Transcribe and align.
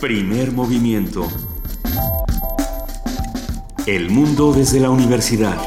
Primer 0.00 0.50
movimiento. 0.50 1.28
El 3.86 4.08
mundo 4.08 4.50
desde 4.54 4.80
la 4.80 4.88
universidad. 4.88 5.58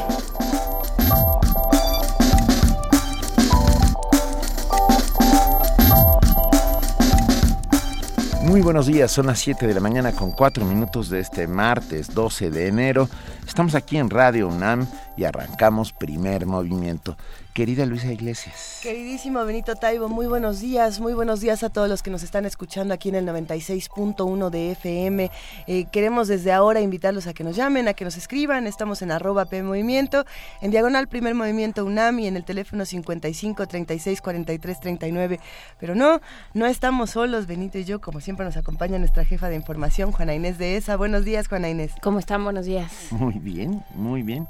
Muy 8.42 8.60
buenos 8.60 8.86
días, 8.86 9.12
son 9.12 9.26
las 9.26 9.38
7 9.38 9.68
de 9.68 9.74
la 9.74 9.78
mañana 9.78 10.10
con 10.10 10.32
4 10.32 10.64
minutos 10.64 11.10
de 11.10 11.20
este 11.20 11.46
martes 11.46 12.12
12 12.12 12.50
de 12.50 12.66
enero. 12.66 13.08
Estamos 13.46 13.76
aquí 13.76 13.98
en 13.98 14.10
Radio 14.10 14.48
UNAM 14.48 14.88
y 15.16 15.22
arrancamos 15.22 15.92
primer 15.92 16.44
movimiento. 16.44 17.16
Querida 17.54 17.86
Luisa 17.86 18.12
Iglesias. 18.12 18.80
Queridísimo 18.82 19.44
Benito 19.44 19.76
Taibo, 19.76 20.08
muy 20.08 20.26
buenos 20.26 20.58
días, 20.60 20.98
muy 20.98 21.14
buenos 21.14 21.40
días 21.40 21.62
a 21.62 21.70
todos 21.70 21.88
los 21.88 22.02
que 22.02 22.10
nos 22.10 22.24
están 22.24 22.46
escuchando 22.46 22.92
aquí 22.92 23.10
en 23.10 23.14
el 23.14 23.26
96.1 23.28 24.50
de 24.50 24.72
FM. 24.72 25.30
Eh, 25.68 25.84
queremos 25.92 26.26
desde 26.26 26.50
ahora 26.50 26.80
invitarlos 26.80 27.28
a 27.28 27.32
que 27.32 27.44
nos 27.44 27.54
llamen, 27.54 27.86
a 27.86 27.94
que 27.94 28.04
nos 28.04 28.16
escriban. 28.16 28.66
Estamos 28.66 29.02
en 29.02 29.12
arroba 29.12 29.44
P 29.44 29.62
Movimiento, 29.62 30.24
en 30.62 30.72
diagonal 30.72 31.06
Primer 31.06 31.36
Movimiento 31.36 31.84
UNAM 31.84 32.18
y 32.18 32.26
en 32.26 32.34
el 32.36 32.44
teléfono 32.44 32.84
55 32.84 33.68
36 33.68 34.20
43 34.20 34.80
39. 34.80 35.38
Pero 35.78 35.94
no, 35.94 36.20
no 36.54 36.66
estamos 36.66 37.10
solos, 37.10 37.46
Benito 37.46 37.78
y 37.78 37.84
yo, 37.84 38.00
como 38.00 38.20
siempre 38.20 38.44
nos 38.44 38.56
acompaña 38.56 38.98
nuestra 38.98 39.24
jefa 39.24 39.48
de 39.48 39.54
información, 39.54 40.10
Juana 40.10 40.34
Inés 40.34 40.58
de 40.58 40.76
ESA. 40.76 40.96
Buenos 40.96 41.24
días, 41.24 41.46
Juana 41.46 41.70
Inés. 41.70 41.92
¿Cómo 42.02 42.18
están? 42.18 42.42
Buenos 42.42 42.66
días. 42.66 42.90
Muy 43.12 43.38
bien, 43.38 43.84
muy 43.94 44.24
bien. 44.24 44.48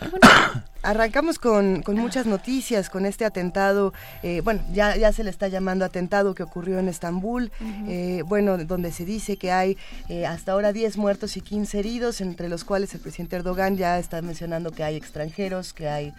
arrancamos 0.86 1.38
con, 1.38 1.82
muchas 1.88 2.26
noticias, 2.26 2.90
con 2.90 3.06
este 3.06 3.24
atentado, 3.24 3.92
eh, 4.22 4.40
bueno, 4.42 4.62
ya, 4.72 4.96
ya 4.96 5.12
se 5.12 5.24
le 5.24 5.30
está 5.30 5.48
llamando 5.48 5.84
atentado 5.84 6.34
que 6.34 6.44
ocurrió 6.44 6.78
en 6.78 6.88
Estambul, 6.88 7.50
eh, 7.88 8.22
bueno, 8.26 8.56
donde 8.58 8.92
se 8.92 9.04
dice 9.04 9.36
que 9.36 9.50
hay 9.50 9.76
eh, 10.08 10.26
hasta 10.26 10.52
ahora 10.52 10.72
10 10.72 10.96
muertos 10.96 11.36
y 11.36 11.40
15 11.40 11.78
heridos, 11.78 12.20
entre 12.20 12.48
los 12.48 12.64
cuales 12.64 12.94
el 12.94 13.00
presidente 13.00 13.36
Erdogan 13.36 13.76
ya 13.76 13.98
está 13.98 14.22
mencionando 14.22 14.70
que 14.70 14.84
hay 14.84 14.96
extranjeros, 14.96 15.72
que 15.72 15.88
hay 15.88 16.14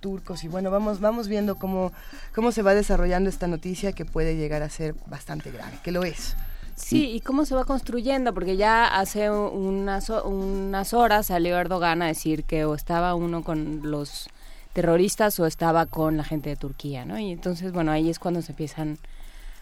turcos 0.00 0.44
y 0.44 0.48
bueno, 0.48 0.70
vamos, 0.70 1.00
vamos 1.00 1.26
viendo 1.26 1.56
cómo, 1.56 1.90
cómo 2.34 2.52
se 2.52 2.60
va 2.60 2.74
desarrollando 2.74 3.30
esta 3.30 3.46
noticia 3.46 3.92
que 3.92 4.04
puede 4.04 4.36
llegar 4.36 4.62
a 4.62 4.68
ser 4.68 4.94
bastante 5.06 5.50
grave, 5.50 5.78
que 5.82 5.90
lo 5.90 6.04
es. 6.04 6.36
Sí, 6.76 7.10
y 7.10 7.20
cómo 7.20 7.44
se 7.44 7.54
va 7.54 7.64
construyendo, 7.64 8.34
porque 8.34 8.56
ya 8.56 8.86
hace 8.86 9.30
unas, 9.30 10.10
unas 10.10 10.92
horas 10.92 11.26
salió 11.26 11.56
Erdogan 11.58 12.02
a 12.02 12.06
decir 12.06 12.44
que 12.44 12.64
o 12.64 12.74
estaba 12.74 13.14
uno 13.14 13.42
con 13.42 13.80
los 13.90 14.28
terroristas 14.72 15.38
o 15.38 15.46
estaba 15.46 15.86
con 15.86 16.16
la 16.16 16.24
gente 16.24 16.50
de 16.50 16.56
Turquía, 16.56 17.04
¿no? 17.04 17.18
Y 17.18 17.30
entonces, 17.30 17.72
bueno, 17.72 17.92
ahí 17.92 18.10
es 18.10 18.18
cuando 18.18 18.42
se 18.42 18.52
empiezan 18.52 18.98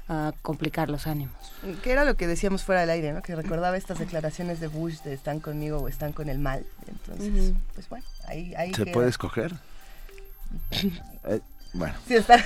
a 0.08 0.32
complicar 0.42 0.88
los 0.90 1.06
ánimos. 1.06 1.34
Que 1.82 1.92
era 1.92 2.04
lo 2.04 2.16
que 2.16 2.26
decíamos 2.26 2.64
fuera 2.64 2.80
del 2.80 2.90
aire, 2.90 3.12
¿no? 3.12 3.22
Que 3.22 3.36
recordaba 3.36 3.76
estas 3.76 3.98
declaraciones 3.98 4.58
de 4.58 4.68
Bush 4.68 5.02
de 5.02 5.12
están 5.12 5.40
conmigo 5.40 5.78
o 5.78 5.88
están 5.88 6.12
con 6.12 6.28
el 6.28 6.38
mal. 6.38 6.64
Entonces, 6.88 7.52
pues 7.74 7.88
bueno, 7.88 8.04
ahí... 8.26 8.54
ahí 8.56 8.72
¿Se 8.74 8.86
puede 8.86 9.10
escoger? 9.10 9.54
bueno. 11.72 11.94
Sí, 12.06 12.14
está. 12.14 12.44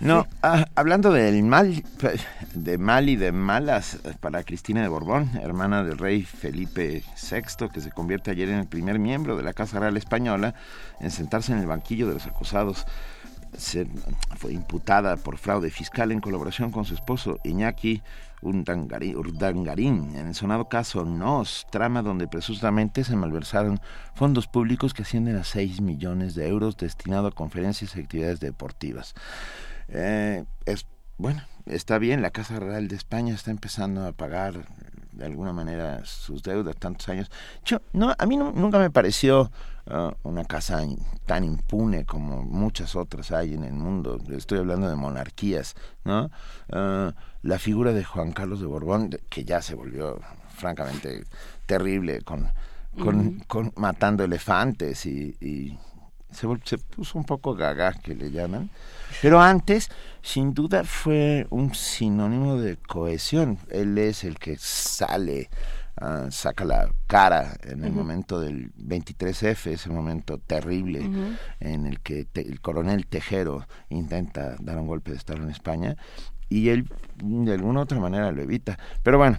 No, 0.00 0.28
ah, 0.42 0.66
hablando 0.76 1.10
del 1.10 1.42
mal, 1.42 1.82
de 2.54 2.78
mal 2.78 3.08
y 3.08 3.16
de 3.16 3.32
malas 3.32 3.98
para 4.20 4.44
Cristina 4.44 4.80
de 4.80 4.88
Borbón, 4.88 5.30
hermana 5.42 5.82
del 5.82 5.98
rey 5.98 6.22
Felipe 6.22 7.02
VI, 7.30 7.68
que 7.68 7.80
se 7.80 7.90
convierte 7.90 8.30
ayer 8.30 8.48
en 8.48 8.60
el 8.60 8.68
primer 8.68 9.00
miembro 9.00 9.36
de 9.36 9.42
la 9.42 9.52
Casa 9.52 9.80
Real 9.80 9.96
Española 9.96 10.54
en 11.00 11.10
sentarse 11.10 11.52
en 11.52 11.58
el 11.58 11.66
banquillo 11.66 12.06
de 12.06 12.14
los 12.14 12.26
acusados. 12.26 12.86
Se, 13.56 13.86
fue 14.36 14.52
imputada 14.52 15.16
por 15.16 15.38
fraude 15.38 15.70
fiscal 15.70 16.12
en 16.12 16.20
colaboración 16.20 16.70
con 16.70 16.84
su 16.84 16.94
esposo 16.94 17.38
Iñaki 17.44 18.02
Urdangarín, 18.40 20.14
en 20.16 20.28
el 20.28 20.34
sonado 20.34 20.68
caso 20.68 21.04
NOS, 21.04 21.66
trama 21.70 22.02
donde 22.02 22.28
presuntamente 22.28 23.04
se 23.04 23.16
malversaron 23.16 23.80
fondos 24.14 24.46
públicos 24.46 24.94
que 24.94 25.02
ascienden 25.02 25.36
a 25.36 25.44
6 25.44 25.80
millones 25.80 26.34
de 26.34 26.48
euros 26.48 26.76
destinados 26.76 27.32
a 27.32 27.34
conferencias 27.34 27.96
y 27.96 28.00
actividades 28.00 28.40
deportivas. 28.40 29.14
Eh, 29.88 30.44
es, 30.66 30.86
bueno, 31.16 31.42
está 31.66 31.98
bien, 31.98 32.22
la 32.22 32.30
Casa 32.30 32.60
Real 32.60 32.88
de 32.88 32.96
España 32.96 33.34
está 33.34 33.50
empezando 33.50 34.06
a 34.06 34.12
pagar 34.12 34.66
de 35.12 35.26
alguna 35.26 35.52
manera 35.52 36.04
sus 36.04 36.42
deudas 36.42 36.76
tantos 36.76 37.08
años. 37.08 37.30
Yo, 37.64 37.78
no, 37.92 38.14
a 38.16 38.26
mí 38.26 38.36
nunca 38.36 38.78
me 38.78 38.90
pareció 38.90 39.50
uh, 39.90 40.12
una 40.22 40.44
casa 40.44 40.82
tan 41.26 41.44
impune 41.44 42.04
como 42.04 42.42
muchas 42.42 42.96
otras 42.96 43.32
hay 43.32 43.54
en 43.54 43.64
el 43.64 43.74
mundo. 43.74 44.18
Estoy 44.30 44.58
hablando 44.58 44.88
de 44.88 44.96
monarquías, 44.96 45.74
¿no? 46.04 46.30
Uh, 46.70 47.12
la 47.42 47.58
figura 47.58 47.92
de 47.92 48.04
Juan 48.04 48.32
Carlos 48.32 48.60
de 48.60 48.66
Borbón, 48.66 49.10
que 49.28 49.44
ya 49.44 49.62
se 49.62 49.74
volvió 49.74 50.20
francamente 50.56 51.24
terrible 51.66 52.22
con, 52.22 52.50
con, 53.46 53.72
matando 53.76 54.24
elefantes 54.24 55.06
y, 55.06 55.36
y 55.40 55.78
se, 56.30 56.46
se, 56.64 56.78
puso 56.78 57.18
un 57.18 57.24
poco 57.24 57.54
gaga, 57.54 57.92
que 57.92 58.14
le 58.14 58.30
llaman. 58.30 58.70
Pero 59.22 59.40
antes, 59.40 59.88
sin 60.22 60.52
duda, 60.52 60.84
fue 60.84 61.46
un 61.50 61.74
sinónimo 61.74 62.56
de 62.56 62.76
cohesión. 62.76 63.58
Él 63.70 63.96
es 63.98 64.24
el 64.24 64.38
que 64.38 64.56
sale, 64.58 65.48
uh, 66.00 66.30
saca 66.30 66.64
la 66.64 66.90
cara 67.06 67.56
en 67.62 67.84
el 67.84 67.92
momento 67.92 68.40
del 68.40 68.72
23F, 68.74 69.72
ese 69.72 69.90
momento 69.90 70.38
terrible 70.38 71.08
en 71.60 71.86
el 71.86 72.00
que 72.00 72.26
el 72.34 72.60
coronel 72.60 73.06
Tejero 73.06 73.66
intenta 73.88 74.56
dar 74.60 74.78
un 74.78 74.86
golpe 74.86 75.10
de 75.10 75.16
Estado 75.16 75.42
en 75.42 75.50
España 75.50 75.96
y 76.48 76.70
él 76.70 76.88
de 77.16 77.52
alguna 77.52 77.80
otra 77.80 77.98
manera 77.98 78.32
lo 78.32 78.42
evita. 78.42 78.78
Pero 79.02 79.18
bueno. 79.18 79.38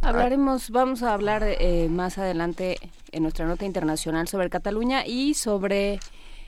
Hablaremos, 0.00 0.70
vamos 0.70 1.02
a 1.02 1.14
hablar 1.14 1.42
eh, 1.44 1.88
más 1.90 2.18
adelante 2.18 2.78
en 3.10 3.22
nuestra 3.22 3.46
nota 3.46 3.64
internacional 3.64 4.28
sobre 4.28 4.50
Cataluña 4.50 5.04
y 5.04 5.34
sobre 5.34 5.98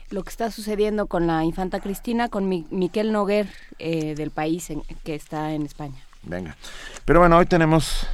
lo 0.09 0.23
que 0.23 0.29
está 0.29 0.51
sucediendo 0.51 1.07
con 1.07 1.27
la 1.27 1.43
infanta 1.43 1.79
Cristina, 1.79 2.29
con 2.29 2.47
Miquel 2.47 3.11
Noguer 3.11 3.47
eh, 3.79 4.15
del 4.15 4.31
país 4.31 4.71
que 5.03 5.15
está 5.15 5.53
en 5.53 5.63
España. 5.63 6.01
Venga. 6.23 6.55
Pero 7.05 7.19
bueno, 7.19 7.37
hoy 7.37 7.45
tenemos 7.45 8.07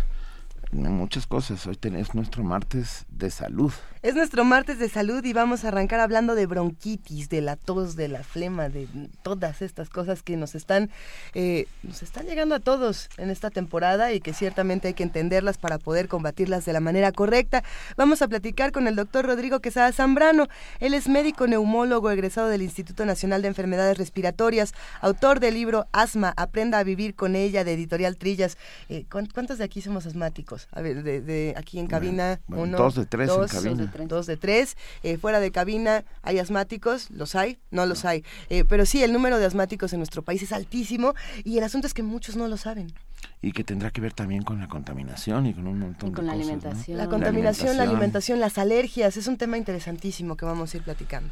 muchas 0.71 1.25
cosas. 1.27 1.65
Hoy 1.67 1.75
tenés 1.75 2.13
nuestro 2.13 2.43
martes 2.43 3.06
de 3.17 3.31
salud. 3.31 3.71
Es 4.03 4.15
nuestro 4.15 4.45
martes 4.45 4.77
de 4.79 4.89
salud 4.89 5.23
y 5.25 5.33
vamos 5.33 5.65
a 5.65 5.69
arrancar 5.69 5.99
hablando 5.99 6.35
de 6.35 6.45
bronquitis, 6.45 7.29
de 7.29 7.41
la 7.41 7.55
tos, 7.55 7.95
de 7.95 8.07
la 8.07 8.23
flema, 8.23 8.69
de 8.69 8.87
todas 9.23 9.61
estas 9.61 9.89
cosas 9.89 10.21
que 10.21 10.37
nos 10.37 10.53
están, 10.55 10.91
eh, 11.33 11.67
nos 11.83 12.03
están 12.03 12.27
llegando 12.27 12.55
a 12.55 12.59
todos 12.59 13.09
en 13.17 13.31
esta 13.31 13.49
temporada 13.49 14.13
y 14.13 14.19
que 14.19 14.33
ciertamente 14.33 14.89
hay 14.89 14.93
que 14.93 15.03
entenderlas 15.03 15.57
para 15.57 15.79
poder 15.79 16.07
combatirlas 16.07 16.63
de 16.65 16.73
la 16.73 16.79
manera 16.79 17.11
correcta. 17.11 17.63
Vamos 17.97 18.21
a 18.21 18.27
platicar 18.27 18.71
con 18.71 18.87
el 18.87 18.95
doctor 18.95 19.25
Rodrigo 19.25 19.59
Quesada 19.61 19.91
Zambrano. 19.91 20.47
Él 20.79 20.93
es 20.93 21.09
médico 21.09 21.47
neumólogo 21.47 22.11
egresado 22.11 22.49
del 22.49 22.61
Instituto 22.61 23.03
Nacional 23.03 23.41
de 23.41 23.47
Enfermedades 23.47 23.97
Respiratorias, 23.97 24.73
autor 25.01 25.39
del 25.39 25.55
libro 25.55 25.87
Asma, 25.91 26.33
Aprenda 26.37 26.79
a 26.79 26.83
vivir 26.83 27.15
con 27.15 27.35
ella, 27.35 27.63
de 27.63 27.73
Editorial 27.73 28.17
Trillas. 28.17 28.57
Eh, 28.89 29.05
¿Cuántos 29.09 29.57
de 29.57 29.63
aquí 29.63 29.81
somos 29.81 30.05
asmáticos? 30.05 30.67
A 30.71 30.81
ver, 30.81 31.03
de, 31.03 31.53
aquí 31.57 31.79
en 31.79 31.87
cabina, 31.87 32.39
uno, 32.47 32.77
dos 32.77 33.06
de 33.07 33.25
tres 33.25 33.29
en 33.29 33.47
cabina 33.47 33.93
dos 34.07 34.25
de 34.25 34.37
tres. 34.37 34.77
Eh, 35.03 35.17
fuera 35.17 35.39
de 35.39 35.51
cabina 35.51 36.03
hay 36.21 36.39
asmáticos, 36.39 37.09
los 37.11 37.35
hay, 37.35 37.57
no 37.71 37.85
los 37.85 38.05
hay. 38.05 38.23
Eh, 38.49 38.63
pero 38.67 38.85
sí, 38.85 39.03
el 39.03 39.13
número 39.13 39.39
de 39.39 39.45
asmáticos 39.45 39.93
en 39.93 39.99
nuestro 39.99 40.21
país 40.21 40.41
es 40.41 40.51
altísimo 40.51 41.13
y 41.43 41.57
el 41.57 41.63
asunto 41.63 41.87
es 41.87 41.93
que 41.93 42.03
muchos 42.03 42.35
no 42.35 42.47
lo 42.47 42.57
saben 42.57 42.93
y 43.41 43.51
que 43.51 43.63
tendrá 43.63 43.91
que 43.91 44.01
ver 44.01 44.13
también 44.13 44.43
con 44.43 44.59
la 44.59 44.67
contaminación 44.67 45.45
y 45.45 45.53
con 45.53 45.67
un 45.67 45.79
montón 45.79 46.11
con 46.11 46.25
de 46.25 46.31
la 46.31 46.37
cosas. 46.37 46.47
Alimentación. 46.47 46.97
La 46.97 47.07
contaminación, 47.07 47.77
la 47.77 47.83
alimentación, 47.83 48.39
las 48.39 48.57
alergias, 48.57 49.17
es 49.17 49.27
un 49.27 49.37
tema 49.37 49.57
interesantísimo 49.57 50.35
que 50.35 50.45
vamos 50.45 50.73
a 50.73 50.77
ir 50.77 50.83
platicando. 50.83 51.29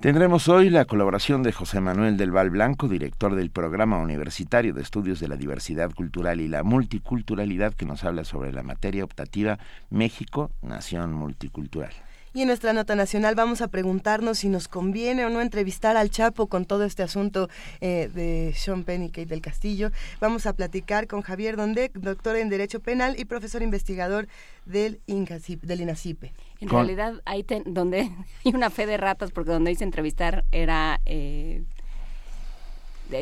Tendremos 0.00 0.48
hoy 0.48 0.68
la 0.68 0.84
colaboración 0.84 1.42
de 1.42 1.52
José 1.52 1.80
Manuel 1.80 2.18
del 2.18 2.30
Val 2.30 2.50
Blanco, 2.50 2.88
director 2.88 3.34
del 3.34 3.50
Programa 3.50 3.98
Universitario 3.98 4.74
de 4.74 4.82
Estudios 4.82 5.18
de 5.18 5.28
la 5.28 5.36
Diversidad 5.36 5.90
Cultural 5.92 6.42
y 6.42 6.48
la 6.48 6.62
Multiculturalidad, 6.62 7.72
que 7.72 7.86
nos 7.86 8.04
habla 8.04 8.24
sobre 8.24 8.52
la 8.52 8.62
materia 8.62 9.04
optativa 9.04 9.58
México, 9.88 10.50
Nación 10.60 11.14
Multicultural. 11.14 11.92
Y 12.36 12.42
en 12.42 12.48
nuestra 12.48 12.72
nota 12.72 12.96
nacional 12.96 13.36
vamos 13.36 13.60
a 13.62 13.68
preguntarnos 13.68 14.38
si 14.38 14.48
nos 14.48 14.66
conviene 14.66 15.24
o 15.24 15.30
no 15.30 15.40
entrevistar 15.40 15.96
al 15.96 16.10
Chapo 16.10 16.48
con 16.48 16.64
todo 16.64 16.82
este 16.82 17.04
asunto 17.04 17.48
eh, 17.80 18.10
de 18.12 18.52
Sean 18.56 18.82
Penn 18.82 19.04
y 19.04 19.08
Kate 19.10 19.26
del 19.26 19.40
Castillo. 19.40 19.92
Vamos 20.18 20.44
a 20.46 20.52
platicar 20.52 21.06
con 21.06 21.22
Javier 21.22 21.56
Dondek, 21.56 21.92
doctor 21.92 22.34
en 22.34 22.48
Derecho 22.48 22.80
Penal 22.80 23.14
y 23.20 23.26
profesor 23.26 23.62
investigador 23.62 24.26
del, 24.66 25.00
del 25.06 25.80
INACIPE. 25.80 26.32
En 26.58 26.68
realidad, 26.70 27.22
hay 27.24 27.46
donde 27.66 28.00
hay 28.44 28.52
una 28.52 28.68
fe 28.68 28.86
de 28.86 28.96
ratas, 28.96 29.30
porque 29.30 29.52
donde 29.52 29.70
hice 29.70 29.84
entrevistar 29.84 30.44
era 30.50 31.00
eh, 31.06 31.62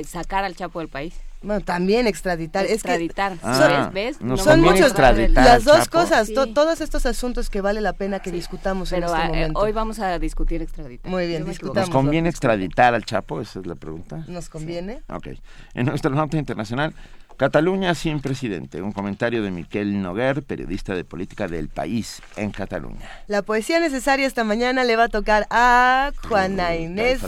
sacar 0.06 0.44
al 0.44 0.55
Chapo 0.56 0.81
del 0.81 0.88
país. 0.88 1.14
Bueno, 1.43 1.61
también 1.61 2.06
extraditar. 2.06 2.67
Extraditar. 2.67 3.32
Es 3.32 3.38
que, 3.40 3.46
ah, 3.46 3.90
¿ves? 3.93 4.17
son 4.37 4.61
muchos. 4.61 4.96
Las 5.32 5.64
dos 5.64 5.88
cosas, 5.88 6.31
todos 6.32 6.81
estos 6.81 7.05
asuntos 7.06 7.50
que 7.50 7.61
vale 7.61 7.81
la 7.81 7.93
pena 7.93 8.20
que 8.20 8.31
discutamos 8.31 8.90
Pero 8.90 9.08
en 9.08 9.12
este 9.12 9.26
eh, 9.26 9.29
momento. 9.29 9.61
hoy 9.61 9.73
vamos 9.73 9.99
a 9.99 10.19
discutir 10.19 10.62
extraditar. 10.62 11.11
Muy 11.11 11.26
bien, 11.26 11.44
discutamos. 11.44 11.88
¿Nos 11.88 11.90
conviene 11.90 12.29
extraditar 12.29 12.94
al 12.94 13.05
Chapo? 13.05 13.40
Esa 13.40 13.61
es 13.61 13.67
la 13.67 13.75
pregunta. 13.75 14.25
¿Nos 14.29 14.49
conviene? 14.49 15.02
Ok. 15.08 15.29
En 15.75 15.87
nuestra 15.87 16.11
nota 16.12 16.37
internacional, 16.37 16.94
Cataluña 17.37 17.94
sin 17.94 18.20
presidente, 18.20 18.82
un 18.82 18.93
comentario 18.93 19.43
de 19.43 19.50
Miquel 19.50 20.00
Noguer, 20.00 20.43
periodista 20.43 20.94
de 20.94 21.05
política 21.05 21.49
del 21.49 21.69
país 21.69 22.23
en 22.37 22.50
Cataluña. 22.50 23.08
La 23.26 23.43
poesía 23.43 23.81
necesaria 23.81 24.26
esta 24.26 24.44
mañana 24.44 24.84
le 24.84 24.96
va 24.96 25.05
a 25.05 25.08
tocar 25.08 25.46
a 25.50 26.12
Juana 26.29 26.76
Inés. 26.76 27.20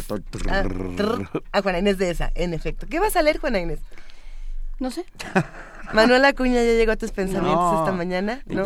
Ah, 0.48 0.64
a, 1.52 1.62
Juana 1.62 1.78
Inés 1.78 1.98
de 1.98 2.10
esa, 2.10 2.30
en 2.34 2.54
efecto. 2.54 2.86
¿Qué 2.88 3.00
vas 3.00 3.16
a 3.16 3.22
leer, 3.22 3.38
Juana 3.38 3.60
Inés? 3.60 3.80
No 4.78 4.90
sé. 4.90 5.04
Manuela 5.92 6.28
Acuña 6.28 6.54
ya 6.54 6.72
llegó 6.72 6.92
a 6.92 6.96
tus 6.96 7.12
pensamientos 7.12 7.80
esta 7.80 7.92
mañana. 7.92 8.42
¿no? 8.46 8.64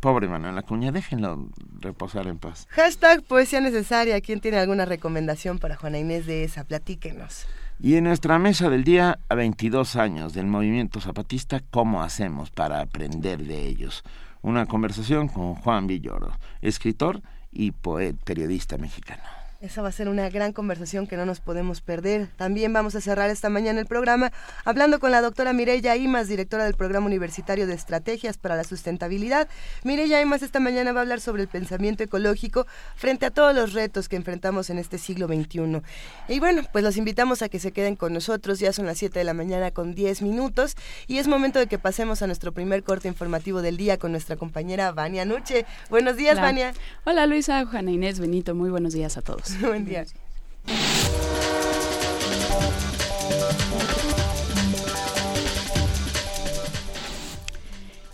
Pobre 0.00 0.28
Manuela 0.28 0.60
Acuña, 0.60 0.92
déjenlo 0.92 1.48
reposar 1.80 2.26
en 2.26 2.38
paz. 2.38 2.66
Hashtag 2.70 3.22
poesía 3.22 3.60
necesaria. 3.60 4.20
¿Quién 4.20 4.40
tiene 4.40 4.58
alguna 4.58 4.84
recomendación 4.84 5.58
para 5.58 5.76
Juana 5.76 5.98
Inés 5.98 6.26
de 6.26 6.44
esa? 6.44 6.64
Platíquenos. 6.64 7.46
Y 7.80 7.94
en 7.94 8.04
nuestra 8.04 8.38
mesa 8.38 8.68
del 8.68 8.82
día, 8.82 9.20
a 9.28 9.34
22 9.36 9.94
años 9.96 10.32
del 10.32 10.46
movimiento 10.46 11.00
zapatista, 11.00 11.62
¿cómo 11.70 12.02
hacemos 12.02 12.50
para 12.50 12.80
aprender 12.80 13.44
de 13.44 13.66
ellos? 13.66 14.02
Una 14.42 14.66
conversación 14.66 15.28
con 15.28 15.54
Juan 15.54 15.86
Villoro, 15.86 16.36
escritor 16.60 17.22
y 17.52 17.70
poeta, 17.70 18.18
periodista 18.24 18.78
mexicano. 18.78 19.22
Esa 19.60 19.82
va 19.82 19.88
a 19.88 19.92
ser 19.92 20.08
una 20.08 20.30
gran 20.30 20.52
conversación 20.52 21.08
que 21.08 21.16
no 21.16 21.26
nos 21.26 21.40
podemos 21.40 21.80
perder. 21.80 22.28
También 22.36 22.72
vamos 22.72 22.94
a 22.94 23.00
cerrar 23.00 23.28
esta 23.28 23.48
mañana 23.48 23.80
el 23.80 23.86
programa 23.86 24.30
hablando 24.64 25.00
con 25.00 25.10
la 25.10 25.20
doctora 25.20 25.52
Mireya 25.52 25.96
Imas, 25.96 26.28
directora 26.28 26.62
del 26.62 26.74
Programa 26.74 27.06
Universitario 27.06 27.66
de 27.66 27.74
Estrategias 27.74 28.38
para 28.38 28.54
la 28.54 28.62
Sustentabilidad. 28.62 29.48
Mireya 29.82 30.20
Imas 30.20 30.42
esta 30.42 30.60
mañana 30.60 30.92
va 30.92 31.00
a 31.00 31.02
hablar 31.02 31.20
sobre 31.20 31.42
el 31.42 31.48
pensamiento 31.48 32.04
ecológico 32.04 32.68
frente 32.94 33.26
a 33.26 33.32
todos 33.32 33.52
los 33.52 33.72
retos 33.72 34.08
que 34.08 34.14
enfrentamos 34.14 34.70
en 34.70 34.78
este 34.78 34.96
siglo 34.96 35.26
XXI. 35.26 35.82
Y 36.28 36.38
bueno, 36.38 36.62
pues 36.70 36.84
los 36.84 36.96
invitamos 36.96 37.42
a 37.42 37.48
que 37.48 37.58
se 37.58 37.72
queden 37.72 37.96
con 37.96 38.12
nosotros. 38.12 38.60
Ya 38.60 38.72
son 38.72 38.86
las 38.86 38.98
7 38.98 39.18
de 39.18 39.24
la 39.24 39.34
mañana 39.34 39.72
con 39.72 39.92
10 39.92 40.22
minutos 40.22 40.76
y 41.08 41.18
es 41.18 41.26
momento 41.26 41.58
de 41.58 41.66
que 41.66 41.80
pasemos 41.80 42.22
a 42.22 42.28
nuestro 42.28 42.52
primer 42.52 42.84
corte 42.84 43.08
informativo 43.08 43.60
del 43.60 43.76
día 43.76 43.98
con 43.98 44.12
nuestra 44.12 44.36
compañera 44.36 44.92
Vania 44.92 45.24
Nuche. 45.24 45.66
Buenos 45.90 46.16
días, 46.16 46.36
Vania. 46.36 46.74
Hola, 47.04 47.26
Luisa, 47.26 47.66
Juana 47.66 47.90
Inés, 47.90 48.20
Benito. 48.20 48.54
Muy 48.54 48.70
buenos 48.70 48.92
días 48.92 49.16
a 49.16 49.20
todos. 49.22 49.47
Buen 49.60 49.84
día. 49.84 50.04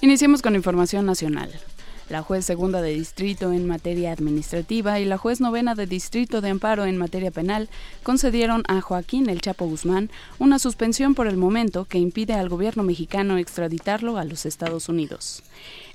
Iniciemos 0.00 0.42
con 0.42 0.54
información 0.54 1.06
nacional 1.06 1.50
la 2.14 2.22
juez 2.22 2.46
segunda 2.46 2.80
de 2.80 2.94
distrito 2.94 3.52
en 3.52 3.66
materia 3.66 4.12
administrativa 4.12 5.00
y 5.00 5.04
la 5.04 5.18
juez 5.18 5.40
novena 5.40 5.74
de 5.74 5.88
distrito 5.88 6.40
de 6.40 6.50
amparo 6.50 6.84
en 6.84 6.96
materia 6.96 7.32
penal 7.32 7.68
concedieron 8.04 8.62
a 8.68 8.80
Joaquín 8.80 9.28
El 9.28 9.40
Chapo 9.40 9.66
Guzmán 9.66 10.10
una 10.38 10.60
suspensión 10.60 11.16
por 11.16 11.26
el 11.26 11.36
momento 11.36 11.86
que 11.86 11.98
impide 11.98 12.34
al 12.34 12.48
gobierno 12.48 12.84
mexicano 12.84 13.36
extraditarlo 13.36 14.16
a 14.16 14.24
los 14.24 14.46
Estados 14.46 14.88
Unidos. 14.88 15.42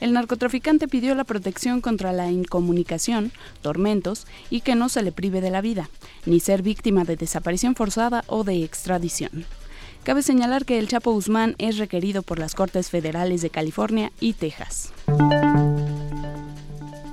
El 0.02 0.12
narcotraficante 0.12 0.90
pidió 0.90 1.16
la 1.16 1.24
protección 1.24 1.80
contra 1.80 2.12
la 2.12 2.30
incomunicación, 2.30 3.32
tormentos 3.62 4.28
y 4.50 4.60
que 4.60 4.76
no 4.76 4.90
se 4.90 5.04
le 5.04 5.14
prive 5.14 5.40
de 5.40 5.52
la 5.52 5.62
vida, 5.62 5.90
ni 6.26 6.42
ser 6.42 6.64
víctima 6.64 7.06
de 7.06 7.16
desaparición 7.16 7.76
forzada 7.76 8.26
o 8.28 8.44
de 8.44 8.66
extradición. 8.66 9.46
Cabe 10.04 10.22
señalar 10.22 10.66
que 10.66 10.80
el 10.80 10.90
Chapo 10.90 11.14
Guzmán 11.14 11.56
es 11.60 11.78
requerido 11.78 12.24
por 12.24 12.40
las 12.40 12.56
Cortes 12.56 12.90
Federales 12.90 13.42
de 13.42 13.50
California 13.50 14.12
y 14.20 14.34
Texas. 14.34 14.92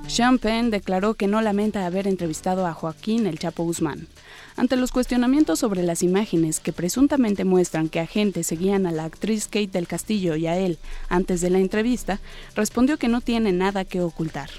Sean 0.07 0.39
declaró 0.71 1.15
que 1.15 1.27
no 1.27 1.41
lamenta 1.41 1.85
haber 1.85 2.07
entrevistado 2.07 2.65
a 2.65 2.73
Joaquín 2.73 3.27
El 3.27 3.39
Chapo 3.39 3.63
Guzmán. 3.63 4.07
Ante 4.55 4.77
los 4.77 4.91
cuestionamientos 4.91 5.59
sobre 5.59 5.83
las 5.83 6.01
imágenes 6.01 6.59
que 6.59 6.71
presuntamente 6.73 7.43
muestran 7.43 7.89
que 7.89 7.99
agentes 7.99 8.47
seguían 8.47 8.87
a 8.87 8.91
la 8.91 9.03
actriz 9.03 9.47
Kate 9.47 9.67
del 9.67 9.87
Castillo 9.87 10.35
y 10.35 10.47
a 10.47 10.57
él 10.57 10.79
antes 11.09 11.41
de 11.41 11.49
la 11.49 11.59
entrevista, 11.59 12.19
respondió 12.55 12.97
que 12.97 13.09
no 13.09 13.21
tiene 13.21 13.51
nada 13.51 13.85
que 13.85 14.01
ocultar. 14.01 14.49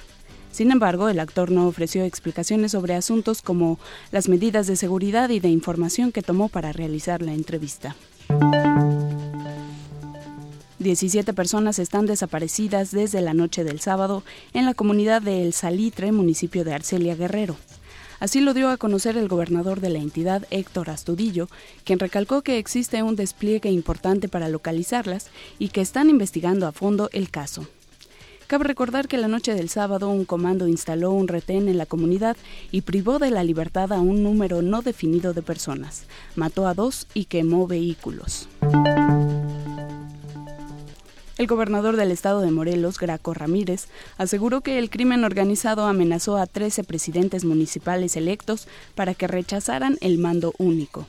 Sin 0.52 0.70
embargo, 0.70 1.08
el 1.08 1.18
actor 1.18 1.50
no 1.50 1.66
ofreció 1.66 2.04
explicaciones 2.04 2.72
sobre 2.72 2.94
asuntos 2.94 3.42
como 3.42 3.78
las 4.12 4.28
medidas 4.28 4.66
de 4.66 4.76
seguridad 4.76 5.30
y 5.30 5.40
de 5.40 5.48
información 5.48 6.12
que 6.12 6.22
tomó 6.22 6.48
para 6.48 6.72
realizar 6.72 7.22
la 7.22 7.32
entrevista. 7.32 7.96
17 10.78 11.32
personas 11.32 11.80
están 11.80 12.06
desaparecidas 12.06 12.92
desde 12.92 13.20
la 13.20 13.34
noche 13.34 13.64
del 13.64 13.80
sábado 13.80 14.22
en 14.52 14.64
la 14.64 14.74
comunidad 14.74 15.20
de 15.20 15.42
El 15.42 15.52
Salitre, 15.52 16.12
municipio 16.12 16.64
de 16.64 16.72
Arcelia 16.72 17.16
Guerrero. 17.16 17.56
Así 18.20 18.40
lo 18.40 18.54
dio 18.54 18.68
a 18.70 18.76
conocer 18.76 19.16
el 19.16 19.28
gobernador 19.28 19.80
de 19.80 19.90
la 19.90 19.98
entidad, 19.98 20.46
Héctor 20.50 20.90
Astudillo, 20.90 21.48
quien 21.84 21.98
recalcó 21.98 22.42
que 22.42 22.58
existe 22.58 23.02
un 23.02 23.16
despliegue 23.16 23.70
importante 23.70 24.28
para 24.28 24.48
localizarlas 24.48 25.30
y 25.58 25.68
que 25.68 25.80
están 25.80 26.10
investigando 26.10 26.66
a 26.66 26.72
fondo 26.72 27.10
el 27.12 27.30
caso. 27.30 27.66
Cabe 28.46 28.64
recordar 28.64 29.08
que 29.08 29.18
la 29.18 29.28
noche 29.28 29.54
del 29.54 29.68
sábado 29.68 30.08
un 30.08 30.24
comando 30.24 30.68
instaló 30.68 31.10
un 31.10 31.28
retén 31.28 31.68
en 31.68 31.76
la 31.76 31.86
comunidad 31.86 32.36
y 32.70 32.80
privó 32.80 33.18
de 33.18 33.30
la 33.30 33.44
libertad 33.44 33.92
a 33.92 34.00
un 34.00 34.22
número 34.22 34.62
no 34.62 34.80
definido 34.82 35.34
de 35.34 35.42
personas, 35.42 36.04
mató 36.34 36.66
a 36.66 36.74
dos 36.74 37.08
y 37.14 37.26
quemó 37.26 37.66
vehículos. 37.66 38.48
El 41.38 41.46
gobernador 41.46 41.96
del 41.96 42.10
estado 42.10 42.40
de 42.40 42.50
Morelos, 42.50 42.98
Graco 42.98 43.32
Ramírez, 43.32 43.86
aseguró 44.16 44.60
que 44.60 44.76
el 44.76 44.90
crimen 44.90 45.22
organizado 45.22 45.84
amenazó 45.84 46.36
a 46.36 46.46
13 46.46 46.82
presidentes 46.82 47.44
municipales 47.44 48.16
electos 48.16 48.66
para 48.96 49.14
que 49.14 49.28
rechazaran 49.28 49.98
el 50.00 50.18
mando 50.18 50.52
único. 50.58 51.06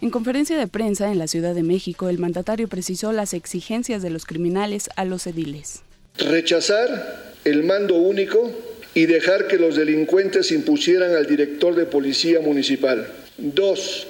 En 0.00 0.10
conferencia 0.10 0.58
de 0.58 0.66
prensa 0.66 1.12
en 1.12 1.20
la 1.20 1.28
Ciudad 1.28 1.54
de 1.54 1.62
México, 1.62 2.08
el 2.08 2.18
mandatario 2.18 2.66
precisó 2.66 3.12
las 3.12 3.32
exigencias 3.32 4.02
de 4.02 4.10
los 4.10 4.24
criminales 4.26 4.90
a 4.96 5.04
los 5.04 5.24
ediles. 5.28 5.82
Rechazar 6.18 7.32
el 7.44 7.62
mando 7.62 7.94
único 7.94 8.50
y 8.92 9.06
dejar 9.06 9.46
que 9.46 9.58
los 9.58 9.76
delincuentes 9.76 10.50
impusieran 10.50 11.14
al 11.14 11.26
director 11.26 11.76
de 11.76 11.86
policía 11.86 12.40
municipal. 12.40 13.06
Dos, 13.38 14.08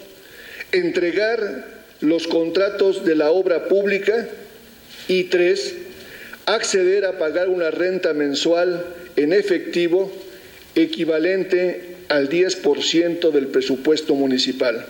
entregar 0.72 1.66
los 2.00 2.26
contratos 2.28 3.04
de 3.04 3.14
la 3.14 3.30
obra 3.30 3.68
pública 3.68 4.26
y 5.08 5.24
tres, 5.24 5.74
acceder 6.46 7.04
a 7.04 7.18
pagar 7.18 7.48
una 7.48 7.70
renta 7.70 8.12
mensual 8.12 8.84
en 9.16 9.32
efectivo 9.32 10.10
equivalente 10.74 11.96
al 12.08 12.28
10% 12.28 13.30
del 13.30 13.48
presupuesto 13.48 14.14
municipal. 14.14 14.86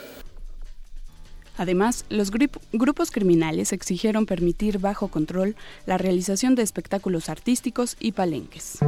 Además, 1.56 2.04
los 2.08 2.32
grupos 2.72 3.10
criminales 3.12 3.72
exigieron 3.72 4.26
permitir 4.26 4.78
bajo 4.78 5.08
control 5.08 5.54
la 5.86 5.98
realización 5.98 6.56
de 6.56 6.62
espectáculos 6.62 7.28
artísticos 7.28 7.96
y 8.00 8.12
palenques. 8.12 8.78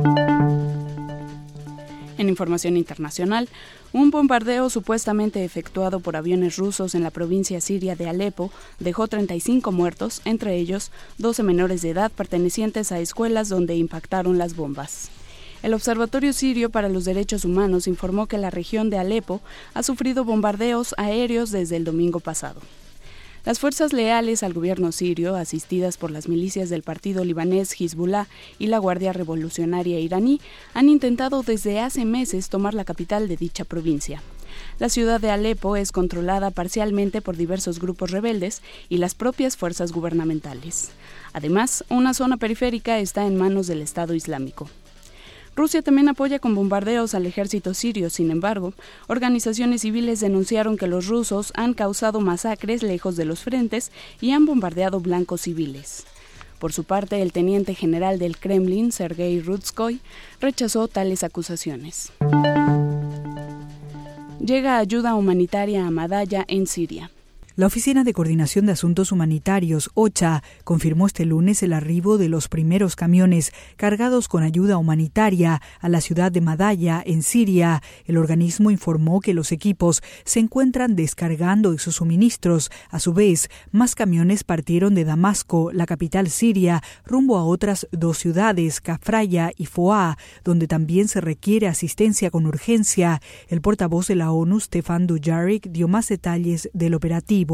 En 2.18 2.28
información 2.28 2.76
internacional, 2.76 3.48
un 3.96 4.10
bombardeo 4.10 4.68
supuestamente 4.68 5.42
efectuado 5.42 6.00
por 6.00 6.16
aviones 6.16 6.58
rusos 6.58 6.94
en 6.94 7.02
la 7.02 7.10
provincia 7.10 7.62
siria 7.62 7.96
de 7.96 8.06
Alepo 8.06 8.50
dejó 8.78 9.08
35 9.08 9.72
muertos, 9.72 10.20
entre 10.26 10.56
ellos 10.56 10.90
12 11.16 11.42
menores 11.42 11.80
de 11.80 11.90
edad 11.90 12.12
pertenecientes 12.12 12.92
a 12.92 13.00
escuelas 13.00 13.48
donde 13.48 13.74
impactaron 13.74 14.36
las 14.36 14.54
bombas. 14.54 15.08
El 15.62 15.72
Observatorio 15.72 16.34
Sirio 16.34 16.68
para 16.68 16.90
los 16.90 17.06
Derechos 17.06 17.46
Humanos 17.46 17.86
informó 17.86 18.26
que 18.26 18.36
la 18.36 18.50
región 18.50 18.90
de 18.90 18.98
Alepo 18.98 19.40
ha 19.72 19.82
sufrido 19.82 20.26
bombardeos 20.26 20.94
aéreos 20.98 21.50
desde 21.50 21.76
el 21.76 21.84
domingo 21.84 22.20
pasado. 22.20 22.60
Las 23.46 23.60
fuerzas 23.60 23.92
leales 23.92 24.42
al 24.42 24.54
gobierno 24.54 24.90
sirio, 24.90 25.36
asistidas 25.36 25.98
por 25.98 26.10
las 26.10 26.28
milicias 26.28 26.68
del 26.68 26.82
partido 26.82 27.24
libanés 27.24 27.80
Hezbollah 27.80 28.26
y 28.58 28.66
la 28.66 28.78
Guardia 28.78 29.12
Revolucionaria 29.12 30.00
iraní, 30.00 30.40
han 30.74 30.88
intentado 30.88 31.44
desde 31.44 31.78
hace 31.78 32.04
meses 32.04 32.48
tomar 32.48 32.74
la 32.74 32.84
capital 32.84 33.28
de 33.28 33.36
dicha 33.36 33.64
provincia. 33.64 34.20
La 34.80 34.88
ciudad 34.88 35.20
de 35.20 35.30
Alepo 35.30 35.76
es 35.76 35.92
controlada 35.92 36.50
parcialmente 36.50 37.22
por 37.22 37.36
diversos 37.36 37.78
grupos 37.78 38.10
rebeldes 38.10 38.62
y 38.88 38.96
las 38.96 39.14
propias 39.14 39.56
fuerzas 39.56 39.92
gubernamentales. 39.92 40.90
Además, 41.32 41.84
una 41.88 42.14
zona 42.14 42.38
periférica 42.38 42.98
está 42.98 43.28
en 43.28 43.36
manos 43.36 43.68
del 43.68 43.80
Estado 43.80 44.14
Islámico. 44.14 44.68
Rusia 45.56 45.80
también 45.80 46.10
apoya 46.10 46.38
con 46.38 46.54
bombardeos 46.54 47.14
al 47.14 47.24
ejército 47.24 47.72
sirio. 47.72 48.10
Sin 48.10 48.30
embargo, 48.30 48.74
organizaciones 49.06 49.80
civiles 49.80 50.20
denunciaron 50.20 50.76
que 50.76 50.86
los 50.86 51.06
rusos 51.06 51.50
han 51.56 51.72
causado 51.72 52.20
masacres 52.20 52.82
lejos 52.82 53.16
de 53.16 53.24
los 53.24 53.40
frentes 53.40 53.90
y 54.20 54.32
han 54.32 54.44
bombardeado 54.44 55.00
blancos 55.00 55.40
civiles. 55.40 56.04
Por 56.58 56.74
su 56.74 56.84
parte, 56.84 57.22
el 57.22 57.32
teniente 57.32 57.74
general 57.74 58.18
del 58.18 58.36
Kremlin, 58.36 58.92
Sergei 58.92 59.40
Rutskoy, 59.40 60.00
rechazó 60.40 60.88
tales 60.88 61.24
acusaciones. 61.24 62.12
Llega 64.40 64.78
ayuda 64.78 65.14
humanitaria 65.14 65.86
a 65.86 65.90
Madaya 65.90 66.44
en 66.48 66.66
Siria. 66.66 67.10
La 67.58 67.68
Oficina 67.68 68.04
de 68.04 68.12
Coordinación 68.12 68.66
de 68.66 68.72
Asuntos 68.72 69.12
Humanitarios, 69.12 69.90
OCHA, 69.94 70.42
confirmó 70.62 71.06
este 71.06 71.24
lunes 71.24 71.62
el 71.62 71.72
arribo 71.72 72.18
de 72.18 72.28
los 72.28 72.48
primeros 72.48 72.96
camiones 72.96 73.50
cargados 73.76 74.28
con 74.28 74.42
ayuda 74.42 74.76
humanitaria 74.76 75.62
a 75.80 75.88
la 75.88 76.02
ciudad 76.02 76.30
de 76.30 76.42
Madaya, 76.42 77.02
en 77.06 77.22
Siria. 77.22 77.82
El 78.04 78.18
organismo 78.18 78.70
informó 78.70 79.22
que 79.22 79.32
los 79.32 79.52
equipos 79.52 80.02
se 80.26 80.40
encuentran 80.40 80.96
descargando 80.96 81.78
sus 81.78 81.96
suministros. 81.96 82.70
A 82.90 83.00
su 83.00 83.14
vez, 83.14 83.48
más 83.72 83.94
camiones 83.94 84.44
partieron 84.44 84.94
de 84.94 85.06
Damasco, 85.06 85.72
la 85.72 85.86
capital 85.86 86.28
siria, 86.28 86.82
rumbo 87.06 87.38
a 87.38 87.44
otras 87.44 87.88
dos 87.90 88.18
ciudades, 88.18 88.82
Kafraya 88.82 89.50
y 89.56 89.64
Foa, 89.64 90.18
donde 90.44 90.68
también 90.68 91.08
se 91.08 91.22
requiere 91.22 91.68
asistencia 91.68 92.30
con 92.30 92.44
urgencia. 92.44 93.22
El 93.48 93.62
portavoz 93.62 94.08
de 94.08 94.16
la 94.16 94.30
ONU, 94.30 94.60
Stefan 94.60 95.06
Dujarric, 95.06 95.70
dio 95.70 95.88
más 95.88 96.08
detalles 96.08 96.68
del 96.74 96.92
operativo. 96.92 97.45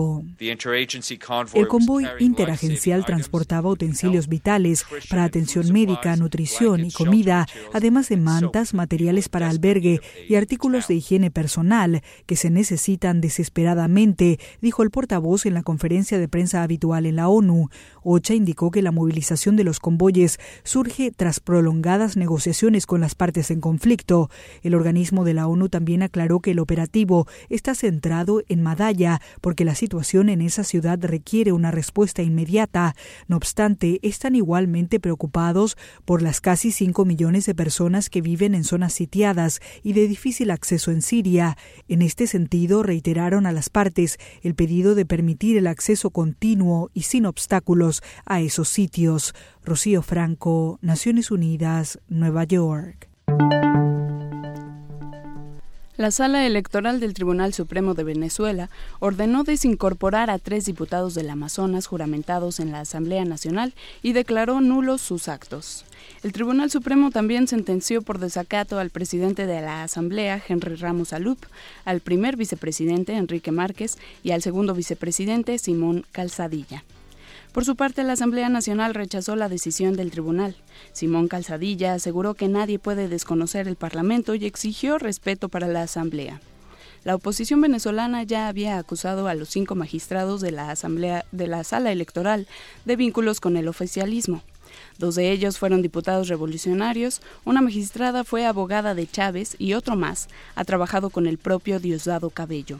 El 1.54 1.68
convoy 1.68 2.06
interagencial 2.18 3.04
transportaba 3.04 3.70
utensilios 3.70 4.28
vitales 4.28 4.84
para 5.08 5.24
atención 5.24 5.72
médica, 5.72 6.16
nutrición 6.16 6.84
y 6.84 6.92
comida, 6.92 7.46
además 7.72 8.08
de 8.08 8.16
mantas, 8.16 8.74
materiales 8.74 9.28
para 9.28 9.48
albergue 9.48 10.00
y 10.28 10.34
artículos 10.34 10.88
de 10.88 10.94
higiene 10.94 11.30
personal 11.30 12.02
que 12.26 12.36
se 12.36 12.50
necesitan 12.50 13.20
desesperadamente, 13.20 14.38
dijo 14.60 14.82
el 14.82 14.90
portavoz 14.90 15.46
en 15.46 15.54
la 15.54 15.62
conferencia 15.62 16.18
de 16.18 16.28
prensa 16.28 16.62
habitual 16.62 17.06
en 17.06 17.16
la 17.16 17.28
ONU. 17.28 17.68
OCHA 18.02 18.34
indicó 18.34 18.70
que 18.70 18.82
la 18.82 18.92
movilización 18.92 19.56
de 19.56 19.64
los 19.64 19.80
convoyes 19.80 20.38
surge 20.64 21.10
tras 21.10 21.40
prolongadas 21.40 22.16
negociaciones 22.16 22.86
con 22.86 23.00
las 23.00 23.14
partes 23.14 23.50
en 23.50 23.60
conflicto. 23.60 24.30
El 24.62 24.74
organismo 24.74 25.24
de 25.24 25.34
la 25.34 25.46
ONU 25.46 25.68
también 25.68 26.02
aclaró 26.02 26.40
que 26.40 26.52
el 26.52 26.58
operativo 26.58 27.26
está 27.48 27.74
centrado 27.74 28.42
en 28.48 28.62
Madaya 28.62 29.20
porque 29.40 29.64
la 29.64 29.74
situación 29.82 30.28
en 30.28 30.42
esa 30.42 30.62
ciudad 30.62 30.96
requiere 31.02 31.50
una 31.50 31.72
respuesta 31.72 32.22
inmediata. 32.22 32.94
No 33.26 33.36
obstante, 33.36 33.98
están 34.02 34.36
igualmente 34.36 35.00
preocupados 35.00 35.76
por 36.04 36.22
las 36.22 36.40
casi 36.40 36.70
5 36.70 37.04
millones 37.04 37.46
de 37.46 37.56
personas 37.56 38.08
que 38.08 38.20
viven 38.20 38.54
en 38.54 38.62
zonas 38.62 38.92
sitiadas 38.92 39.58
y 39.82 39.94
de 39.94 40.06
difícil 40.06 40.52
acceso 40.52 40.92
en 40.92 41.02
Siria. 41.02 41.56
En 41.88 42.00
este 42.00 42.28
sentido, 42.28 42.84
reiteraron 42.84 43.44
a 43.44 43.50
las 43.50 43.70
partes 43.70 44.18
el 44.42 44.54
pedido 44.54 44.94
de 44.94 45.04
permitir 45.04 45.56
el 45.56 45.66
acceso 45.66 46.10
continuo 46.10 46.92
y 46.94 47.02
sin 47.02 47.26
obstáculos 47.26 48.04
a 48.24 48.40
esos 48.40 48.68
sitios. 48.68 49.34
Rocío 49.64 50.02
Franco, 50.02 50.78
Naciones 50.80 51.32
Unidas, 51.32 51.98
Nueva 52.06 52.44
York. 52.44 53.08
La 56.02 56.10
sala 56.10 56.44
electoral 56.48 56.98
del 56.98 57.14
Tribunal 57.14 57.54
Supremo 57.54 57.94
de 57.94 58.02
Venezuela 58.02 58.70
ordenó 58.98 59.44
desincorporar 59.44 60.30
a 60.30 60.40
tres 60.40 60.64
diputados 60.64 61.14
del 61.14 61.30
Amazonas 61.30 61.86
juramentados 61.86 62.58
en 62.58 62.72
la 62.72 62.80
Asamblea 62.80 63.24
Nacional 63.24 63.72
y 64.02 64.12
declaró 64.12 64.60
nulos 64.60 65.00
sus 65.00 65.28
actos. 65.28 65.84
El 66.24 66.32
Tribunal 66.32 66.72
Supremo 66.72 67.12
también 67.12 67.46
sentenció 67.46 68.02
por 68.02 68.18
desacato 68.18 68.80
al 68.80 68.90
presidente 68.90 69.46
de 69.46 69.60
la 69.60 69.84
Asamblea, 69.84 70.42
Henry 70.48 70.74
Ramos 70.74 71.12
Alup, 71.12 71.38
al 71.84 72.00
primer 72.00 72.36
vicepresidente, 72.36 73.14
Enrique 73.14 73.52
Márquez, 73.52 73.96
y 74.24 74.32
al 74.32 74.42
segundo 74.42 74.74
vicepresidente, 74.74 75.56
Simón 75.56 76.04
Calzadilla. 76.10 76.82
Por 77.52 77.66
su 77.66 77.76
parte, 77.76 78.02
la 78.02 78.14
Asamblea 78.14 78.48
Nacional 78.48 78.94
rechazó 78.94 79.36
la 79.36 79.50
decisión 79.50 79.94
del 79.94 80.10
tribunal. 80.10 80.56
Simón 80.92 81.28
Calzadilla 81.28 81.92
aseguró 81.92 82.32
que 82.32 82.48
nadie 82.48 82.78
puede 82.78 83.08
desconocer 83.08 83.68
el 83.68 83.76
Parlamento 83.76 84.34
y 84.34 84.46
exigió 84.46 84.96
respeto 84.98 85.50
para 85.50 85.68
la 85.68 85.82
Asamblea. 85.82 86.40
La 87.04 87.14
oposición 87.14 87.60
venezolana 87.60 88.22
ya 88.22 88.48
había 88.48 88.78
acusado 88.78 89.28
a 89.28 89.34
los 89.34 89.50
cinco 89.50 89.74
magistrados 89.74 90.40
de 90.40 90.52
la 90.52 90.70
Asamblea 90.70 91.26
de 91.30 91.46
la 91.46 91.62
Sala 91.62 91.92
Electoral 91.92 92.46
de 92.86 92.96
vínculos 92.96 93.40
con 93.40 93.58
el 93.58 93.68
oficialismo. 93.68 94.42
Dos 94.98 95.16
de 95.16 95.30
ellos 95.30 95.58
fueron 95.58 95.82
diputados 95.82 96.28
revolucionarios, 96.28 97.20
una 97.44 97.60
magistrada 97.60 98.24
fue 98.24 98.46
abogada 98.46 98.94
de 98.94 99.06
Chávez 99.06 99.56
y 99.58 99.74
otro 99.74 99.96
más 99.96 100.28
ha 100.54 100.64
trabajado 100.64 101.10
con 101.10 101.26
el 101.26 101.36
propio 101.36 101.80
Diosdado 101.80 102.30
Cabello. 102.30 102.78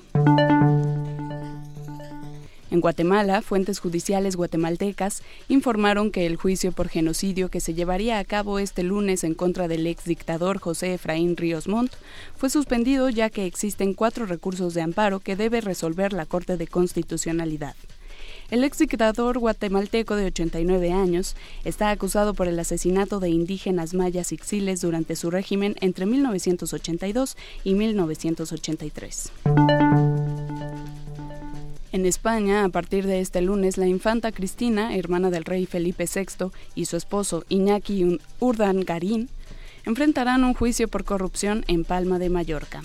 En 2.73 2.81
Guatemala, 2.81 3.43
fuentes 3.43 3.81
judiciales 3.81 4.35
guatemaltecas 4.35 5.23
informaron 5.50 6.11
que 6.11 6.25
el 6.25 6.37
juicio 6.37 6.73
por 6.73 6.88
genocidio 6.88 7.50
que 7.50 7.61
se 7.61 7.75
llevaría 7.75 8.19
a 8.19 8.25
cabo 8.25 8.59
este 8.59 8.83
lunes 8.83 9.25
en 9.25 9.35
contra 9.35 9.69
del 9.69 9.87
ex 9.87 10.07
dictador 10.07 10.59
José 10.59 10.95
Efraín 10.95 11.37
Ríos 11.37 11.69
Montt 11.69 11.93
fue 12.35 12.49
suspendido 12.49 13.11
ya 13.11 13.29
que 13.29 13.45
existen 13.45 13.93
cuatro 13.93 14.25
recursos 14.25 14.73
de 14.73 14.81
amparo 14.81 15.21
que 15.21 15.37
debe 15.37 15.61
resolver 15.61 16.14
la 16.14 16.25
Corte 16.25 16.57
de 16.57 16.67
Constitucionalidad. 16.67 17.76
El 18.50 18.64
ex 18.64 18.79
dictador 18.79 19.38
guatemalteco 19.38 20.17
de 20.17 20.25
89 20.29 20.93
años 20.93 21.37
está 21.67 21.91
acusado 21.91 22.33
por 22.33 22.49
el 22.49 22.59
asesinato 22.59 23.21
de 23.21 23.29
indígenas 23.29 23.93
mayas 23.93 24.33
ixiles 24.33 24.81
durante 24.81 25.14
su 25.14 25.31
régimen 25.31 25.76
entre 25.83 26.07
1982 26.07 27.37
y 27.64 27.75
1983. 27.75 29.31
En 31.93 32.07
España, 32.07 32.65
a 32.65 32.71
partir 32.71 33.07
de 33.07 33.21
este 33.21 33.43
lunes, 33.43 33.77
la 33.77 33.87
infanta 33.87 34.33
Cristina, 34.33 34.97
hermana 34.97 35.29
del 35.29 35.45
rey 35.45 35.67
Felipe 35.67 36.07
VI, 36.07 36.51
y 36.75 36.87
su 36.87 36.97
esposo 36.97 37.45
Iñaki 37.51 38.19
Urdangarín 38.41 39.29
enfrentarán 39.85 40.43
un 40.45 40.55
juicio 40.55 40.89
por 40.89 41.05
corrupción 41.05 41.67
en 41.69 41.85
Palma 41.85 42.19
de 42.19 42.31
Mallorca. 42.31 42.83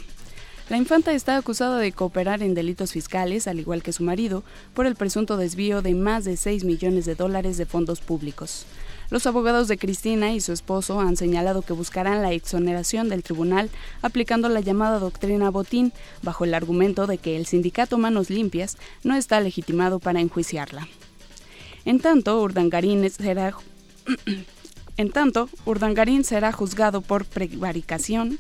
La 0.68 0.76
infanta 0.76 1.14
está 1.14 1.38
acusada 1.38 1.80
de 1.80 1.94
cooperar 1.94 2.44
en 2.44 2.54
delitos 2.54 2.92
fiscales, 2.92 3.48
al 3.48 3.62
igual 3.62 3.82
que 3.82 3.94
su 3.94 4.04
marido, 4.04 4.44
por 4.74 4.86
el 4.86 4.96
presunto 4.96 5.38
desvío 5.38 5.82
de 5.82 5.96
más 5.96 6.26
de 6.26 6.36
6 6.36 6.66
millones 6.66 7.06
de 7.06 7.16
dólares 7.16 7.56
de 7.58 7.66
fondos 7.66 8.02
públicos. 8.02 8.66
Los 9.10 9.26
abogados 9.26 9.70
de 9.70 9.78
Cristina 9.78 10.34
y 10.34 10.42
su 10.42 10.52
esposo 10.52 11.00
han 11.00 11.16
señalado 11.16 11.62
que 11.62 11.72
buscarán 11.74 12.22
la 12.22 12.34
exoneración 12.34 13.08
del 13.08 13.24
tribunal 13.24 13.70
aplicando 14.02 14.50
la 14.50 14.60
llamada 14.60 15.00
doctrina 15.00 15.50
Botín, 15.50 15.94
bajo 16.22 16.44
el 16.44 16.54
argumento 16.54 17.08
de 17.08 17.18
que 17.18 17.38
el 17.38 17.46
sindicato 17.46 17.98
Manos 17.98 18.30
Limpias 18.30 18.78
no 19.04 19.16
está 19.16 19.40
legitimado 19.40 20.00
para 20.00 20.20
enjuiciarla. 20.20 20.88
En 21.86 22.02
tanto, 22.02 22.42
Urdangarín 22.42 23.10
será, 23.10 23.54
en 24.98 25.12
tanto, 25.12 25.50
será 26.24 26.52
juzgado 26.52 27.00
por 27.00 27.24
prevaricación, 27.24 28.40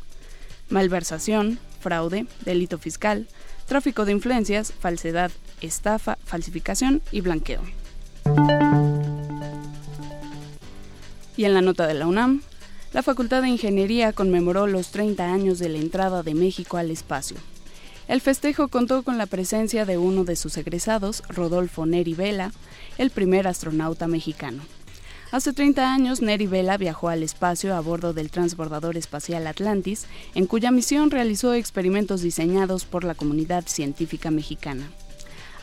malversación, 0.69 1.59
fraude, 1.79 2.27
delito 2.43 2.77
fiscal, 2.77 3.27
tráfico 3.67 4.03
de 4.03 4.11
influencias, 4.11 4.73
falsedad, 4.73 5.31
estafa, 5.61 6.17
falsificación 6.25 7.01
y 7.13 7.21
blanqueo. 7.21 7.61
Y 11.37 11.45
en 11.45 11.53
la 11.53 11.61
nota 11.61 11.87
de 11.87 11.93
la 11.93 12.07
UNAM, 12.07 12.41
la 12.93 13.03
Facultad 13.03 13.43
de 13.43 13.49
Ingeniería 13.49 14.11
conmemoró 14.11 14.65
los 14.65 14.89
30 14.89 15.31
años 15.31 15.59
de 15.59 15.69
la 15.69 15.77
entrada 15.77 16.23
de 16.23 16.33
México 16.33 16.77
al 16.77 16.89
espacio. 16.89 17.37
El 18.07 18.21
festejo 18.21 18.69
contó 18.69 19.03
con 19.03 19.17
la 19.17 19.27
presencia 19.27 19.85
de 19.85 19.97
uno 19.97 20.23
de 20.23 20.35
sus 20.35 20.57
egresados, 20.57 21.23
Rodolfo 21.29 21.85
Neri 21.85 22.13
Vela, 22.13 22.51
el 22.97 23.11
primer 23.11 23.47
astronauta 23.47 24.07
mexicano. 24.07 24.63
Hace 25.31 25.51
30 25.51 25.93
años, 25.93 26.21
Neri 26.21 26.47
Vela 26.47 26.77
viajó 26.77 27.09
al 27.09 27.21
espacio 27.21 27.75
a 27.75 27.81
bordo 27.81 28.13
del 28.13 28.31
transbordador 28.31 28.95
espacial 28.95 29.45
Atlantis, 29.45 30.05
en 30.35 30.45
cuya 30.45 30.71
misión 30.71 31.11
realizó 31.11 31.53
experimentos 31.53 32.21
diseñados 32.21 32.85
por 32.85 33.03
la 33.03 33.13
comunidad 33.13 33.65
científica 33.67 34.31
mexicana. 34.31 34.89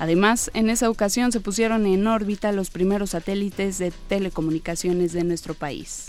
Además, 0.04 0.50
en 0.52 0.68
esa 0.68 0.90
ocasión 0.90 1.32
se 1.32 1.40
pusieron 1.40 1.86
en 1.86 2.06
órbita 2.06 2.52
los 2.52 2.68
primeros 2.68 3.12
satélites 3.12 3.78
de 3.78 3.90
telecomunicaciones 3.90 5.14
de 5.14 5.24
nuestro 5.24 5.54
país. 5.54 6.08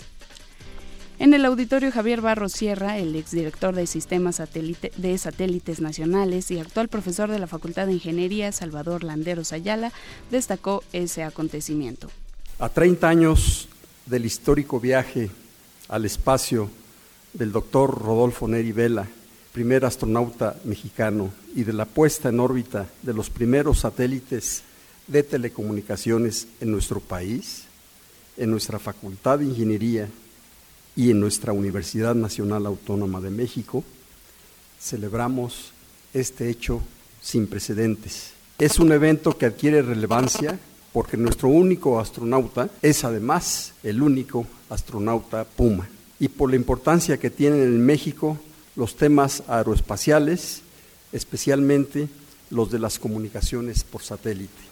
En 1.18 1.32
el 1.32 1.46
auditorio 1.46 1.90
Javier 1.90 2.20
Barros 2.20 2.52
Sierra, 2.52 2.98
el 2.98 3.16
exdirector 3.16 3.74
de 3.74 3.86
Sistemas 3.86 4.36
de 4.36 5.16
Satélites 5.16 5.80
Nacionales 5.80 6.50
y 6.50 6.58
actual 6.58 6.88
profesor 6.88 7.30
de 7.30 7.38
la 7.38 7.46
Facultad 7.46 7.86
de 7.86 7.94
Ingeniería, 7.94 8.52
Salvador 8.52 9.02
Landeros 9.02 9.54
Ayala, 9.54 9.92
destacó 10.30 10.84
ese 10.92 11.22
acontecimiento. 11.22 12.10
A 12.58 12.68
30 12.68 13.08
años 13.08 13.66
del 14.04 14.26
histórico 14.26 14.78
viaje 14.78 15.30
al 15.88 16.04
espacio 16.04 16.68
del 17.32 17.50
doctor 17.50 17.98
Rodolfo 17.98 18.46
Neri 18.46 18.72
Vela, 18.72 19.08
primer 19.56 19.86
astronauta 19.86 20.60
mexicano, 20.64 21.32
y 21.54 21.64
de 21.64 21.72
la 21.72 21.86
puesta 21.86 22.28
en 22.28 22.40
órbita 22.40 22.90
de 23.00 23.14
los 23.14 23.30
primeros 23.30 23.78
satélites 23.78 24.60
de 25.06 25.22
telecomunicaciones 25.22 26.46
en 26.60 26.70
nuestro 26.70 27.00
país, 27.00 27.62
en 28.36 28.50
nuestra 28.50 28.78
Facultad 28.78 29.38
de 29.38 29.46
Ingeniería 29.46 30.10
y 30.94 31.10
en 31.10 31.20
nuestra 31.20 31.54
Universidad 31.54 32.14
Nacional 32.14 32.66
Autónoma 32.66 33.22
de 33.22 33.30
México, 33.30 33.82
celebramos 34.78 35.72
este 36.12 36.50
hecho 36.50 36.82
sin 37.22 37.46
precedentes. 37.46 38.32
Es 38.58 38.78
un 38.78 38.92
evento 38.92 39.38
que 39.38 39.46
adquiere 39.46 39.80
relevancia 39.80 40.58
porque 40.92 41.16
nuestro 41.16 41.48
único 41.48 41.98
astronauta 41.98 42.68
es 42.82 43.04
además 43.04 43.72
el 43.82 44.02
único 44.02 44.46
astronauta 44.68 45.44
Puma 45.44 45.88
y 46.20 46.28
por 46.28 46.50
la 46.50 46.56
importancia 46.56 47.16
que 47.16 47.30
tienen 47.30 47.62
en 47.62 47.86
México 47.86 48.38
los 48.76 48.96
temas 48.96 49.42
aeroespaciales, 49.48 50.62
especialmente 51.12 52.08
los 52.50 52.70
de 52.70 52.78
las 52.78 52.98
comunicaciones 52.98 53.84
por 53.84 54.02
satélite. 54.02 54.66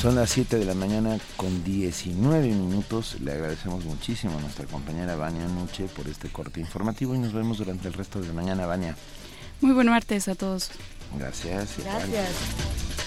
Son 0.00 0.14
las 0.14 0.30
7 0.30 0.58
de 0.58 0.64
la 0.64 0.74
mañana 0.74 1.18
con 1.36 1.64
19 1.64 2.46
minutos. 2.46 3.16
Le 3.20 3.32
agradecemos 3.32 3.84
muchísimo 3.84 4.38
a 4.38 4.40
nuestra 4.40 4.66
compañera 4.66 5.16
Vania 5.16 5.48
Nuche 5.48 5.86
por 5.86 6.06
este 6.06 6.28
corte 6.28 6.60
informativo 6.60 7.14
y 7.14 7.18
nos 7.18 7.32
vemos 7.32 7.58
durante 7.58 7.88
el 7.88 7.94
resto 7.94 8.20
de 8.20 8.28
la 8.28 8.32
mañana, 8.32 8.66
Vania. 8.66 8.96
Muy 9.60 9.72
buen 9.72 9.88
martes 9.88 10.28
a 10.28 10.34
todos. 10.34 10.70
Gracias. 11.18 11.78
Gracias. 11.82 13.05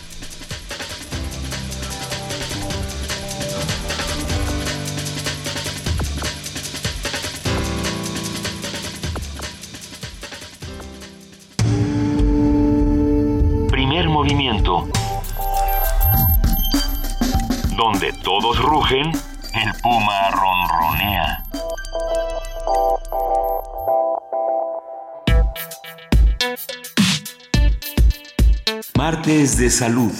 Movimiento 14.20 14.86
donde 17.78 18.12
todos 18.22 18.60
rugen, 18.60 19.14
el 19.54 19.74
puma 19.82 20.30
ronronea. 20.32 21.46
Martes 28.98 29.58
de 29.58 29.70
salud. 29.70 30.12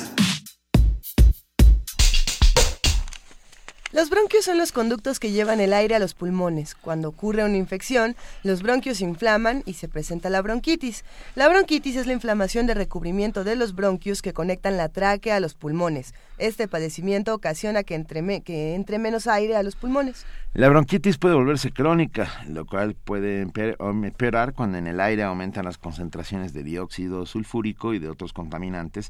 Los 3.92 4.12
bronquios 4.12 4.46
son 4.46 4.60
los 4.60 4.72
conductos 4.72 5.20
que 5.20 5.32
llevan 5.32 5.60
el 5.60 5.74
aire 5.74 5.96
a 5.96 6.00
los 6.00 6.14
pulmones. 6.14 6.76
Cuando 6.76 7.10
ocurre 7.10 7.44
una 7.44 7.58
infección, 7.58 8.16
los 8.44 8.62
bronquios 8.62 8.98
se 8.98 9.04
inflaman 9.04 9.64
y 9.66 9.74
se 9.74 9.88
presenta 9.88 10.30
la 10.30 10.44
bronquitis. 10.44 11.04
La 11.34 11.50
bronquitis 11.50 11.96
es 11.96 12.06
la 12.06 12.14
inflamación 12.14 12.68
de 12.68 12.76
recubrimiento 12.76 13.44
de 13.44 13.56
los 13.56 13.74
bronquios 13.74 14.22
que 14.22 14.32
conectan 14.32 14.78
la 14.78 14.90
tráquea 14.90 15.38
a 15.38 15.40
los 15.40 15.56
pulmones. 15.56 16.14
Este 16.38 16.68
padecimiento 16.68 17.34
ocasiona 17.34 17.84
que 17.84 17.96
entre, 17.96 18.42
que 18.42 18.76
entre 18.76 19.00
menos 19.00 19.26
aire 19.26 19.56
a 19.56 19.64
los 19.64 19.76
pulmones. 19.76 20.24
La 20.54 20.70
bronquitis 20.70 21.18
puede 21.18 21.34
volverse 21.34 21.72
crónica, 21.72 22.30
lo 22.48 22.68
cual 22.68 22.94
puede 22.94 23.42
empeorar 23.42 24.54
cuando 24.54 24.78
en 24.78 24.86
el 24.86 25.00
aire 25.00 25.24
aumentan 25.24 25.66
las 25.66 25.80
concentraciones 25.80 26.54
de 26.54 26.62
dióxido 26.62 27.26
sulfúrico 27.26 27.96
y 27.96 28.00
de 28.00 28.10
otros 28.10 28.34
contaminantes 28.34 29.10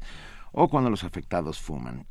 o 0.52 0.68
cuando 0.68 0.90
los 0.90 1.04
afectados 1.04 1.60
fuman. 1.60 2.06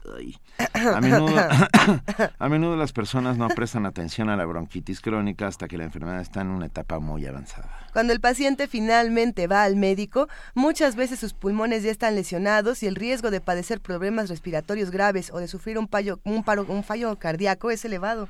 A, 0.74 1.02
menudo, 1.02 1.36
a 2.40 2.50
menudo 2.50 2.76
las 2.76 2.94
personas 2.94 3.38
no 3.38 3.48
prestan 3.50 3.86
atención 3.86 4.30
a 4.30 4.38
la 4.38 4.46
bronquitis 4.46 5.02
crónica 5.02 5.48
hasta 5.48 5.68
que 5.68 5.78
la 5.78 5.84
enfermedad 5.84 6.22
está 6.22 6.42
en 6.42 6.48
una 6.48 6.68
etapa 6.68 7.00
muy 7.00 7.26
avanzada. 7.26 7.70
Cuando 7.94 8.14
el 8.14 8.20
paciente 8.20 8.68
finalmente 8.68 9.48
va 9.48 9.64
al 9.64 9.76
médico, 9.76 10.28
muchas 10.54 10.96
veces 10.96 11.20
sus 11.20 11.34
pulmones 11.34 11.84
ya 11.84 11.92
están 11.92 12.16
lesionados 12.16 12.84
y 12.84 12.88
el 12.88 12.96
riesgo 12.96 13.32
de 13.32 13.42
padecer 13.42 13.82
problemas 13.82 14.30
respiratorios 14.30 14.92
graves 14.92 15.32
o 15.34 15.40
de 15.40 15.48
sufrir 15.48 15.78
un, 15.78 15.90
un, 16.24 16.44
paro, 16.44 16.66
un 16.68 16.84
fallo 16.84 17.16
cardíaco 17.18 17.72
es 17.72 17.84
elevado. 17.86 18.30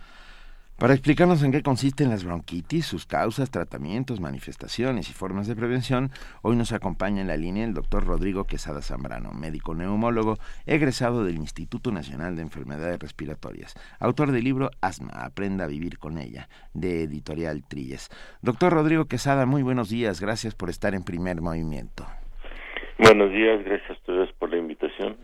Para 0.79 0.93
explicarnos 0.93 1.43
en 1.43 1.51
qué 1.51 1.61
consisten 1.61 2.09
las 2.09 2.23
bronquitis, 2.23 2.85
sus 2.85 3.05
causas, 3.05 3.51
tratamientos, 3.51 4.21
manifestaciones 4.21 5.09
y 5.09 5.13
formas 5.13 5.45
de 5.45 5.53
prevención, 5.57 6.09
hoy 6.41 6.55
nos 6.55 6.71
acompaña 6.71 7.19
en 7.19 7.27
la 7.27 7.35
línea 7.35 7.65
el 7.65 7.73
doctor 7.73 8.05
Rodrigo 8.05 8.45
Quesada 8.45 8.81
Zambrano, 8.81 9.33
médico 9.33 9.75
neumólogo, 9.75 10.37
egresado 10.65 11.25
del 11.25 11.35
Instituto 11.35 11.91
Nacional 11.91 12.37
de 12.37 12.43
Enfermedades 12.43 12.97
Respiratorias, 12.97 13.75
autor 13.99 14.31
del 14.31 14.45
libro 14.45 14.71
Asma, 14.79 15.11
aprenda 15.11 15.65
a 15.65 15.67
vivir 15.67 15.99
con 15.99 16.17
ella, 16.17 16.47
de 16.73 17.03
editorial 17.03 17.61
Trilles. 17.67 18.09
Doctor 18.41 18.71
Rodrigo 18.71 19.03
Quesada, 19.03 19.45
muy 19.45 19.63
buenos 19.63 19.89
días, 19.89 20.21
gracias 20.21 20.55
por 20.55 20.69
estar 20.69 20.95
en 20.95 21.03
primer 21.03 21.41
movimiento. 21.41 22.07
Buenos 22.97 23.33
días, 23.33 23.65
gracias 23.65 23.89
a 23.89 23.93
ustedes 23.93 24.31
por 24.39 24.49
la 24.49 24.57
invitación. 24.57 25.17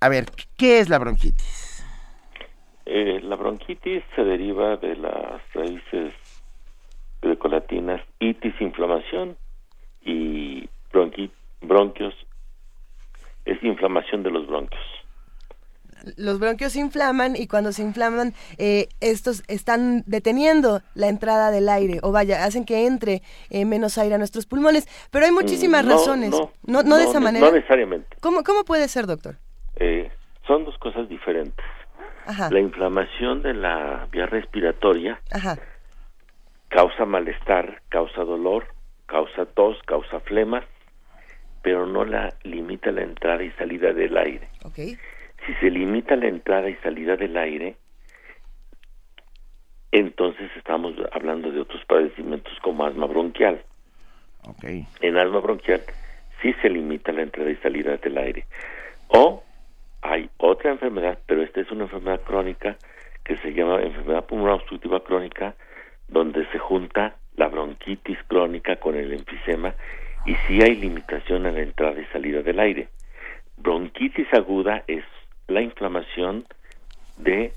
A 0.00 0.08
ver, 0.08 0.24
¿qué 0.56 0.80
es 0.80 0.88
la 0.88 0.98
bronquitis? 0.98 1.65
Eh, 2.86 3.20
la 3.20 3.34
bronquitis 3.34 4.04
se 4.14 4.22
deriva 4.22 4.76
de 4.76 4.94
las 4.96 5.42
raíces 5.52 6.14
grecolatinas 7.20 8.00
itis, 8.20 8.54
inflamación, 8.60 9.36
y 10.02 10.68
bronquios 11.62 12.14
es 13.44 13.62
inflamación 13.62 14.22
de 14.22 14.30
los 14.30 14.46
bronquios. 14.46 14.82
Los 16.16 16.38
bronquios 16.38 16.72
se 16.72 16.80
inflaman 16.80 17.34
y 17.34 17.48
cuando 17.48 17.72
se 17.72 17.82
inflaman, 17.82 18.34
eh, 18.58 18.88
estos 19.00 19.42
están 19.48 20.04
deteniendo 20.06 20.80
la 20.94 21.08
entrada 21.08 21.50
del 21.50 21.68
aire, 21.68 21.98
o 22.02 22.12
vaya, 22.12 22.44
hacen 22.44 22.64
que 22.64 22.86
entre 22.86 23.22
eh, 23.50 23.64
menos 23.64 23.98
aire 23.98 24.14
a 24.14 24.18
nuestros 24.18 24.46
pulmones. 24.46 24.86
Pero 25.10 25.26
hay 25.26 25.32
muchísimas 25.32 25.84
mm, 25.84 25.88
razones. 25.88 26.30
No, 26.30 26.82
no, 26.82 26.96
de 26.96 27.04
esa 27.04 27.18
manera. 27.18 27.46
No 27.46 27.52
necesariamente. 27.52 28.16
¿Cómo, 28.20 28.44
cómo 28.44 28.64
puede 28.64 28.86
ser, 28.86 29.06
doctor? 29.06 29.36
son 30.46 30.64
dos 30.64 30.78
cosas 30.78 31.08
diferentes. 31.08 31.64
La 32.50 32.60
inflamación 32.60 33.42
de 33.42 33.54
la 33.54 34.08
vía 34.10 34.26
respiratoria 34.26 35.20
causa 36.68 37.04
malestar, 37.04 37.82
causa 37.88 38.24
dolor, 38.24 38.66
causa 39.06 39.46
tos, 39.46 39.80
causa 39.84 40.20
flemas, 40.20 40.64
pero 41.62 41.86
no 41.86 42.04
la 42.04 42.34
limita 42.42 42.90
la 42.90 43.02
entrada 43.02 43.42
y 43.42 43.50
salida 43.52 43.92
del 43.92 44.16
aire. 44.16 44.48
Si 45.46 45.54
se 45.60 45.70
limita 45.70 46.16
la 46.16 46.26
entrada 46.26 46.68
y 46.68 46.74
salida 46.76 47.16
del 47.16 47.36
aire, 47.36 47.76
entonces 49.92 50.50
estamos 50.56 50.94
hablando 51.12 51.50
de 51.52 51.60
otros 51.60 51.84
padecimientos 51.86 52.52
como 52.62 52.84
asma 52.84 53.06
bronquial. 53.06 53.62
En 55.00 55.16
asma 55.16 55.40
bronquial 55.40 55.82
sí 56.42 56.54
se 56.60 56.68
limita 56.68 57.12
la 57.12 57.22
entrada 57.22 57.50
y 57.50 57.56
salida 57.56 57.96
del 57.96 58.18
aire. 58.18 58.46
O 59.08 59.42
hay 60.02 60.30
otra 60.38 60.70
enfermedad, 60.72 61.18
pero 61.26 61.42
esta 61.42 61.60
es 61.60 61.70
una 61.70 61.84
enfermedad 61.84 62.20
crónica 62.22 62.76
que 63.24 63.36
se 63.38 63.52
llama 63.52 63.82
enfermedad 63.82 64.24
pulmonar 64.24 64.54
obstructiva 64.54 65.02
crónica, 65.02 65.54
donde 66.08 66.46
se 66.52 66.58
junta 66.58 67.16
la 67.36 67.48
bronquitis 67.48 68.18
crónica 68.28 68.76
con 68.76 68.94
el 68.94 69.12
enfisema 69.12 69.74
y 70.24 70.34
sí 70.46 70.60
hay 70.62 70.76
limitación 70.76 71.46
en 71.46 71.54
la 71.54 71.62
entrada 71.62 72.00
y 72.00 72.04
salida 72.06 72.42
del 72.42 72.60
aire. 72.60 72.88
Bronquitis 73.56 74.32
aguda 74.32 74.84
es 74.86 75.04
la 75.48 75.60
inflamación 75.60 76.44
de 77.18 77.52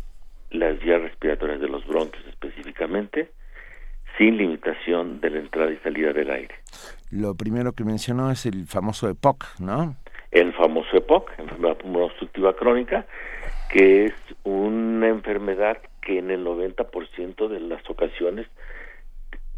las 0.52 0.80
vías 0.80 1.02
respiratorias 1.02 1.60
de 1.60 1.68
los 1.68 1.86
bronquios 1.86 2.26
específicamente, 2.28 3.32
sin 4.18 4.38
limitación 4.38 5.22
de 5.22 5.30
la 5.30 5.40
entrada 5.40 5.72
y 5.72 5.78
salida 5.78 6.14
del 6.14 6.32
aire. 6.32 6.56
Lo 7.12 7.36
primero 7.36 7.74
que 7.74 7.84
mencionó 7.84 8.32
es 8.32 8.46
el 8.46 8.66
famoso 8.66 9.10
EPOC, 9.10 9.60
¿no? 9.60 9.96
El 10.32 10.54
famoso 10.54 10.98
EPOC, 10.98 11.32
enfermedad 11.40 11.78
pulmonar 11.78 12.10
obstructiva 12.10 12.56
crónica, 12.56 13.06
que 13.72 14.06
es 14.06 14.14
una 14.44 15.08
enfermedad 15.08 15.78
que 16.02 16.20
en 16.20 16.32
el 16.32 16.46
90% 16.46 17.48
de 17.48 17.60
las 17.60 17.88
ocasiones 17.90 18.48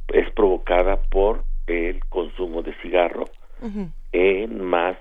es 0.09 0.29
provocada 0.31 1.01
por 1.09 1.43
el 1.67 2.03
consumo 2.05 2.61
de 2.61 2.73
cigarro 2.81 3.25
en 4.11 4.63
más 4.63 4.97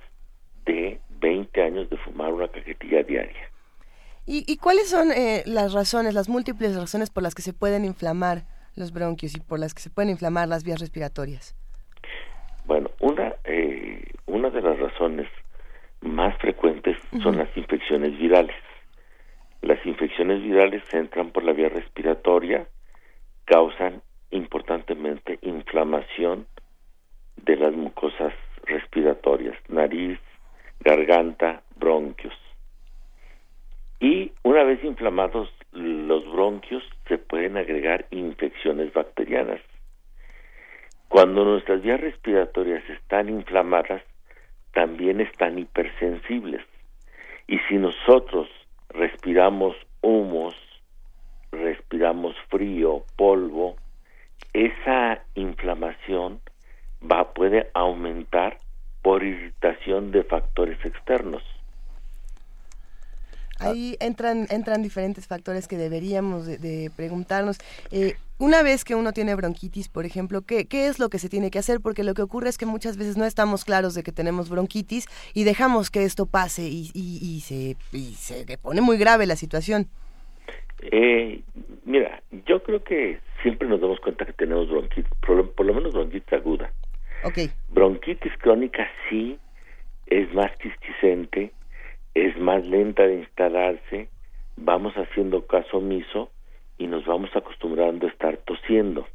de 0.66 1.00
20 1.20 1.62
años 1.62 1.90
de 1.90 1.96
fumar 1.98 2.32
una 2.32 2.48
cajetilla 2.48 3.02
diaria. 3.02 3.50
¿Y, 4.26 4.58
cuáles 4.58 4.88
son 4.88 5.10
eh, 5.10 5.42
las 5.46 5.72
razones, 5.72 6.14
las 6.14 6.28
múltiples 6.28 6.76
razones 6.76 7.10
por 7.10 7.22
las 7.24 7.34
que 7.34 7.42
se 7.42 7.52
pueden 7.52 7.84
inflamar 7.84 8.44
los 8.76 8.92
bronquios 8.92 9.34
y 9.34 9.40
por 9.40 9.58
las 9.58 9.74
que 9.74 9.80
se 9.80 9.90
pueden 9.90 10.10
inflamar 10.10 10.46
las 10.46 10.62
vías 10.62 10.78
respiratorias? 10.78 11.56
Bueno, 12.66 12.90
una, 13.00 13.34
eh, 13.42 14.04
una 14.26 14.50
de 14.50 14.62
las 14.62 14.78
razones 14.78 15.26
más 16.00 16.36
frecuentes 16.38 16.96
son 17.22 17.38
las 17.38 17.54
infecciones 17.56 18.18
virales. 18.18 18.56
Las 19.62 19.84
infecciones 19.84 20.42
virales 20.42 20.82
entran 20.92 21.30
por 21.30 21.44
la 21.44 21.52
vía 21.52 21.68
respiratoria, 21.68 22.66
causan 23.44 24.02
importantemente 24.30 25.38
inflamación 25.42 26.46
de 27.36 27.56
las 27.56 27.74
mucosas 27.74 28.32
respiratorias, 28.64 29.56
nariz, 29.68 30.18
garganta, 30.80 31.62
bronquios. 31.76 32.34
Y 33.98 34.32
una 34.42 34.64
vez 34.64 34.82
inflamados 34.82 35.50
los 35.72 36.30
bronquios, 36.32 36.82
se 37.06 37.18
pueden 37.18 37.56
agregar 37.56 38.06
infecciones 38.10 38.92
bacterianas. 38.92 39.60
Cuando 41.08 41.44
nuestras 41.44 41.82
vías 41.82 42.00
respiratorias 42.00 42.88
están 42.88 43.28
inflamadas, 43.28 44.02
también 44.72 45.20
están 45.20 45.58
hipersensibles. 45.58 46.62
Y 47.46 47.58
si 47.68 47.76
nosotros 47.76 48.48
respiramos 48.88 49.76
humos, 50.00 50.54
respiramos 51.52 52.36
frío, 52.48 53.04
polvo, 53.16 53.76
esa 54.52 55.22
inflamación 55.34 56.40
va 57.02 57.32
puede 57.32 57.70
aumentar 57.74 58.58
por 59.02 59.22
irritación 59.22 60.10
de 60.10 60.24
factores 60.24 60.84
externos. 60.84 61.42
Ahí 63.60 63.96
entran, 64.00 64.46
entran 64.50 64.82
diferentes 64.82 65.26
factores 65.26 65.68
que 65.68 65.76
deberíamos 65.76 66.46
de, 66.46 66.90
preguntarnos. 66.96 67.58
Eh, 67.90 68.14
una 68.38 68.62
vez 68.62 68.84
que 68.84 68.94
uno 68.94 69.12
tiene 69.12 69.34
bronquitis, 69.34 69.88
por 69.88 70.06
ejemplo, 70.06 70.42
¿qué, 70.42 70.66
¿qué 70.66 70.86
es 70.86 70.98
lo 70.98 71.10
que 71.10 71.18
se 71.18 71.28
tiene 71.28 71.50
que 71.50 71.58
hacer? 71.58 71.80
Porque 71.80 72.04
lo 72.04 72.14
que 72.14 72.22
ocurre 72.22 72.48
es 72.48 72.56
que 72.56 72.64
muchas 72.64 72.96
veces 72.96 73.18
no 73.18 73.26
estamos 73.26 73.64
claros 73.64 73.94
de 73.94 74.02
que 74.02 74.12
tenemos 74.12 74.48
bronquitis 74.48 75.06
y 75.34 75.44
dejamos 75.44 75.90
que 75.90 76.04
esto 76.04 76.24
pase 76.24 76.62
y, 76.62 76.90
y, 76.94 77.40
se, 77.40 77.76
y 77.92 78.14
se 78.14 78.58
pone 78.58 78.80
muy 78.80 78.96
grave 78.96 79.26
la 79.26 79.36
situación. 79.36 79.88
Eh, 80.90 81.42
mira, 81.84 82.22
yo 82.46 82.62
creo 82.62 82.82
que 82.82 83.18
siempre 83.42 83.68
nos 83.68 83.80
damos 83.80 84.00
cuenta 84.00 84.24
que 84.24 84.32
tenemos 84.32 84.70
bronquitis, 84.70 85.10
por, 85.26 85.66
lo 85.66 85.74
menos 85.74 85.92
bronquitis 85.92 86.32
aguda. 86.32 86.72
Okay. 87.22 87.50
Bronquitis 87.68 88.32
crónica 88.38 88.88
sí 89.08 89.38
es 90.06 90.32
más 90.32 90.50
quisquicente, 90.56 91.52
es 92.14 92.38
más 92.38 92.64
lenta 92.64 93.06
de 93.06 93.20
instalarse, 93.20 94.08
vamos 94.56 94.94
haciendo 94.94 95.46
caso 95.46 95.78
omiso 95.78 96.30
y 96.78 96.86
nos 96.86 97.04
vamos 97.06 97.30
acostumbrando 97.34 98.06
a 98.06 98.10
estar 98.10 98.36
tosiendo 98.38 99.06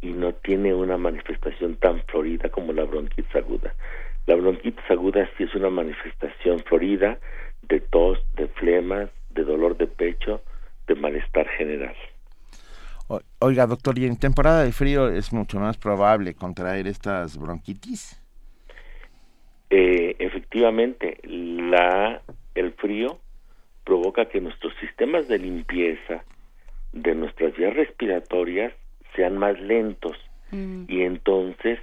y 0.00 0.08
no 0.08 0.32
tiene 0.34 0.74
una 0.74 0.98
manifestación 0.98 1.76
tan 1.76 2.02
florida 2.06 2.48
como 2.50 2.72
la 2.72 2.84
bronquitis 2.84 3.34
aguda. 3.36 3.74
La 4.26 4.34
bronquitis 4.34 4.84
aguda 4.90 5.28
sí 5.36 5.44
es 5.44 5.54
una 5.54 5.70
manifestación 5.70 6.58
florida 6.60 7.18
de 7.68 7.80
tos, 7.80 8.18
de 8.34 8.48
flemas, 8.48 9.10
de 9.30 9.44
dolor 9.44 9.76
de 9.76 9.86
pecho, 9.86 10.42
de 10.86 10.96
malestar 10.96 11.48
general. 11.48 11.94
Oiga, 13.40 13.66
doctor, 13.66 13.98
¿y 13.98 14.06
en 14.06 14.16
temporada 14.16 14.64
de 14.64 14.72
frío 14.72 15.08
es 15.08 15.32
mucho 15.32 15.60
más 15.60 15.76
probable 15.76 16.34
contraer 16.34 16.86
estas 16.86 17.36
bronquitis? 17.36 18.21
Eh, 19.74 20.16
efectivamente, 20.18 21.16
la, 21.24 22.20
el 22.54 22.72
frío 22.74 23.18
provoca 23.84 24.26
que 24.26 24.38
nuestros 24.38 24.74
sistemas 24.80 25.28
de 25.28 25.38
limpieza 25.38 26.24
de 26.92 27.14
nuestras 27.14 27.56
vías 27.56 27.72
respiratorias 27.72 28.74
sean 29.16 29.38
más 29.38 29.58
lentos 29.58 30.14
mm. 30.50 30.84
y 30.88 31.00
entonces 31.04 31.78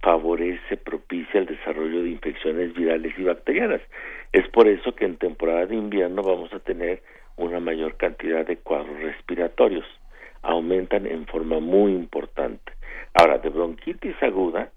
favorece, 0.00 0.78
propicia 0.78 1.40
el 1.40 1.44
desarrollo 1.44 2.02
de 2.02 2.08
infecciones 2.08 2.72
virales 2.72 3.12
y 3.18 3.24
bacterianas. 3.24 3.82
Es 4.32 4.48
por 4.48 4.66
eso 4.66 4.94
que 4.94 5.04
en 5.04 5.16
temporada 5.16 5.66
de 5.66 5.76
invierno 5.76 6.22
vamos 6.22 6.50
a 6.54 6.60
tener 6.60 7.02
una 7.36 7.60
mayor 7.60 7.98
cantidad 7.98 8.46
de 8.46 8.56
cuadros 8.56 8.98
respiratorios. 9.00 9.84
Aumentan 10.40 11.06
en 11.06 11.26
forma 11.26 11.60
muy 11.60 11.92
importante. 11.92 12.72
Ahora, 13.12 13.36
de 13.36 13.50
bronquitis 13.50 14.16
aguda, 14.22 14.72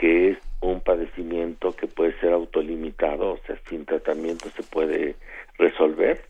que 0.00 0.30
es 0.30 0.38
un 0.62 0.80
padecimiento 0.80 1.76
que 1.76 1.86
puede 1.86 2.18
ser 2.20 2.32
autolimitado, 2.32 3.32
o 3.32 3.38
sea, 3.46 3.60
sin 3.68 3.84
tratamiento 3.84 4.48
se 4.56 4.62
puede 4.62 5.14
resolver, 5.58 6.24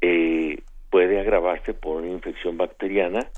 eh, 0.00 0.60
puede 0.90 1.20
agravarse 1.20 1.72
por 1.72 1.98
una 1.98 2.08
infección 2.08 2.56
bacteriana 2.56 3.28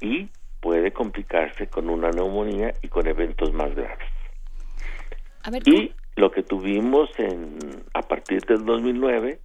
y 0.00 0.28
puede 0.60 0.90
complicarse 0.90 1.68
con 1.68 1.88
una 1.88 2.10
neumonía 2.10 2.74
y 2.82 2.88
con 2.88 3.06
eventos 3.06 3.52
más 3.52 3.72
graves. 3.76 4.08
y 5.64 5.92
lo 6.16 6.32
que 6.32 6.42
tuvimos 6.42 7.10
en 7.18 7.58
a 7.94 8.02
partir 8.02 8.40
del 8.42 8.64
2009, 8.64 9.38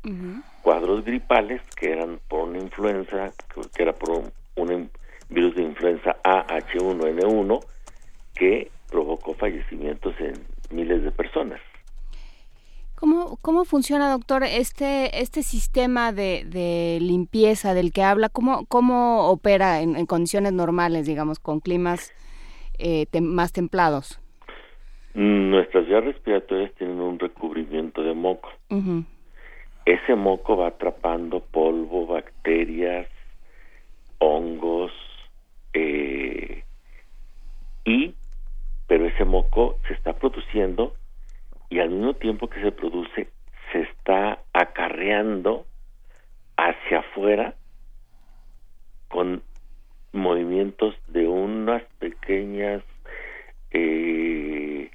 cuadros 0.63 1.05
gripales 1.05 1.61
que 1.75 1.91
eran 1.91 2.19
por 2.27 2.49
una 2.49 2.57
influenza, 2.57 3.31
que 3.75 3.83
era 3.83 3.93
por 3.93 4.23
un, 4.55 4.89
virus 5.29 5.55
de 5.55 5.61
influenza 5.61 6.17
AH1N1, 6.23 7.63
que 8.33 8.71
provocó 8.89 9.33
fallecimientos 9.33 10.13
en 10.19 10.33
miles 10.75 11.03
de 11.03 11.11
personas. 11.11 11.59
¿Cómo, 12.95 13.37
¿Cómo 13.43 13.63
funciona, 13.63 14.09
doctor, 14.09 14.43
este, 14.43 15.21
este 15.21 15.43
sistema 15.43 16.11
de, 16.11 16.45
de 16.45 16.97
limpieza 16.99 17.75
del 17.75 17.93
que 17.93 18.01
habla? 18.01 18.29
¿Cómo, 18.29 18.65
cómo 18.65 19.29
opera 19.29 19.81
en, 19.81 20.03
condiciones 20.07 20.53
normales, 20.53 21.05
digamos, 21.05 21.37
con 21.37 21.59
climas 21.59 22.11
eh, 22.79 23.05
más 23.21 23.53
templados? 23.53 24.19
Nuestras 25.13 25.87
vías 25.87 26.03
respiratorias 26.05 26.73
tienen 26.73 26.99
un 26.99 27.19
recubrimiento 27.19 28.01
de 28.01 28.15
moco. 28.15 28.49
Ese 29.85 30.15
moco 30.15 30.57
va 30.57 30.69
atrapando 30.69 31.39
polvo, 31.39 32.07
bacterias, 32.07 33.07
hongos, 34.17 34.91
eh, 35.73 36.63
y 37.85 38.15
pero 38.87 39.05
ese 39.05 39.25
moco 39.25 39.79
se 39.87 39.93
está 39.93 40.13
produciendo 40.13 40.95
y 41.69 41.79
al 41.79 41.89
mismo 41.89 42.13
tiempo 42.13 42.49
que 42.49 42.61
se 42.61 42.71
produce 42.71 43.29
se 43.71 43.81
está 43.81 44.39
acarreando 44.53 45.65
hacia 46.55 46.99
afuera 46.99 47.55
con 49.09 49.43
movimientos 50.13 50.95
de 51.07 51.27
unas 51.27 51.83
pequeñas 51.99 52.81
eh, 53.71 54.89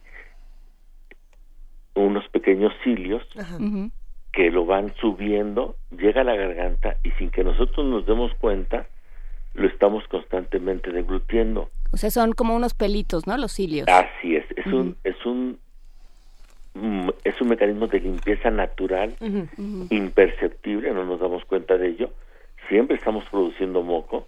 unos 1.95 2.27
pequeños 2.29 2.73
cilios 2.83 3.23
que 4.33 4.51
lo 4.51 4.65
van 4.65 4.95
subiendo, 4.97 5.77
llega 5.91 6.23
a 6.23 6.25
la 6.25 6.35
garganta 6.35 6.97
y 7.05 7.11
sin 7.13 7.31
que 7.31 7.45
nosotros 7.45 7.87
nos 7.87 8.07
demos 8.07 8.33
cuenta, 8.37 8.87
lo 9.55 9.69
estamos 9.69 10.07
constantemente 10.09 10.91
deglutiendo. 10.91 11.69
O 11.93 11.97
sea, 11.97 12.11
son 12.11 12.33
como 12.33 12.57
unos 12.57 12.75
pelitos, 12.75 13.27
¿no? 13.27 13.37
Los 13.37 13.53
cilios. 13.53 13.87
Así 13.89 14.37
es, 14.37 14.45
es 14.57 14.67
un 14.67 14.97
es 15.05 15.27
un 15.27 15.59
mm, 16.75 17.09
es 17.25 17.41
un 17.41 17.49
mecanismo 17.49 17.87
de 17.87 18.01
limpieza 18.01 18.51
natural, 18.51 19.15
imperceptible, 19.91 20.93
no 20.93 21.05
nos 21.05 21.21
damos 21.21 21.45
cuenta 21.45 21.77
de 21.77 21.89
ello. 21.89 22.11
Siempre 22.69 22.97
estamos 22.97 23.25
produciendo 23.31 23.83
moco. 23.83 24.27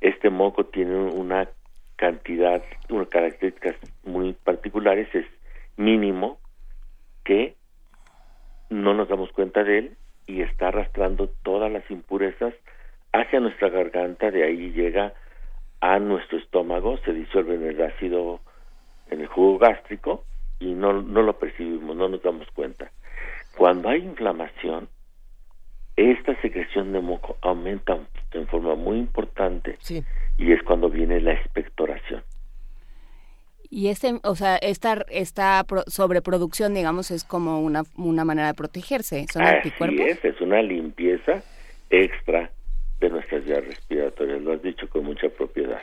Este 0.00 0.30
moco 0.30 0.66
tiene 0.66 0.96
una 0.96 1.48
cantidad, 1.96 2.62
unas 2.90 3.08
características 3.08 3.76
muy 4.04 4.32
particulares, 4.32 5.08
es 5.14 5.26
mínimo, 5.76 6.38
que 7.24 7.54
no 8.68 8.92
nos 8.94 9.08
damos 9.08 9.30
cuenta 9.32 9.64
de 9.64 9.78
él 9.78 9.96
y 10.26 10.42
está 10.42 10.68
arrastrando 10.68 11.28
todas 11.42 11.70
las 11.70 11.88
impurezas 11.90 12.54
hacia 13.12 13.40
nuestra 13.40 13.68
garganta, 13.68 14.30
de 14.30 14.44
ahí 14.44 14.72
llega 14.72 15.14
a 15.82 15.98
nuestro 15.98 16.38
estómago, 16.38 16.96
se 16.98 17.12
disuelve 17.12 17.56
en 17.56 17.64
el 17.64 17.82
ácido, 17.82 18.40
en 19.10 19.20
el 19.20 19.26
jugo 19.26 19.58
gástrico 19.58 20.24
y 20.60 20.74
no, 20.74 21.02
no 21.02 21.22
lo 21.22 21.36
percibimos, 21.38 21.96
no 21.96 22.08
nos 22.08 22.22
damos 22.22 22.48
cuenta. 22.52 22.92
Cuando 23.58 23.88
hay 23.88 24.00
inflamación, 24.00 24.88
esta 25.96 26.40
secreción 26.40 26.92
de 26.92 27.00
moco 27.00 27.36
aumenta 27.42 27.98
en 28.30 28.46
forma 28.46 28.76
muy 28.76 28.98
importante 28.98 29.76
y 30.38 30.52
es 30.52 30.62
cuando 30.62 30.88
viene 30.88 31.20
la 31.20 31.32
expectoración. 31.32 32.22
Y 33.68 33.88
este, 33.88 34.20
o 34.22 34.36
sea, 34.36 34.58
esta, 34.58 35.04
esta 35.08 35.64
sobreproducción, 35.88 36.74
digamos, 36.74 37.10
es 37.10 37.24
como 37.24 37.60
una, 37.60 37.82
una 37.96 38.24
manera 38.24 38.46
de 38.46 38.54
protegerse. 38.54 39.26
¿Son 39.32 39.42
Así 39.42 39.72
es, 39.80 40.24
es 40.24 40.40
una 40.40 40.62
limpieza 40.62 41.42
extra 41.90 42.52
de 43.02 43.10
nuestras 43.10 43.44
vías 43.44 43.64
respiratorias, 43.64 44.40
lo 44.40 44.52
has 44.52 44.62
dicho 44.62 44.88
con 44.88 45.04
mucha 45.04 45.28
propiedad. 45.28 45.80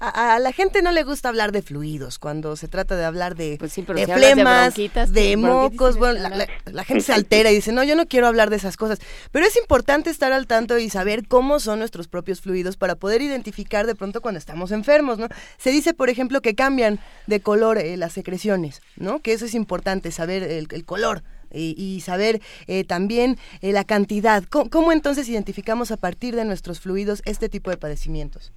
A, 0.00 0.38
la 0.38 0.52
gente 0.52 0.82
no 0.82 0.92
le 0.92 1.02
gusta 1.02 1.28
hablar 1.30 1.50
de 1.50 1.62
fluidos 1.62 2.18
cuando 2.18 2.56
se 2.56 2.68
trata 2.68 2.96
de 2.96 3.04
hablar 3.04 3.36
de, 3.36 3.56
pues 3.58 3.72
flemas, 3.74 4.74
de, 4.74 5.36
mocos. 5.36 5.96
Bueno, 5.96 6.28
la, 6.66 6.84
gente 6.84 7.04
se 7.04 7.12
altera 7.12 7.50
y 7.50 7.54
dice, 7.54 7.72
no, 7.72 7.84
yo 7.84 7.96
no 7.96 8.06
quiero 8.06 8.26
hablar 8.26 8.50
de 8.50 8.56
esas 8.56 8.76
cosas. 8.76 9.00
Pero 9.30 9.46
es 9.46 9.56
importante 9.56 10.10
estar 10.10 10.32
al 10.32 10.46
tanto 10.46 10.78
y 10.78 10.90
saber 10.90 11.26
cómo 11.26 11.58
son 11.58 11.78
nuestros 11.78 12.08
propios 12.08 12.40
fluidos 12.40 12.76
para 12.76 12.96
poder 12.96 13.22
identificar 13.22 13.86
de 13.86 13.94
pronto 13.94 14.20
cuando 14.20 14.38
estamos 14.38 14.72
enfermos, 14.72 15.18
¿no? 15.18 15.28
Se 15.56 15.70
dice, 15.70 15.94
por 15.94 16.10
ejemplo, 16.10 16.42
que 16.42 16.54
cambian 16.54 16.98
de 17.26 17.40
color 17.40 17.78
eh, 17.78 17.96
las 17.96 18.12
secreciones, 18.12 18.82
¿no? 18.96 19.20
Que 19.20 19.32
eso 19.32 19.46
es 19.46 19.54
importante, 19.54 20.10
saber 20.10 20.42
el 20.42 20.84
color 20.84 21.22
y, 21.54 22.00
saber 22.00 22.40
eh, 22.66 22.84
también 22.84 23.36
eh, 23.62 23.72
la 23.72 23.84
cantidad. 23.84 24.42
¿Cómo, 24.44 24.92
entonces 24.92 25.28
identificamos 25.28 25.90
a 25.90 25.96
partir 25.96 26.34
de 26.34 26.44
nuestros 26.44 26.80
fluidos 26.80 27.22
este 27.24 27.48
tipo 27.48 27.70
de 27.70 27.76
padecimientos? 27.76 28.52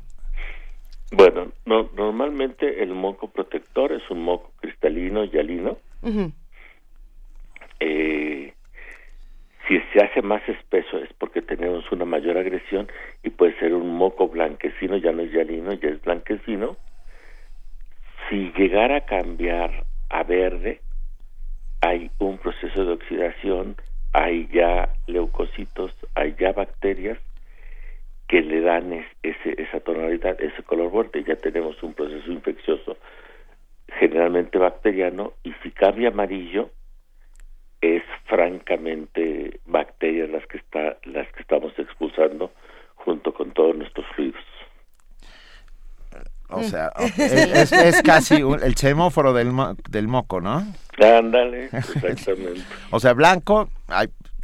Bueno, 1.11 1.51
no, 1.65 1.89
normalmente 1.95 2.83
el 2.83 2.89
moco 2.89 3.29
protector 3.29 3.93
es 3.93 4.03
un 4.09 4.21
moco 4.23 4.51
cristalino 4.59 5.23
y 5.23 5.37
alino. 5.37 5.77
Eh, 7.79 8.53
si 9.67 9.79
se 9.93 9.99
hace 9.99 10.21
más 10.21 10.47
espeso 10.47 10.97
es 10.97 11.11
porque 11.17 11.41
tenemos 11.41 11.89
una 11.91 12.05
mayor 12.05 12.37
agresión 12.37 12.87
y 13.23 13.29
puede 13.29 13.57
ser 13.59 13.73
un 13.73 13.95
moco 13.95 14.29
blanquecino, 14.29 14.97
ya 14.97 15.11
no 15.11 15.23
es 15.23 15.31
yalino, 15.31 15.73
ya 15.73 15.89
es 15.89 16.01
blanquecino. 16.01 16.77
Si 18.29 18.51
llegara 18.57 18.97
a 18.97 19.05
cambiar 19.05 19.85
a 20.09 20.23
verde, 20.23 20.81
hay 21.87 22.11
un 22.19 22.37
proceso 22.37 22.83
de 22.83 22.93
oxidación, 22.93 23.77
hay 24.11 24.49
ya 24.51 24.89
leucocitos, 25.07 25.93
hay 26.15 26.35
ya 26.37 26.51
bacterias 26.51 27.17
que 28.27 28.41
le 28.41 28.59
dan 28.59 28.91
ese, 29.23 29.61
esa 29.61 29.79
tonalidad, 29.79 30.35
ese 30.41 30.63
color 30.63 30.91
verde, 30.91 31.23
ya 31.23 31.37
tenemos 31.37 31.81
un 31.81 31.93
proceso 31.93 32.29
infeccioso 32.29 32.97
generalmente 33.99 34.57
bacteriano 34.57 35.33
y 35.43 35.53
si 35.63 35.71
cambia 35.71 36.09
amarillo 36.09 36.69
es 37.79 38.03
francamente 38.25 39.61
bacterias 39.65 40.29
las 40.29 40.45
que 40.47 40.57
está 40.57 40.97
las 41.05 41.31
que 41.31 41.41
estamos 41.41 41.71
expulsando 41.79 42.51
junto 42.95 43.33
con 43.33 43.51
todos 43.51 43.77
nuestros 43.77 44.05
fluidos. 44.07 44.56
O 46.49 46.63
sea, 46.63 46.91
es, 47.17 48.01
casi 48.03 48.35
el 48.35 48.75
semóforo 48.75 49.33
del, 49.33 49.51
del 49.89 50.07
moco, 50.07 50.39
¿no? 50.39 50.65
Ándale, 50.97 51.65
exactamente. 51.71 52.61
o 52.89 52.99
sea, 52.99 53.13
blanco, 53.13 53.69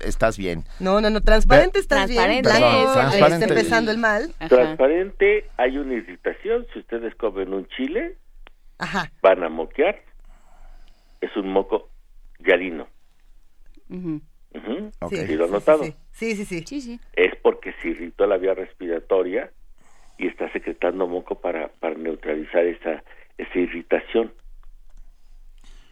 estás 0.03 0.37
bien. 0.37 0.65
No, 0.79 1.01
no, 1.01 1.09
no, 1.09 1.21
transparente 1.21 1.79
estás 1.79 2.09
bien. 2.09 2.41
Blanco, 2.41 2.99
está 3.13 3.45
empezando 3.45 3.91
el 3.91 3.97
mal. 3.97 4.33
Transparente, 4.49 5.49
hay 5.57 5.77
una 5.77 5.93
irritación. 5.93 6.67
Si 6.73 6.79
ustedes 6.79 7.15
comen 7.15 7.53
un 7.53 7.67
chile, 7.69 8.17
van 9.21 9.43
a 9.43 9.49
moquear. 9.49 10.01
Es 11.21 11.35
un 11.37 11.49
moco 11.49 11.89
yarino. 12.39 12.87
Sí, 13.89 15.35
lo 15.35 15.45
han 15.45 15.51
notado? 15.51 15.83
Sí 16.11 16.35
sí. 16.35 16.45
sí, 16.45 16.81
sí. 16.81 16.99
Es 17.13 17.33
porque 17.41 17.73
se 17.81 17.89
irritó 17.89 18.27
la 18.27 18.37
vía 18.37 18.53
respiratoria 18.53 19.51
y 20.17 20.27
está 20.27 20.51
secretando 20.51 21.07
moco 21.07 21.35
para, 21.35 21.67
para 21.67 21.95
neutralizar 21.95 22.65
esa, 22.65 23.03
esa 23.37 23.59
irritación. 23.59 24.31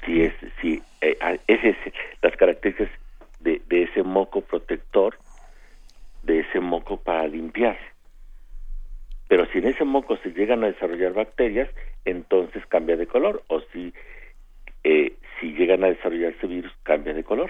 Si 0.06 0.24
es, 0.24 0.34
si, 0.62 0.82
eh, 1.02 1.18
es 1.48 1.78
las 2.22 2.36
características 2.36 2.90
de, 3.40 3.62
de 3.68 3.84
ese 3.84 4.04
moco 4.04 4.42
protector, 4.42 5.18
de 6.24 6.40
ese 6.40 6.60
moco 6.60 6.98
para 6.98 7.28
limpiar. 7.28 7.78
Pero 9.28 9.46
si 9.48 9.60
en 9.60 9.68
ese 9.68 9.86
moco 9.86 10.18
se 10.18 10.32
llegan 10.32 10.64
a 10.64 10.68
desarrollar 10.68 11.14
bacterias, 11.14 11.70
entonces 12.06 12.66
cambia 12.66 12.98
de 12.98 13.08
color. 13.08 13.44
O 13.48 13.62
si, 13.72 13.94
eh, 14.84 15.14
si 15.40 15.54
llegan 15.54 15.84
a 15.84 15.88
desarrollarse 15.88 16.48
virus, 16.48 16.74
cambia 16.84 17.14
de 17.14 17.24
color. 17.24 17.50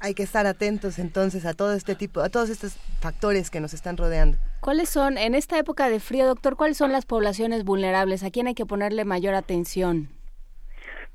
Hay 0.00 0.14
que 0.14 0.22
estar 0.22 0.46
atentos 0.46 0.98
entonces 0.98 1.44
a 1.46 1.54
todo 1.54 1.74
este 1.74 1.94
tipo, 1.94 2.20
a 2.20 2.28
todos 2.28 2.50
estos 2.50 2.76
factores 3.00 3.50
que 3.50 3.60
nos 3.60 3.74
están 3.74 3.96
rodeando. 3.96 4.38
¿Cuáles 4.60 4.88
son, 4.88 5.18
en 5.18 5.34
esta 5.34 5.58
época 5.58 5.88
de 5.88 6.00
frío, 6.00 6.26
doctor, 6.26 6.56
cuáles 6.56 6.76
son 6.76 6.92
las 6.92 7.04
poblaciones 7.04 7.64
vulnerables? 7.64 8.24
¿A 8.24 8.30
quién 8.30 8.46
hay 8.46 8.54
que 8.54 8.64
ponerle 8.64 9.04
mayor 9.04 9.34
atención? 9.34 10.08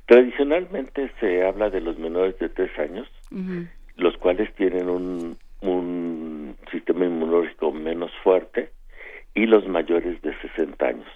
Tradicionalmente 0.05 1.11
se 1.19 1.45
habla 1.45 1.69
de 1.69 1.81
los 1.81 1.97
menores 1.97 2.37
de 2.39 2.49
tres 2.49 2.71
años, 2.79 3.07
los 3.95 4.17
cuales 4.17 4.53
tienen 4.55 4.89
un, 4.89 5.37
un 5.61 6.57
sistema 6.71 7.05
inmunológico 7.05 7.71
menos 7.71 8.11
fuerte, 8.23 8.71
y 9.35 9.45
los 9.45 9.67
mayores 9.67 10.21
de 10.21 10.35
60 10.41 10.85
años. 10.85 11.07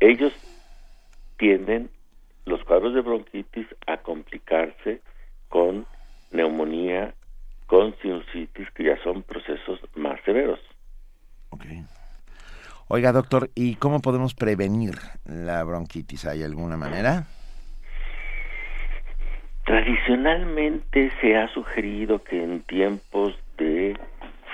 Ellos 0.00 0.32
tienden 1.36 1.90
los 2.44 2.62
cuadros 2.64 2.94
de 2.94 3.00
bronquitis 3.00 3.66
a 3.86 3.98
complicarse 3.98 5.00
con 5.48 5.86
neumonía 6.30 7.14
con 7.66 7.94
sinusitis, 8.00 8.70
que 8.72 8.84
ya 8.84 9.02
son 9.02 9.22
procesos 9.22 9.80
más 9.94 10.18
severos. 10.24 10.60
Oiga, 12.90 13.12
doctor, 13.12 13.50
¿y 13.54 13.74
cómo 13.74 14.00
podemos 14.00 14.34
prevenir 14.34 14.94
la 15.26 15.62
bronquitis? 15.62 16.24
¿Hay 16.24 16.42
alguna 16.42 16.78
manera? 16.78 17.26
Tradicionalmente 19.66 21.12
se 21.20 21.36
ha 21.36 21.52
sugerido 21.52 22.24
que 22.24 22.42
en 22.42 22.62
tiempos 22.62 23.38
de 23.58 23.98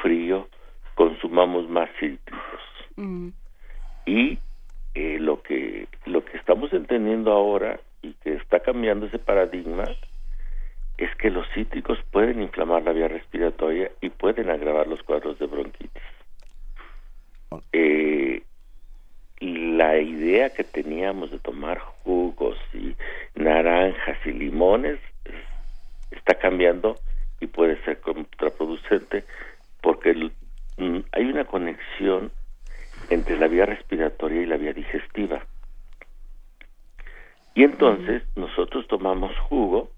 frío 0.02 0.48
consumamos 0.96 1.68
más 1.68 1.88
cítricos. 2.00 2.60
Mm. 2.96 3.28
Y 4.06 4.38
eh, 4.94 5.18
lo 5.20 5.40
que 5.42 5.86
lo 6.04 6.24
que 6.24 6.36
estamos 6.36 6.72
entendiendo 6.72 7.32
ahora 7.32 7.78
y 8.02 8.14
que 8.14 8.34
está 8.34 8.60
cambiando 8.60 9.06
ese 9.06 9.20
paradigma 9.20 9.84
es 11.04 11.14
que 11.16 11.30
los 11.30 11.46
cítricos 11.54 11.98
pueden 12.10 12.40
inflamar 12.40 12.82
la 12.82 12.92
vía 12.92 13.08
respiratoria 13.08 13.90
y 14.00 14.08
pueden 14.08 14.50
agravar 14.50 14.86
los 14.86 15.02
cuadros 15.02 15.38
de 15.38 15.46
bronquitis. 15.46 16.02
Eh, 17.72 18.42
la 19.40 19.98
idea 19.98 20.50
que 20.50 20.64
teníamos 20.64 21.30
de 21.30 21.38
tomar 21.38 21.78
jugos 21.78 22.56
y 22.72 22.96
naranjas 23.34 24.18
y 24.24 24.32
limones 24.32 24.98
está 26.10 26.34
cambiando 26.34 26.96
y 27.40 27.46
puede 27.46 27.82
ser 27.84 28.00
contraproducente 28.00 29.24
porque 29.82 30.14
mm, 30.78 30.98
hay 31.12 31.24
una 31.24 31.44
conexión 31.44 32.32
entre 33.10 33.36
la 33.36 33.48
vía 33.48 33.66
respiratoria 33.66 34.42
y 34.42 34.46
la 34.46 34.56
vía 34.56 34.72
digestiva. 34.72 35.44
Y 37.54 37.62
entonces 37.62 38.22
nosotros 38.36 38.88
tomamos 38.88 39.36
jugo 39.48 39.90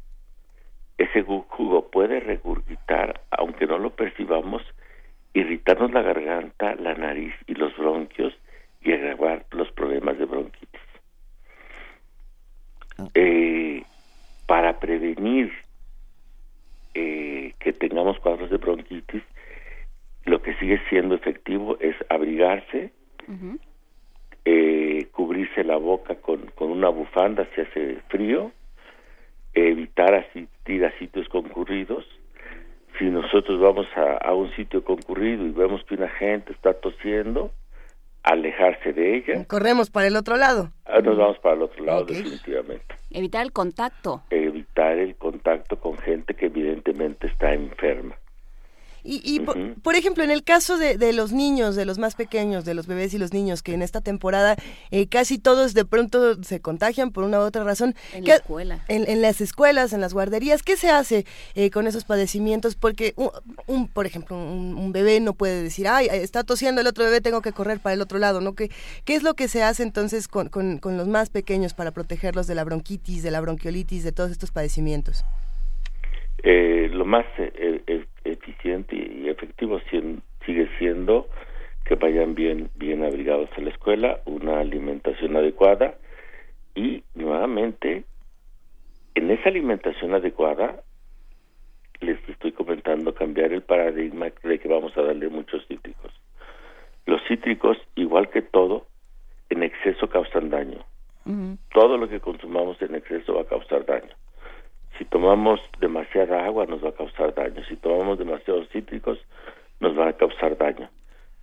ese 0.99 1.23
jugo 1.23 1.91
puede 1.91 2.21
regurgitar, 2.21 3.21
aunque 3.31 3.67
no 3.67 3.79
lo 3.79 3.91
percibamos, 3.91 4.63
irritarnos 5.35 5.93
la 5.93 6.03
garganta, 6.03 6.75
la 6.77 6.95
nariz 6.95 7.35
y 7.47 7.55
los 7.55 7.77
bronquios 7.77 8.33
y 8.81 8.93
agravar 8.93 9.45
los 9.51 9.71
problemas 9.73 10.19
de 10.19 10.25
bronquitis. 10.25 10.81
Eh, 13.15 13.83
para 14.47 14.81
prevenir 14.81 15.53
eh, 16.95 17.53
que 17.59 17.73
tengamos 17.75 18.19
cuadros 18.21 18.49
de 18.49 18.57
bronquitis, 18.57 19.23
lo 20.25 20.41
que 20.41 20.55
sigue 20.55 20.81
siendo 20.89 21.15
efectivo 21.15 21.77
es 21.81 21.95
abrigarse, 22.09 22.93
eh, 24.45 25.09
cubrirse 25.13 25.63
la 25.65 25.77
boca 25.77 26.15
con, 26.15 26.47
con 26.55 26.71
una 26.71 26.89
bufanda 26.89 27.47
si 27.55 27.61
hace 27.61 27.97
frío, 28.09 28.53
evitar 29.53 30.15
asistir 30.15 30.49
a 30.49 30.56
sitios 31.07 31.29
concurridos. 31.29 32.05
Si 32.99 33.05
nosotros 33.05 33.61
vamos 33.61 33.87
a, 33.97 34.33
un 34.33 34.51
sitio 34.57 34.83
concurrido 34.83 35.47
y 35.47 35.51
vemos 35.51 35.83
que 35.85 35.95
una 35.95 36.09
gente 36.09 36.53
está 36.53 36.75
tosiendo, 36.75 37.53
alejarse 38.23 38.93
de 38.93 39.19
ella. 39.19 39.45
Corremos 39.47 39.91
para 39.91 40.07
el 40.07 40.17
otro 40.17 40.37
lado. 40.37 40.71
Ah, 40.87 41.01
nos 41.01 41.17
vamos 41.17 41.39
para 41.39 41.57
el 41.57 41.63
otro 41.63 41.85
lado, 41.85 42.05
definitivamente. 42.07 42.95
Evitar 43.11 43.43
el 43.45 43.53
contacto. 43.53 44.23
Evitar 44.31 44.99
el 44.99 45.15
contacto 45.17 45.79
con 45.79 45.99
gente 45.99 46.35
que 46.35 46.47
evidentemente 46.47 47.27
está 47.27 47.53
enferma. 47.53 48.17
Y, 49.09 49.41
por, 49.41 49.95
ejemplo, 49.95 50.25
en 50.25 50.31
el 50.31 50.43
caso 50.43 50.79
de, 50.79 51.13
los 51.13 51.33
niños, 51.33 51.77
de 51.77 51.85
los 51.85 51.99
más 51.99 52.15
pequeños, 52.15 52.65
de 52.65 52.75
los 52.75 52.87
bebés 52.87 53.15
y 53.15 53.19
los 53.19 53.33
niños, 53.33 53.63
que 53.63 53.73
en 53.73 53.83
esta 53.83 54.01
temporada 54.01 54.57
eh, 54.91 55.07
casi 55.07 55.39
todos 55.39 55.75
de 55.75 55.85
pronto 55.85 56.43
se 56.43 56.61
contagian 56.61 57.13
por 57.13 57.25
una 57.25 57.39
u 57.39 57.43
otra 57.43 57.63
razón. 57.65 57.95
En 58.13 58.25
la 58.25 58.37
escuela. 58.37 58.85
En, 58.89 59.23
las 59.23 59.41
escuelas, 59.41 59.93
en 59.93 60.01
las 60.01 60.13
guarderías, 60.13 60.63
¿qué 60.63 60.77
se 60.77 60.91
hace 60.91 61.25
eh, 61.55 61.71
con 61.71 61.87
esos 61.87 62.05
padecimientos? 62.05 62.75
Porque, 62.75 63.15
un, 63.67 63.89
por 63.89 64.07
ejemplo, 64.07 64.37
un, 64.37 64.93
bebé 64.93 65.21
no 65.21 65.35
puede 65.35 65.63
decir, 65.63 65.87
ay, 65.89 66.09
está 66.11 66.43
tosiendo 66.43 66.81
el 66.81 66.87
otro 66.87 67.05
bebé, 67.05 67.21
tengo 67.21 67.43
que 67.43 67.53
correr 67.53 67.81
para 67.81 67.95
el 67.95 68.01
otro 68.01 68.19
lado, 68.19 68.41
¿no? 68.41 68.55
¿Qué, 68.55 68.71
qué 69.05 69.15
es 69.15 69.23
lo 69.23 69.35
que 69.35 69.49
se 69.49 69.63
hace 69.63 69.83
entonces 69.83 70.27
con, 70.27 70.49
con, 70.49 70.79
con 70.79 70.97
los 70.97 71.07
más 71.07 71.31
pequeños 71.31 71.75
para 71.75 71.93
protegerlos 71.93 72.47
de 72.47 72.55
la 72.55 72.65
bronquitis, 72.65 73.23
de 73.23 73.31
la 73.31 73.41
bronquiolitis, 73.41 74.05
de 74.05 74.13
todos 74.13 74.31
estos 74.31 74.51
padecimientos? 74.51 75.25
Eh, 76.49 76.89
lo 76.93 77.05
más 77.05 77.27
eh, 77.39 77.83
eh, 77.87 78.06
eficiente 78.67 78.97
y 78.97 79.29
efectivo 79.29 79.81
sigue 80.45 80.69
siendo 80.79 81.29
que 81.85 81.95
vayan 81.95 82.35
bien 82.35 82.71
bien 82.75 83.05
abrigados 83.05 83.49
a 83.57 83.61
la 83.61 83.71
escuela, 83.71 84.21
una 84.25 84.61
alimentación 84.61 85.37
adecuada 85.37 85.95
y 86.75 87.05
nuevamente 87.15 88.05
en 89.15 89.31
esa 89.31 89.49
alimentación 89.49 90.15
adecuada 90.15 90.83
les 92.01 92.19
estoy 92.29 92.53
comentando 92.53 93.15
cambiar 93.15 93.53
el 93.53 93.63
paradigma 93.63 94.31
de 94.43 94.59
que 94.59 94.69
vamos 94.69 94.97
a 94.97 95.03
darle 95.03 95.29
muchos 95.29 95.67
cítricos. 95.67 96.13
Los 97.07 97.23
cítricos, 97.27 97.79
igual 97.95 98.29
que 98.29 98.43
todo, 98.43 98.87
en 99.49 99.63
exceso 99.63 100.09
causan 100.09 100.51
daño. 100.51 100.85
Todo 101.73 101.97
lo 101.97 102.09
que 102.09 102.21
consumamos 102.21 102.81
en 102.83 102.95
exceso 102.95 103.35
va 103.35 103.43
a 103.43 103.47
causar 103.47 103.87
daño. 103.87 104.15
Si 104.99 105.05
tomamos 105.05 105.61
demasiada 105.81 106.45
agua 106.45 106.67
nos 106.67 106.85
va 106.85 106.91
a 106.91 106.93
causar 106.93 107.35
daño. 107.35 107.63
Si 107.69 107.77
tomamos 107.77 108.19
demasiados 108.19 108.69
cítricos 108.71 109.19
nos 109.81 109.99
va 109.99 110.09
a 110.09 110.13
causar 110.15 110.57
daño. 110.57 110.89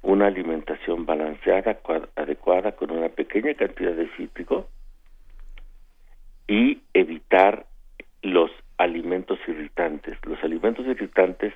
Una 0.02 0.28
alimentación 0.28 1.06
balanceada, 1.06 1.80
adecuada, 2.16 2.74
con 2.74 2.92
una 2.92 3.10
pequeña 3.10 3.54
cantidad 3.54 3.94
de 3.94 4.10
cítrico 4.18 4.68
y 6.48 6.82
evitar 6.94 7.66
los 8.22 8.52
alimentos 8.78 9.40
irritantes. 9.48 10.18
Los 10.26 10.44
alimentos 10.44 10.86
irritantes, 10.86 11.54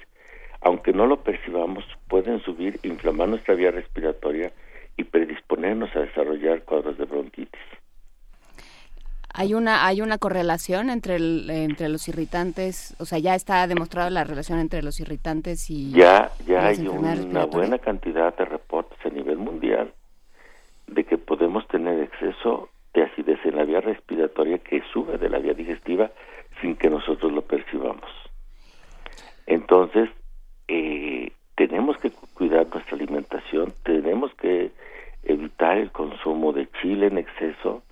aunque 0.62 0.94
no 0.94 1.08
lo 1.08 1.24
percibamos, 1.24 1.84
pueden 2.08 2.40
subir, 2.42 2.80
inflamar 2.84 3.30
nuestra 3.30 3.56
vía 3.56 3.72
respiratoria 3.72 4.52
y 4.96 5.04
predisponernos 5.04 5.94
a 5.96 6.02
desarrollar 6.02 6.64
cuadros 6.64 6.98
de 6.98 7.06
bronquitis. 7.06 7.62
Hay 9.38 9.54
una 9.54 9.86
hay 9.86 10.02
una 10.02 10.18
correlación 10.18 10.90
entre 10.90 11.18
entre 11.64 11.90
los 11.90 12.08
irritantes, 12.08 12.96
o 13.00 13.06
sea, 13.06 13.20
ya 13.20 13.36
está 13.36 13.68
demostrada 13.68 14.10
la 14.10 14.24
relación 14.24 14.60
entre 14.60 14.82
los 14.82 15.00
irritantes 15.00 15.70
y 15.70 15.92
ya 15.92 16.32
ya 16.48 16.66
hay 16.66 16.88
una 16.88 17.46
buena 17.46 17.78
cantidad 17.78 18.36
de 18.36 18.46
reportes 18.46 18.98
a 19.06 19.10
nivel 19.10 19.38
mundial 19.38 19.94
de 20.88 21.04
que 21.04 21.18
podemos 21.18 21.68
tener 21.68 22.00
exceso 22.02 22.70
de 22.94 23.04
acidez 23.04 23.40
en 23.46 23.58
la 23.58 23.64
vía 23.64 23.80
respiratoria 23.80 24.58
que 24.58 24.82
sube 24.92 25.18
de 25.20 25.30
la 25.30 25.38
vía 25.38 25.54
digestiva 25.54 26.10
sin 26.62 26.76
que 26.76 26.90
nosotros 26.90 27.32
lo 27.32 27.44
percibamos. 27.44 28.10
Entonces, 29.46 30.10
eh, 30.68 31.32
tenemos 31.56 31.98
que 31.98 32.12
cuidar 32.34 32.68
nuestra 32.68 32.96
alimentación, 32.96 33.74
tenemos 33.84 34.34
que 34.36 34.72
evitar 35.24 35.78
el 35.78 35.92
consumo 35.92 36.54
de 36.54 36.68
chile 36.82 37.08
en 37.08 37.18
exceso, 37.18 37.84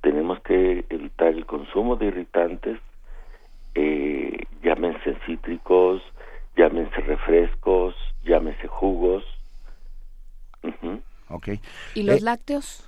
tenemos 0.00 0.40
que 0.42 0.84
evitar 0.88 1.28
el 1.28 1.46
consumo 1.46 1.96
de 1.96 2.06
irritantes, 2.06 2.78
eh, 3.74 4.44
llámense 4.62 5.16
cítricos, 5.26 6.02
llámense 6.56 7.00
refrescos, 7.00 7.94
llámense 8.24 8.66
jugos. 8.66 9.24
okay. 11.28 11.60
¿Y 11.94 12.02
los 12.02 12.18
eh, 12.18 12.24
lácteos? 12.24 12.84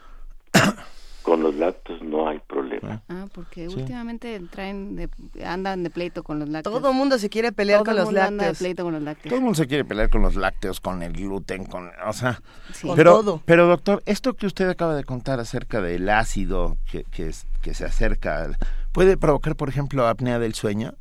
con 1.23 1.43
los 1.43 1.55
lácteos 1.55 2.03
no 2.03 2.29
hay 2.29 2.39
problema. 2.41 3.03
Ah, 3.09 3.27
porque 3.35 3.69
últimamente 3.69 4.41
traen 4.51 4.97
de, 4.97 5.09
andan 5.45 5.83
de 5.83 5.91
pleito 5.91 6.23
con 6.23 6.39
los 6.39 6.49
lácteos. 6.49 6.75
Todo 6.75 6.91
el 6.91 6.97
mundo 6.97 7.19
se 7.19 7.29
quiere 7.29 7.53
pelear 7.53 7.85
con 7.85 7.97
los 7.97 8.13
lácteos. 8.13 8.59
pleito 8.59 8.85
con 8.85 8.95
los 8.95 9.03
lácteos. 9.03 9.31
Todo 9.31 9.39
el 9.39 9.43
mundo 9.43 9.57
se 9.57 9.67
quiere 9.67 9.85
pelear 9.85 10.09
con 10.09 10.23
los 10.23 10.37
lácteos, 10.37 10.81
con 10.81 11.03
el 11.03 11.13
gluten, 11.13 11.67
con, 11.67 11.91
o 12.07 12.13
sea, 12.13 12.41
pero, 12.97 13.43
pero 13.45 13.67
doctor, 13.67 14.03
esto 14.07 14.35
que 14.35 14.47
usted 14.47 14.69
acaba 14.69 14.95
de 14.95 15.05
contar 15.05 15.41
acerca 15.41 15.81
del 15.81 16.09
ácido 16.09 16.77
que, 16.91 17.05
que, 17.05 17.31
que 17.63 17.75
se 17.75 17.85
acerca, 17.85 18.49
¿puede 18.93 19.17
provocar, 19.17 19.57
por 19.57 19.69
ejemplo, 19.69 20.07
apnea 20.07 20.39
del 20.39 20.55
sueño? 20.55 20.95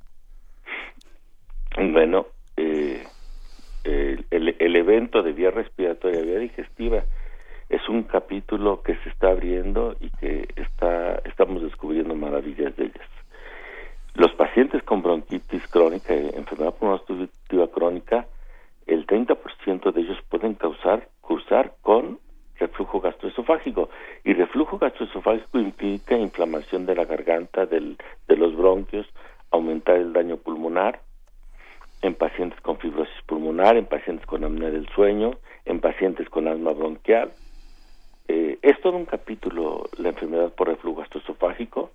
Bueno, 1.78 2.28
eh, 2.58 3.08
el, 3.84 4.56
el 4.60 4.76
evento 4.76 5.24
de 5.24 5.32
vía 5.32 5.52
respiratoria, 5.52 6.22
vía 6.22 6.40
digestiva, 6.40 7.04
es 7.70 7.88
un 7.88 8.04
capítulo 8.04 8.82
que 8.82 8.96
se 8.96 9.10
está 9.10 9.30
abriendo 9.30 9.96
y 10.00 10.10
que 10.10 10.48
está 10.56 11.22
estamos 11.26 11.62
descubriendo 11.62 12.16
maravillas 12.16 12.76
de 12.76 12.86
ellas. 12.86 13.08
Los 14.16 14.34
pacientes 14.34 14.84
con 14.84 15.04
bronquitis 15.04 15.66
crónica, 15.68 16.14
enfermedad 16.14 16.74
pulmonar 16.76 17.68
crónica, 17.72 18.26
el 18.88 19.06
30% 19.06 19.94
de 19.94 20.02
ellos 20.02 20.18
pueden 20.30 20.56
causar 20.56 21.08
cursar 21.22 21.76
con 21.82 22.20
reflujo 22.60 23.00
gastroesofágico 23.00 23.90
y 24.24 24.34
reflujo 24.34 24.78
gastroesofágico 24.78 25.60
implica 25.60 26.18
inflamación 26.18 26.86
de 26.86 26.96
la 26.96 27.06
garganta, 27.06 27.66
del, 27.66 27.98
de 28.28 28.36
los 28.36 28.56
bronquios, 28.56 29.08
aumentar 29.52 29.96
el 29.96 30.12
daño 30.12 30.38
pulmonar 30.38 31.02
en 32.02 32.16
pacientes 32.16 32.60
con 32.62 32.78
fibrosis 32.78 33.22
pulmonar, 33.26 33.78
en 33.78 33.86
pacientes 33.86 34.26
con 34.26 34.44
apnea 34.44 34.70
del 34.70 34.88
sueño, 34.90 35.32
en 35.66 35.80
pacientes 35.80 36.30
con 36.30 36.48
asma 36.48 36.72
bronquial, 36.72 37.32
eh, 38.30 38.60
es 38.62 38.80
todo 38.82 38.96
un 38.96 39.06
capítulo 39.06 39.90
la 39.98 40.10
enfermedad 40.10 40.54
por 40.54 40.68
reflujo 40.68 41.02
gastroesofágico, 41.02 41.90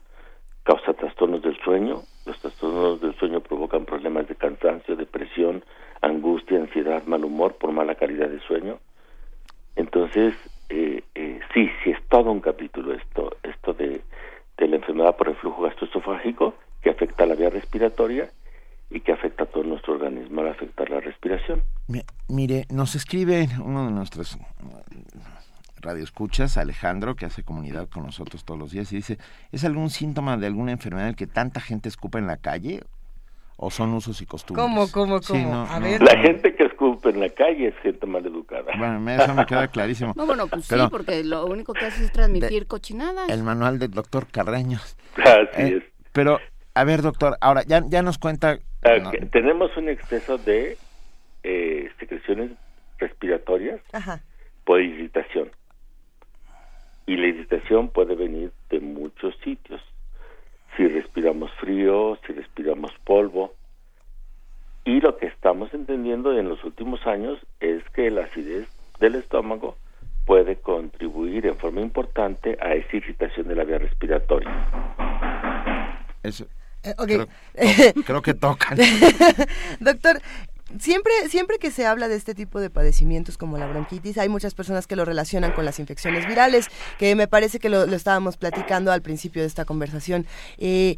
causa 0.64 0.92
trastornos 0.92 1.42
del 1.42 1.56
sueño, 1.62 2.02
los 2.26 2.36
trastornos 2.40 3.00
del 3.00 3.14
sueño 3.14 3.40
provocan 3.40 3.84
problemas 3.84 4.26
de 4.26 4.34
cansancio, 4.34 4.96
depresión, 4.96 5.64
angustia, 6.00 6.58
ansiedad, 6.58 7.04
mal 7.04 7.24
humor 7.24 7.54
por 7.54 7.70
mala 7.70 7.94
calidad 7.94 8.28
de 8.28 8.40
sueño. 8.40 8.80
Entonces, 9.76 10.34
eh, 10.70 11.04
eh, 11.14 11.38
sí, 11.54 11.70
sí 11.84 11.90
es 11.90 12.02
todo 12.08 12.32
un 12.32 12.40
capítulo 12.40 12.94
esto, 12.94 13.36
esto 13.44 13.72
de, 13.72 14.02
de 14.58 14.68
la 14.68 14.76
enfermedad 14.76 15.16
por 15.16 15.28
reflujo 15.28 15.62
gastroesofágico 15.62 16.54
que 16.82 16.90
afecta 16.90 17.22
a 17.22 17.26
la 17.28 17.36
vía 17.36 17.50
respiratoria 17.50 18.28
y 18.90 19.00
que 19.00 19.12
afecta 19.12 19.44
a 19.44 19.46
todo 19.46 19.62
nuestro 19.62 19.94
organismo 19.94 20.40
al 20.40 20.48
afectar 20.48 20.90
la 20.90 20.98
respiración. 20.98 21.62
Mire, 22.28 22.66
nos 22.70 22.96
escribe 22.96 23.48
uno 23.62 23.86
de 23.86 23.92
nuestros 23.92 24.36
Radio 25.84 26.02
Escuchas, 26.02 26.56
Alejandro, 26.56 27.14
que 27.14 27.26
hace 27.26 27.42
comunidad 27.42 27.88
con 27.88 28.04
nosotros 28.04 28.44
todos 28.44 28.58
los 28.58 28.72
días, 28.72 28.92
y 28.92 28.96
dice, 28.96 29.18
¿es 29.52 29.64
algún 29.64 29.90
síntoma 29.90 30.36
de 30.36 30.46
alguna 30.46 30.72
enfermedad 30.72 31.14
que 31.14 31.26
tanta 31.26 31.60
gente 31.60 31.88
escupa 31.88 32.18
en 32.18 32.26
la 32.26 32.38
calle? 32.38 32.82
¿O 33.56 33.70
son 33.70 33.94
usos 33.94 34.20
y 34.20 34.26
costumbres? 34.26 34.66
¿Cómo, 34.66 34.90
cómo, 34.90 35.20
cómo? 35.20 35.68
La 36.00 36.18
gente 36.18 36.56
que 36.56 36.64
escupe 36.64 37.10
en 37.10 37.20
la 37.20 37.28
calle 37.28 37.68
es 37.68 37.76
gente 37.82 38.04
mal 38.04 38.26
educada. 38.26 38.72
Bueno, 38.76 39.08
eso 39.10 39.32
me 39.32 39.46
queda 39.46 39.68
clarísimo. 39.68 40.12
No, 40.16 40.26
bueno, 40.26 40.48
pues 40.48 40.64
sí, 40.64 40.74
porque 40.90 41.22
lo 41.22 41.46
único 41.46 41.72
que 41.72 41.86
hace 41.86 42.04
es 42.04 42.12
transmitir 42.12 42.66
cochinadas. 42.66 43.28
El 43.28 43.44
manual 43.44 43.78
del 43.78 43.92
doctor 43.92 44.26
Carreños. 44.26 44.96
Así 45.16 45.62
eh, 45.62 45.76
es. 45.76 45.84
Pero, 46.12 46.40
a 46.74 46.84
ver, 46.84 47.02
doctor, 47.02 47.36
ahora 47.40 47.62
ya, 47.64 47.84
ya 47.86 48.02
nos 48.02 48.18
cuenta... 48.18 48.58
Ah, 48.82 49.12
tenemos 49.30 49.76
un 49.76 49.88
exceso 49.88 50.36
de 50.36 50.76
eh, 51.44 51.90
secreciones 52.00 52.50
respiratorias 52.98 53.80
por 54.64 54.80
irritación. 54.80 55.50
Y 57.06 57.16
la 57.16 57.26
irritación 57.26 57.88
puede 57.88 58.14
venir 58.14 58.52
de 58.70 58.80
muchos 58.80 59.34
sitios. 59.44 59.80
Si 60.76 60.86
respiramos 60.88 61.50
frío, 61.60 62.18
si 62.26 62.32
respiramos 62.32 62.92
polvo. 63.04 63.54
Y 64.84 65.00
lo 65.00 65.16
que 65.16 65.26
estamos 65.26 65.72
entendiendo 65.72 66.38
en 66.38 66.48
los 66.48 66.62
últimos 66.64 67.06
años 67.06 67.38
es 67.60 67.82
que 67.90 68.10
la 68.10 68.24
acidez 68.24 68.68
del 69.00 69.16
estómago 69.16 69.76
puede 70.26 70.56
contribuir 70.56 71.46
en 71.46 71.56
forma 71.56 71.80
importante 71.80 72.56
a 72.60 72.74
esa 72.74 72.96
irritación 72.96 73.48
de 73.48 73.54
la 73.54 73.64
vía 73.64 73.78
respiratoria. 73.78 74.50
Eso, 76.22 76.46
eh, 76.82 76.94
creo, 78.06 78.22
que 78.22 78.34
toca. 78.34 78.74
Doctor, 79.80 80.20
siempre, 80.78 81.12
siempre 81.28 81.58
que 81.58 81.70
se 81.70 81.86
habla 81.86 82.08
de 82.08 82.16
este 82.16 82.34
tipo 82.34 82.60
de 82.60 82.70
padecimientos 82.70 83.38
como 83.38 83.58
la 83.58 83.66
bronquitis, 83.66 84.18
hay 84.18 84.28
muchas 84.28 84.54
personas 84.54 84.86
que 84.86 84.96
lo 84.96 85.04
relacionan 85.04 85.52
con 85.52 85.64
las 85.64 85.78
infecciones 85.78 86.26
virales, 86.26 86.68
que 86.98 87.14
me 87.14 87.28
parece 87.28 87.58
que 87.58 87.68
lo, 87.68 87.84
estábamos 87.84 88.36
platicando 88.36 88.92
al 88.92 89.02
principio 89.02 89.42
de 89.42 89.48
esta 89.48 89.64
conversación. 89.64 90.26
Eh, 90.58 90.96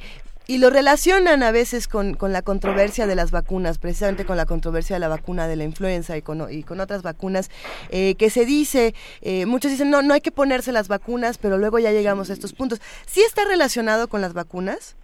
y 0.49 0.59
lo 0.59 0.71
relacionan 0.71 1.43
a 1.43 1.51
veces 1.51 1.89
con, 1.89 2.15
con, 2.15 2.33
la 2.33 2.41
controversia 2.41 3.09
de 3.09 3.17
las 3.17 3.33
vacunas, 3.33 3.79
precisamente 3.79 4.25
con 4.25 4.37
la 4.37 4.47
controversia 4.47 4.95
de 4.95 5.01
la 5.01 5.09
vacuna 5.09 5.49
de 5.49 5.57
la 5.57 5.65
influenza 5.65 6.17
y 6.17 6.23
con, 6.23 6.47
con 6.63 6.81
otras 6.81 7.03
vacunas, 7.03 7.51
eh, 7.91 8.15
que 8.15 8.31
se 8.31 8.47
dice, 8.47 8.95
eh, 9.23 9.45
muchos 9.47 9.73
dicen, 9.73 9.91
no, 9.91 10.03
no 10.03 10.15
hay 10.15 10.21
que 10.21 10.31
ponerse 10.31 10.71
las 10.71 10.87
vacunas, 10.87 11.39
pero 11.39 11.59
luego 11.59 11.81
ya 11.81 11.91
llegamos 11.91 12.31
a 12.31 12.33
estos 12.33 12.53
puntos. 12.53 12.81
¿Sí 13.07 13.23
está 13.23 13.45
relacionado 13.45 14.07
con 14.07 14.21
las 14.21 14.35
vacunas 14.35 14.97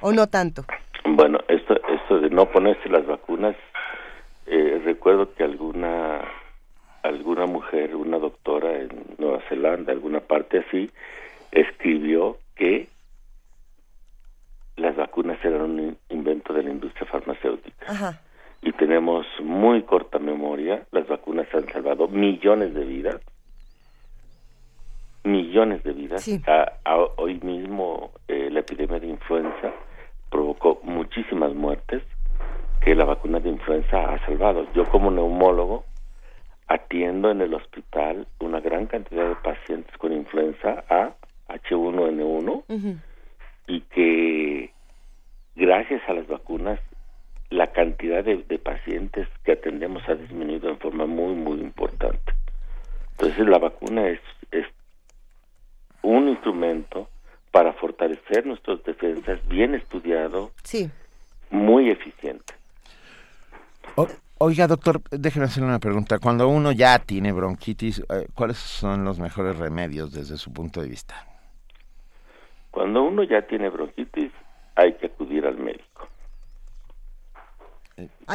o 0.00 0.12
no 0.12 0.28
tanto? 0.28 0.64
Bueno, 1.04 1.38
esto, 1.48 1.74
de 2.14 2.30
no 2.30 2.46
ponerse 2.46 2.88
las 2.88 3.06
vacunas, 3.06 3.56
eh, 4.46 4.80
recuerdo 4.84 5.34
que 5.34 5.44
alguna 5.44 6.22
alguna 7.02 7.46
mujer, 7.46 7.94
una 7.94 8.18
doctora 8.18 8.80
en 8.80 8.88
Nueva 9.18 9.40
Zelanda, 9.48 9.92
alguna 9.92 10.20
parte 10.20 10.58
así, 10.58 10.90
escribió 11.52 12.38
que 12.54 12.88
las 14.76 14.96
vacunas 14.96 15.42
eran 15.44 15.62
un 15.62 15.98
invento 16.08 16.52
de 16.52 16.64
la 16.64 16.70
industria 16.70 17.06
farmacéutica. 17.06 18.20
Y 18.62 18.72
tenemos 18.72 19.26
muy 19.40 19.82
corta 19.82 20.18
memoria, 20.18 20.84
las 20.90 21.06
vacunas 21.06 21.46
han 21.54 21.68
salvado 21.68 22.08
millones 22.08 22.74
de 22.74 22.84
vidas, 22.84 23.20
millones 25.24 25.82
de 25.84 25.92
vidas. 25.92 26.28
hoy 27.16 27.40
mismo 27.40 28.12
eh, 28.28 28.48
la 28.50 28.60
epidemia 28.60 28.98
de 28.98 29.08
influenza 29.08 29.72
provocó 30.30 30.80
muchísimas 30.82 31.54
muertes 31.54 32.02
que 32.80 32.94
la 32.94 33.04
vacuna 33.04 33.40
de 33.40 33.50
influenza 33.50 34.14
ha 34.14 34.24
salvado. 34.26 34.66
Yo 34.74 34.84
como 34.84 35.10
neumólogo 35.10 35.84
atiendo 36.68 37.30
en 37.30 37.40
el 37.40 37.54
hospital 37.54 38.26
una 38.40 38.60
gran 38.60 38.86
cantidad 38.86 39.28
de 39.28 39.36
pacientes 39.36 39.96
con 39.98 40.12
influenza 40.12 40.84
A, 40.88 41.14
H1N1, 41.48 43.00
y 43.68 43.80
que 43.82 44.72
gracias 45.54 46.02
a 46.08 46.12
las 46.12 46.26
vacunas 46.26 46.80
la 47.50 47.68
cantidad 47.68 48.24
de, 48.24 48.38
de, 48.48 48.58
pacientes 48.58 49.28
que 49.44 49.52
atendemos 49.52 50.02
ha 50.08 50.14
disminuido 50.14 50.68
en 50.68 50.78
forma 50.78 51.06
muy, 51.06 51.34
muy 51.34 51.60
importante. 51.60 52.32
Entonces 53.12 53.46
la 53.46 53.58
vacuna 53.58 54.08
es, 54.08 54.20
es 54.50 54.66
un 56.02 56.28
instrumento 56.28 57.08
para 57.56 57.72
fortalecer 57.72 58.44
nuestras 58.44 58.84
defensas, 58.84 59.40
bien 59.48 59.74
estudiado, 59.74 60.50
sí. 60.62 60.90
muy 61.48 61.88
eficiente. 61.88 62.52
oiga, 64.36 64.66
doctor, 64.66 65.00
déjeme 65.10 65.46
hacerle 65.46 65.70
una 65.70 65.78
pregunta. 65.78 66.18
Cuando 66.18 66.48
uno 66.48 66.70
ya 66.72 66.98
tiene 66.98 67.32
bronquitis, 67.32 68.00
eh, 68.00 68.26
¿cuáles 68.34 68.58
son 68.58 69.06
los 69.06 69.18
mejores 69.18 69.56
remedios 69.56 70.12
desde 70.12 70.36
su 70.36 70.52
punto 70.52 70.82
de 70.82 70.88
vista? 70.90 71.14
Cuando 72.70 73.02
uno 73.04 73.22
ya 73.22 73.40
tiene 73.40 73.70
bronquitis, 73.70 74.32
hay 74.74 74.92
que 74.92 75.06
acudir 75.06 75.46
al 75.46 75.56
médico. 75.56 76.08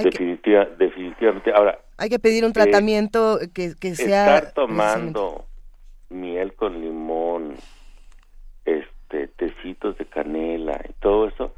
Definitiva, 0.01 0.65
Definitivamente. 0.79 1.51
Ahora, 1.53 1.77
hay 1.99 2.09
que 2.09 2.17
pedir 2.17 2.43
un 2.43 2.49
eh, 2.49 2.53
tratamiento 2.53 3.37
que, 3.53 3.75
que 3.79 3.93
sea. 3.93 4.37
Estar 4.37 4.53
tomando 4.53 5.45
miel 6.09 6.53
con 6.53 6.81
limón, 6.81 7.10
este 9.11 9.27
tecitos 9.27 9.97
de 9.97 10.05
canela 10.05 10.79
y 10.87 10.93
todo 10.93 11.27
eso, 11.27 11.53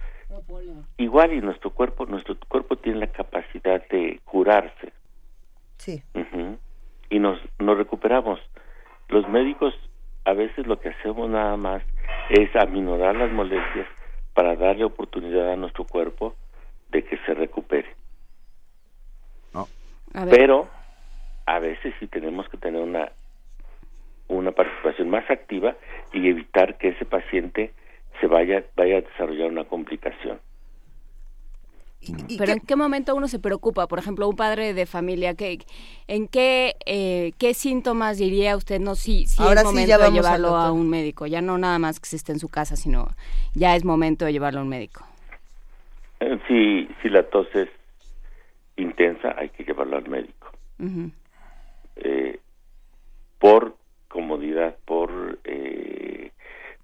igual 0.98 1.34
y 1.34 1.42
nuestro 1.42 1.72
cuerpo, 1.72 2.06
nuestro 2.06 2.36
cuerpo 2.48 2.76
tiene 2.78 3.00
la 3.00 3.08
capacidad 3.08 3.88
de 3.90 4.20
curarse. 4.26 4.94
Sí. 5.78 6.02
Y 7.10 7.20
nos, 7.20 7.40
nos 7.60 7.78
recuperamos. 7.78 8.40
Los 9.10 9.28
médicos 9.30 9.76
a 10.26 10.34
veces 10.34 10.66
lo 10.66 10.80
que 10.80 10.90
hacemos 10.90 11.30
nada 11.30 11.58
más 11.58 11.84
es 12.30 12.56
aminorar 12.56 13.16
las 13.16 13.32
molestias 13.32 13.88
para 14.34 14.56
darle 14.56 14.86
oportunidad 14.86 15.52
a 15.52 15.56
nuestro 15.56 15.86
cuerpo 15.86 16.36
de 16.90 17.04
que 17.04 17.18
se 17.26 17.34
recupere. 17.34 17.96
Pero 20.30 20.70
a 21.48 21.58
veces 21.58 21.94
sí 22.00 22.08
tenemos 22.08 22.48
que 22.50 22.58
tener 22.58 22.82
una 22.82 23.12
una 24.28 24.52
participación 24.52 25.10
más 25.10 25.30
activa 25.30 25.76
y 26.12 26.28
evitar 26.30 26.78
que 26.78 26.90
ese 26.90 27.06
paciente 27.06 27.72
se 28.20 28.28
vaya 28.28 28.64
vaya 28.76 28.98
a 28.98 29.02
desarrollar 29.02 29.50
una 29.50 29.66
complicación. 29.66 30.40
Pero 32.38 32.52
¿en 32.52 32.60
qué 32.60 32.76
momento 32.76 33.16
uno 33.16 33.28
se 33.28 33.40
preocupa? 33.40 33.88
Por 33.88 34.00
ejemplo, 34.00 34.28
un 34.28 34.36
padre 34.36 34.74
de 34.74 34.86
familia, 34.86 35.36
¿qué, 35.36 35.60
¿en 36.08 36.28
qué, 36.28 36.76
eh, 36.86 37.32
qué 37.38 37.54
síntomas 37.54 38.18
diría 38.18 38.58
usted? 38.58 38.80
No, 38.80 38.96
si, 38.96 39.26
si 39.26 39.42
es 39.42 39.64
momento 39.64 39.98
de 39.98 40.12
llevarlo 40.12 40.56
a 40.58 40.72
un 40.72 40.90
médico. 40.90 41.28
Ya 41.28 41.42
no 41.42 41.58
nada 41.58 41.80
más 41.80 42.00
que 42.00 42.08
se 42.08 42.18
esté 42.18 42.34
en 42.34 42.40
su 42.40 42.50
casa, 42.50 42.76
sino 42.76 43.08
ya 43.54 43.76
es 43.76 43.86
momento 43.86 44.26
de 44.26 44.34
llevarlo 44.34 44.60
a 44.60 44.64
un 44.64 44.70
médico. 44.70 45.06
Eh, 46.20 46.40
si, 46.48 46.90
si 47.02 47.10
la 47.10 47.24
tos 47.24 47.48
es 47.54 47.70
intensa, 48.76 49.36
hay 49.38 49.50
que 49.50 49.64
llevarlo 49.64 49.98
al 49.98 50.08
médico. 50.10 50.52
eh, 51.96 52.40
por 53.40 53.76
comodidad, 54.14 54.78
por 54.86 55.40
eh, 55.44 56.32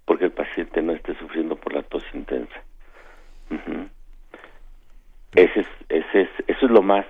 porque 0.04 0.24
el 0.24 0.32
paciente 0.32 0.82
no 0.82 0.92
esté 0.92 1.14
sufriendo 1.14 1.54
por 1.54 1.72
la 1.72 1.82
tos 1.84 2.02
intensa. 2.12 2.60
Ese 5.36 5.60
es, 5.60 5.66
ese 5.88 6.22
es, 6.22 6.28
eso 6.48 6.66
es 6.66 6.72
lo 6.72 6.82
más, 6.82 7.06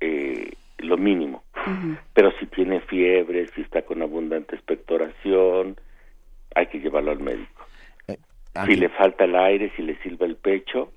eh, 0.00 0.50
lo 0.78 0.96
mínimo. 0.96 1.44
Pero 2.14 2.32
si 2.40 2.46
tiene 2.46 2.80
fiebre, 2.80 3.46
si 3.54 3.60
está 3.60 3.82
con 3.82 4.02
abundante 4.02 4.56
expectoración, 4.56 5.76
hay 6.56 6.66
que 6.66 6.80
llevarlo 6.80 7.12
al 7.12 7.20
médico. 7.20 7.66
Eh, 8.08 8.18
si 8.66 8.74
le 8.74 8.88
falta 8.88 9.24
el 9.24 9.36
aire, 9.36 9.72
si 9.76 9.82
le 9.82 9.96
silba 10.02 10.26
el 10.26 10.36
pecho, 10.36 10.92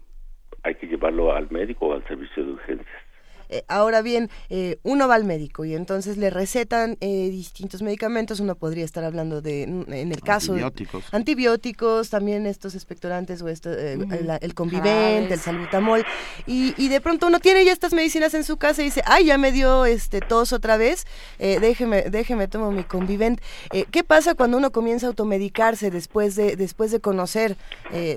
hay 0.64 0.76
que 0.76 0.88
llevarlo 0.88 1.34
al 1.34 1.52
médico 1.52 1.88
o 1.88 1.94
al 1.94 2.04
servicio 2.08 2.44
de 2.44 2.52
urgencias. 2.54 3.11
Eh, 3.52 3.66
ahora 3.68 4.02
bien, 4.02 4.30
eh, 4.50 4.80
uno 4.84 5.10
va 5.10 5.16
al 5.16 5.26
médico 5.26 5.66
y 5.66 5.76
entonces 5.76 6.18
le 6.18 6.30
recetan 6.30 6.98
eh, 7.02 7.30
distintos 7.30 7.82
medicamentos. 7.82 8.40
Uno 8.40 8.56
podría 8.56 8.86
estar 8.86 9.04
hablando 9.04 9.42
de, 9.42 9.64
en 9.64 10.12
el 10.12 10.22
caso 10.22 10.54
antibióticos, 10.54 11.04
antibióticos 11.12 12.10
también 12.10 12.46
estos 12.46 12.76
expectorantes 12.76 13.42
o 13.42 13.50
esto, 13.50 13.70
el, 13.72 14.54
convivente, 14.56 15.34
el 15.34 15.40
salbutamol. 15.40 16.06
Y, 16.48 16.88
de 16.92 17.02
pronto 17.02 17.28
uno 17.28 17.40
tiene 17.40 17.64
ya 17.64 17.72
estas 17.72 17.94
medicinas 17.94 18.34
en 18.34 18.44
su 18.44 18.58
casa 18.58 18.82
y 18.82 18.86
dice, 18.86 19.02
ay, 19.06 19.26
ya 19.26 19.38
me 19.38 19.52
dio 19.52 19.86
este 19.86 20.20
tos 20.20 20.52
otra 20.54 20.78
vez, 20.78 21.06
déjeme, 21.40 22.04
déjeme 22.04 22.48
tomo 22.48 22.72
mi 22.72 22.84
convivente. 22.84 23.44
¿Qué 23.92 24.04
pasa 24.04 24.36
cuando 24.36 24.58
uno 24.58 24.72
comienza 24.72 25.08
a 25.08 25.10
automedicarse 25.10 25.90
después 25.90 26.36
de, 26.36 26.56
después 26.56 26.92
de 26.92 27.00
conocer 27.00 27.58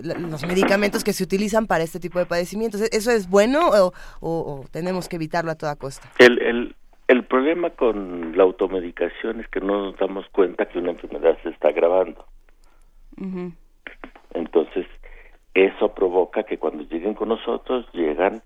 los 0.02 0.44
medicamentos 0.46 1.04
que 1.04 1.12
se 1.12 1.22
utilizan 1.22 1.66
para 1.66 1.84
este 1.84 2.00
tipo 2.00 2.18
de 2.18 2.26
padecimientos? 2.26 2.80
¿Eso 2.80 3.10
es 3.10 3.28
bueno 3.28 3.70
o, 3.70 3.92
o 4.20 4.64
tenemos 4.70 5.08
que 5.08 5.18
evitarlo 5.24 5.50
a 5.50 5.54
toda 5.54 5.76
costa. 5.76 6.08
El, 6.18 6.40
el, 6.42 6.76
el 7.08 7.24
problema 7.24 7.70
con 7.70 8.36
la 8.36 8.44
automedicación 8.44 9.40
es 9.40 9.48
que 9.48 9.60
no 9.60 9.86
nos 9.86 9.96
damos 9.96 10.28
cuenta 10.30 10.66
que 10.66 10.78
una 10.78 10.90
enfermedad 10.92 11.38
se 11.42 11.50
está 11.50 11.68
agravando. 11.68 12.26
Entonces, 14.34 14.86
eso 15.54 15.94
provoca 15.94 16.42
que 16.42 16.58
cuando 16.58 16.82
lleguen 16.84 17.14
con 17.14 17.28
nosotros 17.28 17.86
llegan 17.92 18.42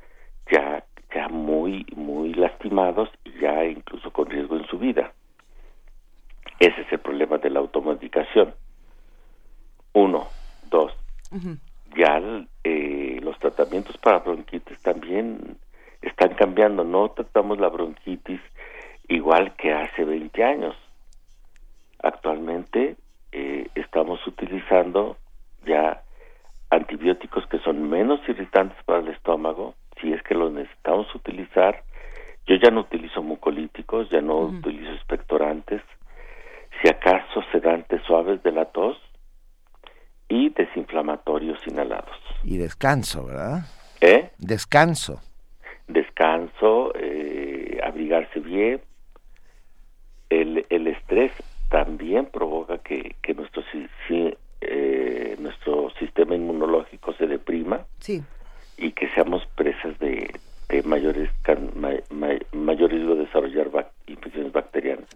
ya 0.53 0.85
ya 1.14 1.29
muy 1.29 1.87
muy 1.97 2.35
lastimados 2.35 3.09
y 3.24 3.41
ya 3.41 3.64
incluso 3.64 4.11
con 4.12 4.29
riesgo 4.29 4.57
en 4.57 4.66
su 4.66 4.79
vida. 4.79 5.12
Ese 6.61 6.83
es 6.83 6.93
el 6.93 6.99
problema 6.99 7.39
de 7.39 7.51
la 7.51 7.61
automedicación. 7.61 8.55
Uno, 9.95 10.29
dos. 10.70 10.93
Ya 11.97 12.20
eh, 12.64 13.20
los 13.22 13.39
tratamientos 13.39 13.97
para 13.97 14.18
bronquitis 14.18 14.79
también 14.83 15.57
están 16.03 16.35
cambiando. 16.35 16.85
No 16.85 17.11
tratamos 17.11 17.59
la 17.59 17.69
bronquitis 17.69 18.41
igual 19.09 19.55
que 19.57 19.73
hace 19.73 20.05
20 20.05 20.45
años. 20.45 20.77
Actualmente 22.03 22.97
eh, 23.33 23.69
estamos 23.75 24.25
utilizando 24.27 25.17
ya 25.67 26.03
antibióticos 26.71 27.47
que 27.47 27.59
son 27.59 27.89
menos 27.89 28.21
irritantes 28.29 28.79
para 28.85 29.01
el 29.01 29.09
estómago, 29.09 29.75
si 30.01 30.13
es 30.13 30.23
que 30.23 30.35
los 30.35 30.53
necesitamos 30.53 31.13
utilizar. 31.15 31.83
Yo 32.47 32.57
ya 32.57 32.71
no 32.71 32.81
utilizo 32.81 33.23
mucolíticos, 33.23 34.09
ya 34.11 34.21
no 34.21 34.39
utilizo 34.39 34.93
expectorantes, 34.93 35.83
si 36.81 36.89
acaso 36.89 37.43
sedantes 37.53 38.01
suaves 38.07 38.43
de 38.43 38.53
la 38.53 38.67
tos 38.67 38.97
y 40.29 40.51
desinflamatorios 40.51 41.59
inhalados. 41.67 42.17
Y 42.45 42.57
descanso, 42.57 43.27
¿verdad? 43.27 43.65
¿Eh? 44.01 44.31
Descanso 44.39 45.21
descanso, 45.89 46.93
eh, 46.95 47.80
abrigarse 47.82 48.41
bien. 48.41 48.80
El, 50.30 50.66
el 50.68 50.86
estrés 50.86 51.32
también 51.70 52.26
provoca 52.26 52.78
que, 52.78 53.16
que 53.22 53.34
nuestro, 53.34 53.62
eh, 54.61 55.36
nuestro 55.39 55.91
sistema 55.99 56.34
inmunológico 56.34 57.14
se 57.14 57.26
deprima 57.26 57.86
sí. 57.99 58.22
y 58.76 58.93
que 58.93 59.09
seamos 59.11 59.47
presas 59.55 59.99
de, 59.99 60.30
de 60.68 60.82
mayores, 60.82 61.30
mayor 62.53 62.91
riesgo 62.91 63.14
de 63.14 63.24
desarrollar 63.24 63.91
infecciones 64.07 64.53
bacterianas. 64.53 65.07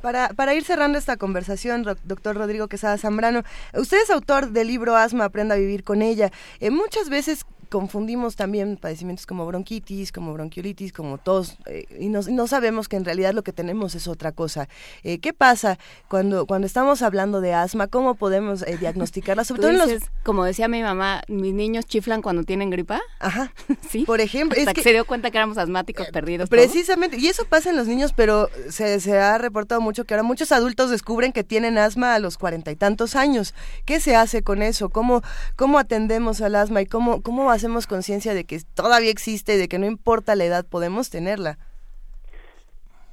Para, 0.00 0.30
para, 0.30 0.54
ir 0.54 0.64
cerrando 0.64 0.98
esta 0.98 1.16
conversación, 1.16 1.84
doctor 1.84 2.36
Rodrigo 2.36 2.66
Quesada 2.66 2.98
Zambrano, 2.98 3.42
usted 3.72 3.98
es 4.02 4.10
autor 4.10 4.48
del 4.48 4.66
libro 4.66 4.96
Asma, 4.96 5.26
Aprenda 5.26 5.54
a 5.54 5.58
Vivir 5.58 5.84
con 5.84 6.02
ella. 6.02 6.30
Eh, 6.58 6.70
muchas 6.70 7.08
veces 7.08 7.46
confundimos 7.72 8.36
también 8.36 8.76
padecimientos 8.76 9.24
como 9.24 9.46
bronquitis, 9.46 10.12
como 10.12 10.34
bronquiolitis, 10.34 10.92
como 10.92 11.16
tos, 11.16 11.56
eh, 11.64 11.86
y 11.98 12.10
no, 12.10 12.20
no, 12.20 12.46
sabemos 12.46 12.86
que 12.86 12.96
en 12.96 13.06
realidad 13.06 13.32
lo 13.32 13.42
que 13.42 13.54
tenemos 13.54 13.94
es 13.94 14.08
otra 14.08 14.30
cosa. 14.30 14.68
Eh, 15.04 15.20
¿Qué 15.20 15.32
pasa 15.32 15.78
cuando, 16.06 16.44
cuando 16.44 16.66
estamos 16.66 17.00
hablando 17.00 17.40
de 17.40 17.54
asma? 17.54 17.86
¿Cómo 17.86 18.14
podemos 18.14 18.60
eh, 18.60 18.76
diagnosticarla? 18.76 19.44
Sobre 19.46 19.62
todo 19.62 19.70
en 19.70 19.78
los... 19.78 19.90
Como 20.22 20.44
decía 20.44 20.68
mi 20.68 20.82
mamá, 20.82 21.22
mis 21.28 21.54
niños 21.54 21.86
chiflan 21.86 22.20
cuando 22.20 22.44
tienen 22.44 22.68
gripa. 22.68 23.00
Ajá, 23.18 23.54
sí. 23.88 24.04
Por 24.04 24.20
ejemplo. 24.20 24.58
Hasta 24.58 24.74
que, 24.74 24.82
se 24.82 24.92
dio 24.92 25.06
cuenta 25.06 25.30
que 25.30 25.38
éramos 25.38 25.56
asmáticos 25.56 26.08
perdidos. 26.08 26.50
Precisamente, 26.50 27.16
y 27.16 27.28
eso 27.28 27.46
pasa 27.46 27.70
en 27.70 27.76
los 27.76 27.86
niños, 27.86 28.12
pero 28.14 28.50
se, 28.68 29.00
se 29.00 29.18
ha 29.18 29.38
reportado 29.38 29.80
mucho 29.80 30.04
que 30.04 30.12
ahora 30.12 30.24
muchos 30.24 30.52
adultos 30.52 30.90
descubren 30.90 31.32
que 31.32 31.42
tienen 31.42 31.78
asma 31.78 32.14
a 32.14 32.18
los 32.18 32.36
cuarenta 32.36 32.70
y 32.70 32.76
tantos 32.76 33.16
años. 33.16 33.54
¿Qué 33.86 33.98
se 33.98 34.14
hace 34.14 34.42
con 34.42 34.60
eso? 34.60 34.90
¿Cómo, 34.90 35.22
cómo 35.56 35.78
atendemos 35.78 36.42
al 36.42 36.54
asma 36.56 36.82
y 36.82 36.86
cómo, 36.86 37.22
cómo 37.22 37.46
hacemos 37.62 37.86
conciencia 37.86 38.34
de 38.34 38.44
que 38.44 38.58
todavía 38.74 39.10
existe, 39.10 39.56
de 39.56 39.68
que 39.68 39.78
no 39.78 39.86
importa 39.86 40.34
la 40.34 40.44
edad, 40.44 40.66
podemos 40.68 41.10
tenerla? 41.10 41.58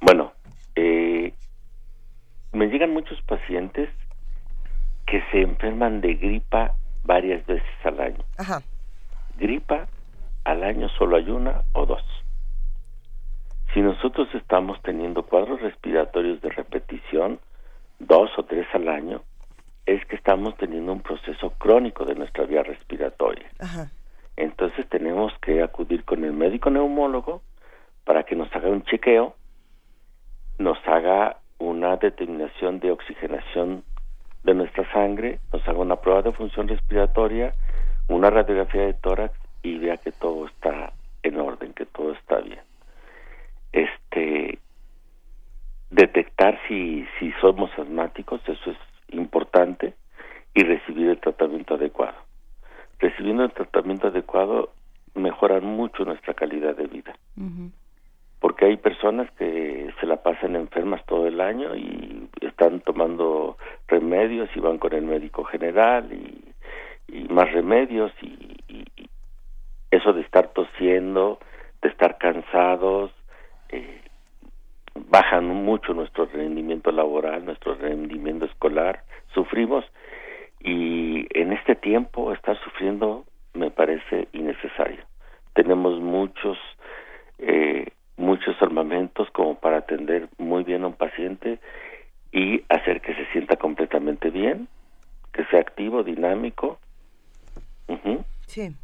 Bueno, 0.00 0.32
eh, 0.74 1.32
me 2.52 2.66
llegan 2.66 2.92
muchos 2.92 3.22
pacientes 3.22 3.88
que 5.06 5.22
se 5.30 5.42
enferman 5.42 6.00
de 6.00 6.14
gripa 6.14 6.74
varias 7.04 7.46
veces 7.46 7.68
al 7.84 8.00
año. 8.00 8.24
Ajá. 8.38 8.60
Gripa 9.38 9.86
al 10.42 10.64
año 10.64 10.88
solo 10.98 11.16
hay 11.16 11.30
una 11.30 11.62
o 11.72 11.86
dos. 11.86 12.02
Si 13.72 13.80
nosotros 13.80 14.26
estamos 14.34 14.82
teniendo 14.82 15.22
cuadros 15.22 15.60
respiratorios 15.60 16.40
de 16.40 16.48
repetición, 16.48 17.38
dos 18.00 18.30
o 18.36 18.44
tres 18.44 18.66
al 18.74 18.88
año, 18.88 19.22
es 19.86 20.04
que 20.06 20.16
estamos 20.16 20.56
teniendo 20.56 20.92
un 20.92 21.02
proceso 21.02 21.50
crónico 21.50 22.04
de 22.04 22.16
nuestra 22.16 22.46
vía 22.46 22.64
respiratoria. 22.64 23.48
Ajá. 23.60 23.92
Entonces 24.40 24.88
tenemos 24.88 25.34
que 25.42 25.62
acudir 25.62 26.02
con 26.06 26.24
el 26.24 26.32
médico 26.32 26.70
neumólogo 26.70 27.42
para 28.04 28.22
que 28.22 28.34
nos 28.34 28.50
haga 28.56 28.70
un 28.70 28.82
chequeo, 28.84 29.34
nos 30.58 30.78
haga 30.88 31.36
una 31.58 31.98
determinación 31.98 32.80
de 32.80 32.90
oxigenación 32.90 33.84
de 34.42 34.54
nuestra 34.54 34.90
sangre, 34.94 35.40
nos 35.52 35.68
haga 35.68 35.78
una 35.80 35.96
prueba 35.96 36.22
de 36.22 36.32
función 36.32 36.68
respiratoria, 36.68 37.52
una 38.08 38.30
radiografía 38.30 38.86
de 38.86 38.94
tórax 38.94 39.38
y 39.62 39.76
vea 39.76 39.98
que 39.98 40.10
todo 40.10 40.46
está 40.46 40.94
en 41.22 41.38
orden, 41.38 41.74
que 41.74 41.84
todo 41.84 42.12
está 42.12 42.40
bien. 42.40 42.60
Este 43.72 44.58
detectar 45.90 46.58
si 46.66 47.04
si 47.18 47.30
somos 47.42 47.70
asmáticos, 47.78 48.40
eso 48.48 48.70
es 48.70 48.78
importante 49.10 49.92
y 50.54 50.62
recibir 50.64 51.10
el 51.10 51.20
tratamiento 51.20 51.74
adecuado 51.74 52.29
recibiendo 53.00 53.44
el 53.44 53.52
tratamiento 53.52 54.08
adecuado 54.08 54.70
mejoran 55.14 55.64
mucho 55.64 56.04
nuestra 56.04 56.34
calidad 56.34 56.76
de 56.76 56.86
vida. 56.86 57.14
Porque 58.38 58.66
hay 58.66 58.76
personas 58.76 59.30
que 59.32 59.92
se 60.00 60.06
la 60.06 60.22
pasan 60.22 60.56
enfermas 60.56 61.04
todo 61.06 61.26
el 61.26 61.40
año 61.40 61.74
y 61.76 62.28
están 62.40 62.80
tomando 62.80 63.56
remedios 63.88 64.48
y 64.54 64.60
van 64.60 64.78
con 64.78 64.92
el 64.94 65.02
médico 65.02 65.44
general 65.44 66.12
y, 66.12 66.44
más 67.28 67.52
remedios 67.52 68.12
y, 68.22 68.56
eso 69.90 70.12
de 70.12 70.20
estar 70.20 70.48
tosiendo, 70.52 71.40
de 71.82 71.88
estar 71.88 72.16
cansados, 72.18 73.10
eh, 73.70 74.00
bajan 74.94 75.46
mucho 75.46 75.92
nuestro 75.94 76.26
rendimiento 76.26 76.92
laboral, 76.92 77.44
nuestro 77.44 77.74
rendimiento 77.74 78.44
escolar, 78.44 79.02
sufrimos 79.34 79.84
y 80.60 81.26
en 81.38 81.52
este 81.52 81.74
tiempo 81.74 82.32
estar 82.32 82.58
sufriendo 82.62 83.24
me 83.54 83.70
parece 83.70 84.28
innecesario. 84.32 85.04
Tenemos 85.54 86.00
muchos 86.00 86.58
eh, 87.38 87.88
muchos 88.16 88.54
armamentos 88.60 89.28
como 89.30 89.58
para 89.58 89.78
atender 89.78 90.28
muy 90.38 90.62
bien 90.62 90.84
a 90.84 90.88
un 90.88 90.92
paciente 90.92 91.58
y 92.32 92.62
hacer 92.68 93.00
que 93.00 93.14
se 93.14 93.26
sienta 93.32 93.56
completamente 93.56 94.30
bien, 94.30 94.68
que 95.32 95.44
sea 95.46 95.60
activo, 95.60 96.02
dinámico. 96.04 96.78
Sí. 98.46 98.74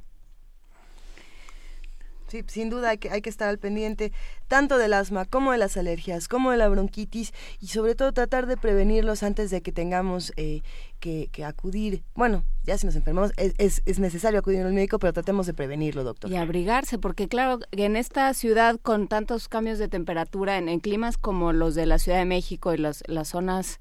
Sí, 2.29 2.45
sin 2.49 2.71
duda 2.71 2.91
hay 2.91 2.99
que, 2.99 3.11
hay 3.11 3.23
que 3.23 3.31
estar 3.31 3.49
al 3.49 3.59
pendiente 3.59 4.13
tanto 4.49 4.79
del 4.79 4.93
asma 4.95 5.25
como 5.25 5.53
de 5.53 5.59
las 5.59 5.77
alergias, 5.77 6.29
como 6.29 6.51
de 6.51 6.57
la 6.57 6.69
bronquitis 6.69 7.33
y 7.61 7.69
sobre 7.69 7.95
todo 7.95 8.13
tratar 8.13 8.47
de 8.47 8.57
prevenirlos 8.57 9.23
antes 9.23 9.51
de 9.51 9.63
que 9.63 9.73
tengamos 9.73 10.33
eh, 10.37 10.63
que, 11.01 11.29
acudir. 11.45 12.03
Bueno, 12.15 12.45
ya 12.65 12.77
si 12.79 12.87
nos 12.87 12.97
enfermamos 12.97 13.33
es, 13.37 13.83
es, 13.87 13.99
necesario 14.01 14.41
acudir 14.41 14.61
al 14.63 14.73
médico, 14.73 14.99
pero 14.99 15.13
tratemos 15.13 15.47
de 15.47 15.55
prevenirlo, 15.55 16.03
doctor. 16.03 16.31
Y 16.31 16.37
abrigarse, 16.37 16.99
porque 16.99 17.29
claro, 17.29 17.61
en 17.71 17.95
esta 17.95 18.33
ciudad 18.35 18.81
con 18.83 19.07
tantos 19.07 19.49
cambios 19.49 19.79
de 19.79 19.89
temperatura, 19.89 20.59
en, 20.59 20.81
climas 20.81 21.17
como 21.17 21.53
los 21.53 21.77
de 21.77 21.87
la 21.87 21.99
Ciudad 21.99 22.19
de 22.19 22.25
México 22.25 22.75
y 22.75 22.79
las 22.79 23.05
zonas 23.25 23.81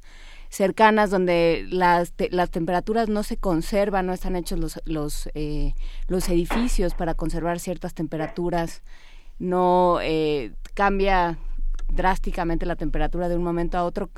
cercanas 0.50 1.12
donde 1.12 1.66
las, 1.70 2.14
las 2.32 2.52
temperaturas 2.52 3.10
no 3.10 3.24
se 3.24 3.38
conservan, 3.38 4.06
no 4.06 4.14
están 4.14 4.36
hechos 4.36 4.60
los, 4.60 4.82
los, 4.86 5.30
eh, 5.34 5.74
los 6.08 6.30
edificios 6.30 6.94
para 6.96 7.14
conservar 7.14 7.60
ciertas 7.60 7.94
temperaturas, 7.94 8.84
no 9.40 10.00
eh, 10.02 10.54
cambia 10.74 11.38
drásticamente 11.90 12.66
la 12.66 12.76
temperatura 12.76 13.28
de 13.28 13.36
un 13.36 13.44
momento 13.44 13.78
a 13.78 13.84
otro. 13.84 14.10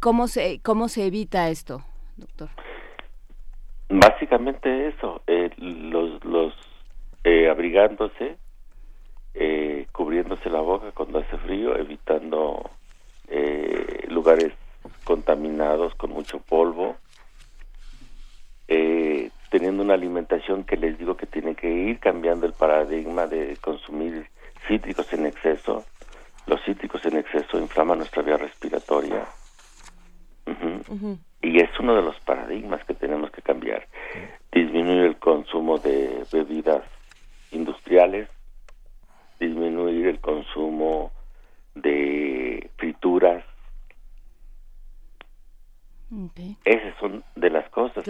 ¿Cómo 0.00 0.28
se, 0.28 0.60
cómo 0.62 0.88
se 0.88 1.06
evita 1.06 1.50
esto, 1.50 1.82
doctor? 2.16 2.48
Básicamente 3.88 4.88
eso, 4.88 5.22
eh, 5.26 5.50
los, 5.58 6.24
los 6.24 6.54
abrigándose, 7.50 8.38
cubriéndose 9.92 10.48
la 10.48 10.60
boca 10.60 10.92
cuando 10.92 11.18
hace 11.18 11.36
frío, 11.38 11.76
evitando 11.76 12.70
lugares 14.08 14.52
contaminados 15.10 15.92
con 15.96 16.10
mucho 16.12 16.38
polvo, 16.38 16.96
eh, 18.68 19.28
teniendo 19.50 19.82
una 19.82 19.94
alimentación 19.94 20.62
que 20.62 20.76
les 20.76 20.96
digo 20.98 21.16
que 21.16 21.26
tiene 21.26 21.56
que 21.56 21.68
ir 21.68 21.98
cambiando 21.98 22.46
el 22.46 22.52
paradigma 22.52 23.26
de 23.26 23.56
consumir 23.60 24.28
cítricos 24.68 25.12
en 25.12 25.26
exceso. 25.26 25.84
Los 26.46 26.62
cítricos 26.64 27.04
en 27.06 27.16
exceso 27.16 27.58
inflaman 27.58 27.98
nuestra 27.98 28.22
vía 28.22 28.36
respiratoria. 28.36 29.26
Y 31.42 31.58
es 31.58 31.70
uno 31.80 31.96
de 31.96 32.02
los 32.02 32.20
paradigmas 32.20 32.84
que 32.84 32.94
tenemos 32.94 33.32
que 33.32 33.42
cambiar. 33.42 33.88
Disminuir 34.52 35.06
el 35.06 35.16
consumo 35.16 35.78
de 35.78 36.24
bebidas 36.32 36.84
industriales, 37.50 38.28
disminuir 39.40 40.06
el 40.06 40.20
consumo 40.20 41.10
de 41.74 42.70
frituras, 42.76 43.49
esas 46.64 46.94
son 46.98 47.22
de 47.36 47.50
las 47.50 47.68
cosas 47.70 48.04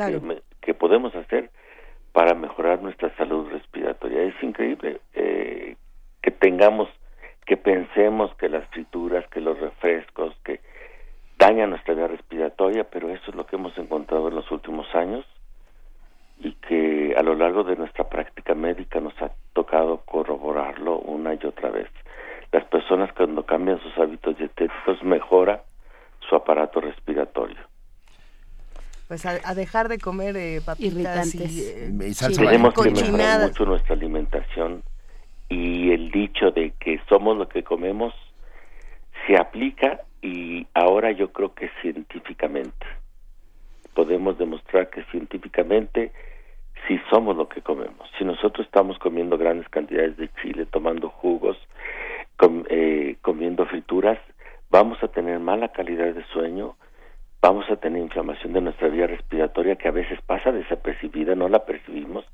que, 0.61 0.74
podemos 0.74 1.14
hacer 1.14 1.51
para 2.12 2.34
mejorar 2.34 2.80
nuestra 2.80 3.14
salud 3.16 3.51
respiratoria. 3.51 4.22
Es 4.22 4.42
increíble 4.42 5.01
eh, 5.14 5.76
que 6.22 6.30
tengamos, 6.30 6.88
que 7.44 7.59
pensemos 7.59 8.34
que 8.36 8.48
las 8.48 8.66
frituras, 8.68 9.26
que 9.28 9.40
los 9.40 9.59
refrescos, 9.61 10.34
que 10.44 10.61
dañan 11.38 11.70
nuestra 11.70 11.94
vía 11.94 12.07
respiratoria, 12.07 12.84
pero 12.84 13.11
eso 13.11 13.30
es 13.30 13.34
lo 13.34 13.44
que 13.44 13.57
hemos 13.57 13.76
encontrado 13.76 14.28
en 14.28 14.36
los 14.36 14.51
últimos 14.51 14.86
años 14.94 15.26
y 16.38 16.53
que 16.55 17.14
a 17.18 17.22
lo 17.22 17.34
largo 17.34 17.64
de 17.64 17.76
nuestra 17.76 18.09
práctica 18.09 18.55
médica 18.55 19.01
nos 19.01 19.20
ha 19.20 19.30
tocado 19.53 19.98
corroborarlo 20.07 20.98
una 21.01 21.34
y 21.34 21.46
otra 21.46 21.68
vez. 21.68 21.88
Las 22.51 22.64
personas 22.64 23.12
cuando 23.12 23.44
cambian 23.44 23.78
sus 23.80 23.96
hábitos 23.98 24.38
dietéticos 24.38 25.03
mejora 25.03 25.62
su 26.28 26.34
aparato 26.34 26.80
respiratorio 26.80 27.69
pues 29.11 29.26
a, 29.26 29.54
dejar 29.56 29.88
de 29.88 29.98
comer 29.98 30.36
eh, 30.36 30.61
papitas 30.64 31.34
y, 31.34 31.42
eh, 31.42 31.90
tenemos 32.32 32.72
que 32.72 32.92
mejorar 32.92 33.48
mucho 33.48 33.66
nuestra 33.66 33.96
alimentación 33.96 34.84
y 35.48 35.90
el 35.90 36.12
dicho 36.12 36.52
de 36.52 36.74
que 36.78 37.00
somos 37.08 37.36
lo 37.36 37.48
que 37.48 37.64
comemos 37.64 38.14
se 39.26 39.36
aplica 39.36 40.02
y 40.22 40.64
ahora 40.74 41.11
yo 41.11 41.32
creo 41.32 41.54
que 41.54 41.72
científicamente. 41.82 42.86
Podemos 43.94 44.38
demostrar 44.38 44.90
que 44.90 45.02
científicamente 45.11 46.12
si 46.86 47.00
somos 47.11 47.36
lo 47.36 47.48
que 47.48 47.62
comemos. 47.62 48.08
Si 48.16 48.24
nosotros 48.24 48.64
estamos 48.64 48.96
comiendo 49.00 49.36
grandes 49.36 49.68
cantidades 49.70 50.16
de 50.18 50.30
chile 50.40 50.66
tomando 50.66 51.08
jugos 51.08 51.56
eh, 52.68 53.16
comiendo 53.22 53.66
frituras 53.66 54.20
vamos 54.70 55.02
a 55.02 55.08
tener 55.08 55.40
mala 55.40 55.72
calidad 55.72 56.14
de 56.14 56.24
sueño 56.26 56.76
vamos 57.43 57.70
a 57.70 57.76
tener 57.76 58.03
inflamación 58.03 58.53
de 58.53 58.61
nuestra 58.61 58.88
vía 58.88 59.07
respiratoria 59.07 59.76
que 59.76 59.88
a 59.88 59.93
veces 59.93 60.20
pasa 60.22 60.53
desapercibida, 60.53 61.34
no 61.34 61.49
la 61.49 61.64
percibimos, 61.64 62.24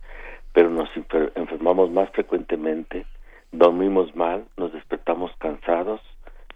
pero 0.53 0.71
nos 0.71 0.89
enfermamos 1.35 1.91
más 1.91 2.11
frecuentemente, 2.11 3.07
dormimos 3.53 4.15
mal, 4.17 4.45
nos 4.57 4.73
despertamos 4.73 5.31
cansados, 5.39 6.01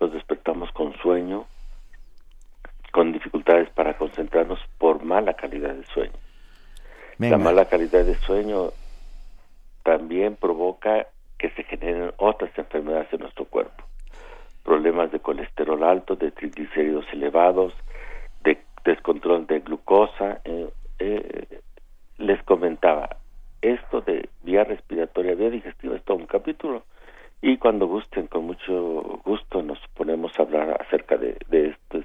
nos 0.00 0.12
despertamos 0.12 0.70
con 0.72 0.96
sueño, 0.98 1.46
con 2.92 3.12
dificultades 3.12 3.70
para 3.70 3.96
concentrarnos 3.96 4.58
por 4.78 5.04
mala 5.04 5.34
calidad 5.34 5.74
de 5.74 5.86
sueño. 5.86 6.12
La 7.18 7.36
mala 7.36 7.66
calidad 7.66 8.04
de 8.04 8.14
sueño 8.14 8.70
también 9.82 10.36
provoca 10.36 11.06
que 11.38 11.50
se 11.50 11.64
generen 11.64 12.12
otras 12.16 12.50
enfermedades 12.58 13.12
en 13.12 13.20
nuestro 13.20 13.44
cuerpo. 13.44 13.84
Problemas 14.64 15.12
de 15.12 15.20
colesterol 15.20 15.82
alto, 15.84 16.16
de 16.16 16.30
triglicéridos 16.30 17.04
elevados, 17.12 17.74
descontrol 18.84 19.46
de 19.46 19.60
glucosa. 19.60 20.40
Eh, 20.44 20.70
eh, 20.98 21.60
les 22.18 22.42
comentaba, 22.44 23.16
esto 23.62 24.00
de 24.02 24.28
vía 24.42 24.64
respiratoria, 24.64 25.34
vía 25.34 25.50
digestiva 25.50 25.96
es 25.96 26.04
todo 26.04 26.18
un 26.18 26.26
capítulo 26.26 26.84
y 27.42 27.56
cuando 27.56 27.86
gusten, 27.86 28.26
con 28.26 28.44
mucho 28.46 29.20
gusto 29.24 29.62
nos 29.62 29.78
ponemos 29.94 30.32
a 30.38 30.42
hablar 30.42 30.80
acerca 30.80 31.16
de, 31.16 31.38
de, 31.48 31.68
este, 31.68 31.98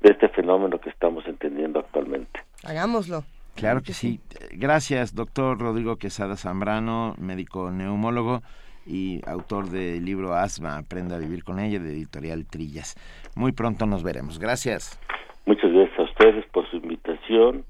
de 0.00 0.10
este 0.10 0.28
fenómeno 0.30 0.80
que 0.80 0.90
estamos 0.90 1.26
entendiendo 1.26 1.80
actualmente. 1.80 2.40
Hagámoslo. 2.64 3.24
Claro 3.54 3.82
que 3.82 3.92
sí. 3.92 4.20
Gracias, 4.52 5.14
doctor 5.14 5.58
Rodrigo 5.58 5.96
Quesada 5.96 6.36
Zambrano, 6.36 7.14
médico 7.18 7.70
neumólogo 7.70 8.42
y 8.86 9.20
autor 9.26 9.68
del 9.68 10.04
libro 10.04 10.32
Asma, 10.34 10.78
Aprenda 10.78 11.16
a 11.16 11.18
vivir 11.18 11.44
con 11.44 11.58
ella, 11.58 11.78
de 11.78 11.90
editorial 11.90 12.46
Trillas. 12.46 12.94
Muy 13.34 13.52
pronto 13.52 13.84
nos 13.84 14.02
veremos. 14.02 14.38
Gracias. 14.38 14.98
Muchas 15.44 15.70
gracias 15.72 15.97
a 16.28 16.30
ustedes 16.30 16.50
por 16.52 16.70
su 16.70 16.76
invitación, 16.76 17.64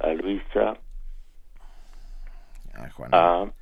a 0.00 0.08
Luisa, 0.08 0.76
a 2.74 2.90
Juana, 2.90 3.52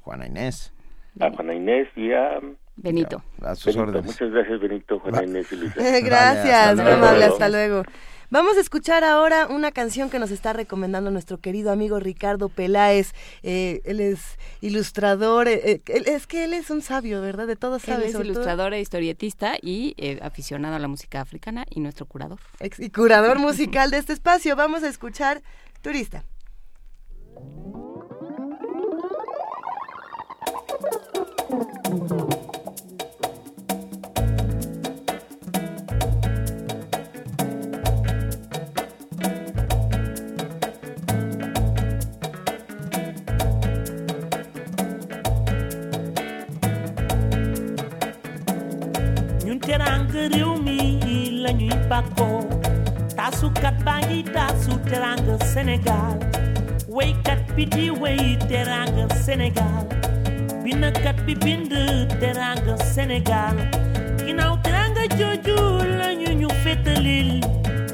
Juana 0.00 0.26
Inés, 0.26 0.72
a 1.20 1.30
Juana 1.30 1.54
Inés 1.54 1.88
y 1.96 2.12
a 2.12 2.40
Benito. 2.76 3.22
A 3.42 3.54
sus 3.54 3.76
órdenes. 3.76 4.06
Muchas 4.06 4.30
gracias, 4.30 4.60
Benito, 4.60 4.98
Juana 5.00 5.24
Inés 5.24 5.52
y 5.52 5.56
Luisa. 5.56 5.80
gracias, 6.02 6.76
muy 6.76 6.90
amable, 6.90 7.24
hasta 7.24 7.48
luego. 7.48 7.82
Vamos 8.30 8.56
a 8.56 8.60
escuchar 8.60 9.02
ahora 9.02 9.48
una 9.48 9.72
canción 9.72 10.08
que 10.08 10.20
nos 10.20 10.30
está 10.30 10.52
recomendando 10.52 11.10
nuestro 11.10 11.38
querido 11.38 11.72
amigo 11.72 11.98
Ricardo 11.98 12.48
Peláez. 12.48 13.12
Eh, 13.42 13.80
él 13.84 13.98
es 13.98 14.20
ilustrador, 14.60 15.48
eh, 15.48 15.82
eh, 15.84 16.02
es 16.06 16.28
que 16.28 16.44
él 16.44 16.54
es 16.54 16.70
un 16.70 16.80
sabio, 16.80 17.20
¿verdad? 17.20 17.48
De 17.48 17.56
todo 17.56 17.80
sabe. 17.80 18.04
Él 18.04 18.14
es 18.14 18.20
ilustrador 18.20 18.72
e 18.72 18.80
historietista 18.80 19.54
y 19.60 19.96
aficionado 20.22 20.76
a 20.76 20.78
la 20.78 20.86
música 20.86 21.20
africana 21.20 21.66
y 21.70 21.80
nuestro 21.80 22.06
curador. 22.06 22.38
y 22.78 22.90
curador 22.90 23.40
musical 23.40 23.90
de 23.90 23.98
este 23.98 24.12
espacio. 24.12 24.54
Vamos 24.54 24.84
a 24.84 24.88
escuchar 24.88 25.42
Turista. 25.82 26.24
teranga 49.70 50.22
réew 50.34 50.52
mi 50.66 50.78
la 51.42 51.52
ñuy 51.58 51.70
bàkkoo 51.90 52.40
taasukat 53.16 53.76
baa 53.86 54.00
ngi 54.06 54.18
taasu 54.34 54.72
teranga 54.90 55.34
Sénégal 55.52 56.16
waykat 56.96 57.40
bi 57.54 57.64
di 57.74 57.84
way 58.02 58.18
teranga 58.50 59.04
Sénégal 59.26 59.84
binakat 60.64 61.16
bi 61.26 61.34
bind 61.44 61.70
teranga 62.20 62.74
Sénégal 62.94 63.56
ginnaaw 64.26 64.54
teranga 64.64 65.04
jooju 65.18 65.56
la 66.00 66.08
ñu 66.20 66.30
ñu 66.40 66.48
fétalil 66.64 67.30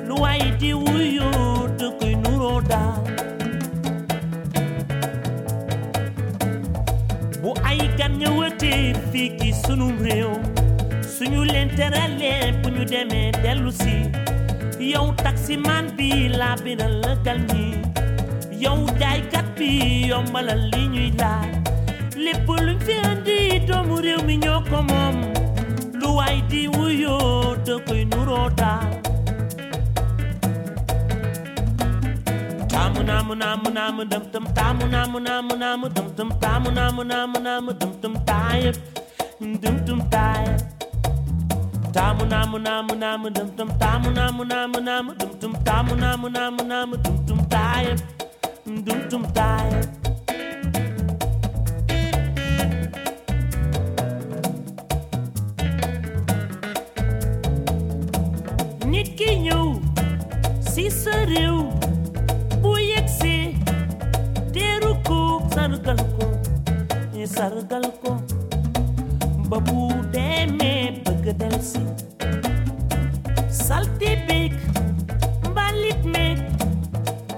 lu 0.09 0.15
waaye 0.23 0.49
di 0.61 0.71
wuyu 0.83 1.29
da 1.79 1.87
koy 1.99 2.15
nuroo 2.25 2.61
daal 2.71 3.05
bu 7.43 7.51
ay 7.71 7.81
gan 7.99 8.13
ñëwatee 8.21 8.95
fii 9.13 9.29
ci 9.39 9.49
sunum 9.63 9.93
réew 10.09 10.33
suñu 11.17 11.41
leen 11.53 11.69
teralee 11.77 12.53
bu 12.63 12.69
ñu 12.77 12.85
demee 12.93 13.31
dellu 13.43 13.71
si. 13.83 13.95
Yow 14.93 15.07
taximan 15.25 15.85
bi 15.97 16.09
laa 16.39 16.57
biral 16.65 16.95
la 17.03 17.13
gal 17.25 17.39
ñi 17.53 17.65
yow 18.65 18.79
jaaykat 19.01 19.47
bi 19.59 19.69
yombalal 20.11 20.63
li 20.73 20.83
ñuy 20.95 21.11
laaj. 21.21 21.51
Lépp 22.25 22.49
luñ 22.67 22.79
fi 22.87 22.95
andi 23.11 23.39
doomu 23.69 23.95
réew 24.07 24.21
mi 24.29 24.35
ñoo 24.45 24.61
ko 24.71 24.79
moom. 24.91 25.17
Lu 26.01 26.09
waay 26.19 26.37
di 26.51 26.61
wuyoo 26.75 27.57
da 27.67 27.75
koy 27.87 28.03
nuroo 28.11 28.49
daal. 28.61 28.89
Taamu 32.73 33.01
naamu 33.09 33.35
naamu 33.43 33.69
naamu 33.77 34.03
dum 34.13 34.25
dum 34.33 34.45
taamu 34.57 34.85
naamu 34.95 35.19
naamu 35.27 35.55
naamu 35.63 35.87
dum 35.97 36.09
dum 36.17 36.31
taamu 36.43 36.69
naamu 36.79 37.03
naamu 37.11 37.39
naamu 37.47 37.71
dum 37.81 37.93
dum 38.03 38.15
taayep 38.29 38.77
dum 39.63 39.77
dum 39.87 40.01
taayep 40.15 40.61
tamu 41.97 42.25
namu 42.33 42.59
namu 42.59 42.95
namu 42.95 43.27
dum 43.31 43.49
dum. 43.57 43.69
Tamu 43.81 44.11
namu 44.19 44.45
namu 44.45 44.79
namu 44.89 45.11
dum 45.21 45.31
dum. 45.41 45.53
Tamu 45.65 45.95
namu 45.97 46.29
namu 46.29 46.63
namu 46.73 46.95
dum 47.05 47.17
dum. 47.27 47.39
Tayem 47.53 47.97
mm, 48.67 48.85
dum 48.85 48.99
dum 49.11 49.23
tayem 49.33 49.85
nit 58.93 59.09
ki 59.19 59.29
ñew 59.45 59.67
si 60.71 60.85
sa 61.01 61.15
réew 61.31 61.59
bu 62.63 62.73
yegsee 62.91 63.55
teeru 64.55 64.93
ko 65.09 65.19
sargal 65.55 66.01
ko 66.17 66.27
sargal 67.37 67.85
ko 68.03 68.11
बबूडे 69.51 70.31
में 70.59 71.03
बगदल 71.07 71.55
salty 73.59 74.11
big 74.29 74.53
balit 75.59 76.03
me 76.15 76.25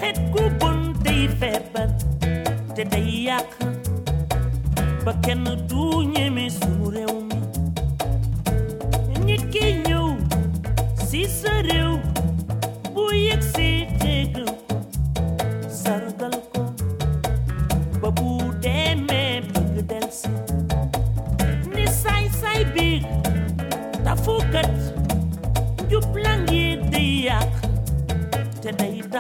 het 0.03 0.19
ku 0.35 0.45
bun 0.63 0.79
dey 1.05 1.23
te 2.77 2.83
day 2.95 3.09
yak 3.29 3.51
ba 5.05 5.13
kenn 5.27 5.45
du 5.71 5.85
ñeme 6.15 6.45
sunu 6.59 6.87
réew 6.97 7.15
mi 7.29 7.39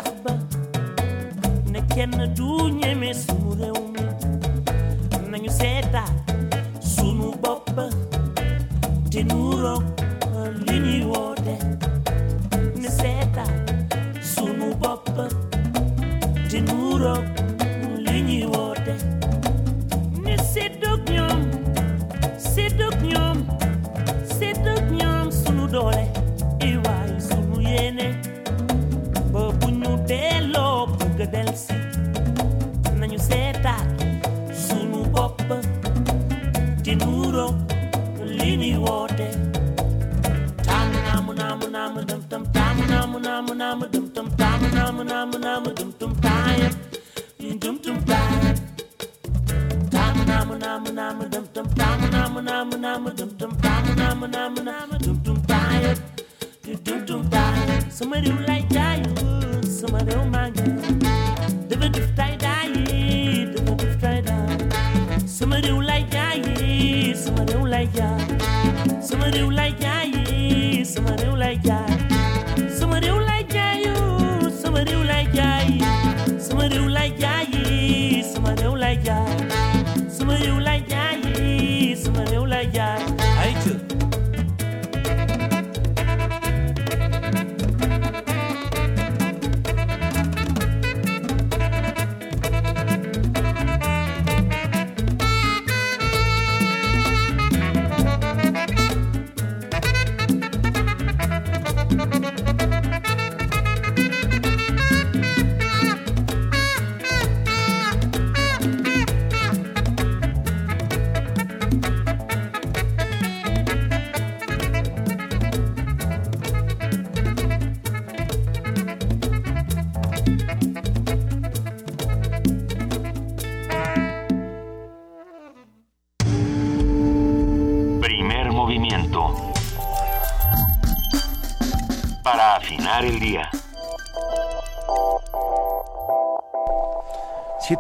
tax 0.02 0.12
ne 1.72 1.80
kenn 1.94 2.34
du 2.36 2.48
ñeme 2.80 3.12
sunu 3.14 3.50
réew 3.60 3.87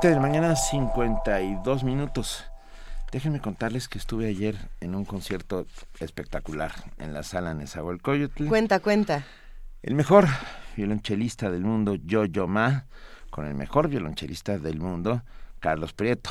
7 0.00 0.10
de 0.10 0.14
la 0.14 0.20
mañana, 0.20 0.54
52 0.54 1.82
minutos. 1.82 2.44
Déjenme 3.10 3.40
contarles 3.40 3.88
que 3.88 3.98
estuve 3.98 4.28
ayer 4.28 4.56
en 4.80 4.94
un 4.94 5.04
concierto 5.04 5.66
espectacular 5.98 6.70
en 6.98 7.12
la 7.12 7.24
sala 7.24 7.52
Nezahualcóyotl. 7.52 8.46
Cuenta, 8.46 8.78
cuenta. 8.78 9.24
El 9.82 9.96
mejor 9.96 10.28
violonchelista 10.76 11.50
del 11.50 11.64
mundo, 11.64 11.96
Yo-Yo 11.96 12.46
Ma, 12.46 12.86
con 13.30 13.48
el 13.48 13.56
mejor 13.56 13.88
violonchelista 13.88 14.58
del 14.58 14.78
mundo, 14.78 15.22
Carlos 15.58 15.94
Prieto. 15.94 16.30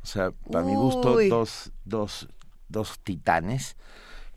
O 0.00 0.06
sea, 0.06 0.30
para 0.52 0.64
mi 0.64 0.76
gusto, 0.76 1.18
dos, 1.28 1.72
dos, 1.84 2.28
dos 2.68 3.00
titanes 3.00 3.76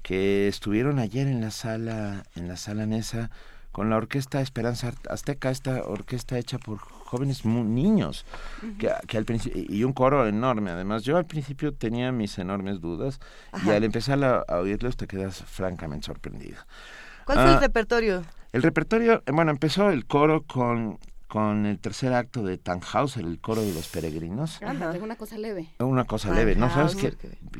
que 0.01 0.47
estuvieron 0.47 0.97
ayer 0.97 1.27
en 1.27 1.39
la 1.39 1.51
sala, 1.51 2.23
en 2.35 2.47
la 2.47 2.57
sala 2.57 2.87
Nesa 2.87 3.29
con 3.71 3.91
la 3.91 3.97
orquesta 3.97 4.41
Esperanza 4.41 4.91
Azteca, 5.07 5.51
esta 5.51 5.83
orquesta 5.83 6.39
hecha 6.39 6.57
por 6.57 6.79
jóvenes 7.11 7.43
mu- 7.45 7.65
niños, 7.65 8.25
que, 8.79 8.89
que 9.07 9.17
al 9.17 9.25
principio, 9.25 9.61
y 9.67 9.83
un 9.83 9.91
coro 9.93 10.25
enorme 10.27 10.71
además. 10.71 11.03
Yo 11.03 11.17
al 11.17 11.25
principio 11.25 11.73
tenía 11.73 12.11
mis 12.13 12.37
enormes 12.39 12.79
dudas 12.79 13.19
y 13.51 13.55
Ajá. 13.55 13.75
al 13.75 13.83
empezar 13.83 14.23
a, 14.23 14.39
a 14.47 14.59
oírlos 14.59 14.95
te 14.95 15.07
quedas 15.07 15.43
francamente 15.43 16.05
sorprendido. 16.07 16.57
¿Cuál 17.25 17.37
fue 17.39 17.49
el 17.51 17.57
Ah, 17.57 17.59
repertorio? 17.59 18.23
el 18.53 18.63
repertorio, 18.63 19.23
eh, 19.25 19.31
bueno, 19.31 19.51
empezó 19.51 19.89
el 19.91 20.05
coro 20.05 20.43
con, 20.43 20.97
con 21.27 21.65
el 21.65 21.79
tercer 21.79 22.13
acto 22.13 22.43
de 22.43 22.57
Tannhauser, 22.57 23.25
el 23.25 23.39
coro 23.39 23.61
de 23.61 23.73
los 23.73 23.87
peregrinos. 23.89 24.61
Anda, 24.61 24.91
tengo 24.91 25.03
una 25.05 25.17
cosa 25.17 25.37
leve. 25.37 25.67
Una 25.79 26.05
cosa 26.05 26.33
leve, 26.33 26.55
¿no? 26.55 26.69
¿Sabes 26.69 26.95
qué, 26.95 27.13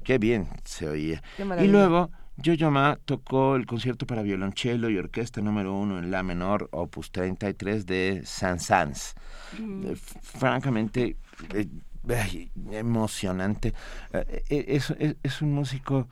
qué 0.03 0.17
bien 0.17 0.47
se 0.63 0.87
oía? 0.87 1.21
Qué 1.37 1.43
Y 1.63 1.67
luego 1.67 2.09
Yo-Yo 2.37 2.71
Ma 2.71 2.97
tocó 3.05 3.55
el 3.55 3.65
concierto 3.65 4.05
para 4.07 4.21
violonchelo 4.23 4.89
y 4.89 4.97
orquesta 4.97 5.41
número 5.41 5.73
uno 5.73 5.99
en 5.99 6.09
La 6.09 6.23
menor, 6.23 6.67
opus 6.71 7.11
33 7.11 7.85
de 7.85 8.21
Saint-Saëns. 8.25 9.13
Eh, 9.57 9.91
f- 9.91 10.19
francamente, 10.21 11.17
eh, 11.53 11.67
emocionante. 12.71 13.73
Eh, 14.13 14.43
eh, 14.49 14.65
es, 14.67 14.93
es, 15.23 15.41
un 15.41 15.53
músico 15.53 16.07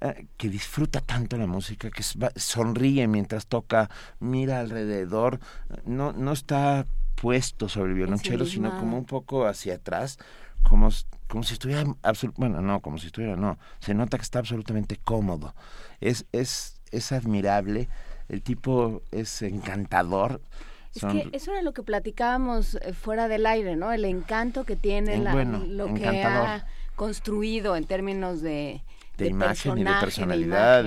eh, 0.00 0.26
que 0.36 0.48
disfruta 0.48 1.00
tanto 1.00 1.36
la 1.36 1.46
música, 1.46 1.90
que 1.90 2.02
sonríe 2.36 3.06
mientras 3.08 3.46
toca, 3.46 3.88
mira 4.20 4.60
alrededor, 4.60 5.40
no, 5.84 6.12
no 6.12 6.32
está 6.32 6.86
puesto 7.14 7.68
sobre 7.68 7.90
el 7.90 7.96
violonchelo, 7.96 8.44
sino 8.46 8.76
como 8.76 8.98
un 8.98 9.04
poco 9.04 9.46
hacia 9.46 9.76
atrás, 9.76 10.18
como, 10.62 10.90
como 11.28 11.44
si 11.44 11.54
estuviera, 11.54 11.84
bueno, 12.36 12.60
no, 12.62 12.80
como 12.80 12.98
si 12.98 13.06
estuviera, 13.06 13.36
no, 13.36 13.58
se 13.80 13.94
nota 13.94 14.16
que 14.18 14.24
está 14.24 14.40
absolutamente 14.40 14.96
cómodo. 14.96 15.54
Es, 16.00 16.26
es, 16.32 16.80
es 16.90 17.12
admirable, 17.12 17.88
el 18.28 18.42
tipo 18.42 19.02
es 19.12 19.42
encantador. 19.42 20.40
Es 20.94 21.04
que 21.04 21.28
eso 21.32 21.52
era 21.52 21.62
lo 21.62 21.72
que 21.72 21.82
platicábamos 21.82 22.74
eh, 22.74 22.92
fuera 22.92 23.28
del 23.28 23.46
aire, 23.46 23.76
¿no? 23.76 23.92
El 23.92 24.04
encanto 24.04 24.64
que 24.64 24.76
tiene, 24.76 25.16
la, 25.18 25.32
lo 25.44 25.94
que 25.94 26.22
ha 26.22 26.66
construido 26.96 27.76
en 27.76 27.84
términos 27.84 28.42
de, 28.42 28.82
de, 29.16 29.26
imagen 29.28 29.78
y 29.78 29.84
de 29.84 29.90
personalidad. 30.00 30.84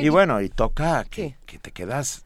y, 0.00 0.08
bueno, 0.08 0.40
y 0.40 0.48
toca 0.48 1.04
que, 1.04 1.36
que 1.44 1.58
te 1.58 1.70
quedas 1.70 2.24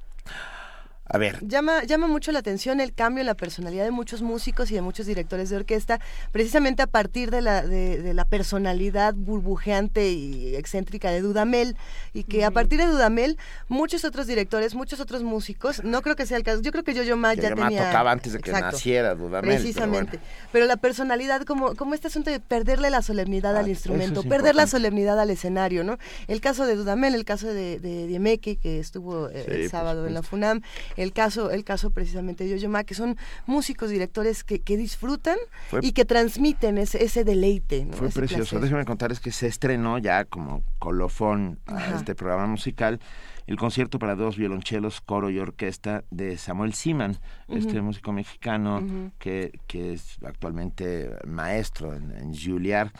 a 1.13 1.19
ver. 1.19 1.39
Llama, 1.45 1.83
llama 1.83 2.07
mucho 2.07 2.31
la 2.31 2.39
atención 2.39 2.81
el 2.81 2.93
cambio 2.93 3.21
en 3.23 3.27
la 3.27 3.35
personalidad 3.35 3.85
de 3.85 3.91
muchos 3.91 4.23
músicos 4.23 4.71
y 4.71 4.75
de 4.75 4.81
muchos 4.81 5.07
directores 5.07 5.51
de 5.51 5.57
orquesta, 5.57 6.01
precisamente 6.31 6.83
a 6.83 6.87
partir 6.87 7.33
de 7.33 7.41
la, 7.41 7.67
de, 7.67 8.15
la 8.15 8.25
personalidad 8.25 9.15
burbujeante 9.15 10.13
y 10.13 10.55
excéntrica 10.55 11.11
de 11.11 11.21
Dudamel, 11.21 11.77
y 12.15 12.23
que 12.23 12.45
a 12.45 12.53
partir 12.53 12.79
de 12.79 12.87
Dudamel, 12.87 13.39
muchos 13.69 14.05
otros 14.05 14.29
directores, 14.29 14.77
muchos 14.77 15.01
otros 15.01 15.25
músicos, 15.25 15.83
no 15.83 16.01
creo 16.03 16.15
que 16.15 16.27
sea 16.27 16.37
el 16.37 16.45
caso, 16.45 16.63
yo 16.63 16.71
creo 16.71 16.85
que 16.85 16.95
Yo-Yo 16.95 17.17
Ma 17.17 17.35
ya 17.35 17.55
tenía... 17.55 17.87
tocaba 17.87 18.13
antes 18.13 18.33
de 18.33 18.39
que 18.39 18.53
naciera 18.53 19.17
Dudamel. 19.17 19.57
Precisamente. 19.57 20.21
Pero, 20.53 20.67
la 20.67 20.77
personalidad, 20.77 21.43
como, 21.43 21.75
como 21.75 21.95
este 21.95 22.07
asunto 22.07 22.31
de 22.31 22.39
perderle 22.39 22.89
la 22.89 23.03
solemnidad 23.03 23.57
al 23.57 23.65
ah, 23.65 23.69
instrumento, 23.69 24.23
perder 24.23 24.55
la 24.55 24.69
solemnidad 24.69 25.19
al 25.19 25.31
escenario, 25.31 25.83
¿no? 25.83 25.99
El 26.29 26.41
caso 26.41 26.67
de 26.67 26.77
Dudamel, 26.77 27.17
el 27.17 27.25
caso 27.25 27.49
de, 27.49 27.81
de 27.81 28.07
Diemeke, 28.07 28.57
que 28.57 28.79
estuvo 28.79 29.29
eh, 29.29 29.45
el 29.49 29.71
sábado 29.71 30.07
en 30.07 30.15
la 30.15 30.23
FUNAM, 30.23 30.63
el 31.03 31.13
caso, 31.13 31.51
el 31.51 31.65
caso 31.65 31.91
precisamente 31.91 32.45
de 32.45 32.51
Yoyoma, 32.51 32.85
que 32.85 32.95
son 32.95 33.17
músicos, 33.47 33.91
directores 33.91 34.45
que, 34.45 34.61
que 34.61 34.77
disfrutan 34.77 35.37
y 35.81 35.93
que 35.93 36.05
transmiten 36.05 36.79
ese, 36.79 37.03
ese 37.03 37.25
deleite. 37.25 37.87
Fue 37.93 38.11
precioso. 38.11 38.61
Déjame 38.61 38.85
contarles 38.85 39.21
que 39.21 39.33
se 39.33 39.47
estrenó 39.47 39.99
ya 39.99 40.25
como 40.25 40.63
colofón 40.79 41.59
a 41.67 41.97
este 41.97 42.15
programa 42.15 42.47
musical 42.47 43.01
el 43.47 43.57
concierto 43.57 43.99
para 43.99 44.15
dos 44.15 44.37
violonchelos, 44.37 45.01
coro 45.01 45.29
y 45.29 45.41
orquesta 45.41 46.05
de 46.13 46.37
Samuel 46.37 46.73
Siman, 46.73 47.19
este 47.49 47.81
músico 47.81 48.13
mexicano 48.13 49.11
que, 49.19 49.59
que, 49.67 49.95
es 49.95 50.19
actualmente 50.25 51.11
maestro 51.27 51.93
en, 51.93 52.13
en 52.13 52.33
Juilliard. 52.33 52.93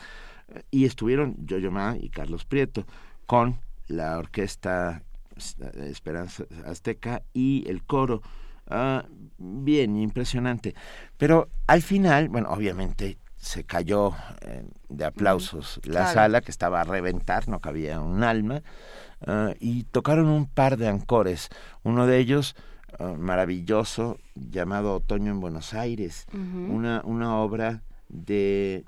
Y 0.69 0.83
estuvieron 0.83 1.37
Yoyoma 1.45 1.95
y 1.97 2.09
Carlos 2.09 2.43
Prieto 2.43 2.85
con 3.25 3.61
la 3.87 4.17
orquesta 4.17 5.03
Esperanza 5.75 6.45
Azteca 6.65 7.23
y 7.33 7.63
el 7.67 7.83
coro. 7.83 8.21
Ah, 8.67 9.05
bien, 9.37 9.97
impresionante. 9.97 10.75
Pero 11.17 11.49
al 11.67 11.81
final, 11.81 12.29
bueno, 12.29 12.49
obviamente 12.49 13.17
se 13.35 13.63
cayó 13.63 14.13
eh, 14.41 14.63
de 14.89 15.05
aplausos 15.05 15.79
la 15.83 16.13
sala 16.13 16.41
que 16.41 16.51
estaba 16.51 16.81
a 16.81 16.83
reventar, 16.83 17.47
no 17.47 17.59
cabía 17.59 17.99
un 17.99 18.23
alma, 18.23 18.61
ah, 19.25 19.53
y 19.59 19.83
tocaron 19.83 20.27
un 20.27 20.45
par 20.47 20.77
de 20.77 20.87
ancores. 20.87 21.49
Uno 21.83 22.05
de 22.07 22.19
ellos 22.19 22.55
ah, 22.99 23.15
maravilloso, 23.17 24.19
llamado 24.35 24.95
Otoño 24.95 25.31
en 25.31 25.39
Buenos 25.39 25.73
Aires, 25.73 26.27
una, 26.33 27.01
una 27.03 27.37
obra 27.37 27.81
de 28.09 28.85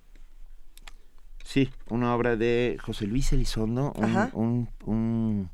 Sí, 1.43 1.69
una 1.89 2.15
obra 2.15 2.37
de 2.37 2.77
José 2.81 3.05
Luis 3.05 3.33
Elizondo, 3.33 3.91
un, 3.95 4.29
un, 4.33 4.69
un 4.85 5.49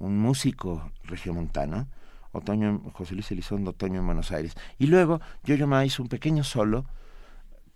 músico 0.00 0.90
regiomontano, 1.04 1.88
Otoño, 2.32 2.80
José 2.92 3.14
Luis 3.14 3.30
Elizondo, 3.30 3.70
Otoño 3.70 4.00
en 4.00 4.06
Buenos 4.06 4.32
Aires. 4.32 4.54
Y 4.78 4.86
luego 4.86 5.20
yo 5.44 5.66
Ma 5.66 5.84
hizo 5.84 6.02
un 6.02 6.08
pequeño 6.08 6.44
solo, 6.44 6.86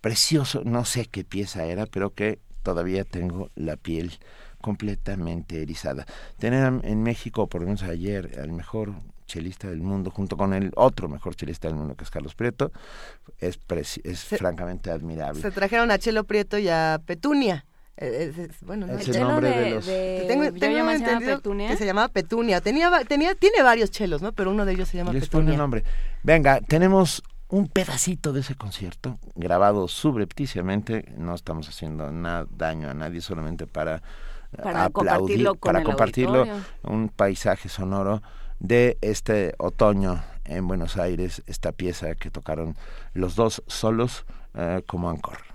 precioso, 0.01 0.63
no 0.65 0.85
sé 0.85 1.05
qué 1.05 1.23
pieza 1.23 1.65
era, 1.65 1.85
pero 1.85 2.13
que 2.13 2.39
todavía 2.63 3.03
tengo 3.03 3.49
la 3.55 3.75
piel 3.75 4.19
completamente 4.61 5.61
erizada. 5.61 6.05
Tener 6.39 6.81
en 6.83 7.03
México, 7.03 7.47
por 7.47 7.61
lo 7.61 7.67
menos 7.67 7.83
ayer, 7.83 8.39
al 8.41 8.51
mejor 8.51 8.93
chelista 9.25 9.69
del 9.69 9.81
mundo, 9.81 10.11
junto 10.11 10.37
con 10.37 10.53
el 10.53 10.71
otro 10.75 11.09
mejor 11.09 11.35
chelista 11.35 11.67
del 11.67 11.77
mundo, 11.77 11.95
que 11.95 12.03
es 12.03 12.09
Carlos 12.09 12.35
Prieto, 12.35 12.71
es, 13.39 13.59
es 14.03 14.23
francamente 14.23 14.91
admirable. 14.91 15.41
Se 15.41 15.51
trajeron 15.51 15.91
a 15.91 15.99
Chelo 15.99 16.23
Prieto 16.23 16.57
y 16.57 16.69
a 16.69 17.01
Petunia. 17.05 17.65
Eh, 17.97 18.49
bueno, 18.61 18.87
no, 18.87 18.97
el 18.97 19.19
nombre 19.19 19.49
de, 19.49 19.69
los... 19.71 19.85
tengo, 19.85 20.43
entendido 20.43 21.41
que 21.41 21.77
se 21.77 21.85
llamaba 21.85 22.09
Petunia. 22.09 22.59
Tenía, 22.59 22.91
tenía, 23.07 23.35
tiene 23.35 23.61
varios 23.63 23.89
chelos, 23.89 24.21
¿no? 24.21 24.33
Pero 24.33 24.51
uno 24.51 24.65
de 24.65 24.73
ellos 24.73 24.89
se 24.89 24.97
llama 24.97 25.13
Les 25.13 25.25
Petunia. 25.25 25.51
el 25.51 25.57
nombre. 25.57 25.83
Venga, 26.23 26.59
tenemos 26.59 27.23
un 27.47 27.67
pedacito 27.67 28.33
de 28.33 28.41
ese 28.41 28.55
concierto 28.55 29.17
grabado 29.35 29.87
subrepticiamente. 29.87 31.13
No 31.17 31.35
estamos 31.35 31.69
haciendo 31.69 32.11
nada 32.11 32.47
daño 32.49 32.89
a 32.89 32.93
nadie, 32.93 33.21
solamente 33.21 33.65
para, 33.65 34.01
para 34.61 34.89
compartirlo 34.89 35.55
para 35.55 35.83
compartirlo 35.83 36.45
un 36.83 37.07
paisaje 37.07 37.69
sonoro 37.69 38.21
de 38.59 38.97
este 39.01 39.53
otoño 39.57 40.21
en 40.45 40.67
Buenos 40.67 40.97
Aires, 40.97 41.43
esta 41.47 41.71
pieza 41.71 42.15
que 42.15 42.29
tocaron 42.29 42.75
los 43.13 43.35
dos 43.35 43.63
solos 43.67 44.25
eh, 44.53 44.81
como 44.85 45.09
ancor. 45.09 45.54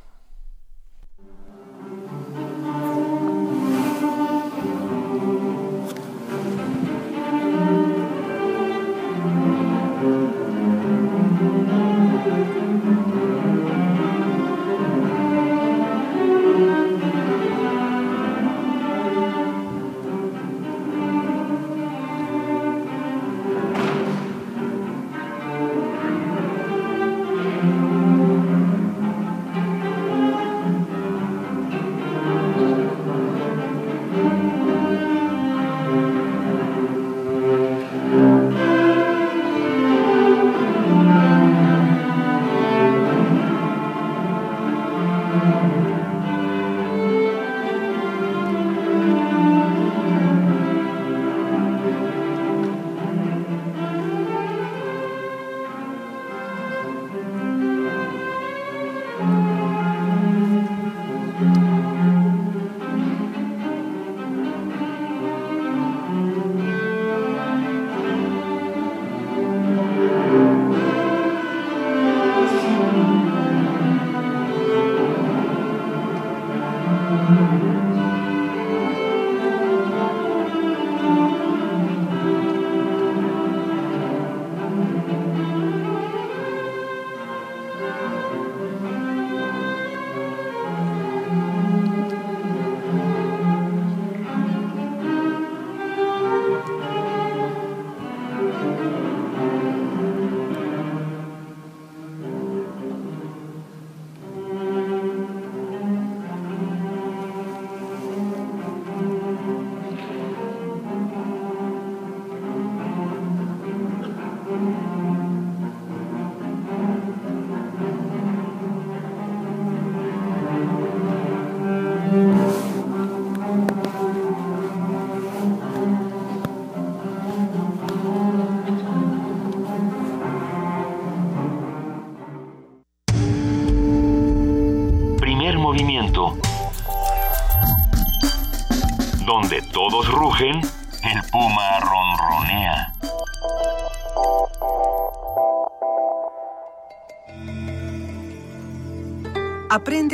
Thank 1.91 2.75
you. 2.75 2.80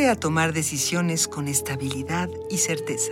A 0.09 0.15
tomar 0.15 0.53
decisiones 0.53 1.27
con 1.27 1.49
estabilidad 1.49 2.31
y 2.49 2.59
certeza. 2.59 3.11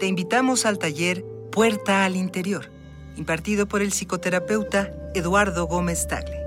Te 0.00 0.06
invitamos 0.08 0.66
al 0.66 0.80
taller 0.80 1.24
Puerta 1.52 2.04
al 2.04 2.16
Interior, 2.16 2.72
impartido 3.16 3.68
por 3.68 3.82
el 3.82 3.92
psicoterapeuta 3.92 4.92
Eduardo 5.14 5.68
Gómez 5.68 6.08
Tagle. 6.08 6.40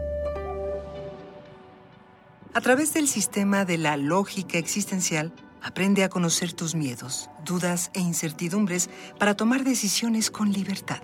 A 2.54 2.60
través 2.60 2.94
del 2.94 3.08
sistema 3.08 3.64
de 3.64 3.78
la 3.78 3.96
lógica 3.96 4.58
existencial, 4.58 5.32
aprende 5.62 6.04
a 6.04 6.10
conocer 6.10 6.52
tus 6.52 6.76
miedos, 6.76 7.30
dudas 7.46 7.92
e 7.94 8.02
incertidumbres 8.02 8.90
para 9.20 9.38
tomar 9.38 9.64
decisiones 9.64 10.30
con 10.30 10.52
libertad. 10.52 11.02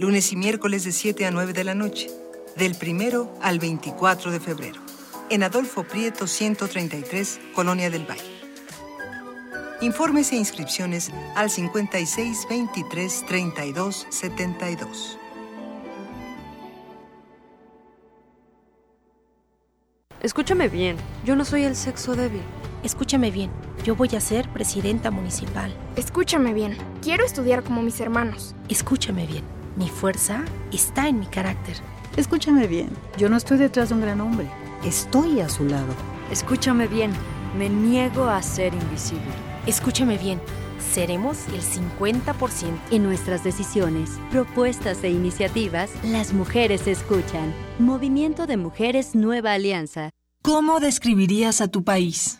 Lunes 0.00 0.32
y 0.32 0.36
miércoles 0.36 0.82
de 0.82 0.90
7 0.90 1.26
a 1.26 1.30
9 1.30 1.52
de 1.52 1.62
la 1.62 1.76
noche, 1.76 2.10
del 2.56 2.76
1 2.76 3.38
al 3.40 3.60
24 3.60 4.32
de 4.32 4.40
febrero 4.40 4.90
en 5.30 5.44
Adolfo 5.44 5.84
Prieto 5.84 6.26
133, 6.26 7.40
Colonia 7.54 7.88
del 7.88 8.04
Valle. 8.04 8.40
Informes 9.80 10.32
e 10.32 10.36
inscripciones 10.36 11.10
al 11.36 11.50
56 11.50 12.46
23 12.50 13.24
32 13.26 14.06
72. 14.10 15.18
Escúchame 20.20 20.68
bien, 20.68 20.96
yo 21.24 21.36
no 21.36 21.44
soy 21.44 21.62
el 21.62 21.76
sexo 21.76 22.14
débil. 22.14 22.42
Escúchame 22.82 23.30
bien, 23.30 23.50
yo 23.84 23.94
voy 23.94 24.10
a 24.16 24.20
ser 24.20 24.48
presidenta 24.48 25.10
municipal. 25.10 25.72
Escúchame 25.96 26.52
bien, 26.52 26.76
quiero 27.02 27.24
estudiar 27.24 27.62
como 27.62 27.82
mis 27.82 28.00
hermanos. 28.00 28.54
Escúchame 28.68 29.26
bien, 29.26 29.44
mi 29.76 29.88
fuerza 29.88 30.44
está 30.72 31.08
en 31.08 31.20
mi 31.20 31.26
carácter. 31.26 31.76
Escúchame 32.16 32.66
bien, 32.66 32.90
yo 33.16 33.28
no 33.28 33.36
estoy 33.36 33.58
detrás 33.58 33.90
de 33.90 33.94
un 33.94 34.00
gran 34.02 34.20
hombre 34.20 34.50
estoy 34.84 35.40
a 35.40 35.48
su 35.48 35.64
lado. 35.64 35.94
Escúchame 36.30 36.86
bien, 36.86 37.12
me 37.56 37.68
niego 37.68 38.24
a 38.24 38.42
ser 38.42 38.72
invisible. 38.74 39.32
Escúchame 39.66 40.16
bien, 40.16 40.40
seremos 40.92 41.46
el 41.48 41.62
50%. 41.62 42.78
En 42.90 43.02
nuestras 43.02 43.44
decisiones, 43.44 44.18
propuestas 44.30 45.02
e 45.04 45.10
iniciativas, 45.10 45.90
las 46.04 46.32
mujeres 46.32 46.86
escuchan. 46.86 47.54
Movimiento 47.78 48.46
de 48.46 48.56
Mujeres 48.56 49.14
Nueva 49.14 49.52
Alianza. 49.52 50.10
¿Cómo 50.42 50.80
describirías 50.80 51.60
a 51.60 51.68
tu 51.68 51.84
país? 51.84 52.38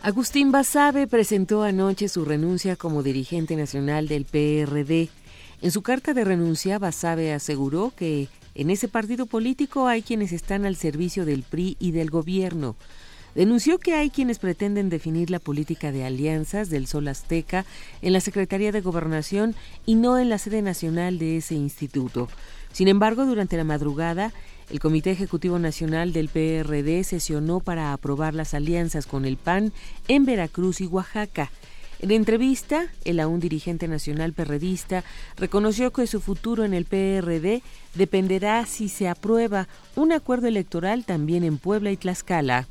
Agustín 0.00 0.52
Basabe 0.52 1.06
presentó 1.08 1.64
anoche 1.64 2.08
su 2.08 2.24
renuncia 2.24 2.76
como 2.76 3.02
dirigente 3.02 3.56
nacional 3.56 4.08
del 4.08 4.24
PRD. 4.24 5.10
En 5.60 5.70
su 5.70 5.82
carta 5.82 6.14
de 6.14 6.24
renuncia, 6.24 6.78
Basabe 6.78 7.34
aseguró 7.34 7.92
que 7.94 8.30
en 8.54 8.70
ese 8.70 8.88
partido 8.88 9.26
político 9.26 9.86
hay 9.86 10.02
quienes 10.02 10.32
están 10.32 10.64
al 10.64 10.76
servicio 10.76 11.24
del 11.24 11.42
PRI 11.42 11.76
y 11.78 11.92
del 11.92 12.10
gobierno. 12.10 12.76
Denunció 13.34 13.78
que 13.78 13.94
hay 13.94 14.10
quienes 14.10 14.38
pretenden 14.38 14.90
definir 14.90 15.30
la 15.30 15.38
política 15.38 15.90
de 15.90 16.04
alianzas 16.04 16.68
del 16.68 16.86
Sol 16.86 17.08
Azteca 17.08 17.64
en 18.02 18.12
la 18.12 18.20
Secretaría 18.20 18.72
de 18.72 18.82
Gobernación 18.82 19.54
y 19.86 19.94
no 19.94 20.18
en 20.18 20.28
la 20.28 20.36
sede 20.36 20.60
nacional 20.60 21.18
de 21.18 21.38
ese 21.38 21.54
instituto. 21.54 22.28
Sin 22.72 22.88
embargo, 22.88 23.24
durante 23.24 23.56
la 23.56 23.64
madrugada, 23.64 24.32
el 24.70 24.80
Comité 24.80 25.10
Ejecutivo 25.10 25.58
Nacional 25.58 26.12
del 26.12 26.28
PRD 26.28 27.04
sesionó 27.04 27.60
para 27.60 27.92
aprobar 27.92 28.34
las 28.34 28.52
alianzas 28.52 29.06
con 29.06 29.24
el 29.24 29.38
PAN 29.38 29.72
en 30.08 30.26
Veracruz 30.26 30.80
y 30.82 30.86
Oaxaca. 30.86 31.50
En 32.02 32.10
entrevista, 32.10 32.88
el 33.04 33.20
aún 33.20 33.38
dirigente 33.38 33.86
nacional 33.86 34.32
perredista 34.32 35.04
reconoció 35.36 35.92
que 35.92 36.08
su 36.08 36.20
futuro 36.20 36.64
en 36.64 36.74
el 36.74 36.84
PRD 36.84 37.62
dependerá 37.94 38.66
si 38.66 38.88
se 38.88 39.08
aprueba 39.08 39.68
un 39.94 40.10
acuerdo 40.10 40.48
electoral 40.48 41.04
también 41.04 41.44
en 41.44 41.58
Puebla 41.58 41.92
y 41.92 41.96
Tlaxcala. 41.96 42.66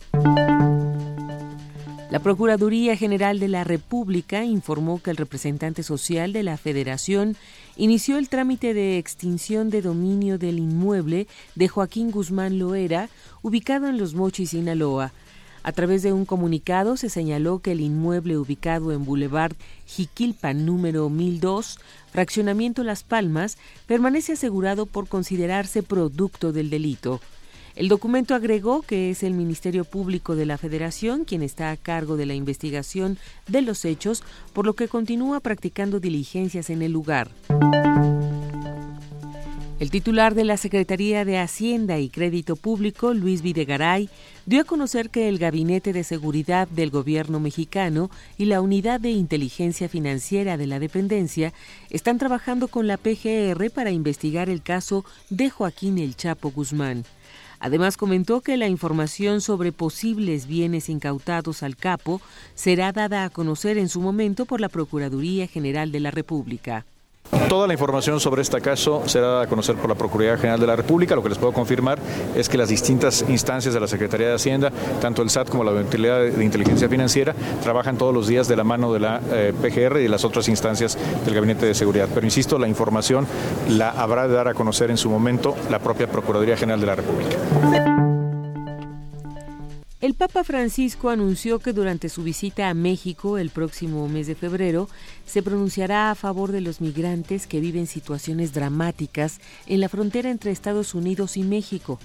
La 2.12 2.20
Procuraduría 2.20 2.98
General 2.98 3.40
de 3.40 3.48
la 3.48 3.64
República 3.64 4.44
informó 4.44 5.02
que 5.02 5.12
el 5.12 5.16
representante 5.18 5.82
social 5.82 6.34
de 6.34 6.44
la 6.44 6.58
Federación 6.58 7.38
inició 7.78 8.18
el 8.18 8.28
trámite 8.28 8.74
de 8.74 8.98
extinción 8.98 9.70
de 9.70 9.82
dominio 9.82 10.40
del 10.40 10.60
inmueble 10.60 11.28
de 11.56 11.70
Joaquín 11.70 12.12
Guzmán 12.12 12.60
Loera, 12.60 13.08
ubicado 13.44 13.88
en 13.88 13.98
Los 13.98 14.14
Mochis, 14.14 14.50
Sinaloa. 14.50 15.14
A 15.64 15.72
través 15.74 16.01
de 16.01 16.12
un 16.12 16.26
comunicado 16.26 16.97
se 16.97 17.09
señaló 17.09 17.59
que 17.59 17.74
el 17.74 17.82
inmueble 17.82 18.38
ubicado 18.38 18.91
en 18.91 19.05
Boulevard 19.05 19.53
Jiquilpan 19.86 20.66
número 20.66 21.07
1002, 21.09 21.78
fraccionamiento 22.12 22.84
Las 22.84 23.03
Palmas, 23.03 23.57
permanece 23.86 24.34
asegurado 24.34 24.88
por 24.88 25.07
considerarse 25.07 25.84
producto 25.84 26.51
del 26.51 26.72
delito. 26.72 27.22
El 27.76 27.89
documento 27.89 28.34
agregó 28.34 28.82
que 28.82 29.12
es 29.12 29.24
el 29.24 29.34
Ministerio 29.34 29.86
Público 29.86 30.36
de 30.36 30.45
la 30.45 30.57
Federación 30.57 31.26
quien 31.26 31.43
está 31.43 31.70
a 31.72 31.78
cargo 31.78 32.18
de 32.18 32.26
la 32.26 32.34
investigación 32.34 33.18
de 33.47 33.62
los 33.62 33.86
hechos, 33.86 34.24
por 34.53 34.66
lo 34.66 34.74
que 34.74 34.88
continúa 34.88 35.39
practicando 35.39 35.99
diligencias 35.99 36.70
en 36.72 36.82
el 36.82 36.91
lugar. 36.91 37.30
El 39.82 39.89
titular 39.89 40.36
de 40.36 40.43
la 40.43 40.57
Secretaría 40.57 41.26
de 41.26 41.39
Hacienda 41.39 41.97
y 41.97 42.09
Crédito 42.09 42.55
Público, 42.55 43.16
Luis 43.16 43.41
Videgaray, 43.41 44.09
dio 44.46 44.62
a 44.62 44.66
conocer 44.66 45.10
que 45.10 45.30
el 45.30 45.38
Gabinete 45.38 45.94
de 45.94 46.04
Seguridad 46.04 46.68
del 46.68 46.89
Gobierno 46.89 47.39
mexicano 47.39 48.10
y 48.38 48.46
la 48.46 48.62
Unidad 48.62 49.00
de 49.00 49.12
Inteligencia 49.12 49.88
Financiera 49.89 50.58
de 50.58 50.68
la 50.68 50.80
Dependencia 50.80 51.54
están 51.89 52.18
trabajando 52.18 52.68
con 52.68 52.88
la 52.88 52.98
PGR 52.98 53.70
para 53.72 53.92
investigar 53.92 54.50
el 54.50 54.62
caso 54.62 55.06
de 55.30 55.50
Joaquín 55.50 56.00
El 56.00 56.16
Chapo 56.16 56.52
Guzmán. 56.52 57.06
Además 57.60 57.96
comentó 57.96 58.42
que 58.42 58.58
la 58.58 58.68
información 58.68 59.39
sobre 59.39 59.72
posibles 59.72 60.48
bienes 60.48 60.89
incautados 60.89 61.62
al 61.62 61.76
capo 61.76 62.20
será 62.56 62.92
dada 62.92 63.24
a 63.24 63.30
conocer 63.30 63.78
en 63.78 63.88
su 63.88 64.02
momento 64.02 64.46
por 64.46 64.60
la 64.60 64.70
Procuraduría 64.70 65.46
General 65.46 65.92
de 65.92 66.00
la 66.00 66.10
República. 66.10 66.86
Toda 67.48 67.68
la 67.68 67.74
información 67.74 68.20
sobre 68.20 68.42
este 68.42 68.60
caso 68.62 69.04
será 69.06 69.42
a 69.42 69.48
conocer 69.48 69.76
por 69.76 69.90
la 69.90 69.96
Procuraduría 69.96 70.38
General 70.38 70.60
de 70.60 70.68
la 70.68 70.76
República. 70.76 71.16
Lo 71.16 71.24
que 71.24 71.30
les 71.30 71.38
puedo 71.38 71.54
confirmar 71.54 72.00
es 72.36 72.50
que 72.50 72.58
las 72.58 72.70
distintas 72.70 73.26
instancias 73.30 73.74
de 73.74 73.80
la 73.80 73.88
Secretaría 73.88 74.28
de 74.28 74.36
Hacienda, 74.36 74.72
tanto 75.02 75.22
el 75.22 75.30
SAT 75.30 75.50
como 75.50 75.64
la 75.64 75.72
Autoridad 75.72 76.22
de 76.22 76.44
Inteligencia 76.44 76.90
Financiera, 76.90 77.34
trabajan 77.64 77.98
todos 77.98 78.14
los 78.14 78.28
días 78.28 78.48
de 78.48 78.56
la 78.56 78.64
mano 78.64 78.94
de 78.94 79.00
la 79.00 79.22
eh, 79.32 79.54
PGR 79.62 80.00
y 80.00 80.04
de 80.04 80.10
las 80.10 80.26
otras 80.26 80.48
instancias 80.50 80.98
del 81.26 81.34
Gabinete 81.34 81.66
de 81.66 81.74
Seguridad. 81.74 82.10
Pero 82.14 82.26
insisto, 82.26 82.60
la 82.60 82.68
información 82.68 83.26
la 83.70 83.90
habrá 83.92 84.28
de 84.28 84.34
dar 84.34 84.48
a 84.48 84.54
conocer 84.54 84.92
en 84.92 84.98
su 84.98 85.10
momento 85.10 85.56
la 85.70 85.80
propia 85.80 86.08
Procuraduría 86.08 86.58
General 86.58 86.80
de 86.80 86.88
la 86.88 86.96
República. 86.96 87.38
El 90.02 90.16
Papa 90.16 90.43
Francisco 90.43 91.12
anunció 91.12 91.60
que 91.60 91.74
durante 91.74 92.10
su 92.10 92.24
visita 92.24 92.70
a 92.70 92.74
México 92.74 93.38
el 93.38 93.52
próximo 93.52 94.08
mes 94.08 94.26
de 94.26 94.34
febrero 94.34 94.89
se 95.28 95.43
pronunciará 95.43 96.10
a 96.10 96.16
favor 96.16 96.52
de 96.52 96.60
los 96.60 96.82
migrantes 96.82 97.45
que 97.45 97.60
viven 97.60 97.86
situaciones 97.86 98.52
dramáticas 98.52 99.39
en 99.68 99.80
la 99.80 99.89
frontera 99.89 100.32
entre 100.32 100.49
Estados 100.49 100.95
Unidos 100.95 101.38
y 101.38 101.43
México. 101.43 101.99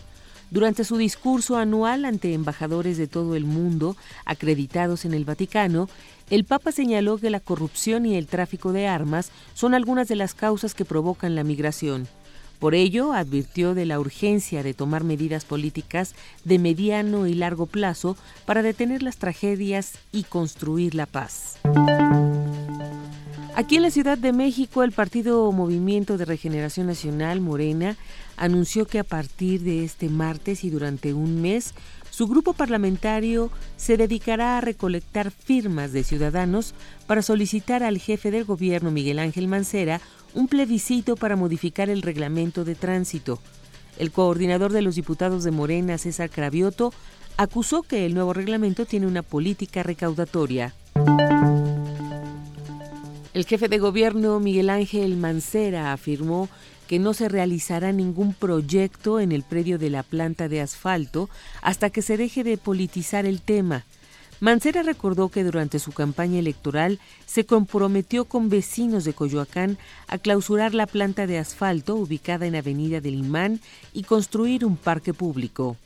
Durante 0.50 0.84
su 0.84 0.98
discurso 0.98 1.56
anual 1.56 2.04
ante 2.04 2.34
embajadores 2.34 2.98
de 2.98 3.06
todo 3.08 3.34
el 3.34 3.46
mundo 3.46 3.96
acreditados 4.26 5.06
en 5.06 5.14
el 5.14 5.24
Vaticano, 5.24 5.88
el 6.28 6.44
Papa 6.44 6.72
señaló 6.72 7.16
que 7.16 7.30
la 7.30 7.40
corrupción 7.40 8.04
y 8.04 8.16
el 8.16 8.26
tráfico 8.26 8.74
de 8.74 8.88
armas 8.88 9.30
son 9.54 9.72
algunas 9.72 10.06
de 10.06 10.16
las 10.16 10.34
causas 10.34 10.74
que 10.74 10.84
provocan 10.84 11.34
la 11.34 11.44
migración. 11.44 12.06
Por 12.58 12.74
ello, 12.74 13.12
advirtió 13.12 13.74
de 13.74 13.86
la 13.86 14.00
urgencia 14.00 14.62
de 14.62 14.74
tomar 14.74 15.04
medidas 15.04 15.44
políticas 15.44 16.14
de 16.44 16.58
mediano 16.58 17.26
y 17.26 17.34
largo 17.34 17.66
plazo 17.66 18.16
para 18.46 18.62
detener 18.62 19.02
las 19.02 19.18
tragedias 19.18 19.98
y 20.12 20.24
construir 20.24 20.94
la 20.94 21.06
paz. 21.06 21.58
Aquí 23.54 23.76
en 23.76 23.82
la 23.82 23.90
Ciudad 23.90 24.18
de 24.18 24.34
México, 24.34 24.82
el 24.82 24.92
partido 24.92 25.50
Movimiento 25.50 26.18
de 26.18 26.26
Regeneración 26.26 26.86
Nacional, 26.86 27.40
Morena, 27.40 27.96
anunció 28.36 28.86
que 28.86 28.98
a 28.98 29.04
partir 29.04 29.62
de 29.62 29.82
este 29.82 30.10
martes 30.10 30.62
y 30.62 30.68
durante 30.68 31.14
un 31.14 31.40
mes, 31.40 31.72
su 32.10 32.26
grupo 32.26 32.52
parlamentario 32.52 33.50
se 33.76 33.96
dedicará 33.96 34.58
a 34.58 34.60
recolectar 34.60 35.30
firmas 35.30 35.92
de 35.92 36.04
ciudadanos 36.04 36.74
para 37.06 37.22
solicitar 37.22 37.82
al 37.82 37.98
jefe 37.98 38.30
del 38.30 38.44
gobierno, 38.44 38.90
Miguel 38.90 39.18
Ángel 39.18 39.48
Mancera, 39.48 40.00
un 40.36 40.48
plebiscito 40.48 41.16
para 41.16 41.34
modificar 41.34 41.88
el 41.88 42.02
reglamento 42.02 42.64
de 42.64 42.74
tránsito. 42.74 43.40
El 43.98 44.12
coordinador 44.12 44.70
de 44.70 44.82
los 44.82 44.94
diputados 44.94 45.44
de 45.44 45.50
Morena, 45.50 45.96
César 45.96 46.28
Cravioto, 46.28 46.92
acusó 47.38 47.82
que 47.82 48.04
el 48.04 48.12
nuevo 48.12 48.34
reglamento 48.34 48.84
tiene 48.84 49.06
una 49.06 49.22
política 49.22 49.82
recaudatoria. 49.82 50.74
El 53.32 53.46
jefe 53.46 53.68
de 53.68 53.78
gobierno, 53.78 54.38
Miguel 54.38 54.68
Ángel 54.68 55.16
Mancera, 55.16 55.94
afirmó 55.94 56.50
que 56.86 56.98
no 56.98 57.14
se 57.14 57.30
realizará 57.30 57.92
ningún 57.92 58.34
proyecto 58.34 59.20
en 59.20 59.32
el 59.32 59.42
predio 59.42 59.78
de 59.78 59.88
la 59.88 60.02
planta 60.02 60.48
de 60.48 60.60
asfalto 60.60 61.30
hasta 61.62 61.88
que 61.88 62.02
se 62.02 62.18
deje 62.18 62.44
de 62.44 62.58
politizar 62.58 63.24
el 63.24 63.40
tema. 63.40 63.86
Mancera 64.38 64.82
recordó 64.82 65.30
que 65.30 65.44
durante 65.44 65.78
su 65.78 65.92
campaña 65.92 66.38
electoral 66.38 67.00
se 67.24 67.46
comprometió 67.46 68.26
con 68.26 68.50
vecinos 68.50 69.04
de 69.04 69.14
Coyoacán 69.14 69.78
a 70.08 70.18
clausurar 70.18 70.74
la 70.74 70.86
planta 70.86 71.26
de 71.26 71.38
asfalto 71.38 71.96
ubicada 71.96 72.46
en 72.46 72.54
Avenida 72.54 73.00
del 73.00 73.14
Imán 73.14 73.60
y 73.94 74.02
construir 74.02 74.66
un 74.66 74.76
parque 74.76 75.14
público. 75.14 75.76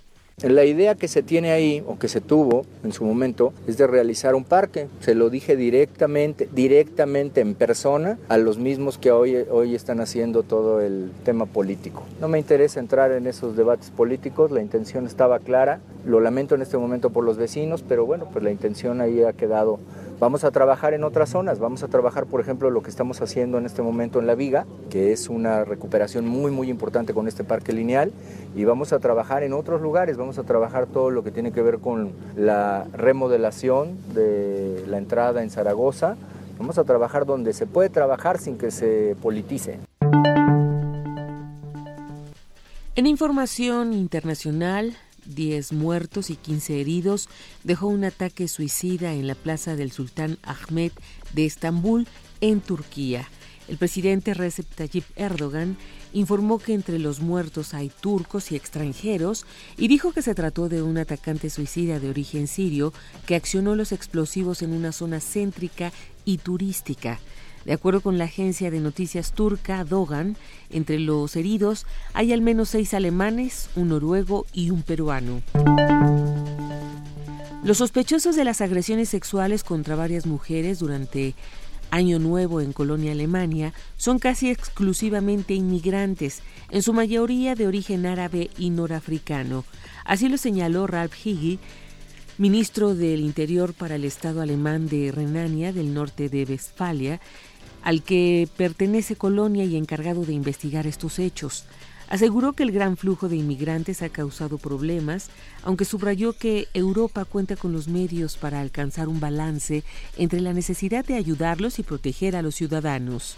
La 0.43 0.65
idea 0.65 0.95
que 0.95 1.07
se 1.07 1.23
tiene 1.23 1.51
ahí, 1.51 1.85
o 1.87 1.99
que 1.99 2.09
se 2.09 2.23
tuvo 2.23 2.65
en 2.83 2.93
su 2.93 3.05
momento, 3.05 3.53
es 3.67 3.77
de 3.77 3.87
realizar 3.87 4.35
un 4.35 4.45
parque. 4.45 4.89
Se 5.01 5.15
lo 5.15 5.29
dije 5.29 5.55
directamente, 5.55 6.49
directamente 6.51 7.43
en 7.43 7.55
persona 7.55 8.19
a 8.31 8.39
los 8.39 8.57
mismos 8.57 8.97
que 8.97 9.13
hoy, 9.13 9.37
hoy 9.51 9.75
están 9.75 10.01
haciendo 10.01 10.43
todo 10.43 10.81
el 10.81 11.11
tema 11.25 11.45
político. 11.45 12.05
No 12.23 12.29
me 12.29 12.39
interesa 12.39 12.81
entrar 12.81 13.13
en 13.13 13.27
esos 13.27 13.55
debates 13.55 13.91
políticos, 13.91 14.51
la 14.51 14.63
intención 14.63 15.05
estaba 15.05 15.41
clara. 15.41 15.81
Lo 16.07 16.21
lamento 16.21 16.55
en 16.55 16.63
este 16.63 16.79
momento 16.79 17.11
por 17.11 17.25
los 17.25 17.37
vecinos, 17.37 17.85
pero 17.87 18.07
bueno, 18.07 18.27
pues 18.33 18.43
la 18.43 18.51
intención 18.51 19.03
ahí 19.03 19.23
ha 19.23 19.35
quedado 19.35 19.79
Vamos 20.21 20.45
a 20.45 20.51
trabajar 20.51 20.93
en 20.93 21.03
otras 21.03 21.31
zonas, 21.31 21.61
vamos 21.61 21.83
a 21.83 21.89
trabajar, 21.89 22.27
por 22.27 22.43
ejemplo, 22.43 22.69
lo 22.69 22.83
que 22.83 22.91
estamos 22.91 23.23
haciendo 23.23 23.57
en 23.57 23.65
este 23.65 23.81
momento 23.81 24.19
en 24.19 24.27
La 24.27 24.35
Viga, 24.35 24.67
que 24.91 25.13
es 25.13 25.31
una 25.31 25.65
recuperación 25.65 26.29
muy, 26.29 26.51
muy 26.51 26.69
importante 26.69 27.15
con 27.15 27.27
este 27.27 27.43
parque 27.43 27.73
lineal, 27.73 28.13
y 28.55 28.65
vamos 28.65 28.93
a 28.93 28.99
trabajar 28.99 29.45
en 29.45 29.55
otros 29.55 29.81
lugares, 29.81 30.19
vamos 30.19 30.39
a 30.39 30.43
trabajar 30.43 30.85
todo 30.85 31.11
lo 31.11 31.25
que 31.25 31.31
tiene 31.31 31.53
que 31.53 31.63
ver 31.63 31.79
con 31.79 32.13
la 32.37 32.85
remodelación 32.93 33.97
de 34.13 34.85
la 34.89 34.99
entrada 34.99 35.43
en 35.43 35.49
Zaragoza, 35.49 36.17
vamos 36.59 36.77
a 36.77 36.85
trabajar 36.85 37.25
donde 37.25 37.55
se 37.55 37.67
puede 37.67 37.89
trabajar 37.89 38.37
sin 38.37 38.59
que 38.59 38.71
se 38.71 39.17
politice. 39.23 39.79
En 42.95 43.07
información 43.07 43.95
internacional, 43.95 44.95
10 45.35 45.73
muertos 45.73 46.31
y 46.31 46.37
15 46.37 46.81
heridos 46.81 47.29
dejó 47.65 47.87
un 47.87 48.05
ataque 48.05 48.49
suicida 48.49 49.15
en 49.15 49.27
la 49.27 49.35
plaza 49.35 49.77
del 49.77 49.93
Sultán 49.93 50.39
Ahmed 50.43 50.93
de 51.33 51.47
Estambul, 51.47 52.07
en 52.41 52.61
Turquía. 52.61 53.29
El 53.69 53.77
presidente 53.77 54.35
Recep 54.35 54.67
Tayyip 54.75 55.05
Erdogan 55.15 55.77
informó 56.13 56.59
que 56.59 56.75
entre 56.75 56.99
los 56.99 57.21
muertos 57.21 57.73
hay 57.73 57.89
turcos 58.01 58.51
y 58.51 58.57
extranjeros 58.57 59.47
y 59.77 59.87
dijo 59.87 60.13
que 60.13 60.23
se 60.23 60.35
trató 60.35 60.69
de 60.69 60.83
un 60.83 60.99
atacante 60.99 61.51
suicida 61.51 62.01
de 62.01 62.11
origen 62.11 62.49
sirio 62.49 62.93
que 63.27 63.37
accionó 63.37 63.77
los 63.77 63.93
explosivos 63.93 64.63
en 64.63 64.73
una 64.73 64.91
zona 64.91 65.21
céntrica 65.21 65.93
y 66.25 66.39
turística. 66.39 67.21
De 67.65 67.73
acuerdo 67.73 68.01
con 68.01 68.17
la 68.17 68.25
agencia 68.25 68.71
de 68.71 68.81
noticias 68.81 69.33
turca 69.33 69.85
Dogan, 69.85 70.37
entre 70.71 70.99
los 70.99 71.37
heridos 71.37 71.87
hay 72.15 72.33
al 72.33 72.41
menos 72.41 72.71
seis 72.71 72.95
alemanes, 72.95 73.69
un 73.77 73.89
noruego 73.89 74.47
y 74.53 74.71
un 74.71 74.83
peruano. 74.83 75.43
Los 77.63 77.79
sospechosos 77.79 78.37
de 78.37 78.45
las 78.45 78.63
agresiones 78.63 79.11
sexuales 79.11 79.63
contra 79.65 79.95
varias 79.95 80.25
mujeres 80.25 80.79
durante 80.79 81.35
Año 81.91 82.19
Nuevo 82.19 82.63
en 82.63 82.73
Colonia, 82.73 83.13
Alemania, 83.13 83.75
son 83.97 84.19
casi 84.19 84.49
exclusivamente 84.49 85.55
inmigrantes, 85.55 86.41
en 86.71 86.83
su 86.83 86.95
mayoría 86.95 87.55
de 87.55 87.67
origen 87.67 88.07
árabe 88.07 88.49
y 88.57 88.71
norafricano. 88.71 89.65
Así 90.05 90.29
lo 90.29 90.39
señaló 90.39 90.87
Ralph 90.87 91.15
Higgy, 91.27 91.59
ministro 92.39 92.95
del 92.95 93.21
Interior 93.21 93.75
para 93.75 93.97
el 93.97 94.05
Estado 94.05 94.41
alemán 94.41 94.89
de 94.89 95.13
Renania 95.13 95.75
del 95.75 95.93
norte 95.93 96.31
de 96.31 96.45
Westfalia, 96.45 97.21
al 97.83 98.03
que 98.03 98.49
pertenece 98.57 99.17
Colonia 99.17 99.65
y 99.65 99.77
encargado 99.77 100.25
de 100.25 100.33
investigar 100.33 100.87
estos 100.87 101.19
hechos. 101.19 101.65
Aseguró 102.09 102.55
que 102.55 102.65
el 102.65 102.73
gran 102.73 102.97
flujo 102.97 103.29
de 103.29 103.37
inmigrantes 103.37 104.03
ha 104.03 104.09
causado 104.09 104.59
problemas, 104.59 105.31
aunque 105.63 105.85
subrayó 105.85 106.33
que 106.33 106.67
Europa 106.75 107.25
cuenta 107.25 107.55
con 107.55 107.73
los 107.73 107.87
medios 107.87 108.37
para 108.37 108.61
alcanzar 108.61 109.07
un 109.07 109.21
balance 109.21 109.85
entre 110.17 110.41
la 110.41 110.53
necesidad 110.53 111.05
de 111.05 111.15
ayudarlos 111.15 111.79
y 111.79 111.85
proteger 111.85 112.35
a 112.35 112.43
los 112.43 112.57
ciudadanos. 112.57 113.37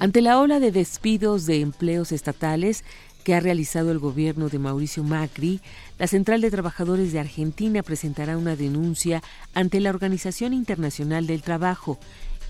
Ante 0.00 0.20
la 0.22 0.40
ola 0.40 0.58
de 0.58 0.72
despidos 0.72 1.46
de 1.46 1.60
empleos 1.60 2.10
estatales, 2.10 2.84
que 3.24 3.34
ha 3.34 3.40
realizado 3.40 3.90
el 3.90 3.98
gobierno 3.98 4.48
de 4.50 4.58
Mauricio 4.58 5.02
Macri, 5.02 5.60
la 5.98 6.06
Central 6.06 6.42
de 6.42 6.50
Trabajadores 6.50 7.12
de 7.12 7.20
Argentina 7.20 7.82
presentará 7.82 8.36
una 8.36 8.54
denuncia 8.54 9.22
ante 9.54 9.80
la 9.80 9.90
Organización 9.90 10.52
Internacional 10.52 11.26
del 11.26 11.42
Trabajo, 11.42 11.98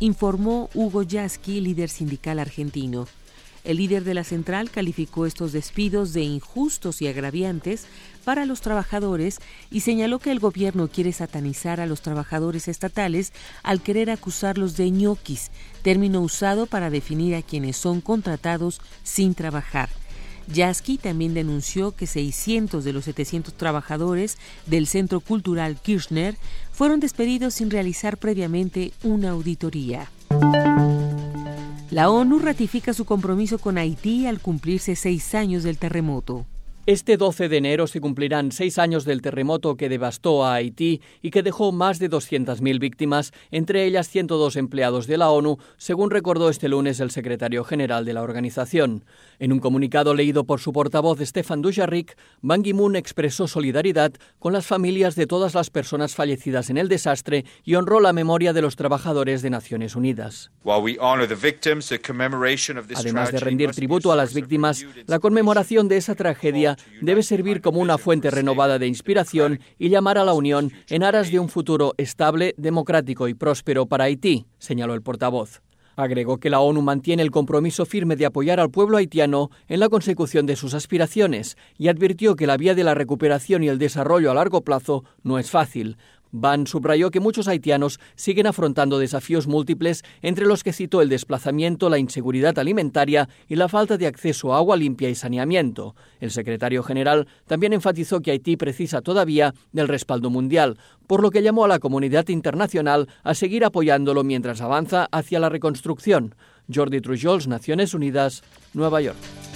informó 0.01 0.68
Hugo 0.75 1.03
Yasky, 1.03 1.61
líder 1.61 1.89
sindical 1.89 2.41
argentino. 2.41 3.07
El 3.62 3.79
líder 3.79 4.05
de 4.05 4.12
la 4.12 4.25
central 4.25 4.70
calificó 4.70 5.25
estos 5.25 5.53
despidos 5.53 6.12
de 6.12 6.22
injustos 6.22 7.01
y 7.01 7.07
agraviantes 7.07 7.87
para 8.22 8.45
los 8.45 8.61
trabajadores 8.61 9.39
y 9.70 9.81
señaló 9.81 10.18
que 10.18 10.33
el 10.33 10.39
gobierno 10.39 10.89
quiere 10.89 11.12
satanizar 11.12 11.81
a 11.81 11.87
los 11.87 12.03
trabajadores 12.03 12.68
estatales 12.68 13.33
al 13.62 13.81
querer 13.81 14.11
acusarlos 14.11 14.77
de 14.77 14.91
ñoquis, 14.91 15.51
término 15.83 16.20
usado 16.20 16.66
para 16.66 16.91
definir 16.91 17.37
a 17.37 17.43
quienes 17.43 17.79
son 17.79 18.03
contratados 18.03 18.83
sin 19.03 19.35
trabajar. 19.35 19.89
Yasky 20.53 20.99
también 20.99 21.34
denunció 21.34 21.92
que 21.92 22.07
600 22.07 22.84
de 22.84 22.92
los 22.92 23.05
700 23.05 23.55
trabajadores 23.55 24.38
del 24.66 24.86
Centro 24.86 25.20
Cultural 25.20 25.76
Kirchner 25.80 26.36
fueron 26.72 27.01
despedidos 27.01 27.55
sin 27.55 27.70
realizar 27.70 28.16
previamente 28.16 28.92
una 29.03 29.30
auditoría. 29.30 30.11
La 31.90 32.11
ONU 32.11 32.40
ratifica 32.40 32.92
su 32.92 33.05
compromiso 33.05 33.59
con 33.59 33.78
Haití 33.78 34.26
al 34.26 34.40
cumplirse 34.40 34.97
seis 34.97 35.34
años 35.34 35.62
del 35.62 35.78
terremoto. 35.78 36.45
Este 36.87 37.16
12 37.16 37.49
de 37.49 37.57
enero 37.57 37.87
se 37.87 37.99
cumplirán 37.99 38.53
seis 38.53 38.76
años 38.76 39.07
del 39.07 39.22
terremoto 39.22 39.74
que 39.74 39.89
devastó 39.89 40.45
a 40.45 40.53
Haití 40.53 41.01
y 41.22 41.30
que 41.30 41.43
dejó 41.43 41.72
más 41.72 41.99
de 41.99 42.11
200.000 42.11 42.78
víctimas, 42.78 43.32
entre 43.51 43.87
ellas 43.87 44.11
102 44.11 44.57
empleados 44.57 45.07
de 45.07 45.16
la 45.16 45.30
ONU, 45.30 45.57
según 45.78 46.11
recordó 46.11 46.51
este 46.51 46.68
lunes 46.68 47.01
el 47.01 47.11
secretario 47.11 47.64
general 47.64 48.05
de 48.05 48.12
la 48.12 48.20
organización. 48.20 49.07
En 49.39 49.51
un 49.55 49.61
comunicado 49.61 50.12
leído 50.12 50.45
por 50.45 50.61
su 50.61 50.74
portavoz 50.74 51.20
Stefan 51.20 51.62
Dujarric, 51.62 52.18
Ban 52.43 52.62
Ki-moon 52.62 52.97
expresó 52.97 53.49
solidaridad 53.49 54.12
con 54.39 54.53
las 54.53 54.66
familias 54.66 55.14
de 55.14 55.26
todas 55.26 55.55
las 55.55 55.70
personas 55.70 56.14
fallecidas 56.14 56.68
en 56.68 56.76
el 56.76 56.91
desastre 56.91 57.47
y 57.64 57.76
honró 57.76 57.99
la 57.99 58.12
memoria 58.12 58.53
de 58.53 58.61
los 58.61 58.76
trabajadores 58.76 59.41
de 59.41 59.49
Naciones 59.49 59.97
Unidas. 59.97 60.51
Además 62.95 63.32
de 63.32 63.41
rendir 63.41 63.70
tributo 63.70 64.12
a 64.12 64.16
las 64.16 64.35
víctimas, 64.35 64.85
la 65.07 65.18
conmemoración 65.18 65.89
de 65.89 65.97
esa 65.97 66.14
tragedia 66.14 66.74
debe 67.01 67.22
servir 67.22 67.61
como 67.61 67.81
una 67.81 67.99
fuente 67.99 68.31
renovada 68.31 68.79
de 68.79 68.87
inspiración 68.87 69.61
y 69.79 69.89
llamar 69.89 70.18
a 70.18 70.25
la 70.25 70.33
unión 70.33 70.72
en 70.89 71.03
aras 71.03 71.31
de 71.31 71.39
un 71.39 71.49
futuro 71.49 71.95
estable, 71.97 72.55
democrático 72.57 73.29
y 73.29 73.35
próspero 73.35 73.87
para 73.87 74.05
Haití, 74.05 74.47
señaló 74.59 74.95
el 74.95 75.03
portavoz. 75.03 75.62
Agregó 75.97 76.39
que 76.39 76.51
la 76.51 76.61
ONU 76.61 76.83
mantiene 76.83 77.22
el 77.22 77.31
compromiso 77.31 77.87
firme 77.87 78.16
de 78.16 78.27
apoyar 78.27 78.59
al 78.59 78.70
pueblo 78.70 78.97
haitiano 78.97 79.51
en 79.68 79.79
la 79.79 79.89
consecución 79.89 80.45
de 80.45 80.57
sus 80.57 80.75
aspiraciones 80.75 81.57
y 81.79 81.89
advirtió 81.89 82.35
que 82.35 82.49
la 82.49 82.57
vía 82.57 82.75
de 82.75 82.85
la 82.85 82.95
recuperación 82.95 83.62
y 83.62 83.68
el 83.68 83.79
desarrollo 83.79 84.31
a 84.31 84.35
largo 84.35 84.62
plazo 84.62 85.05
no 85.22 85.39
es 85.39 85.51
fácil, 85.51 85.97
Ban 86.37 86.66
subrayó 86.66 87.12
que 87.12 87.20
muchos 87.20 87.47
haitianos 87.47 88.01
siguen 88.16 88.49
afrontando 88.49 88.99
desafíos 88.99 89.47
múltiples, 89.47 90.03
entre 90.20 90.47
los 90.47 90.64
que 90.64 90.72
citó 90.72 91.01
el 91.01 91.09
desplazamiento, 91.09 91.89
la 91.89 91.99
inseguridad 91.99 92.59
alimentaria 92.59 93.28
y 93.49 93.55
la 93.55 93.68
falta 93.68 93.97
de 93.97 94.09
acceso 94.09 94.53
a 94.53 94.57
agua 94.57 94.76
limpia 94.76 95.09
y 95.09 95.14
saneamiento. 95.14 95.95
El 96.18 96.32
secretario 96.32 96.82
general 96.82 97.28
también 97.47 97.72
enfatizó 97.72 98.20
que 98.20 98.32
Haití 98.32 98.57
precisa 98.57 99.01
todavía 99.01 99.55
del 99.70 99.87
respaldo 99.87 100.28
mundial, 100.28 100.76
por 101.07 101.22
lo 101.22 101.30
que 101.30 101.41
llamó 101.41 101.66
a 101.66 101.68
la 101.68 101.78
comunidad 101.78 102.26
internacional 102.26 103.09
a 103.22 103.35
seguir 103.35 103.64
apoyándolo 103.64 104.24
mientras 104.24 104.61
avanza 104.61 105.07
hacia 105.12 105.39
la 105.39 105.51
reconstrucción. 105.51 106.35
Jordi 106.72 107.01
Trujols, 107.01 107.47
Naciones 107.47 107.95
Unidas, 107.95 108.43
Nueva 108.72 109.01
York. 109.01 109.53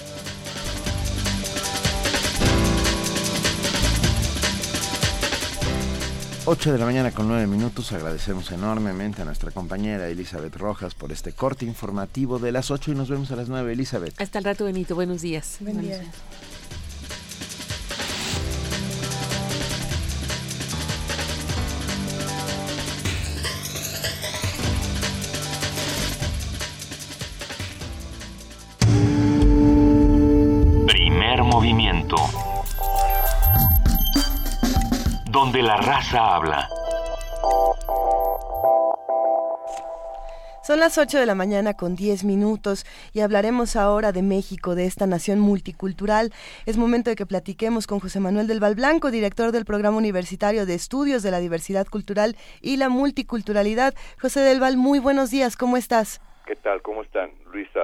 8 6.51 6.73
de 6.73 6.79
la 6.79 6.87
mañana 6.87 7.11
con 7.11 7.29
9 7.29 7.47
minutos. 7.47 7.93
Agradecemos 7.93 8.51
enormemente 8.53 9.21
a 9.21 9.27
nuestra 9.27 9.51
compañera 9.51 10.09
Elizabeth 10.09 10.57
Rojas 10.57 10.95
por 10.95 11.13
este 11.13 11.33
corte 11.33 11.67
informativo 11.67 12.39
de 12.39 12.53
las 12.53 12.71
8 12.71 12.93
y 12.93 12.95
nos 12.95 13.11
vemos 13.11 13.31
a 13.31 13.37
las 13.37 13.51
9, 13.51 13.71
Elizabeth. 13.75 14.19
Hasta 14.19 14.39
el 14.39 14.47
rato, 14.47 14.65
Benito. 14.65 14.95
Buenos 14.95 15.21
días. 15.21 15.59
Buen 15.61 15.83
día. 15.83 16.01
Primer 30.87 31.43
movimiento 31.43 32.17
donde 35.31 35.63
la 35.63 35.77
raza 35.77 36.37
habla. 36.37 36.69
Son 40.63 40.81
las 40.81 40.99
8 40.99 41.19
de 41.19 41.27
la 41.27 41.35
mañana 41.35 41.75
con 41.75 41.97
10 41.97 42.25
minutos 42.25 42.85
y 43.15 43.21
hablaremos 43.21 43.75
ahora 43.77 44.13
de 44.13 44.23
México, 44.23 44.75
de 44.75 44.85
esta 44.85 45.07
nación 45.07 45.39
multicultural. 45.41 46.33
Es 46.67 46.77
momento 46.77 47.09
de 47.11 47.17
que 47.17 47.25
platiquemos 47.25 47.87
con 47.87 48.01
José 48.01 48.21
Manuel 48.21 48.47
del 48.47 48.61
Val 48.61 48.75
Blanco, 48.75 49.11
director 49.11 49.53
del 49.53 49.65
Programa 49.65 49.97
Universitario 49.97 50.67
de 50.67 50.75
Estudios 50.75 51.23
de 51.23 51.31
la 51.31 51.41
Diversidad 51.41 51.87
Cultural 51.87 52.37
y 52.61 52.77
la 52.77 52.91
Multiculturalidad. 52.91 53.95
José 54.21 54.41
del 54.41 54.61
Val, 54.61 54.77
muy 54.77 54.99
buenos 54.99 55.31
días, 55.31 55.57
¿cómo 55.57 55.77
estás? 55.79 56.21
¿Qué 56.47 56.57
tal? 56.57 56.83
¿Cómo 56.83 57.03
están? 57.03 57.31
Luisa, 57.53 57.81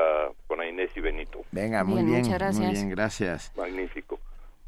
con 0.46 0.62
Inés 0.62 0.90
y 0.94 1.00
Benito. 1.00 1.40
Venga, 1.52 1.84
muy 1.84 2.02
bien, 2.02 2.22
muy 2.22 2.70
bien, 2.70 2.90
gracias. 2.90 3.52
Magnífico. 3.56 4.18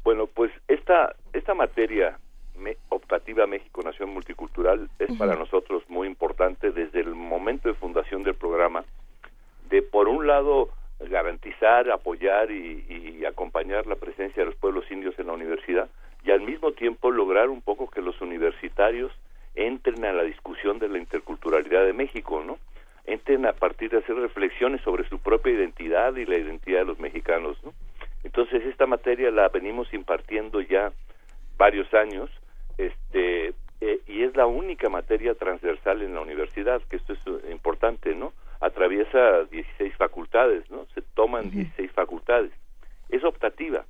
Bueno, 0.03 0.27
pues 0.27 0.51
esta, 0.67 1.15
esta 1.33 1.53
materia 1.53 2.17
optativa 2.89 3.47
México 3.47 3.81
Nación 3.83 4.09
Multicultural 4.09 4.89
es 4.99 5.15
para 5.17 5.35
nosotros 5.35 5.83
muy 5.89 6.07
importante 6.07 6.71
desde 6.71 6.99
el 6.99 7.15
momento 7.15 7.69
de 7.69 7.75
fundación 7.75 8.23
del 8.23 8.35
programa, 8.35 8.83
de 9.69 9.81
por 9.81 10.07
un 10.07 10.27
lado 10.27 10.69
garantizar, 10.99 11.89
apoyar 11.91 12.51
y, 12.51 13.17
y, 13.19 13.25
acompañar 13.25 13.85
la 13.85 13.95
presencia 13.95 14.41
de 14.41 14.47
los 14.49 14.55
pueblos 14.55 14.89
indios 14.89 15.17
en 15.19 15.27
la 15.27 15.33
universidad 15.33 15.89
y 16.23 16.31
al 16.31 16.41
mismo 16.41 16.71
tiempo 16.71 17.11
lograr 17.11 17.49
un 17.49 17.61
poco 17.61 17.89
que 17.89 18.01
los 18.01 18.19
universitarios 18.21 19.11
entren 19.55 20.03
a 20.05 20.13
la 20.13 20.23
discusión 20.23 20.79
de 20.79 20.89
la 20.89 20.97
interculturalidad 20.97 21.85
de 21.85 21.93
México, 21.93 22.43
¿no? 22.45 22.57
Entren 23.05 23.45
a 23.45 23.53
partir 23.53 23.91
de 23.91 23.99
hacer 23.99 24.15
reflexiones 24.15 24.81
sobre 24.81 25.07
su 25.07 25.19
propia 25.19 25.53
identidad 25.53 26.15
y 26.15 26.25
la 26.25 26.37
identidad 26.37 26.79
de 26.79 26.85
los 26.85 26.99
mexicanos, 26.99 27.57
¿no? 27.63 27.73
Entonces 28.23 28.65
esta 28.65 28.85
materia 28.87 29.31
la 29.31 29.49
venimos 29.49 29.93
impartiendo 29.93 30.61
ya 30.61 30.91
varios 31.57 31.91
años 31.93 32.29
este 32.77 33.53
eh, 33.79 33.99
y 34.07 34.23
es 34.23 34.35
la 34.35 34.47
única 34.47 34.89
materia 34.89 35.35
transversal 35.35 36.01
en 36.01 36.15
la 36.15 36.21
universidad, 36.21 36.81
que 36.89 36.95
esto 36.95 37.13
es 37.13 37.19
eh, 37.27 37.51
importante, 37.51 38.15
¿no? 38.15 38.33
Atraviesa 38.59 39.43
16 39.43 39.95
facultades, 39.95 40.69
¿no? 40.71 40.87
Se 40.95 41.01
toman 41.13 41.51
16 41.51 41.91
facultades. 41.91 42.51
Es 43.09 43.23
optativa. 43.23 43.85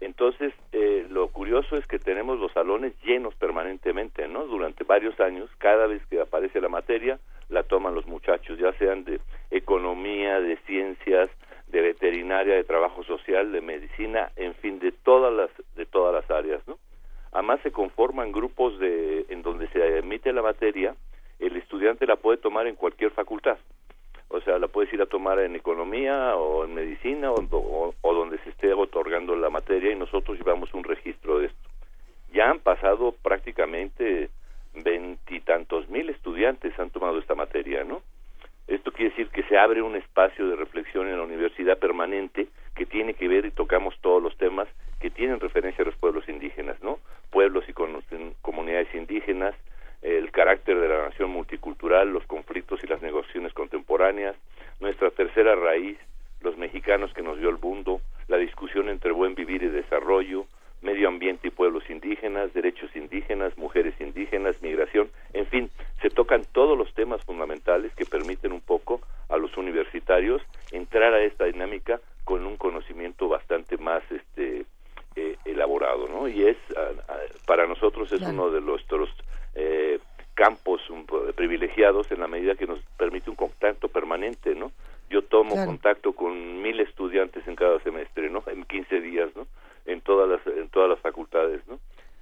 Entonces, 0.00 0.52
eh, 0.72 1.06
lo 1.08 1.28
curioso 1.28 1.76
es 1.76 1.86
que 1.86 1.98
tenemos 1.98 2.38
los 2.38 2.52
salones 2.52 2.92
llenos 3.04 3.34
permanentemente, 3.36 4.28
¿no? 4.28 4.44
Durante 4.46 4.84
varios 4.84 5.18
años, 5.20 5.48
cada 5.58 5.86
vez 5.86 6.04
que 6.06 6.20
aparece 6.20 6.60
la 6.60 6.68
materia, 6.68 7.18
la 7.48 7.62
toman 7.62 7.94
los 7.94 8.06
muchachos, 8.06 8.58
ya 8.58 8.72
sean 8.74 9.04
de 9.04 9.20
economía, 9.50 10.40
de 10.40 10.56
ciencias, 10.66 11.30
de 11.68 11.80
veterinaria, 11.80 12.56
de 12.56 12.64
trabajo 12.64 13.02
social, 13.04 13.50
de 13.52 13.60
medicina, 13.62 14.30
en 14.36 14.54
fin, 14.56 14.78
de 14.78 14.92
todas 14.92 15.32
las 15.32 15.50
de 15.74 15.86
todas 15.86 16.12
las 16.12 16.30
áreas, 16.30 16.66
¿no? 16.66 16.78
Además 17.32 17.60
se 17.62 17.72
conforman 17.72 18.30
grupos 18.30 18.78
de, 18.78 19.26
en 19.28 19.42
donde 19.42 19.66
se 19.68 19.98
emite 19.98 20.32
la 20.32 20.42
materia, 20.42 20.94
el 21.38 21.56
estudiante 21.56 22.06
la 22.06 22.16
puede 22.16 22.38
tomar 22.38 22.66
en 22.66 22.76
cualquier 22.76 23.10
facultad. 23.10 23.58
O 24.28 24.40
sea, 24.40 24.58
la 24.58 24.68
puedes 24.68 24.92
ir 24.92 25.02
a 25.02 25.06
tomar 25.06 25.38
en 25.40 25.56
economía 25.56 26.36
o 26.36 26.64
en 26.64 26.74
medicina 26.74 27.32
o, 27.32 27.94
o 28.00 28.14
donde 28.14 28.38
se 28.38 28.50
esté 28.50 28.72
otorgando 28.72 29.34
la 29.36 29.50
materia 29.50 29.92
y 29.92 29.96
nosotros 29.96 30.38
llevamos 30.38 30.72
un 30.72 30.84
registro 30.84 31.38
de 31.38 31.46
esto. 31.46 31.68
Ya 32.32 32.48
han 32.50 32.60
pasado 32.60 33.12
prácticamente 33.22 34.30
veintitantos 34.74 35.88
mil 35.90 36.08
estudiantes 36.08 36.78
han 36.78 36.90
tomado 36.90 37.18
esta 37.18 37.34
materia, 37.34 37.84
¿no? 37.84 38.02
Esto 38.66 38.92
quiere 38.92 39.10
decir 39.10 39.28
que 39.28 39.42
se 39.44 39.58
abre 39.58 39.82
un 39.82 39.96
espacio 39.96 40.48
de 40.48 40.56
reflexión 40.56 41.08
en 41.08 41.16
la 41.16 41.24
universidad 41.24 41.78
permanente 41.78 42.48
que 42.74 42.86
tiene 42.86 43.14
que 43.14 43.28
ver 43.28 43.44
y 43.44 43.50
tocamos 43.50 43.94
todos 44.00 44.22
los 44.22 44.36
temas 44.36 44.68
que 45.00 45.10
tienen 45.10 45.40
referencia 45.40 45.82
a 45.82 45.86
los 45.86 45.96
pueblos 45.96 46.28
indígenas, 46.28 46.80
¿no? 46.82 46.98
Pueblos 47.30 47.64
y 47.68 47.72
comunidades 47.72 48.94
indígenas, 48.94 49.54
el 50.00 50.30
carácter 50.30 50.78
de 50.78 50.88
la 50.88 51.08
nación 51.08 51.30
multicultural, 51.30 52.12
los 52.12 52.24
conflictos 52.26 52.82
y 52.82 52.86
las 52.86 53.02
negociaciones 53.02 53.52
contemporáneas, 53.52 54.36
nuestra 54.80 55.10
tercera 55.10 55.54
raíz, 55.54 55.98
los 56.40 56.56
mexicanos 56.56 57.12
que 57.14 57.22
nos 57.22 57.38
dio 57.38 57.50
el 57.50 57.58
mundo, 57.58 58.00
la 58.28 58.36
discusión 58.36 58.88
entre 58.88 59.12
buen 59.12 59.34
vivir 59.34 59.62
y 59.62 59.68
desarrollo, 59.68 60.46
medio 60.82 61.08
ambiente 61.08 61.48
y 61.48 61.50
pueblos 61.50 61.88
indígenas, 61.88 62.52
derechos 62.52 62.94
indígenas, 62.94 63.56
mujeres 63.56 63.94
indígenas, 64.00 64.60
migración, 64.60 65.10
en 65.32 65.46
fin, 65.46 65.70
se 66.00 66.10
tocan 66.10 66.42
todos 66.52 66.76
los 66.76 66.92
temas 66.94 67.24
fundamentales 67.24 67.94
que 67.94 68.04
permiten 68.04 68.52
un 68.52 68.60
poco 68.60 69.00
a 69.28 69.36
los 69.36 69.56
universitarios 69.56 70.42
entrar 70.72 71.14
a 71.14 71.22
esta 71.22 71.44
dinámica 71.44 72.00
con 72.24 72.46
un 72.46 72.56
conocimiento 72.56 73.28
bastante 73.28 73.76
más 73.78 74.02
este 74.10 74.66
eh, 75.16 75.36
elaborado, 75.44 76.08
¿no? 76.08 76.28
Y 76.28 76.46
es 76.46 76.56
para 77.46 77.66
nosotros 77.66 78.10
es 78.12 78.22
uno 78.22 78.50
de 78.50 78.60
nuestros 78.60 79.10
eh, 79.54 79.98
campos 80.34 80.80
privilegiados 81.34 82.10
en 82.10 82.20
la 82.20 82.28
medida 82.28 82.54
que 82.54 82.66
nos 82.66 82.80
permite 82.96 83.28
un 83.28 83.36
contacto 83.36 83.88
permanente, 83.88 84.54
¿no? 84.54 84.72
Yo 85.10 85.22
tomo 85.22 85.54
contacto 85.66 86.12
con 86.12 86.62
mil 86.62 86.80
estudiantes 86.80 87.46
en 87.46 87.56
cada 87.56 87.78
semestre, 87.80 88.30
¿no? 88.30 88.42
En 88.46 88.64
15 88.64 89.00
días, 89.00 89.28
¿no? 89.36 89.46
En 89.86 90.00
todas 90.00 90.28
las 90.28 90.46
en 90.46 90.68
todas 90.68 90.88
las 90.88 91.00
facultades, 91.00 91.66
¿no? 91.66 91.78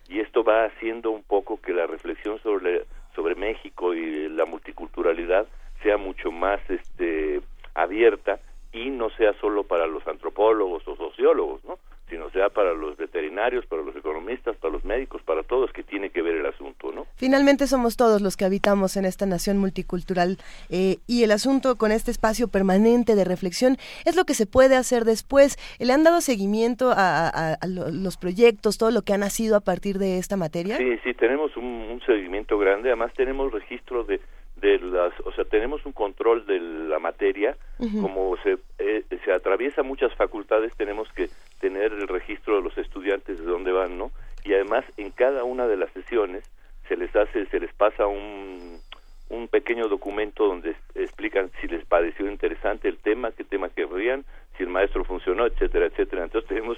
Y 0.09 0.21
esto 0.21 0.43
va 0.43 0.65
haciendo 0.65 1.11
un 1.11 1.23
poco 1.23 1.61
que 1.61 1.73
la 1.73 1.87
reflexión 1.87 2.41
sobre 2.43 2.85
sobre 3.15 3.35
México 3.35 3.95
y 3.95 4.29
la 4.29 4.45
multiculturalidad 4.45 5.47
sea 5.83 5.97
mucho 5.97 6.31
más 6.31 6.61
este 6.69 7.41
abierta 7.75 8.41
y 8.73 8.91
no 8.91 9.11
sea 9.11 9.33
solo 9.41 9.65
para 9.65 9.87
los 9.87 10.07
antropólogos 10.07 10.87
o 10.87 10.97
sociólogos, 10.97 11.65
¿no? 11.65 11.79
Sino 12.11 12.29
sea 12.31 12.51
para 12.51 12.75
los 12.75 12.97
veterinarios, 12.97 13.65
para 13.67 13.83
los 13.83 13.97
economistas, 13.97 14.57
para 14.57 14.73
los 14.73 14.85
médicos, 14.85 15.23
para 15.23 15.43
todos 15.43 15.73
que 15.73 15.83
tiene 15.83 16.11
que 16.11 16.21
ver 16.21 16.35
el 16.35 16.47
asunto, 16.47 16.93
¿no? 16.93 17.07
Finalmente 17.17 17.67
somos 17.67 17.97
todos 17.97 18.21
los 18.21 18.37
que 18.37 18.45
habitamos 18.45 18.97
en 18.97 19.05
esta 19.05 19.25
nación 19.27 19.59
multicultural 19.59 20.39
eh, 20.69 20.97
y 21.07 21.23
el 21.23 21.31
asunto 21.31 21.77
con 21.77 21.93
este 21.93 22.11
espacio 22.11 22.49
permanente 22.49 23.15
de 23.15 23.25
reflexión 23.25 23.77
es 24.05 24.17
lo 24.17 24.25
que 24.25 24.35
se 24.35 24.47
puede 24.47 24.77
hacer 24.77 25.05
después. 25.05 25.57
¿Le 25.79 25.93
han 25.93 26.03
dado 26.03 26.21
seguimiento 26.21 26.93
a, 26.95 27.57
los 27.63 28.17
proyectos, 28.17 28.77
todo 28.77 28.91
lo 28.91 29.03
que 29.03 29.13
ha 29.13 29.19
nacido 29.19 29.57
a 29.57 29.61
partir 29.61 29.99
de 29.99 30.19
esta 30.19 30.37
materia? 30.37 30.77
Sí, 30.77 30.99
sí, 31.05 31.15
tenemos 31.15 31.57
un, 31.57 32.01
seguimiento 32.07 32.59
grande. 32.59 32.89
Además 32.89 33.13
tenemos 33.15 33.53
registro 33.53 34.05
de, 34.05 34.21
de 34.57 34.79
las, 34.79 35.13
o 35.25 35.33
sea, 35.33 35.45
tenemos 35.45 35.85
un 35.85 35.93
control 35.93 36.47
de 36.47 36.59
la 36.59 36.99
materia. 36.99 37.57
Como 37.79 38.37
se, 38.43 38.59
eh, 38.79 39.05
se 39.25 39.33
atraviesa 39.33 39.83
muchas 39.83 40.15
facultades, 40.15 40.75
tenemos 40.77 41.11
que 41.13 41.29
tener 41.61 41.93
el 41.93 42.09
registro 42.09 42.57
de 42.57 42.63
los 42.63 42.77
estudiantes 42.79 43.39
de 43.39 43.45
dónde 43.45 43.73
van, 43.73 43.99
¿no? 43.99 44.11
Y 44.45 44.55
además 44.55 44.85
en 44.97 45.11
cada 45.11 45.45
una 45.45 45.67
de 45.67 45.77
las 45.77 45.93
sesiones 45.93 46.45
se 46.89 46.97
les 46.97 47.15
hace, 47.15 47.47
se 47.47 47.61
les 47.61 47.73
pasa 47.75 48.07
un, 48.07 48.81
un 49.29 49.49
pequeño 49.49 49.89
documento 49.89 50.47
donde 50.47 50.75
explican 50.95 51.51
si 51.61 51.69
les 51.69 51.85
pareció 51.85 52.29
interesante 52.29 52.89
el 52.89 52.99
tema, 52.99 53.31
qué 53.31 53.45
tema 53.45 53.69
querrían, 53.69 54.25
si 54.57 54.65
el 54.65 54.69
maestro 54.69 55.05
funcionó, 55.05 55.47
etcétera, 55.47 55.87
etcétera. 55.87 56.25
Entonces 56.25 56.49
tenemos 56.49 56.77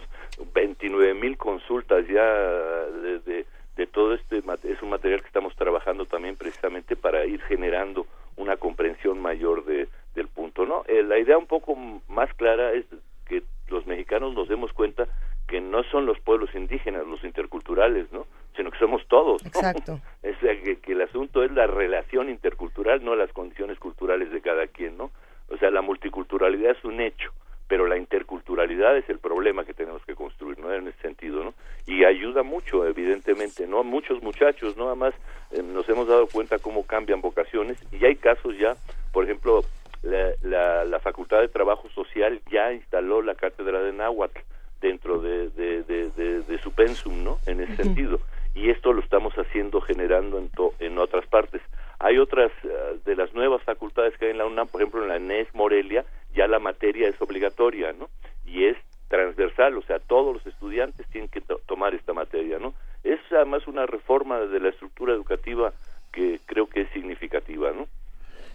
29 0.54 1.14
mil 1.14 1.36
consultas 1.38 2.06
ya 2.06 2.24
de, 2.24 3.46
de, 3.76 3.86
todo 3.86 4.14
este, 4.14 4.42
es 4.64 4.82
un 4.82 4.90
material 4.90 5.20
que 5.20 5.26
estamos 5.26 5.54
trabajando 5.56 6.06
también 6.06 6.36
precisamente 6.36 6.94
para 6.96 7.26
ir 7.26 7.42
generando 7.42 8.06
una 8.36 8.56
comprensión 8.56 9.20
mayor 9.20 9.64
de, 9.64 9.88
del 10.14 10.28
punto, 10.28 10.64
¿no? 10.64 10.84
Eh, 10.86 11.02
la 11.02 11.18
idea 11.18 11.36
un 11.36 11.46
poco 11.46 11.74
más 12.09 12.32
clara 12.34 12.72
es 12.72 12.86
que 13.32 13.42
los 13.68 13.86
mexicanos 13.86 14.34
nos 14.34 14.48
demos 14.48 14.72
cuenta 14.74 15.09
que 15.48 15.60
no 15.60 15.82
son 15.84 16.04
los 16.04 16.20
pueblos 16.20 16.54
indígenas 16.54 17.06
los 17.06 17.24
interculturales, 17.24 18.12
¿no? 18.12 18.26
Sino 18.54 18.70
que 18.70 18.78
somos 18.78 19.06
todos. 19.09 19.44
Exacto. 19.46 20.00
es 20.22 20.36
que, 20.38 20.76
que, 20.80 20.92
el 20.92 21.00
asunto 21.00 21.42
es 21.42 21.50
la 21.52 21.66
relación 21.66 22.28
intercultural, 22.28 23.02
no 23.02 23.16
las 23.16 23.32
condiciones 23.32 23.78
culturales 23.78 24.30
de 24.30 24.42
cada 24.42 24.66
quien, 24.66 24.98
¿no? 24.98 25.10
O 25.48 25.56
sea, 25.56 25.70
la 25.70 25.80
multiculturalidad 25.80 26.72
es 26.72 26.84
un 26.84 27.00
hecho, 27.00 27.32
pero 27.68 27.86
la 27.86 27.96
interculturalidad 27.96 28.98
es 28.98 29.09
el 29.09 29.18
problema 29.18 29.64
que 29.64 29.72
tenemos 29.72 30.04
que 30.04 30.14
construir, 30.14 30.59
¿no? 30.59 30.70
En 30.72 30.88
ese 30.88 31.00
sentido, 31.00 31.42
¿no? 31.42 31.54
Y 31.86 32.04
ayuda 32.04 32.42
mucho, 32.42 32.86
evidentemente, 32.86 33.66
¿no? 33.66 33.82
Muchos 33.82 34.22
muchachos, 34.22 34.76
¿no? 34.76 34.88
Además, 34.88 35.14
eh, 35.52 35.62
nos 35.62 35.88
hemos 35.88 36.06
dado 36.06 36.26
cuenta 36.26 36.59
cómo 36.59 36.86
cambian 36.86 37.22
vocaciones 37.22 37.78
y 37.92 38.04
hay 38.04 38.16
casos 38.16 38.59
ya, 38.59 38.76
por 39.10 39.24
ejemplo, 39.24 39.62
la, 40.02 40.84
la, 40.84 41.00
Facultad 41.00 41.40
de 41.40 41.48
Trabajo 41.48 41.88
Social 41.90 42.40
ya 42.50 42.72
instaló 42.72 43.22
la 43.22 43.34
cátedra 43.34 43.82
de 43.82 43.92
náhuatl 43.92 44.40
dentro 44.80 45.20
de, 45.20 45.50
de, 45.50 45.82
de, 45.82 46.58
su 46.58 46.72
pensum, 46.72 47.22
¿no? 47.22 47.38
En 47.46 47.60
ese 47.60 47.76
sentido. 47.76 48.18
Y 48.54 48.70
esto 48.70 48.92
lo 48.92 49.00
estamos 49.00 49.32
haciendo, 49.34 49.80
generando 49.80 50.38
en, 50.38 50.50
en 50.80 50.98
otras 50.98 51.26
partes. 51.26 51.62
Hay 51.98 52.18
otras 52.18 52.50
eh, 52.64 52.98
de 53.04 53.16
las 53.16 53.32
nuevas 53.32 53.62
facultades 53.62 54.16
que 54.18 54.26
hay 54.26 54.30
en 54.32 54.38
la 54.38 54.46
UNAM, 54.46 54.68
por 54.68 54.82
ejemplo, 54.82 55.02
en 55.02 55.08
la 55.08 55.18
NES 55.18 55.54
Morelia, 55.54 56.04
ya 56.34 56.48
la 56.48 56.58
materia 56.58 57.08
es 57.08 57.20
obligatoria, 57.22 57.92
¿no? 57.92 58.08
Y 58.44 58.64
es 58.64 58.76
transversal, 59.08 59.76
o 59.76 59.82
sea, 59.82 59.98
todos 60.00 60.34
los 60.34 60.46
estudiantes 60.46 61.06
tienen 61.08 61.30
que 61.30 61.42
tomar 61.66 61.94
esta 61.94 62.12
materia, 62.12 62.58
¿no? 62.58 62.74
Es 63.04 63.20
además 63.30 63.66
una 63.66 63.86
reforma 63.86 64.40
de 64.40 64.58
la 64.58 64.70
estructura 64.70 65.12
educativa 65.12 65.72
que 66.12 66.40
creo 66.46 66.66
que 66.66 66.82
es 66.82 66.90
significativa, 66.90 67.72
¿no? 67.72 67.86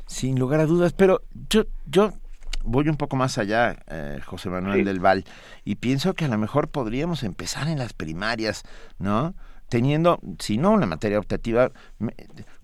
Sin 0.08 0.40
lugar 0.40 0.60
a 0.60 0.66
dudas, 0.66 0.94
pero 0.94 1.22
yo, 1.50 1.66
yo 1.86 2.14
voy 2.64 2.90
un 2.90 2.98
poco 2.98 3.16
más 3.16 3.38
allá, 3.38 3.78
eh, 3.88 4.20
José 4.26 4.50
Manuel 4.50 4.86
del 4.86 5.00
Val, 5.00 5.26
y 5.64 5.76
pienso 5.76 6.14
que 6.14 6.26
a 6.26 6.28
lo 6.28 6.38
mejor 6.38 6.70
podríamos 6.70 7.24
empezar 7.24 7.68
en 7.68 7.78
las 7.78 7.94
primarias, 7.94 8.64
¿no? 9.00 9.36
Teniendo, 9.70 10.20
si 10.40 10.58
no 10.58 10.72
una 10.72 10.86
materia 10.86 11.20
optativa, 11.20 11.72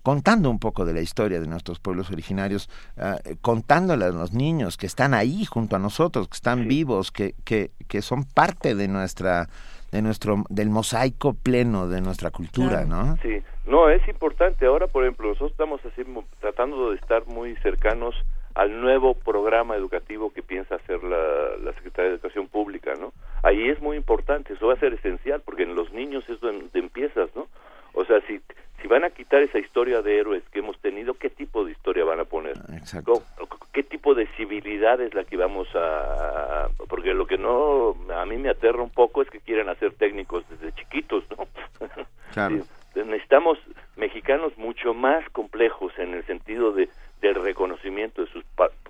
contando 0.02 0.48
un 0.48 0.58
poco 0.58 0.86
de 0.86 0.94
la 0.94 1.02
historia 1.02 1.38
de 1.38 1.46
nuestros 1.46 1.78
pueblos 1.78 2.10
originarios, 2.10 2.70
eh, 2.96 3.36
contándole 3.42 4.06
a 4.06 4.10
los 4.10 4.32
niños 4.32 4.78
que 4.78 4.86
están 4.86 5.12
ahí 5.12 5.44
junto 5.44 5.76
a 5.76 5.78
nosotros, 5.78 6.28
que 6.28 6.34
están 6.34 6.66
vivos, 6.66 7.12
que, 7.12 7.34
que, 7.44 7.72
que 7.88 8.00
son 8.00 8.24
parte 8.24 8.74
de 8.74 8.88
nuestra 8.88 9.50
de 9.94 10.02
nuestro 10.02 10.42
del 10.48 10.70
mosaico 10.70 11.34
pleno 11.34 11.86
de 11.86 12.00
nuestra 12.00 12.32
cultura, 12.32 12.84
¿no? 12.84 13.16
Sí, 13.22 13.40
no 13.64 13.88
es 13.88 14.06
importante. 14.08 14.66
Ahora, 14.66 14.88
por 14.88 15.04
ejemplo, 15.04 15.28
nosotros 15.28 15.52
estamos 15.52 15.80
así 15.84 16.02
tratando 16.40 16.90
de 16.90 16.96
estar 16.96 17.24
muy 17.28 17.54
cercanos 17.62 18.16
al 18.56 18.80
nuevo 18.80 19.14
programa 19.14 19.76
educativo 19.76 20.32
que 20.32 20.42
piensa 20.42 20.74
hacer 20.74 21.02
la, 21.04 21.56
la 21.62 21.72
Secretaría 21.74 22.10
de 22.10 22.16
Educación 22.16 22.48
Pública, 22.48 22.94
¿no? 22.98 23.12
Ahí 23.44 23.68
es 23.68 23.80
muy 23.80 23.96
importante, 23.96 24.54
eso 24.54 24.66
va 24.66 24.74
a 24.74 24.80
ser 24.80 24.94
esencial, 24.94 25.42
porque 25.44 25.62
en 25.62 25.76
los 25.76 25.92
niños 25.92 26.28
es 26.28 26.40
donde 26.40 26.76
empiezas, 26.76 27.30
¿no? 27.36 27.46
O 27.92 28.04
sea, 28.04 28.20
si 28.26 28.40
si 28.84 28.88
van 28.88 29.02
a 29.02 29.08
quitar 29.08 29.40
esa 29.40 29.58
historia 29.58 30.02
de 30.02 30.18
héroes 30.18 30.42
que 30.52 30.58
hemos 30.58 30.78
tenido, 30.78 31.14
¿qué 31.14 31.30
tipo 31.30 31.64
de 31.64 31.72
historia 31.72 32.04
van 32.04 32.20
a 32.20 32.26
poner? 32.26 32.52
Exacto. 32.76 33.22
¿Qué 33.72 33.82
tipo 33.82 34.14
de 34.14 34.26
civilidad 34.36 35.00
es 35.00 35.14
la 35.14 35.24
que 35.24 35.38
vamos 35.38 35.66
a...? 35.74 36.68
Porque 36.86 37.14
lo 37.14 37.26
que 37.26 37.38
no, 37.38 37.96
a 38.14 38.26
mí 38.26 38.36
me 38.36 38.50
aterra 38.50 38.82
un 38.82 38.90
poco 38.90 39.22
es 39.22 39.30
que 39.30 39.40
quieren 39.40 39.70
hacer 39.70 39.94
técnicos 39.94 40.44
desde 40.50 40.70
chiquitos, 40.74 41.24
¿no? 41.30 41.48
Claro. 42.34 42.56
necesitamos 42.94 43.58
mexicanos 43.96 44.58
mucho 44.58 44.92
más 44.92 45.26
complejos 45.30 45.92
en 45.98 46.14
el 46.14 46.26
sentido 46.26 46.72
de 46.72 46.90
del 47.22 47.36
reconocimiento 47.36 48.22
de 48.22 48.30
sus 48.32 48.44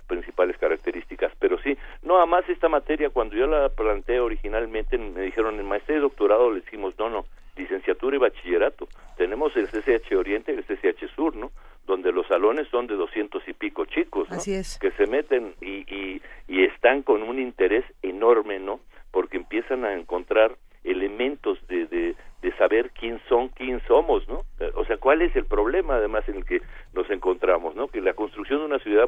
principales 0.09 0.57
características. 0.59 1.31
Pero 1.39 1.57
sí, 1.63 1.79
no, 2.03 2.17
además 2.17 2.45
esta 2.49 2.69
materia, 2.69 3.11
cuando 3.11 3.37
yo 3.37 3.47
la 3.47 3.69
planteé 3.69 4.19
originalmente, 4.19 4.99
me 4.99 5.21
dijeron 5.21 5.61
en 5.61 5.67
maestría 5.67 5.99
y 5.99 6.01
doctorado, 6.01 6.51
le 6.51 6.63
dijimos, 6.63 6.95
no, 6.99 7.11
no, 7.11 7.27
licenciatura 7.57 8.17
y 8.17 8.19
bachillerato. 8.19 8.89
Tenemos 9.25 9.57
el 9.57 9.69
CCH 9.69 10.13
Oriente 10.17 10.53
y 10.53 10.57
el 10.57 10.65
CCH 10.67 11.09
Sur, 11.17 11.35
¿no? 11.35 11.51
Donde 11.87 12.13
los 12.13 12.27
salones 12.27 12.69
son 12.69 12.87
de 12.87 12.95
doscientos 12.95 13.43
y 13.47 13.55
pico 13.55 13.87
chicos, 13.87 14.29
¿no? 14.29 14.37
Así 14.37 14.53
es. 14.53 14.79
Que 14.79 14.91
se 14.91 15.07
meten 15.07 15.55
y, 15.63 15.91
y, 15.91 16.21
y 16.47 16.65
están 16.65 17.03
con 17.03 17.23
un 17.23 17.39
interés 17.39 17.87
enorme, 18.03 18.59
¿no? 18.59 18.81
Porque 19.11 19.39
empiezan 19.39 19.87
a 19.87 19.95
encontrar 19.95 20.59
elementos 20.85 21.59
de, 21.69 21.87
de, 21.87 22.15
de 22.43 22.57
saber 22.59 22.91
quién 22.91 23.19
son, 23.27 23.49
quién 23.49 23.81
somos, 23.89 24.29
¿no? 24.29 24.43
O 24.75 24.85
sea, 24.85 24.99
¿cuál 24.99 25.23
es 25.23 25.35
el 25.37 25.47
problema 25.47 25.95
además 25.95 26.29
en 26.29 26.37
el 26.37 26.45
que 26.45 26.61
nos 26.93 27.09
encontramos, 27.09 27.75
¿no? 27.75 27.89
Que 27.89 28.03
la 28.03 28.13
construcción 28.13 28.59
de 28.59 28.67
una 28.67 28.79
ciudad 28.81 29.07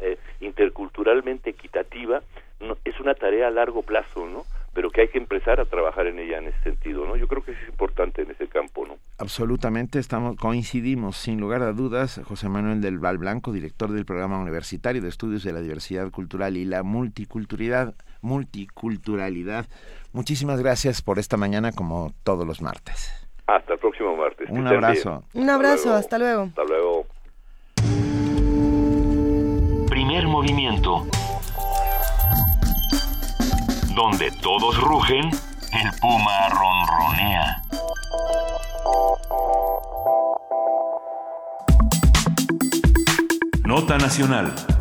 eh, 0.00 0.16
interculturalmente 0.38 1.50
equitativa 1.50 2.22
no, 2.60 2.76
es 2.84 3.00
una 3.00 3.14
tarea 3.14 3.48
a 3.48 3.50
largo 3.50 3.82
plazo, 3.82 4.28
¿no? 4.28 4.44
pero 4.76 4.90
que 4.90 5.00
hay 5.00 5.08
que 5.08 5.16
empezar 5.16 5.58
a 5.58 5.64
trabajar 5.64 6.06
en 6.06 6.18
ella 6.18 6.36
en 6.36 6.48
ese 6.48 6.62
sentido, 6.62 7.06
¿no? 7.06 7.16
Yo 7.16 7.26
creo 7.26 7.42
que 7.42 7.52
es 7.52 7.66
importante 7.66 8.20
en 8.20 8.30
ese 8.30 8.46
campo, 8.46 8.86
¿no? 8.86 8.98
Absolutamente, 9.26 9.98
estamos 9.98 10.36
coincidimos 10.36 11.16
sin 11.16 11.40
lugar 11.40 11.60
a 11.62 11.72
dudas. 11.72 12.20
José 12.26 12.48
Manuel 12.48 12.80
del 12.80 13.00
Val 13.00 13.18
Blanco, 13.18 13.50
director 13.50 13.90
del 13.90 14.04
programa 14.04 14.38
universitario 14.38 15.02
de 15.02 15.08
estudios 15.08 15.42
de 15.42 15.52
la 15.52 15.60
diversidad 15.60 16.12
cultural 16.12 16.56
y 16.56 16.64
la 16.64 16.84
multiculturalidad, 16.84 17.96
multiculturalidad. 18.20 19.66
Muchísimas 20.12 20.60
gracias 20.60 21.02
por 21.02 21.18
esta 21.18 21.36
mañana 21.36 21.72
como 21.72 22.12
todos 22.22 22.46
los 22.46 22.62
martes. 22.62 23.10
Hasta 23.48 23.72
el 23.72 23.80
próximo 23.80 24.16
martes. 24.16 24.48
Un 24.48 24.64
abrazo. 24.68 25.24
Un 25.34 25.50
abrazo, 25.50 25.92
hasta 25.92 26.18
luego. 26.18 26.42
Hasta 26.44 26.62
luego. 26.62 27.06
Primer 29.88 30.28
movimiento 30.28 31.04
donde 33.96 34.30
todos 34.40 34.80
rugen, 34.80 35.24
el 35.72 36.00
puma 36.00 36.48
ronronea. 36.48 37.62
Nota 43.64 43.98
Nacional. 43.98 44.75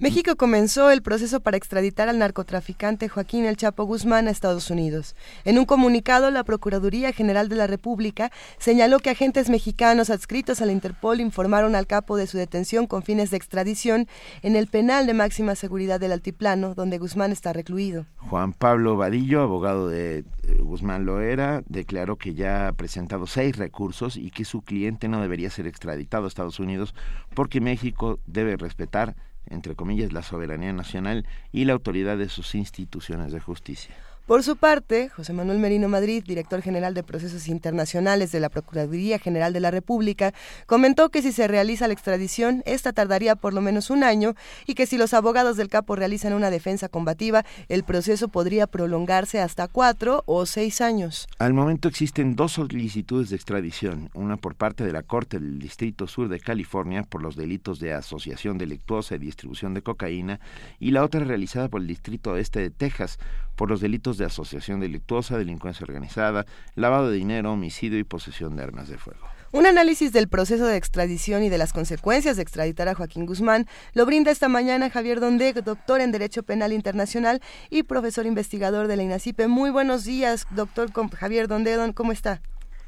México 0.00 0.34
comenzó 0.34 0.90
el 0.90 1.02
proceso 1.02 1.40
para 1.40 1.58
extraditar 1.58 2.08
al 2.08 2.18
narcotraficante 2.18 3.10
Joaquín 3.10 3.44
El 3.44 3.58
Chapo 3.58 3.84
Guzmán 3.84 4.28
a 4.28 4.30
Estados 4.30 4.70
Unidos. 4.70 5.14
En 5.44 5.58
un 5.58 5.66
comunicado, 5.66 6.30
la 6.30 6.42
Procuraduría 6.42 7.12
General 7.12 7.50
de 7.50 7.56
la 7.56 7.66
República 7.66 8.32
señaló 8.56 9.00
que 9.00 9.10
agentes 9.10 9.50
mexicanos 9.50 10.08
adscritos 10.08 10.62
a 10.62 10.64
la 10.64 10.72
Interpol 10.72 11.20
informaron 11.20 11.74
al 11.74 11.86
capo 11.86 12.16
de 12.16 12.26
su 12.26 12.38
detención 12.38 12.86
con 12.86 13.02
fines 13.02 13.30
de 13.30 13.36
extradición 13.36 14.08
en 14.40 14.56
el 14.56 14.68
penal 14.68 15.06
de 15.06 15.12
máxima 15.12 15.54
seguridad 15.54 16.00
del 16.00 16.12
Altiplano, 16.12 16.74
donde 16.74 16.96
Guzmán 16.96 17.30
está 17.30 17.52
recluido. 17.52 18.06
Juan 18.16 18.54
Pablo 18.54 18.96
Vadillo, 18.96 19.42
abogado 19.42 19.90
de 19.90 20.20
eh, 20.20 20.24
Guzmán 20.60 21.04
Loera, 21.04 21.62
declaró 21.68 22.16
que 22.16 22.32
ya 22.32 22.68
ha 22.68 22.72
presentado 22.72 23.26
seis 23.26 23.58
recursos 23.58 24.16
y 24.16 24.30
que 24.30 24.46
su 24.46 24.62
cliente 24.62 25.08
no 25.08 25.20
debería 25.20 25.50
ser 25.50 25.66
extraditado 25.66 26.24
a 26.24 26.28
Estados 26.28 26.58
Unidos 26.58 26.94
porque 27.34 27.60
México 27.60 28.18
debe 28.26 28.56
respetar 28.56 29.14
entre 29.46 29.74
comillas, 29.74 30.12
la 30.12 30.22
soberanía 30.22 30.72
nacional 30.72 31.26
y 31.52 31.64
la 31.64 31.72
autoridad 31.72 32.18
de 32.18 32.28
sus 32.28 32.54
instituciones 32.54 33.32
de 33.32 33.40
justicia. 33.40 33.94
Por 34.30 34.44
su 34.44 34.54
parte, 34.54 35.08
José 35.08 35.32
Manuel 35.32 35.58
Merino 35.58 35.88
Madrid, 35.88 36.22
director 36.24 36.62
general 36.62 36.94
de 36.94 37.02
Procesos 37.02 37.48
Internacionales 37.48 38.30
de 38.30 38.38
la 38.38 38.48
Procuraduría 38.48 39.18
General 39.18 39.52
de 39.52 39.58
la 39.58 39.72
República, 39.72 40.34
comentó 40.66 41.08
que 41.08 41.20
si 41.20 41.32
se 41.32 41.48
realiza 41.48 41.88
la 41.88 41.94
extradición, 41.94 42.62
esta 42.64 42.92
tardaría 42.92 43.34
por 43.34 43.54
lo 43.54 43.60
menos 43.60 43.90
un 43.90 44.04
año 44.04 44.36
y 44.68 44.74
que 44.74 44.86
si 44.86 44.98
los 44.98 45.14
abogados 45.14 45.56
del 45.56 45.68
capo 45.68 45.96
realizan 45.96 46.32
una 46.32 46.50
defensa 46.50 46.88
combativa, 46.88 47.44
el 47.68 47.82
proceso 47.82 48.28
podría 48.28 48.68
prolongarse 48.68 49.40
hasta 49.40 49.66
cuatro 49.66 50.22
o 50.26 50.46
seis 50.46 50.80
años. 50.80 51.26
Al 51.40 51.52
momento 51.52 51.88
existen 51.88 52.36
dos 52.36 52.52
solicitudes 52.52 53.30
de 53.30 53.36
extradición, 53.36 54.10
una 54.14 54.36
por 54.36 54.54
parte 54.54 54.84
de 54.84 54.92
la 54.92 55.02
Corte 55.02 55.40
del 55.40 55.58
Distrito 55.58 56.06
Sur 56.06 56.28
de 56.28 56.38
California 56.38 57.02
por 57.02 57.20
los 57.20 57.34
delitos 57.34 57.80
de 57.80 57.94
asociación 57.94 58.58
delictuosa 58.58 59.16
y 59.16 59.18
distribución 59.18 59.74
de 59.74 59.82
cocaína 59.82 60.38
y 60.78 60.92
la 60.92 61.02
otra 61.02 61.24
realizada 61.24 61.68
por 61.68 61.80
el 61.80 61.88
Distrito 61.88 62.36
Este 62.36 62.60
de 62.60 62.70
Texas 62.70 63.18
por 63.60 63.68
los 63.68 63.82
delitos 63.82 64.16
de 64.16 64.24
asociación 64.24 64.80
delictuosa, 64.80 65.36
delincuencia 65.36 65.84
organizada, 65.84 66.46
lavado 66.76 67.10
de 67.10 67.18
dinero, 67.18 67.52
homicidio 67.52 67.98
y 67.98 68.04
posesión 68.04 68.56
de 68.56 68.62
armas 68.62 68.88
de 68.88 68.96
fuego. 68.96 69.20
Un 69.52 69.66
análisis 69.66 70.14
del 70.14 70.28
proceso 70.28 70.64
de 70.64 70.78
extradición 70.78 71.42
y 71.42 71.50
de 71.50 71.58
las 71.58 71.74
consecuencias 71.74 72.36
de 72.36 72.42
extraditar 72.42 72.88
a 72.88 72.94
Joaquín 72.94 73.26
Guzmán 73.26 73.66
lo 73.92 74.06
brinda 74.06 74.30
esta 74.30 74.48
mañana 74.48 74.88
Javier 74.88 75.20
Dondeg, 75.20 75.62
doctor 75.62 76.00
en 76.00 76.10
Derecho 76.10 76.42
Penal 76.42 76.72
Internacional 76.72 77.42
y 77.68 77.82
profesor 77.82 78.24
investigador 78.24 78.86
de 78.86 78.96
la 78.96 79.02
INACIPE. 79.02 79.46
Muy 79.46 79.68
buenos 79.68 80.06
días, 80.06 80.46
doctor 80.52 80.90
Javier 81.14 81.46
Dondeg, 81.46 81.92
¿cómo 81.92 82.12
está? 82.12 82.40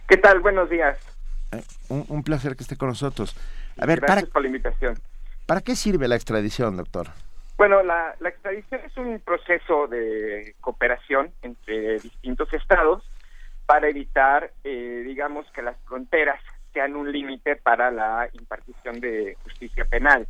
¿Qué 0.08 0.16
tal? 0.16 0.40
Buenos 0.40 0.70
días. 0.70 0.96
Eh, 1.50 1.62
un, 1.90 2.22
placer 2.22 2.56
que 2.56 2.62
esté 2.62 2.76
con 2.76 2.88
nosotros. 2.88 3.36
A 3.76 3.84
ver, 3.84 4.00
Gracias 4.00 4.30
por 4.30 4.40
la 4.40 4.48
invitación. 4.48 4.98
¿Para 5.44 5.60
qué 5.60 5.76
sirve 5.76 6.08
la 6.08 6.16
extradición, 6.16 6.78
doctor? 6.78 7.10
Bueno, 7.62 7.80
la, 7.84 8.16
la 8.18 8.30
extradición 8.30 8.80
es 8.84 8.96
un 8.96 9.20
proceso 9.20 9.86
de 9.86 10.56
cooperación 10.60 11.30
entre 11.42 12.00
distintos 12.00 12.52
estados 12.52 13.08
para 13.66 13.88
evitar, 13.88 14.50
eh, 14.64 15.04
digamos, 15.06 15.48
que 15.52 15.62
las 15.62 15.76
fronteras 15.84 16.40
sean 16.72 16.96
un 16.96 17.12
límite 17.12 17.54
para 17.54 17.92
la 17.92 18.28
impartición 18.32 18.98
de 18.98 19.36
justicia 19.44 19.84
penal. 19.84 20.26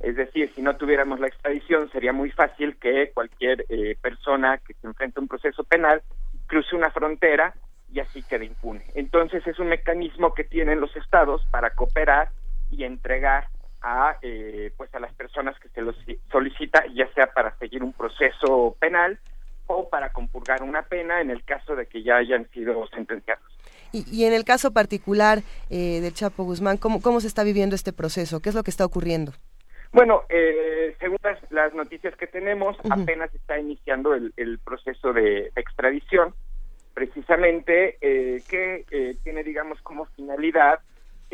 Es 0.00 0.16
decir, 0.16 0.52
si 0.54 0.60
no 0.60 0.76
tuviéramos 0.76 1.20
la 1.20 1.28
extradición, 1.28 1.90
sería 1.90 2.12
muy 2.12 2.30
fácil 2.30 2.76
que 2.76 3.12
cualquier 3.14 3.64
eh, 3.70 3.96
persona 4.02 4.58
que 4.58 4.74
se 4.74 4.86
enfrente 4.86 5.18
a 5.18 5.22
un 5.22 5.28
proceso 5.28 5.64
penal 5.64 6.02
cruce 6.48 6.76
una 6.76 6.90
frontera 6.90 7.54
y 7.90 8.00
así 8.00 8.22
quede 8.22 8.44
impune. 8.44 8.84
Entonces 8.94 9.46
es 9.46 9.58
un 9.58 9.68
mecanismo 9.68 10.34
que 10.34 10.44
tienen 10.44 10.82
los 10.82 10.94
estados 10.96 11.46
para 11.50 11.70
cooperar 11.70 12.28
y 12.70 12.84
entregar 12.84 13.48
a 13.84 14.18
eh, 14.22 14.72
pues 14.76 14.92
a 14.94 14.98
las 14.98 15.12
personas 15.12 15.58
que 15.60 15.68
se 15.68 15.82
los 15.82 15.94
solicita, 16.32 16.84
ya 16.94 17.06
sea 17.12 17.26
para 17.32 17.56
seguir 17.58 17.84
un 17.84 17.92
proceso 17.92 18.76
penal 18.80 19.18
o 19.66 19.88
para 19.88 20.10
compurgar 20.10 20.62
una 20.62 20.82
pena 20.82 21.20
en 21.20 21.30
el 21.30 21.44
caso 21.44 21.76
de 21.76 21.86
que 21.86 22.02
ya 22.02 22.16
hayan 22.16 22.48
sido 22.50 22.86
sentenciados. 22.88 23.44
Y, 23.92 24.24
en 24.24 24.32
el 24.32 24.44
caso 24.44 24.72
particular 24.72 25.38
eh, 25.70 26.00
de 26.00 26.10
Chapo 26.10 26.42
Guzmán, 26.42 26.78
¿cómo, 26.78 27.00
¿cómo 27.00 27.20
se 27.20 27.28
está 27.28 27.44
viviendo 27.44 27.76
este 27.76 27.92
proceso? 27.92 28.40
¿Qué 28.40 28.48
es 28.48 28.54
lo 28.56 28.64
que 28.64 28.72
está 28.72 28.84
ocurriendo? 28.84 29.32
Bueno, 29.94 30.24
eh, 30.28 30.96
según 30.98 31.18
las, 31.50 31.72
noticias 31.72 32.16
que 32.16 32.26
tenemos, 32.26 32.76
apenas 32.90 33.32
está 33.32 33.60
iniciando 33.60 34.12
el, 34.12 34.58
proceso 34.58 35.12
de 35.12 35.52
extradición, 35.54 36.34
precisamente 36.94 37.96
eh, 38.00 38.42
que 38.50 38.84
eh, 38.90 39.16
tiene, 39.22 39.44
digamos, 39.44 39.80
como 39.82 40.06
finalidad, 40.06 40.80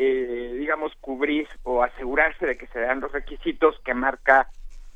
digamos, 0.03 0.93
cubrir 0.99 1.47
o 1.63 1.83
asegurarse 1.83 2.45
de 2.45 2.57
que 2.57 2.67
se 2.67 2.79
dan 2.79 3.01
los 3.01 3.11
requisitos 3.11 3.79
que 3.83 3.93
marca 3.93 4.47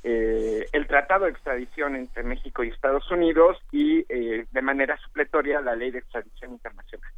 el 0.04 0.86
Tratado 0.88 1.26
de 1.26 1.32
Extradición 1.32 1.96
entre 1.96 2.24
México 2.24 2.64
y 2.64 2.70
Estados 2.70 3.10
Unidos 3.10 3.58
y, 3.72 4.04
de 4.04 4.62
manera 4.62 4.98
supletoria, 4.98 5.62
la 5.62 5.76
Ley 5.76 5.90
de 5.92 6.00
Extradición 6.00 6.52
Internacional. 6.52 7.12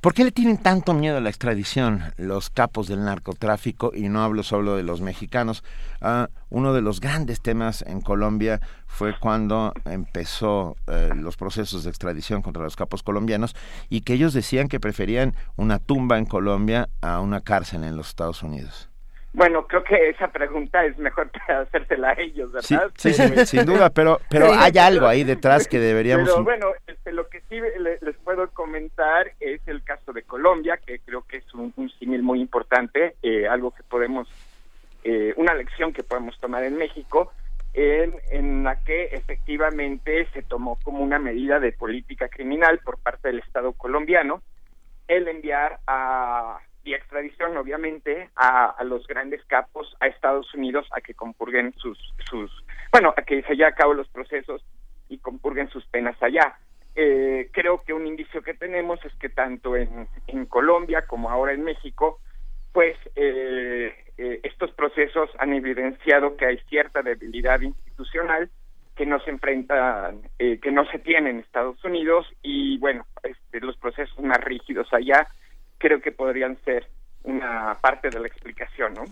¿Por 0.00 0.14
qué 0.14 0.24
le 0.24 0.32
tienen 0.32 0.56
tanto 0.56 0.94
miedo 0.94 1.18
a 1.18 1.20
la 1.20 1.28
extradición 1.28 2.14
los 2.16 2.48
capos 2.48 2.88
del 2.88 3.04
narcotráfico? 3.04 3.92
Y 3.94 4.08
no 4.08 4.22
hablo 4.22 4.42
solo 4.42 4.74
de 4.74 4.82
los 4.82 5.02
mexicanos. 5.02 5.62
Ah, 6.00 6.30
uno 6.48 6.72
de 6.72 6.80
los 6.80 7.00
grandes 7.00 7.42
temas 7.42 7.84
en 7.86 8.00
Colombia 8.00 8.62
fue 8.86 9.14
cuando 9.18 9.74
empezó 9.84 10.78
eh, 10.86 11.10
los 11.14 11.36
procesos 11.36 11.84
de 11.84 11.90
extradición 11.90 12.40
contra 12.40 12.62
los 12.62 12.76
capos 12.76 13.02
colombianos 13.02 13.54
y 13.90 14.00
que 14.00 14.14
ellos 14.14 14.32
decían 14.32 14.68
que 14.68 14.80
preferían 14.80 15.34
una 15.56 15.78
tumba 15.78 16.16
en 16.16 16.24
Colombia 16.24 16.88
a 17.02 17.20
una 17.20 17.42
cárcel 17.42 17.84
en 17.84 17.98
los 17.98 18.08
Estados 18.08 18.42
Unidos. 18.42 18.89
Bueno, 19.32 19.66
creo 19.66 19.84
que 19.84 20.08
esa 20.08 20.28
pregunta 20.28 20.84
es 20.84 20.98
mejor 20.98 21.30
hacérsela 21.48 22.10
a 22.10 22.20
ellos, 22.20 22.52
¿verdad? 22.52 22.90
Sí, 22.96 23.12
sin 23.46 23.64
duda, 23.64 23.90
pero 23.90 24.20
pero 24.28 24.52
hay 24.52 24.76
algo 24.78 25.06
ahí 25.06 25.24
detrás 25.24 25.68
que 25.68 25.78
deberíamos... 25.78 26.28
Pero 26.28 26.42
bueno, 26.42 26.66
este, 26.86 27.12
lo 27.12 27.28
que 27.28 27.40
sí 27.48 27.56
les 28.00 28.16
puedo 28.18 28.50
comentar 28.50 29.32
es 29.38 29.60
el 29.66 29.84
caso 29.84 30.12
de 30.12 30.22
Colombia, 30.22 30.78
que 30.84 30.98
creo 31.00 31.22
que 31.22 31.38
es 31.38 31.54
un, 31.54 31.72
símil 31.98 32.22
muy 32.22 32.40
importante, 32.40 33.16
eh, 33.22 33.46
algo 33.46 33.70
que 33.70 33.82
podemos, 33.84 34.28
eh, 35.04 35.32
una 35.36 35.54
lección 35.54 35.92
que 35.92 36.02
podemos 36.02 36.38
tomar 36.40 36.64
en 36.64 36.76
México, 36.76 37.32
en, 37.72 38.14
en 38.32 38.64
la 38.64 38.82
que 38.82 39.04
efectivamente 39.12 40.26
se 40.32 40.42
tomó 40.42 40.76
como 40.82 41.04
una 41.04 41.20
medida 41.20 41.60
de 41.60 41.70
política 41.70 42.28
criminal 42.28 42.80
por 42.80 42.98
parte 42.98 43.28
del 43.28 43.38
Estado 43.38 43.72
colombiano 43.74 44.42
el 45.10 45.26
enviar 45.26 45.80
a 45.88 46.60
y 46.84 46.94
extradición, 46.94 47.56
obviamente, 47.56 48.30
a, 48.36 48.76
los 48.84 49.06
grandes 49.06 49.44
capos 49.44 49.94
a 50.00 50.06
Estados 50.06 50.52
Unidos 50.54 50.86
a 50.92 51.00
que 51.00 51.14
compurguen 51.14 51.74
sus, 51.76 51.98
sus, 52.28 52.50
bueno, 52.90 53.12
a 53.16 53.22
que 53.22 53.42
se 53.42 53.54
lleven 53.54 53.72
a 53.72 53.76
cabo 53.76 53.94
los 53.94 54.08
procesos 54.08 54.64
y 55.08 55.18
compurguen 55.18 55.68
sus 55.68 55.84
penas 55.86 56.20
allá. 56.22 56.56
Eh, 56.94 57.50
creo 57.52 57.82
que 57.82 57.92
un 57.92 58.06
indicio 58.06 58.42
que 58.42 58.54
tenemos 58.54 59.04
es 59.04 59.14
que 59.16 59.28
tanto 59.28 59.76
en, 59.76 60.08
en 60.26 60.46
Colombia 60.46 61.06
como 61.06 61.30
ahora 61.30 61.52
en 61.52 61.62
México, 61.62 62.18
pues 62.72 62.96
eh, 63.14 63.94
eh, 64.16 64.40
estos 64.42 64.72
procesos 64.72 65.30
han 65.38 65.52
evidenciado 65.52 66.36
que 66.36 66.46
hay 66.46 66.58
cierta 66.68 67.02
debilidad 67.02 67.60
institucional 67.60 68.50
que 68.96 69.06
no 69.06 69.18
se 69.20 69.30
enfrentan, 69.30 70.20
que 70.36 70.70
no 70.70 70.84
se 70.90 70.98
tiene 70.98 71.30
en 71.30 71.38
Estados 71.38 71.82
Unidos 71.84 72.26
y 72.42 72.76
bueno, 72.78 73.06
este, 73.22 73.60
los 73.60 73.74
procesos 73.78 74.18
más 74.18 74.38
rígidos 74.44 74.92
allá 74.92 75.26
creo 75.80 76.00
que 76.00 76.12
podrían 76.12 76.56
ser 76.64 76.86
una 77.24 77.76
parte 77.80 78.10
de 78.10 78.20
la 78.20 78.28
explicación, 78.28 78.94
¿no? 78.94 79.04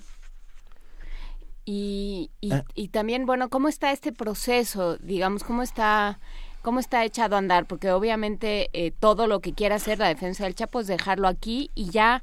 Y, 1.65 2.31
ah. 2.51 2.63
y, 2.75 2.89
también, 2.89 3.27
bueno, 3.27 3.49
¿cómo 3.49 3.69
está 3.69 3.91
este 3.91 4.13
proceso? 4.13 4.97
Digamos, 4.99 5.45
¿cómo 5.45 5.63
está, 5.63 6.19
cómo 6.63 6.79
está 6.79 7.05
echado 7.05 7.37
a 7.37 7.39
andar? 7.41 7.67
Porque 7.67 7.91
obviamente 7.91 8.71
eh, 8.73 8.93
todo 8.99 9.27
lo 9.27 9.41
que 9.41 9.53
quiera 9.53 9.75
hacer 9.75 9.99
la 9.99 10.09
defensa 10.09 10.45
del 10.45 10.55
Chapo 10.55 10.81
es 10.81 10.87
dejarlo 10.87 11.27
aquí 11.27 11.71
y 11.75 11.91
ya... 11.91 12.23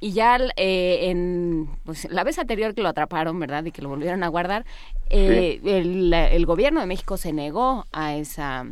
Y 0.00 0.12
ya 0.12 0.36
eh, 0.56 1.08
en 1.08 1.66
pues, 1.84 2.04
la 2.10 2.24
vez 2.24 2.38
anterior 2.38 2.74
que 2.74 2.82
lo 2.82 2.90
atraparon, 2.90 3.40
¿verdad? 3.40 3.64
Y 3.64 3.72
que 3.72 3.80
lo 3.80 3.88
volvieron 3.88 4.22
a 4.22 4.28
guardar, 4.28 4.66
eh, 5.08 5.60
el, 5.64 6.12
el, 6.12 6.44
gobierno 6.44 6.80
de 6.80 6.86
México 6.86 7.16
se 7.16 7.32
negó 7.32 7.86
a, 7.90 8.14
esa, 8.14 8.66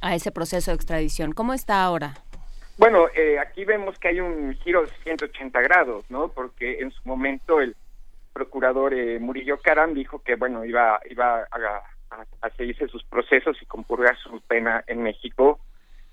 a 0.00 0.14
ese 0.14 0.32
proceso 0.32 0.70
de 0.70 0.76
extradición. 0.76 1.32
¿Cómo 1.32 1.52
está 1.52 1.82
ahora? 1.82 2.14
Bueno, 2.78 3.06
eh, 3.14 3.38
aquí 3.38 3.64
vemos 3.64 3.98
que 3.98 4.08
hay 4.08 4.20
un 4.20 4.54
giro 4.54 4.82
de 4.82 4.90
180 5.02 5.60
grados, 5.60 6.10
¿no? 6.10 6.28
Porque 6.28 6.80
en 6.80 6.90
su 6.90 7.02
momento 7.04 7.60
el 7.60 7.76
procurador 8.32 8.94
eh, 8.94 9.18
Murillo 9.18 9.58
Caram 9.60 9.92
dijo 9.92 10.22
que, 10.22 10.36
bueno, 10.36 10.64
iba, 10.64 10.98
iba 11.10 11.46
a, 11.50 12.50
seguirse 12.56 12.88
sus 12.88 13.04
procesos 13.04 13.56
y 13.60 13.66
compurgar 13.66 14.16
su 14.18 14.40
pena 14.40 14.82
en 14.86 15.02
México. 15.02 15.60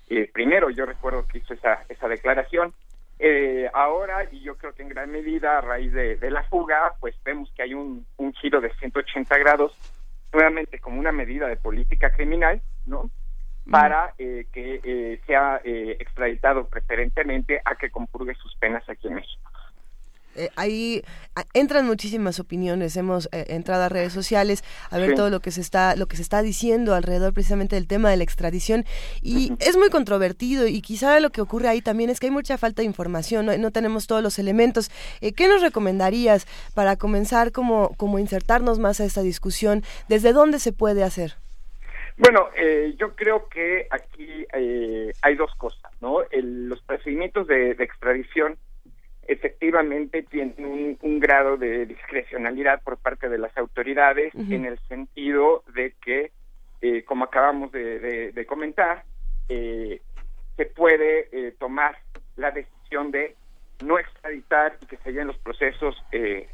Eh, 0.08 0.30
primero, 0.32 0.70
yo 0.70 0.86
recuerdo 0.86 1.26
que 1.26 1.38
hizo 1.38 1.54
esa, 1.54 1.84
esa 1.88 2.08
declaración. 2.08 2.74
ahora, 3.72 4.28
y 4.30 4.40
yo 4.40 4.56
creo 4.56 4.74
que 4.74 4.82
en 4.82 4.88
gran 4.90 5.10
medida 5.10 5.58
a 5.58 5.60
raíz 5.60 5.92
de, 5.92 6.16
de 6.16 6.30
la 6.30 6.42
fuga, 6.44 6.94
pues 7.00 7.14
vemos 7.24 7.50
que 7.54 7.62
hay 7.62 7.74
un, 7.74 8.06
un 8.16 8.32
giro 8.34 8.60
de 8.60 8.72
180 8.74 9.38
grados, 9.38 9.72
nuevamente 10.32 10.78
como 10.78 11.00
una 11.00 11.12
medida 11.12 11.48
de 11.48 11.56
política 11.56 12.10
criminal, 12.10 12.60
¿no? 12.86 13.10
Para 13.68 14.14
eh, 14.18 14.46
que 14.52 14.80
eh, 14.82 15.20
sea 15.26 15.60
eh, 15.64 15.96
extraditado 16.00 16.66
preferentemente 16.66 17.60
a 17.64 17.76
que 17.76 17.90
compurgue 17.90 18.34
sus 18.34 18.54
penas 18.56 18.82
aquí 18.88 19.08
en 19.08 19.14
México. 19.14 19.50
ahí 20.56 21.02
entran 21.54 21.86
muchísimas 21.86 22.38
opiniones 22.38 22.96
hemos 22.96 23.28
entrado 23.32 23.82
a 23.82 23.88
redes 23.88 24.12
sociales 24.12 24.62
a 24.90 24.96
ver 24.96 25.14
todo 25.14 25.28
lo 25.28 25.40
que 25.40 25.50
se 25.50 25.60
está 25.60 25.96
lo 25.96 26.06
que 26.06 26.16
se 26.16 26.22
está 26.22 26.40
diciendo 26.40 26.94
alrededor 26.94 27.34
precisamente 27.34 27.74
del 27.74 27.88
tema 27.88 28.10
de 28.10 28.16
la 28.16 28.22
extradición 28.22 28.84
y 29.20 29.52
es 29.58 29.76
muy 29.76 29.90
controvertido 29.90 30.68
y 30.68 30.80
quizá 30.82 31.18
lo 31.18 31.30
que 31.30 31.40
ocurre 31.40 31.68
ahí 31.68 31.82
también 31.82 32.10
es 32.10 32.20
que 32.20 32.26
hay 32.26 32.32
mucha 32.32 32.58
falta 32.58 32.82
de 32.82 32.86
información 32.86 33.44
no, 33.44 33.58
no 33.58 33.70
tenemos 33.72 34.06
todos 34.06 34.22
los 34.22 34.38
elementos. 34.38 34.90
Qué 35.20 35.48
nos 35.48 35.62
recomendarías 35.62 36.46
para 36.74 36.96
comenzar 36.96 37.50
como 37.50 37.90
como 37.96 38.18
insertarnos 38.18 38.78
más 38.78 39.00
a 39.00 39.04
esta 39.04 39.22
discusión 39.22 39.82
desde 40.08 40.32
dónde 40.32 40.60
se 40.60 40.72
puede 40.72 41.02
hacer 41.02 41.39
bueno, 42.20 42.48
eh, 42.56 42.94
yo 42.98 43.14
creo 43.16 43.48
que 43.48 43.86
aquí 43.90 44.46
eh, 44.52 45.12
hay 45.22 45.34
dos 45.34 45.54
cosas, 45.56 45.90
¿no? 46.00 46.18
los 46.30 46.80
procedimientos 46.82 47.46
de, 47.46 47.72
extradición 47.72 48.56
efectivamente 49.26 50.22
tienen 50.22 50.98
un, 51.02 51.20
grado 51.20 51.56
de 51.56 51.86
discrecionalidad 51.86 52.82
por 52.82 52.96
parte 52.98 53.28
de 53.28 53.38
las 53.38 53.56
autoridades 53.56 54.34
en 54.34 54.64
el 54.64 54.78
sentido 54.88 55.62
de 55.74 55.94
que 56.04 56.32
eh, 56.82 57.04
como 57.04 57.24
acabamos 57.24 57.70
de, 57.72 58.32
de, 58.32 58.46
comentar, 58.46 59.04
eh, 59.50 60.00
se 60.56 60.64
puede 60.64 61.28
eh, 61.30 61.54
tomar 61.58 61.98
la 62.36 62.50
decisión 62.52 63.10
de 63.10 63.36
no 63.84 63.98
extraditar 63.98 64.78
y 64.80 64.86
que 64.86 64.96
se 64.98 65.12
lleven 65.12 65.26
los 65.26 65.38
procesos 65.38 65.94
en, 66.10 66.46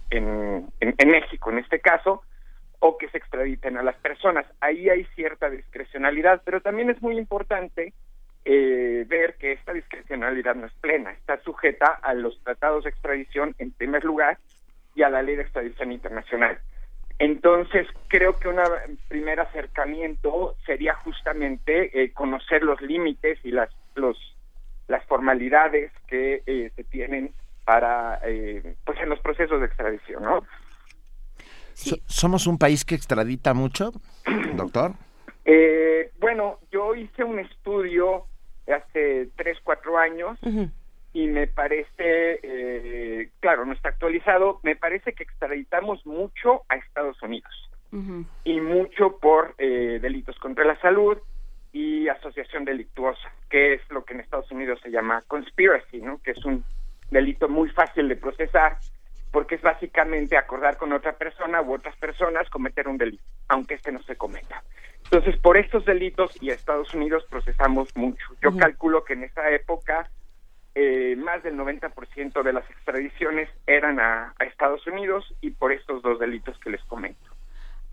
en, 0.80 1.08
México, 1.08 1.50
en 1.50 1.58
este 1.58 1.78
caso, 1.78 2.22
o 2.86 2.98
que 2.98 3.08
se 3.08 3.18
extraditen 3.18 3.76
a 3.76 3.82
las 3.82 3.96
personas. 3.96 4.46
Ahí 4.60 4.88
hay 4.88 5.04
cierta 5.14 5.50
discrecionalidad, 5.50 6.42
pero 6.44 6.60
también 6.60 6.90
es 6.90 7.00
muy 7.02 7.18
importante 7.18 7.92
ver 8.44 9.34
que 9.38 9.52
esta 9.52 9.72
discrecionalidad 9.72 10.54
no 10.54 10.66
es 10.66 10.72
plena, 10.74 11.10
está 11.10 11.36
sujeta 11.42 11.86
a 11.86 12.14
los 12.14 12.40
tratados 12.44 12.84
de 12.84 12.90
extradición 12.90 13.56
en 13.58 13.72
primer 13.72 14.04
lugar 14.04 14.38
y 14.94 15.02
a 15.02 15.10
la 15.10 15.22
ley 15.22 15.34
de 15.36 15.42
extradición 15.42 15.90
internacional. 15.90 16.58
Entonces, 17.18 17.86
creo 18.08 18.38
que 18.38 18.48
un 18.48 18.58
primer 19.08 19.40
acercamiento 19.40 20.56
sería 20.66 20.94
justamente 20.94 22.02
eh, 22.02 22.12
conocer 22.12 22.62
los 22.62 22.80
límites 22.82 23.38
y 23.42 23.52
las, 23.52 23.70
los, 23.94 24.18
formalidades 25.08 25.92
que 26.08 26.42
eh, 26.46 26.70
se 26.74 26.84
tienen 26.84 27.32
para, 27.64 28.20
eh, 28.24 28.74
pues, 28.84 28.98
en 29.00 29.08
los 29.08 29.20
procesos 29.20 29.60
de 29.60 29.66
extradición, 29.66 30.22
¿no? 30.22 30.44
¿Somos 32.06 32.46
un 32.46 32.58
país 32.58 32.84
que 32.84 32.94
extradita 32.94 33.54
mucho, 33.54 33.92
doctor? 34.54 34.94
bueno, 36.18 36.58
yo 36.72 36.94
hice 36.94 37.22
un 37.22 37.38
estudio 37.38 38.24
hace 38.66 39.28
tres, 39.36 39.58
cuatro 39.62 39.96
años 39.98 40.38
y 41.12 41.28
me 41.28 41.46
parece, 41.46 42.40
eh, 42.42 43.30
claro, 43.40 43.64
no 43.64 43.72
está 43.72 43.90
actualizado, 43.90 44.60
me 44.62 44.76
parece 44.76 45.12
que 45.12 45.22
extraditamos 45.22 46.04
mucho 46.04 46.62
a 46.68 46.76
Estados 46.76 47.22
Unidos 47.22 47.52
y 48.44 48.60
mucho 48.60 49.18
por 49.18 49.54
eh, 49.56 49.98
delitos 50.02 50.36
contra 50.38 50.64
la 50.64 50.78
salud 50.80 51.16
y 51.72 52.08
asociación 52.08 52.64
delictuosa, 52.64 53.32
que 53.48 53.74
es 53.74 53.80
lo 53.90 54.04
que 54.04 54.14
en 54.14 54.20
Estados 54.20 54.50
Unidos 54.50 54.80
se 54.82 54.90
llama 54.90 55.22
conspiracy, 55.28 56.02
¿no? 56.02 56.20
que 56.22 56.32
es 56.32 56.44
un 56.44 56.64
delito 57.10 57.48
muy 57.48 57.70
fácil 57.70 58.08
de 58.08 58.16
procesar 58.16 58.78
porque 59.36 59.56
es 59.56 59.60
básicamente 59.60 60.38
acordar 60.38 60.78
con 60.78 60.94
otra 60.94 61.12
persona 61.12 61.60
u 61.60 61.74
otras 61.74 61.94
personas 61.96 62.48
cometer 62.48 62.88
un 62.88 62.96
delito, 62.96 63.22
aunque 63.48 63.74
este 63.74 63.92
no 63.92 64.02
se 64.04 64.16
cometa. 64.16 64.62
Entonces, 65.04 65.36
por 65.36 65.58
estos 65.58 65.84
delitos 65.84 66.42
y 66.42 66.48
a 66.48 66.54
Estados 66.54 66.94
Unidos 66.94 67.22
procesamos 67.28 67.94
mucho. 67.96 68.24
Yo 68.40 68.56
calculo 68.56 69.04
que 69.04 69.12
en 69.12 69.24
esa 69.24 69.50
época 69.50 70.08
eh, 70.74 71.16
más 71.18 71.42
del 71.42 71.54
90% 71.54 72.42
de 72.42 72.52
las 72.54 72.64
extradiciones 72.70 73.50
eran 73.66 74.00
a, 74.00 74.34
Estados 74.40 74.86
Unidos 74.86 75.34
y 75.42 75.50
por 75.50 75.70
estos 75.70 76.00
dos 76.00 76.18
delitos 76.18 76.58
que 76.60 76.70
les 76.70 76.82
comento. 76.84 77.25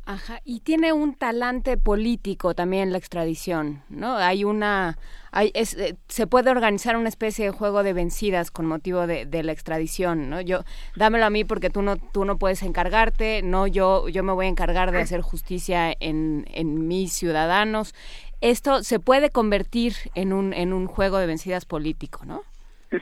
Ajá, 0.05 0.41
y 0.43 0.59
tiene 0.59 0.91
un 0.91 1.15
talante 1.15 1.77
político 1.77 2.53
también 2.53 2.91
la 2.91 2.97
extradición, 2.97 3.83
¿no? 3.87 4.17
Hay 4.17 4.43
una, 4.43 4.97
hay, 5.31 5.49
es, 5.53 5.75
eh, 5.75 5.95
se 6.09 6.27
puede 6.27 6.49
organizar 6.49 6.97
una 6.97 7.07
especie 7.07 7.45
de 7.45 7.51
juego 7.51 7.83
de 7.83 7.93
vencidas 7.93 8.51
con 8.51 8.65
motivo 8.65 9.07
de, 9.07 9.43
la 9.43 9.53
extradición, 9.53 10.29
¿no? 10.29 10.41
Yo, 10.41 10.65
dámelo 10.97 11.25
a 11.25 11.29
mí 11.29 11.45
porque 11.45 11.69
tú 11.69 11.81
no, 11.81 11.95
tú 11.95 12.25
no 12.25 12.37
puedes 12.37 12.63
encargarte, 12.63 13.43
no, 13.43 13.65
yo, 13.65 14.09
yo 14.09 14.23
me 14.23 14.33
voy 14.33 14.47
a 14.47 14.49
encargar 14.49 14.91
de 14.91 14.99
hacer 14.99 15.21
justicia 15.21 15.95
en, 15.97 16.47
en 16.53 16.85
mis 16.85 17.13
ciudadanos. 17.13 17.95
Esto 18.41 18.83
se 18.83 18.99
puede 18.99 19.29
convertir 19.29 19.95
en 20.15 20.33
un, 20.33 20.51
en 20.51 20.73
un 20.73 20.87
juego 20.87 21.17
de 21.17 21.27
vencidas 21.27 21.63
político, 21.63 22.25
¿no? 22.25 22.43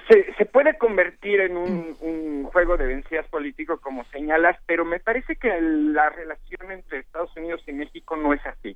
Se, 0.07 0.33
se 0.35 0.45
puede 0.45 0.77
convertir 0.77 1.41
en 1.41 1.57
un, 1.57 2.43
juego 2.45 2.77
de 2.77 2.87
vencidas 2.87 3.27
político, 3.27 3.79
como 3.79 4.05
señalas, 4.05 4.57
pero 4.65 4.85
me 4.85 4.99
parece 4.99 5.35
que 5.35 5.49
la 5.61 6.09
relación 6.09 6.71
entre 6.71 6.99
Estados 6.99 7.35
Unidos 7.35 7.61
y 7.67 7.73
México 7.73 8.15
no 8.15 8.33
es 8.33 8.45
así. 8.45 8.75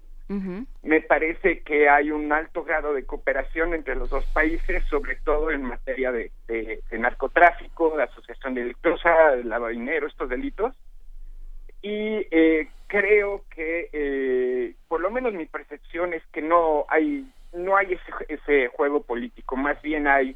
Me 0.81 1.01
parece 1.01 1.61
que 1.61 1.87
hay 1.87 2.11
un 2.11 2.31
alto 2.33 2.63
grado 2.63 2.93
de 2.93 3.05
cooperación 3.05 3.73
entre 3.73 3.95
los 3.95 4.09
dos 4.09 4.25
países, 4.33 4.83
sobre 4.89 5.15
todo 5.17 5.51
en 5.51 5.63
materia 5.63 6.11
de, 6.11 6.31
narcotráfico, 6.91 7.95
de 7.95 8.03
asociación 8.03 8.55
delictuosa, 8.55 9.35
lavado 9.43 9.67
de 9.67 9.73
dinero, 9.73 10.07
estos 10.07 10.29
delitos. 10.29 10.75
Y 11.81 12.25
eh, 12.31 12.69
creo 12.87 13.43
que, 13.53 13.89
eh, 13.93 14.73
por 14.87 15.01
lo 15.01 15.11
menos 15.11 15.33
mi 15.33 15.45
percepción 15.45 16.13
es 16.13 16.23
que 16.33 16.41
no 16.41 16.85
hay 16.89 17.25
no 17.53 17.77
hay 17.77 17.93
ese, 17.93 18.25
ese 18.27 18.67
juego 18.67 19.01
político, 19.01 19.55
más 19.55 19.81
bien 19.81 20.07
hay 20.07 20.35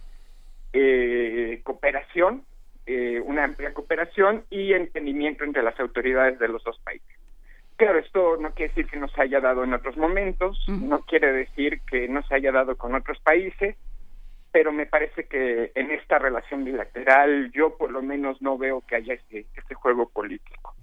eh, 0.74 1.62
cooperación, 1.64 2.44
eh, 2.86 3.22
una 3.24 3.44
amplia 3.44 3.74
cooperación 3.74 4.46
y 4.50 4.74
entendimiento 4.74 5.44
entre 5.44 5.64
las 5.64 5.80
autoridades 5.80 6.40
de 6.40 6.48
los 6.48 6.64
dos 6.64 6.80
países. 6.80 7.08
Claro, 7.76 8.00
esto 8.00 8.36
no 8.38 8.52
quiere 8.52 8.74
decir 8.74 8.88
que 8.92 8.98
no 8.98 9.08
se 9.08 9.22
haya 9.22 9.40
dado 9.40 9.64
en 9.64 9.74
otros 9.74 9.96
momentos, 9.96 10.66
no 10.68 11.00
quiere 11.00 11.32
decir 11.32 11.80
que 11.90 12.10
no 12.10 12.22
se 12.24 12.36
haya 12.36 12.52
dado 12.52 12.76
con 12.76 12.94
otros 12.94 13.20
países, 13.22 13.78
pero 14.52 14.74
me 14.74 14.86
parece 14.86 15.28
que 15.28 15.72
en 15.76 15.92
esta 15.92 16.20
relación 16.20 16.66
bilateral 16.66 17.52
yo 17.54 17.78
por 17.78 17.92
lo 17.92 18.02
menos 18.02 18.42
no 18.42 18.58
veo 18.58 18.82
que 18.82 18.98
haya 18.98 19.14
este, 19.14 19.46
este 19.56 19.76
juego 19.76 20.10
político. 20.10 20.74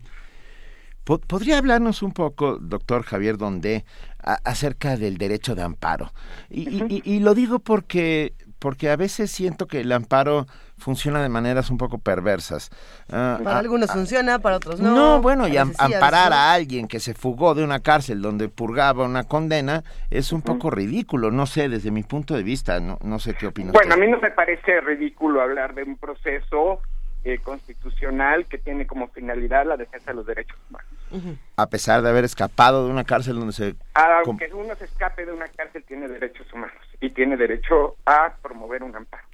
¿Podría 1.04 1.58
hablarnos 1.58 2.02
un 2.02 2.12
poco, 2.12 2.58
doctor 2.58 3.04
Javier 3.04 3.36
Donde, 3.36 3.84
acerca 4.18 4.96
del 4.96 5.18
derecho 5.18 5.54
de 5.54 5.62
amparo? 5.62 6.12
y, 6.50 7.20
lo 7.20 7.34
digo 7.34 7.60
porque 7.60 8.34
porque 8.66 8.90
a 8.90 8.96
veces 8.96 9.30
siento 9.30 9.68
que 9.68 9.78
el 9.78 9.92
amparo 9.92 10.44
funciona 10.76 11.22
de 11.22 11.28
maneras 11.28 11.70
un 11.70 11.78
poco 11.78 11.98
perversas. 11.98 12.70
Ah, 13.08 13.38
para 13.40 13.54
ah, 13.54 13.58
algunos 13.60 13.90
ah, 13.90 13.92
funciona, 13.92 14.40
para 14.40 14.56
otros 14.56 14.80
no. 14.80 14.92
No, 14.92 15.22
bueno, 15.22 15.46
y 15.46 15.56
amparar 15.56 16.32
a, 16.32 16.52
alguien 16.52 16.88
que 16.88 16.98
se 16.98 17.14
fugó 17.14 17.54
de 17.54 17.62
una 17.62 17.78
cárcel 17.78 18.20
donde 18.20 18.48
purgaba 18.48 19.04
una 19.04 19.22
condena 19.22 19.84
es 20.10 20.32
un 20.32 20.42
poco 20.42 20.70
ridículo, 20.70 21.30
no 21.30 21.46
sé, 21.46 21.68
desde 21.68 21.92
mi 21.92 22.02
punto 22.02 22.34
de 22.34 22.42
vista, 22.42 22.80
no, 22.80 22.98
no 23.04 23.20
sé 23.20 23.34
qué 23.34 23.46
opinas. 23.46 23.72
Bueno, 23.72 23.94
a 23.94 23.96
mí 23.96 24.08
no 24.08 24.18
me 24.18 24.32
parece 24.32 24.80
ridículo 24.80 25.42
hablar 25.42 25.72
de 25.72 25.84
un 25.84 25.96
proceso 25.96 26.80
eh, 27.22 27.38
constitucional 27.38 28.46
que 28.46 28.58
tiene 28.58 28.84
como 28.84 29.06
finalidad 29.06 29.64
la 29.64 29.76
defensa 29.76 30.10
de 30.10 30.16
los 30.16 30.26
derechos 30.26 30.58
humanos. 30.68 31.38
A 31.54 31.68
pesar 31.68 32.02
de 32.02 32.08
haber 32.08 32.24
escapado 32.24 32.84
de 32.84 32.90
una 32.90 33.04
cárcel 33.04 33.36
donde 33.36 33.52
se... 33.52 33.76
Aunque 33.94 34.52
uno 34.52 34.74
se 34.74 34.86
escape 34.86 35.24
de 35.24 35.30
una 35.30 35.46
cárcel, 35.46 35.84
tiene 35.84 36.08
derechos 36.08 36.52
humanos 36.52 36.85
y 37.00 37.10
tiene 37.10 37.36
derecho 37.36 37.96
a 38.06 38.34
promover 38.42 38.82
un 38.82 38.96
amparo. 38.96 39.26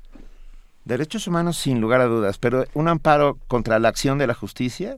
Derechos 0.84 1.26
humanos 1.28 1.56
sin 1.58 1.80
lugar 1.80 2.00
a 2.00 2.06
dudas, 2.06 2.38
pero 2.38 2.64
un 2.74 2.88
amparo 2.88 3.38
contra 3.46 3.78
la 3.78 3.88
acción 3.88 4.18
de 4.18 4.26
la 4.26 4.34
justicia. 4.34 4.96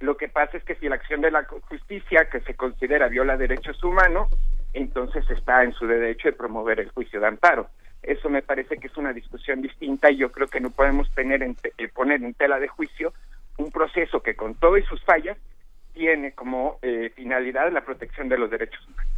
Lo 0.00 0.16
que 0.16 0.28
pasa 0.28 0.56
es 0.56 0.64
que 0.64 0.74
si 0.74 0.88
la 0.88 0.96
acción 0.96 1.20
de 1.20 1.30
la 1.30 1.44
justicia 1.44 2.28
que 2.28 2.40
se 2.40 2.54
considera 2.54 3.08
viola 3.08 3.36
derechos 3.36 3.82
humanos, 3.84 4.28
entonces 4.72 5.28
está 5.30 5.62
en 5.62 5.72
su 5.72 5.86
derecho 5.86 6.28
de 6.28 6.32
promover 6.32 6.80
el 6.80 6.90
juicio 6.90 7.20
de 7.20 7.28
amparo. 7.28 7.68
Eso 8.02 8.28
me 8.28 8.42
parece 8.42 8.78
que 8.78 8.86
es 8.86 8.96
una 8.96 9.12
discusión 9.12 9.62
distinta 9.62 10.10
y 10.10 10.16
yo 10.16 10.32
creo 10.32 10.48
que 10.48 10.60
no 10.60 10.70
podemos 10.70 11.08
tener 11.14 11.42
en 11.42 11.56
eh, 11.76 11.88
poner 11.88 12.22
en 12.24 12.34
tela 12.34 12.58
de 12.58 12.66
juicio 12.66 13.12
un 13.58 13.70
proceso 13.70 14.22
que 14.22 14.34
con 14.34 14.54
todo 14.54 14.78
y 14.78 14.82
sus 14.84 15.02
fallas 15.04 15.36
tiene 15.92 16.32
como 16.32 16.78
eh, 16.82 17.12
finalidad 17.14 17.70
la 17.70 17.84
protección 17.84 18.28
de 18.28 18.38
los 18.38 18.50
derechos 18.50 18.80
humanos. 18.88 19.12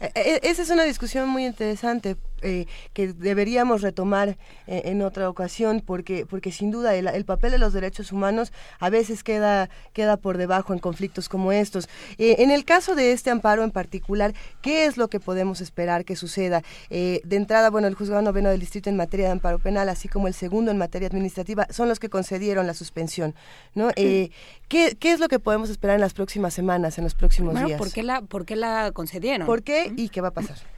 E, 0.00 0.12
e, 0.14 0.40
esa 0.44 0.62
es 0.62 0.70
una 0.70 0.84
discusión 0.84 1.28
muy 1.28 1.44
interesante 1.44 2.16
eh, 2.42 2.66
que 2.92 3.12
deberíamos 3.12 3.82
retomar 3.82 4.38
eh, 4.66 4.82
en 4.84 5.02
otra 5.02 5.28
ocasión 5.28 5.82
porque 5.84 6.26
porque 6.26 6.52
sin 6.52 6.70
duda 6.70 6.94
el, 6.94 7.24
papel 7.24 7.52
de 7.52 7.58
los 7.58 7.72
derechos 7.72 8.12
humanos 8.12 8.52
a 8.78 8.90
veces 8.90 9.22
queda 9.22 9.70
queda 9.92 10.16
por 10.16 10.38
debajo 10.38 10.72
en 10.72 10.78
conflictos 10.78 11.28
como 11.28 11.52
estos. 11.52 11.88
Eh, 12.18 12.36
en 12.38 12.50
el 12.50 12.64
caso 12.64 12.94
de 12.94 13.12
este 13.12 13.30
amparo 13.30 13.64
en 13.64 13.70
particular, 13.70 14.34
¿qué 14.62 14.86
es 14.86 14.96
lo 14.96 15.08
que 15.08 15.20
podemos 15.20 15.60
esperar 15.60 16.04
que 16.04 16.16
suceda? 16.16 16.62
de 16.88 17.20
entrada, 17.30 17.70
bueno, 17.70 17.86
el 17.86 17.94
juzgado 17.94 18.22
noveno 18.22 18.50
del 18.50 18.60
distrito 18.60 18.90
en 18.90 18.96
materia 18.96 19.26
de 19.26 19.32
amparo 19.32 19.58
penal, 19.58 19.88
así 19.88 20.08
como 20.08 20.28
el 20.28 20.34
segundo 20.34 20.70
en 20.70 20.78
materia 20.78 21.08
administrativa, 21.08 21.66
son 21.70 21.88
los 21.88 21.98
que 21.98 22.08
concedieron 22.08 22.66
la 22.66 22.74
suspensión, 22.74 23.34
¿no? 23.74 23.90
¿qué, 23.94 24.30
¿qué, 24.68 25.12
es 25.12 25.20
lo 25.20 25.28
que 25.28 25.38
podemos 25.38 25.70
esperar 25.70 25.96
en 25.96 26.00
las 26.00 26.14
próximas 26.14 26.54
semanas, 26.54 26.98
en 26.98 27.04
los 27.04 27.14
próximos 27.14 27.54
días? 27.64 27.78
¿por 27.78 27.92
qué 27.92 28.02
la 28.02 28.22
por 28.22 28.44
qué 28.44 28.56
la 28.56 28.90
concedieron? 28.92 29.46
¿Por 29.46 29.62
qué 29.62 29.92
y 29.96 30.08
qué 30.08 30.20
va 30.20 30.28
a 30.28 30.32
pasar? 30.32 30.77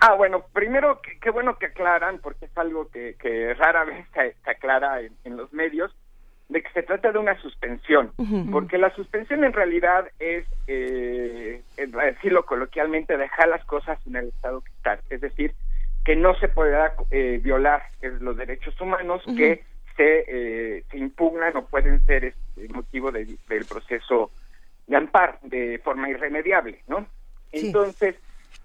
Ah, 0.00 0.14
bueno, 0.14 0.44
primero, 0.52 1.00
qué 1.20 1.30
bueno 1.30 1.58
que 1.58 1.66
aclaran, 1.66 2.18
porque 2.18 2.46
es 2.46 2.58
algo 2.58 2.88
que, 2.90 3.16
que 3.20 3.54
rara 3.54 3.84
vez 3.84 4.06
se, 4.12 4.34
aclara 4.50 5.00
en, 5.00 5.36
los 5.36 5.52
medios, 5.52 5.94
de 6.48 6.62
que 6.62 6.70
se 6.72 6.82
trata 6.82 7.12
de 7.12 7.18
una 7.18 7.40
suspensión, 7.40 8.12
porque 8.50 8.76
la 8.76 8.92
suspensión 8.96 9.44
en 9.44 9.52
realidad 9.52 10.08
es, 10.18 10.44
eh, 10.66 11.62
decirlo 11.76 12.44
coloquialmente, 12.44 13.16
dejar 13.16 13.48
las 13.48 13.64
cosas 13.66 14.04
en 14.06 14.16
el 14.16 14.28
estado 14.28 14.60
que 14.60 14.70
están, 14.72 14.98
es 15.10 15.20
decir, 15.20 15.54
que 16.04 16.16
no 16.16 16.34
se 16.40 16.48
podrá 16.48 16.94
eh, 17.12 17.38
violar 17.40 17.82
los 18.20 18.36
derechos 18.36 18.78
humanos 18.80 19.22
que 19.36 19.62
se, 19.96 20.24
eh, 20.26 20.84
se 20.90 20.98
impugnan 20.98 21.56
o 21.56 21.66
pueden 21.66 22.04
ser 22.06 22.24
este, 22.24 22.68
motivo 22.72 23.12
del 23.12 23.38
proceso 23.68 24.32
de 24.88 24.96
amparo 24.96 25.38
de 25.42 25.80
forma 25.84 26.10
irremediable, 26.10 26.82
¿no? 26.88 27.06
Entonces, 27.52 28.16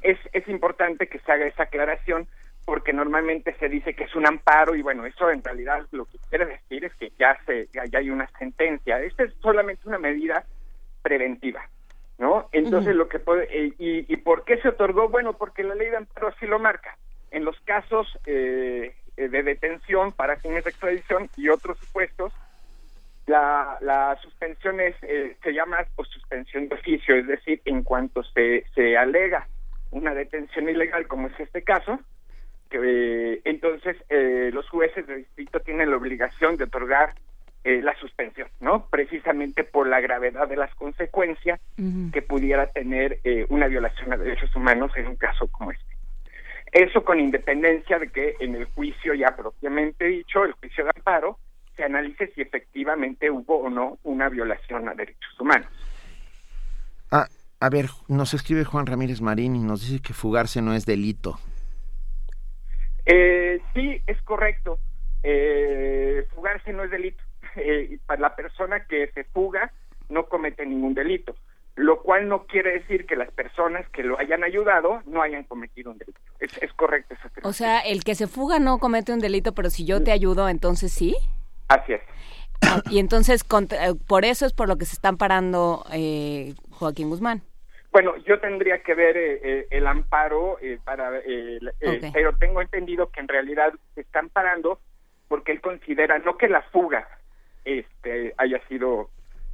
es, 0.01 0.17
es 0.33 0.47
importante 0.47 1.07
que 1.07 1.19
se 1.19 1.31
haga 1.31 1.47
esa 1.47 1.63
aclaración 1.63 2.27
porque 2.65 2.93
normalmente 2.93 3.55
se 3.59 3.69
dice 3.69 3.93
que 3.93 4.05
es 4.05 4.15
un 4.15 4.27
amparo 4.27 4.75
y 4.75 4.81
bueno, 4.81 5.05
eso 5.05 5.29
en 5.29 5.43
realidad 5.43 5.85
lo 5.91 6.05
que 6.05 6.17
quiere 6.29 6.45
decir 6.45 6.85
es 6.85 6.95
que 6.95 7.11
ya, 7.17 7.37
se, 7.45 7.69
ya, 7.71 7.83
hay 7.97 8.09
una 8.09 8.27
sentencia. 8.39 8.99
Esta 9.01 9.23
es 9.23 9.33
solamente 9.41 9.87
una 9.87 9.99
medida 9.99 10.43
preventiva. 11.03 11.69
¿no? 12.17 12.49
Entonces 12.53 12.95
lo 12.95 13.07
que 13.07 13.19
puede, 13.19 13.43
eh, 13.51 13.73
y, 13.77 14.11
y, 14.11 14.17
por 14.17 14.45
qué 14.45 14.57
se 14.61 14.69
otorgó? 14.69 15.09
Bueno, 15.09 15.33
porque 15.33 15.63
la 15.63 15.75
ley 15.75 15.89
de 15.89 15.97
amparo 15.97 16.29
así 16.29 16.47
lo 16.47 16.59
marca. 16.59 16.97
En 17.29 17.43
los 17.43 17.59
casos 17.61 18.07
eh, 18.25 18.95
de 19.17 19.43
detención 19.43 20.11
para 20.13 20.37
fines 20.37 20.63
de 20.63 20.69
extradición 20.69 21.29
y 21.35 21.49
otros 21.49 21.77
supuestos, 21.77 22.33
la, 23.27 23.77
la 23.81 24.17
suspensión 24.21 24.79
es, 24.79 24.95
eh, 25.01 25.35
se 25.43 25.51
llama 25.51 25.85
pues, 25.95 26.07
suspensión 26.09 26.69
de 26.69 26.75
oficio, 26.75 27.15
es 27.15 27.27
decir, 27.27 27.61
en 27.65 27.83
cuanto 27.83 28.23
se, 28.23 28.65
se 28.73 28.97
alega 28.97 29.47
una 29.95 30.13
detención 30.13 30.69
ilegal, 30.69 31.07
como 31.07 31.27
es 31.27 31.39
este 31.39 31.63
caso, 31.63 31.99
que 32.69 32.79
eh, 32.83 33.41
entonces 33.45 33.97
eh, 34.09 34.49
los 34.53 34.67
jueces 34.69 35.07
de 35.07 35.17
distrito 35.17 35.59
tienen 35.61 35.89
la 35.89 35.97
obligación 35.97 36.57
de 36.57 36.65
otorgar 36.65 37.15
eh, 37.63 37.81
la 37.81 37.95
suspensión, 37.95 38.47
¿no? 38.59 38.87
Precisamente 38.89 39.63
por 39.63 39.87
la 39.87 39.99
gravedad 39.99 40.47
de 40.47 40.55
las 40.55 40.73
consecuencias 40.75 41.59
que 42.13 42.21
pudiera 42.21 42.67
tener 42.67 43.19
eh, 43.23 43.47
una 43.49 43.65
violación 43.65 44.13
a 44.13 44.17
derechos 44.17 44.55
humanos 44.55 44.91
en 44.95 45.07
un 45.07 45.15
caso 45.15 45.47
como 45.47 45.71
este. 45.71 45.95
Eso 46.71 47.03
con 47.03 47.19
independencia 47.19 47.97
de 47.97 48.09
que 48.09 48.35
en 48.39 48.53
el 48.53 48.65
juicio 48.65 49.15
ya 49.15 49.35
propiamente 49.35 50.05
dicho, 50.05 50.43
el 50.43 50.51
juicio 50.51 50.83
de 50.83 50.91
amparo, 50.95 51.39
se 51.75 51.83
analice 51.83 52.27
si 52.35 52.41
efectivamente 52.41 53.31
hubo 53.31 53.57
o 53.57 53.69
no 53.71 53.97
una 54.03 54.29
violación 54.29 54.87
a 54.87 54.93
derechos 54.93 55.39
humanos. 55.39 55.67
A 57.59 57.69
ver, 57.69 57.87
nos 58.07 58.33
escribe 58.33 58.65
Juan 58.65 58.85
Ramírez 58.85 59.21
Marín 59.21 59.55
y 59.55 59.59
nos 59.59 59.81
dice 59.81 60.01
que 60.01 60.13
fugarse 60.13 60.61
no 60.61 60.73
es 60.73 60.85
delito. 60.85 61.39
Eh, 63.05 63.61
sí, 63.73 64.01
es 64.07 64.21
correcto. 64.23 64.79
Eh, 65.23 66.27
fugarse 66.35 66.73
no 66.73 66.83
es 66.83 66.91
delito. 66.91 67.23
Eh, 67.57 67.99
para 68.05 68.19
la 68.19 68.35
persona 68.35 68.85
que 68.85 69.09
se 69.13 69.23
fuga 69.23 69.71
no 70.09 70.25
comete 70.25 70.65
ningún 70.65 70.93
delito, 70.93 71.37
lo 71.75 72.01
cual 72.01 72.27
no 72.27 72.47
quiere 72.47 72.73
decir 72.73 73.05
que 73.05 73.15
las 73.15 73.31
personas 73.31 73.87
que 73.91 74.03
lo 74.03 74.19
hayan 74.19 74.43
ayudado 74.43 75.01
no 75.05 75.21
hayan 75.21 75.45
cometido 75.45 75.91
un 75.91 75.97
delito. 75.97 76.19
Es, 76.41 76.51
es 76.61 76.73
correcto 76.73 77.13
esa 77.13 77.29
O 77.47 77.53
sea, 77.53 77.79
el 77.79 78.03
que 78.03 78.13
se 78.13 78.27
fuga 78.27 78.59
no 78.59 78.77
comete 78.79 79.13
un 79.13 79.21
delito, 79.21 79.53
pero 79.55 79.69
si 79.69 79.85
yo 79.85 80.03
te 80.03 80.11
ayudo, 80.11 80.49
entonces 80.49 80.91
sí. 80.91 81.15
Así 81.69 81.93
es. 81.93 82.01
Ah, 82.61 82.81
y 82.89 82.99
entonces, 82.99 83.43
contra- 83.43 83.87
eh, 83.89 83.93
por 84.07 84.25
eso 84.25 84.45
es 84.45 84.53
por 84.53 84.67
lo 84.67 84.77
que 84.77 84.85
se 84.85 84.93
están 84.95 85.17
parando 85.17 85.85
eh, 85.91 86.53
Joaquín 86.71 87.09
Guzmán. 87.09 87.41
Bueno, 87.91 88.15
yo 88.25 88.39
tendría 88.39 88.81
que 88.83 88.93
ver 88.93 89.15
eh, 89.15 89.39
eh, 89.43 89.67
el 89.71 89.87
amparo 89.87 90.57
eh, 90.61 90.79
para, 90.83 91.17
eh, 91.19 91.57
la- 91.61 91.71
eh, 91.79 92.01
Ok. 92.03 92.11
pero 92.13 92.35
tengo 92.37 92.61
entendido 92.61 93.09
que 93.09 93.21
en 93.21 93.27
realidad 93.27 93.73
se 93.93 94.01
están 94.01 94.29
parando 94.29 94.79
porque 95.27 95.51
él 95.51 95.61
considera 95.61 96.19
no 96.19 96.37
que 96.37 96.47
la 96.49 96.61
fuga 96.63 97.07
este 97.63 98.33
haya 98.37 98.59
sido 98.67 99.09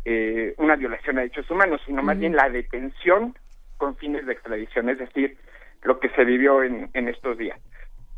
eh, 0.05 0.53
una 0.57 0.75
violación 0.75 1.17
a 1.17 1.21
derechos 1.21 1.49
humanos, 1.51 1.81
sino 1.85 2.01
más 2.01 2.17
bien 2.17 2.35
la 2.35 2.49
detención 2.49 3.35
con 3.77 3.95
fines 3.97 4.25
de 4.25 4.33
extradición, 4.33 4.89
es 4.89 4.97
decir, 4.97 5.37
lo 5.83 5.99
que 5.99 6.09
se 6.09 6.23
vivió 6.25 6.63
en, 6.63 6.89
en 6.93 7.07
estos 7.07 7.37
días. 7.37 7.59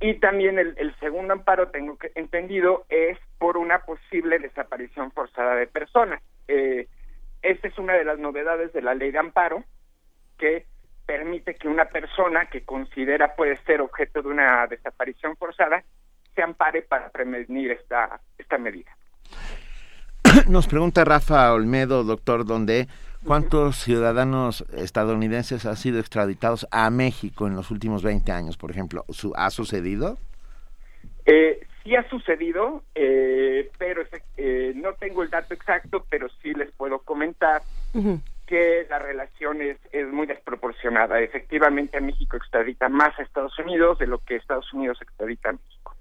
Y 0.03 0.15
también 0.15 0.59
el, 0.59 0.93
segundo 0.99 1.31
amparo, 1.31 1.69
tengo 1.69 1.97
que, 1.97 2.11
entendido, 2.15 2.85
es 2.89 3.17
por 3.37 3.55
una 3.55 3.85
posible 3.85 4.37
desaparición 4.37 5.13
forzada 5.13 5.55
de 5.55 5.65
personas. 5.65 6.21
Eh, 6.49 6.89
esta 7.41 7.69
es 7.69 7.77
una 7.77 7.93
de 7.93 8.03
las 8.03 8.19
novedades 8.19 8.73
de 8.73 8.81
la 8.81 8.95
ley 8.95 9.11
de 9.11 9.19
amparo, 9.19 9.63
que 10.37 10.65
permite 11.05 11.55
que 11.55 11.69
una 11.69 11.85
persona 11.85 12.47
que 12.47 12.65
considera 12.65 13.33
puede 13.37 13.55
ser 13.63 13.79
objeto 13.79 14.21
de 14.21 14.27
una 14.27 14.67
desaparición 14.67 15.37
forzada 15.37 15.85
se 16.35 16.43
ampare 16.43 16.81
para 16.81 17.07
prevenir 17.09 17.71
esta, 17.71 18.19
esta 18.37 18.57
medida. 18.57 18.91
Nos 20.49 20.67
pregunta 20.67 21.05
Rafa 21.05 21.53
Olmedo, 21.53 22.03
doctor, 22.03 22.43
¿dónde 22.43 22.89
cuántos 23.25 23.77
ciudadanos 23.77 24.65
estadounidenses 24.75 25.65
han 25.65 25.75
sido 25.77 25.99
extraditados 25.99 26.67
a 26.71 26.89
México 26.89 27.47
en 27.47 27.55
los 27.55 27.71
últimos 27.71 28.03
20 28.03 28.31
años, 28.31 28.57
por 28.57 28.71
ejemplo? 28.71 29.05
¿Su- 29.09 29.33
¿Ha 29.35 29.49
sucedido? 29.49 30.17
Eh, 31.25 31.65
sí 31.83 31.95
ha 31.95 32.07
sucedido, 32.09 32.83
eh, 32.95 33.69
pero 33.77 34.03
eh, 34.37 34.73
no 34.75 34.93
tengo 34.93 35.23
el 35.23 35.29
dato 35.29 35.53
exacto, 35.53 36.05
pero 36.09 36.27
sí 36.41 36.53
les 36.53 36.71
puedo 36.71 36.99
comentar 36.99 37.61
que 38.45 38.85
la 38.89 38.99
relación 38.99 39.61
es, 39.61 39.77
es 39.91 40.07
muy 40.11 40.27
desproporcionada. 40.27 41.19
Efectivamente, 41.21 41.99
México 42.01 42.35
extradita 42.37 42.89
más 42.89 43.17
a 43.17 43.23
Estados 43.23 43.57
Unidos 43.59 43.99
de 43.99 44.07
lo 44.07 44.19
que 44.19 44.35
Estados 44.35 44.71
Unidos 44.73 44.97
extradita 45.01 45.49
a 45.49 45.53
México. 45.53 45.95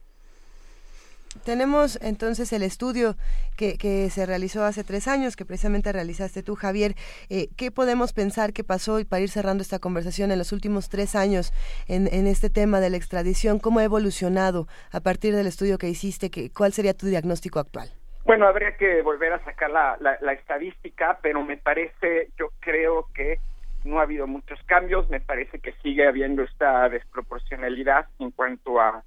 Tenemos 1.44 1.98
entonces 2.02 2.52
el 2.52 2.62
estudio 2.62 3.16
que, 3.56 3.78
que 3.78 4.10
se 4.10 4.26
realizó 4.26 4.64
hace 4.64 4.84
tres 4.84 5.08
años, 5.08 5.34
que 5.34 5.44
precisamente 5.44 5.90
realizaste 5.92 6.42
tú, 6.42 6.54
Javier. 6.54 6.94
Eh, 7.30 7.48
¿Qué 7.56 7.70
podemos 7.70 8.12
pensar 8.12 8.52
que 8.52 8.64
pasó, 8.64 9.00
y 9.00 9.04
para 9.04 9.22
ir 9.22 9.30
cerrando 9.30 9.62
esta 9.62 9.78
conversación, 9.78 10.30
en 10.30 10.38
los 10.38 10.52
últimos 10.52 10.88
tres 10.88 11.16
años 11.16 11.52
en, 11.88 12.06
en 12.12 12.26
este 12.26 12.50
tema 12.50 12.80
de 12.80 12.90
la 12.90 12.96
extradición? 12.96 13.58
¿Cómo 13.58 13.80
ha 13.80 13.84
evolucionado 13.84 14.68
a 14.92 15.00
partir 15.00 15.34
del 15.34 15.46
estudio 15.46 15.78
que 15.78 15.88
hiciste? 15.88 16.30
Que, 16.30 16.50
¿Cuál 16.50 16.72
sería 16.72 16.94
tu 16.94 17.06
diagnóstico 17.06 17.58
actual? 17.58 17.88
Bueno, 18.24 18.46
habría 18.46 18.76
que 18.76 19.02
volver 19.02 19.32
a 19.32 19.44
sacar 19.44 19.70
la, 19.70 19.96
la, 20.00 20.16
la 20.20 20.32
estadística, 20.34 21.18
pero 21.22 21.42
me 21.42 21.56
parece, 21.56 22.28
yo 22.38 22.50
creo 22.60 23.08
que 23.14 23.40
no 23.84 23.98
ha 23.98 24.02
habido 24.02 24.28
muchos 24.28 24.62
cambios, 24.66 25.08
me 25.10 25.20
parece 25.20 25.58
que 25.58 25.72
sigue 25.82 26.06
habiendo 26.06 26.42
esta 26.42 26.88
desproporcionalidad 26.88 28.06
en 28.20 28.30
cuanto 28.30 28.80
a 28.80 29.02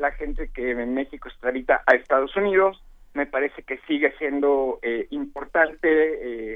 la 0.00 0.12
gente 0.12 0.50
que 0.52 0.70
en 0.70 0.94
México 0.94 1.28
extradita 1.28 1.82
a 1.86 1.94
Estados 1.94 2.34
Unidos, 2.36 2.82
me 3.14 3.26
parece 3.26 3.62
que 3.62 3.78
sigue 3.86 4.12
siendo 4.18 4.78
eh, 4.82 5.06
importante 5.10 5.88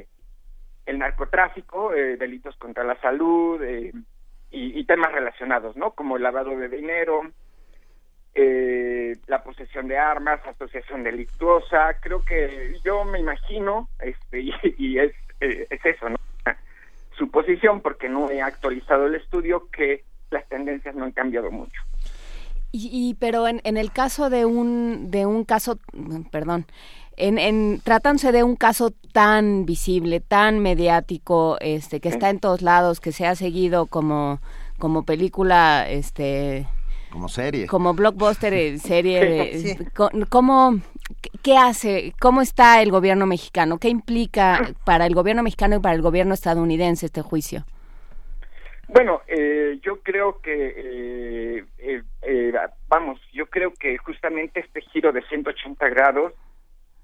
eh, 0.01 0.07
el 0.87 0.99
narcotráfico, 0.99 1.93
eh, 1.93 2.17
delitos 2.17 2.57
contra 2.57 2.85
la 2.85 3.01
salud 3.01 3.63
eh, 3.63 3.93
y, 4.51 4.79
y 4.79 4.85
temas 4.85 5.13
relacionados, 5.13 5.77
¿no? 5.77 5.93
Como 5.93 6.17
el 6.17 6.23
lavado 6.23 6.57
de 6.57 6.69
dinero, 6.69 7.23
eh, 8.35 9.17
la 9.27 9.43
posesión 9.43 9.89
de 9.89 9.99
armas, 9.99 10.41
asociación 10.47 11.05
delictuosa. 11.05 11.95
Creo 12.01 12.25
que 12.25 12.79
yo 12.85 13.05
me 13.05 13.21
imagino, 13.21 13.89
este, 14.01 14.41
y, 14.41 14.53
y 14.79 14.99
es, 14.99 15.13
eh, 15.41 15.67
es 15.71 15.85
eso, 15.85 16.09
¿no? 16.09 16.17
Su 17.17 17.31
posición, 17.31 17.81
porque 17.81 18.09
no 18.09 18.31
he 18.31 18.43
actualizado 18.43 19.07
el 19.07 19.15
estudio, 19.15 19.69
que 19.71 20.03
las 20.31 20.49
tendencias 20.49 20.97
no 20.97 21.05
han 21.05 21.13
cambiado 21.13 21.51
mucho. 21.53 21.81
Y, 22.77 22.91
y- 22.93 23.15
pero 23.15 23.47
en, 23.47 23.61
en 23.63 23.77
el 23.77 23.93
caso 23.93 24.31
de 24.31 24.45
un 24.45 25.09
de 25.13 25.27
un 25.27 25.45
caso, 25.45 25.79
mm, 25.93 26.23
perdón, 26.33 26.67
en, 27.17 27.39
en 27.39 27.81
tratándose 27.85 28.33
de 28.33 28.43
un 28.43 28.57
caso 28.57 28.91
tan 29.13 29.65
visible, 29.65 30.19
tan 30.19 30.59
mediático, 30.59 31.57
este, 31.61 32.01
que 32.01 32.09
está 32.09 32.31
en 32.31 32.41
todos 32.41 32.63
lados, 32.63 32.99
que 32.99 33.13
se 33.13 33.27
ha 33.29 33.37
seguido 33.37 33.87
como 33.87 34.41
como 34.81 35.05
película, 35.05 35.87
este, 35.89 36.67
Como 37.13 37.29
serie. 37.29 37.69
como 37.69 37.95
blockbuster, 37.95 38.53
eh, 38.53 38.79
serie, 38.93 39.57
Sí. 39.61 39.69
eh, 39.69 39.87
co- 39.95 40.11
¿cómo 40.29 40.81
qué 41.43 41.57
hace? 41.57 42.13
¿Cómo 42.21 42.43
está 42.43 42.83
el 42.83 42.91
gobierno 42.91 43.25
mexicano? 43.27 43.79
¿Qué 43.79 43.89
implica 43.89 44.75
para 44.85 45.07
el 45.07 45.15
gobierno 45.15 45.45
mexicano 45.45 45.77
y 45.77 45.79
para 45.79 45.95
el 45.95 46.03
gobierno 46.03 46.35
estadounidense 46.35 47.07
este 47.07 47.23
juicio? 47.23 47.65
Bueno, 48.89 49.23
eh, 49.29 49.81
yo 49.83 50.01
creo 50.03 50.41
que, 50.43 50.53
eh, 50.77 51.65
eh, 51.79 52.03
eh, 52.27 52.53
vamos, 52.89 53.21
yo 53.33 53.47
creo 53.47 53.73
que 53.73 53.97
justamente 53.99 54.61
este 54.61 54.81
giro 54.81 55.13
de 55.13 55.23
180 55.23 55.89
grados 55.89 56.33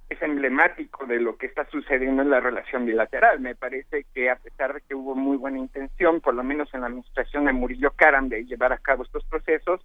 es 0.09 0.20
emblemático 0.22 1.06
de 1.06 1.20
lo 1.20 1.36
que 1.36 1.47
está 1.47 1.64
sucediendo 1.70 2.22
en 2.22 2.30
la 2.30 2.40
relación 2.40 2.84
bilateral. 2.84 3.40
Me 3.40 3.55
parece 3.55 4.06
que 4.12 4.28
a 4.28 4.36
pesar 4.36 4.74
de 4.74 4.80
que 4.80 4.94
hubo 4.94 5.14
muy 5.14 5.36
buena 5.36 5.59
intención, 5.59 6.20
por 6.20 6.34
lo 6.34 6.42
menos 6.42 6.72
en 6.74 6.80
la 6.80 6.88
administración 6.88 7.44
de 7.44 7.52
Murillo 7.52 7.92
Karam, 7.92 8.28
de 8.28 8.44
llevar 8.44 8.72
a 8.72 8.78
cabo 8.78 9.05
estos 9.05 9.24
procesos, 9.24 9.80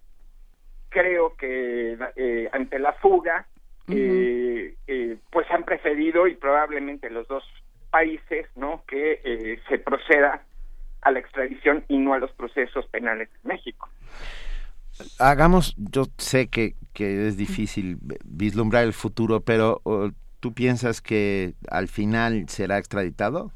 creo 0.90 1.36
que 1.36 1.98
eh, 2.16 2.50
ante 2.52 2.80
la 2.80 2.94
fuga, 2.94 3.46
eh, 3.88 4.76
eh, 4.88 5.18
pues 5.30 5.46
han 5.52 5.64
preferido 5.64 6.28
y 6.28 6.36
probablemente 6.36 7.10
los 7.10 7.28
dos 7.28 7.44
países, 7.92 8.48
¿no? 8.56 8.84
Que 8.88 9.22
eh, 9.24 9.60
se 9.70 9.78
proceda 9.78 10.42
a 11.02 11.12
la 11.12 11.20
extradición 11.20 11.86
y 11.88 11.98
no 11.98 12.14
a 12.14 12.20
los 12.20 12.32
procesos 12.32 12.88
penales 12.88 13.30
en 13.44 13.50
México. 13.50 13.90
Hagamos, 15.18 15.74
yo 15.78 16.06
sé 16.18 16.48
que, 16.50 16.76
que 16.94 17.28
es 17.28 17.36
difícil 17.38 17.98
vislumbrar 18.24 18.84
el 18.86 18.94
futuro, 18.94 19.42
pero 19.42 19.82
¿o 19.84 20.12
¿tú 20.40 20.54
piensas 20.54 21.02
que 21.02 21.56
al 21.70 21.88
final 21.90 22.46
será 22.48 22.78
extraditado? 22.78 23.52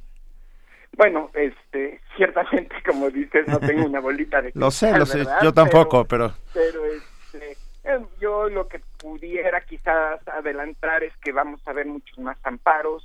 Bueno, 0.98 1.30
este, 1.34 2.02
ciertamente, 2.18 2.76
como 2.86 3.10
dices, 3.10 3.48
no 3.48 3.62
tengo 3.62 3.86
una 3.86 4.00
bolita 4.00 4.42
de 4.42 4.52
Lo 4.56 4.72
sé, 4.72 4.94
lo 4.94 5.06
sé, 5.06 5.26
yo 5.42 5.54
tampoco, 5.54 6.06
pero... 6.06 6.34
Pero, 6.52 6.86
este, 6.86 7.58
eh, 7.84 8.00
yo 8.20 8.50
lo 8.50 8.68
que 8.68 8.82
pudiera 8.98 9.62
quizás 9.62 10.20
adelantar 10.28 11.04
es 11.04 11.14
que 11.18 11.32
vamos 11.32 11.62
a 11.66 11.74
ver 11.74 11.86
muchos 11.86 12.18
más 12.20 12.38
amparos. 12.44 13.04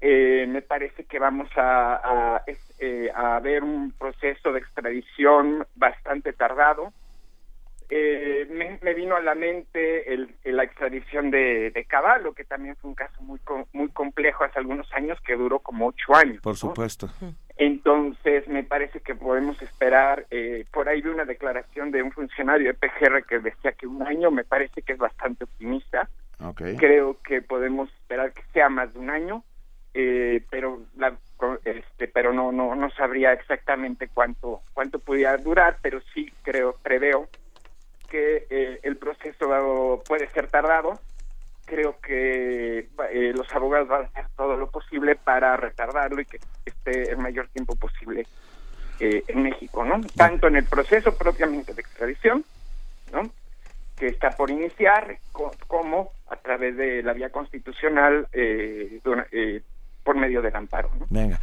Eh, 0.00 0.46
me 0.48 0.62
parece 0.62 1.04
que 1.06 1.18
vamos 1.18 1.48
a, 1.56 2.36
a, 2.36 2.42
es- 2.46 2.58
eh, 2.78 3.10
a 3.14 3.40
ver 3.40 3.62
un 3.64 3.92
proceso 3.92 4.52
de 4.52 4.60
extradición 4.60 5.66
bastante 5.74 6.32
tardado. 6.32 6.92
Eh, 7.90 8.46
me, 8.50 8.78
me 8.82 8.94
vino 8.94 9.16
a 9.16 9.20
la 9.20 9.34
mente 9.34 10.12
el, 10.12 10.34
el- 10.44 10.56
la 10.56 10.64
extradición 10.64 11.30
de, 11.30 11.70
de 11.70 11.84
Caballo, 11.84 12.32
que 12.34 12.44
también 12.44 12.76
fue 12.76 12.90
un 12.90 12.94
caso 12.96 13.20
muy 13.22 13.38
muy 13.72 13.88
complejo 13.90 14.44
hace 14.44 14.58
algunos 14.58 14.92
años 14.92 15.18
que 15.26 15.34
duró 15.36 15.58
como 15.60 15.86
ocho 15.88 16.14
años. 16.14 16.40
Por 16.42 16.56
supuesto. 16.56 17.08
En- 17.20 17.36
Entonces, 17.58 18.46
me 18.48 18.62
parece 18.64 19.00
que 19.00 19.14
podemos 19.14 19.60
esperar, 19.62 20.26
eh, 20.30 20.64
por 20.72 20.88
ahí 20.88 21.02
vi 21.02 21.10
una 21.10 21.24
declaración 21.24 21.90
de 21.90 22.02
un 22.02 22.10
funcionario 22.12 22.68
de 22.68 22.74
PGR 22.74 23.24
que 23.24 23.38
decía 23.40 23.72
que 23.72 23.86
un 23.86 24.02
año, 24.02 24.30
me 24.30 24.44
parece 24.44 24.82
que 24.82 24.92
es 24.92 24.98
bastante 24.98 25.44
optimista. 25.44 26.08
Okay. 26.40 26.76
Creo 26.76 27.18
que 27.22 27.40
podemos 27.42 27.88
esperar 27.94 28.32
que 28.32 28.42
sea 28.52 28.68
más 28.68 28.92
de 28.92 28.98
un 28.98 29.10
año, 29.10 29.44
eh, 29.94 30.42
pero 30.50 30.80
la, 30.96 31.14
este, 31.64 32.08
pero 32.08 32.32
no, 32.32 32.50
no, 32.52 32.74
no 32.74 32.90
sabría 32.90 33.32
exactamente 33.32 34.08
cuánto, 34.12 34.60
cuánto 34.72 34.98
pudiera 34.98 35.36
durar, 35.36 35.76
pero 35.82 36.00
sí 36.14 36.32
creo, 36.42 36.76
preveo 36.82 37.28
que 38.12 38.46
eh, 38.50 38.80
el 38.82 38.98
proceso 38.98 40.04
puede 40.06 40.28
ser 40.32 40.48
tardado. 40.48 41.00
Creo 41.64 41.98
que 42.00 42.80
eh, 43.10 43.32
los 43.34 43.50
abogados 43.52 43.88
van 43.88 44.02
a 44.02 44.06
hacer 44.08 44.26
todo 44.36 44.56
lo 44.58 44.70
posible 44.70 45.16
para 45.16 45.56
retardarlo 45.56 46.20
y 46.20 46.26
que 46.26 46.40
esté 46.66 47.10
el 47.10 47.16
mayor 47.16 47.48
tiempo 47.48 47.74
posible 47.74 48.26
eh, 48.98 49.24
en 49.28 49.42
México, 49.42 49.82
¿no? 49.82 50.02
Tanto 50.14 50.46
en 50.48 50.56
el 50.56 50.66
proceso 50.66 51.16
propiamente 51.16 51.72
de 51.72 51.80
extradición, 51.80 52.44
¿no? 53.10 53.30
Que 53.98 54.08
está 54.08 54.36
por 54.36 54.50
iniciar, 54.50 55.18
co- 55.32 55.56
como 55.66 56.12
a 56.28 56.36
través 56.36 56.76
de 56.76 57.02
la 57.02 57.14
vía 57.14 57.30
constitucional 57.30 58.28
eh, 58.32 59.00
eh, 59.32 59.62
por 60.04 60.16
medio 60.16 60.42
del 60.42 60.54
amparo, 60.54 60.90
¿no? 60.98 61.06
Venga. 61.08 61.38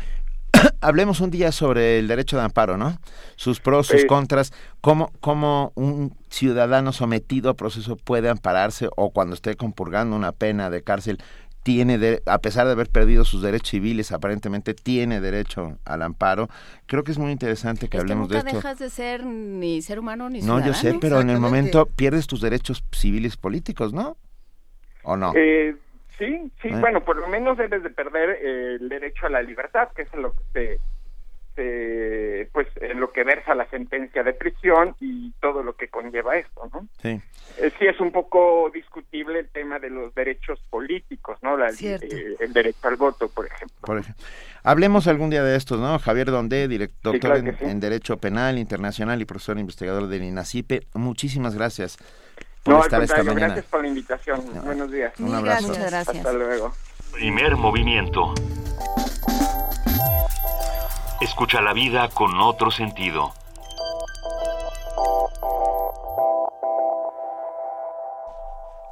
Hablemos 0.81 1.19
un 1.21 1.30
día 1.31 1.51
sobre 1.51 1.99
el 1.99 2.07
derecho 2.07 2.38
de 2.38 2.43
amparo, 2.43 2.77
¿no? 2.77 2.97
Sus 3.35 3.59
pros, 3.59 3.88
sus 3.88 4.05
contras, 4.05 4.51
cómo, 4.81 5.11
cómo 5.19 5.71
un 5.76 6.15
ciudadano 6.30 6.91
sometido 6.91 7.49
a 7.49 7.53
proceso 7.53 7.95
puede 7.95 8.30
ampararse 8.30 8.89
o 8.95 9.11
cuando 9.11 9.35
esté 9.35 9.55
compurgando 9.55 10.15
una 10.15 10.31
pena 10.31 10.69
de 10.69 10.81
cárcel 10.84 11.19
tiene, 11.61 11.97
de- 11.97 12.23
a 12.26 12.39
pesar 12.39 12.65
de 12.65 12.71
haber 12.71 12.88
perdido 12.89 13.26
sus 13.26 13.41
derechos 13.41 13.69
civiles, 13.69 14.11
aparentemente 14.13 14.73
tiene 14.73 15.19
derecho 15.19 15.77
al 15.85 16.01
amparo. 16.01 16.49
Creo 16.88 17.03
que 17.03 17.11
es 17.11 17.17
muy 17.17 17.31
interesante 17.31 17.89
que 17.89 17.97
Es 17.97 17.99
que 17.99 17.99
hablemos 17.99 18.30
nunca 18.30 18.43
de 18.43 18.49
esto. 18.49 18.57
dejas 18.57 18.80
de 18.80 18.89
ser 18.89 19.26
ni 19.26 19.81
ser 19.81 19.99
humano 19.99 20.30
ni 20.30 20.41
No, 20.41 20.59
yo 20.59 20.73
sé, 20.73 20.80
ciudadano. 20.80 20.99
pero 21.01 21.19
en 21.21 21.30
el 21.30 21.39
momento 21.39 21.85
pierdes 21.85 22.27
tus 22.27 22.39
derechos 22.41 22.84
civiles 22.93 23.35
políticos, 23.38 23.93
¿no? 23.93 24.15
¿O 25.03 25.17
no? 25.17 25.34
Eh, 25.35 25.76
sí, 26.19 26.51
sí, 26.61 26.67
Eh. 26.67 26.75
bueno, 26.79 27.03
por 27.03 27.15
lo 27.17 27.27
menos 27.27 27.57
debes 27.57 27.81
de 27.81 27.89
perder 27.89 28.29
eh, 28.41 28.77
el 28.79 28.87
derecho 28.89 29.25
a 29.25 29.29
la 29.29 29.41
libertad, 29.41 29.89
que 29.95 30.03
es 30.03 30.13
en 30.13 30.21
lo 30.21 30.33
que 30.33 30.43
se, 30.53 30.79
se- 31.55 32.49
pues, 32.53 32.67
en 32.81 32.99
lo 32.99 33.11
que 33.11 33.23
versa 33.23 33.53
la 33.55 33.69
sentencia 33.69 34.23
de 34.23 34.33
prisión 34.33 34.95
y 34.99 35.31
todo 35.41 35.63
lo 35.63 35.75
que 35.75 35.87
conlleva 35.89 36.37
esto, 36.37 36.69
¿no? 36.73 36.87
Sí. 37.01 37.19
Eh, 37.57 37.71
sí 37.77 37.85
es 37.87 37.99
un 37.99 38.11
poco 38.11 38.69
discutible 38.73 39.39
el 39.39 39.49
tema 39.49 39.79
de 39.79 39.89
los 39.89 40.13
derechos 40.15 40.59
políticos, 40.69 41.37
¿no? 41.41 41.57
La- 41.57 41.71
Cierto. 41.71 42.05
eh, 42.05 42.35
el 42.39 42.53
derecho 42.53 42.87
al 42.87 42.95
voto, 42.95 43.27
por 43.29 43.45
ejemplo. 43.47 43.75
Por 43.81 43.97
ejemplo. 43.97 44.23
Hablemos 44.63 45.07
algún 45.07 45.29
día 45.29 45.43
de 45.43 45.55
estos, 45.57 45.79
¿no? 45.79 45.97
Javier 45.99 46.31
Dondé, 46.31 46.69
direct- 46.69 46.93
doctor 47.01 47.19
claro 47.19 47.35
en, 47.37 47.45
que 47.45 47.53
sí. 47.53 47.65
en 47.65 47.79
Derecho 47.79 48.17
Penal 48.17 48.57
Internacional 48.57 49.21
y 49.21 49.25
profesor 49.25 49.57
investigador 49.57 50.07
del 50.07 50.23
INACIPE. 50.23 50.81
Muchísimas 50.93 51.55
gracias 51.55 51.97
por 52.69 52.77
No, 52.77 52.97
al 52.97 53.03
estar 53.03 53.03
esta 53.03 53.23
mañana. 53.23 53.45
gracias 53.47 53.65
por 53.65 53.81
la 53.81 53.87
invitación. 53.87 54.43
Buenos 54.63 54.91
días. 54.91 55.13
Un 55.19 55.33
abrazo. 55.33 55.67
Muchas 55.67 55.89
gracias. 55.89 56.17
Hasta 56.17 56.33
luego. 56.33 56.73
Primer 57.11 57.55
movimiento. 57.57 58.33
Escucha 61.21 61.61
la 61.61 61.73
vida 61.73 62.09
con 62.09 62.39
otro 62.39 62.71
sentido. 62.71 63.33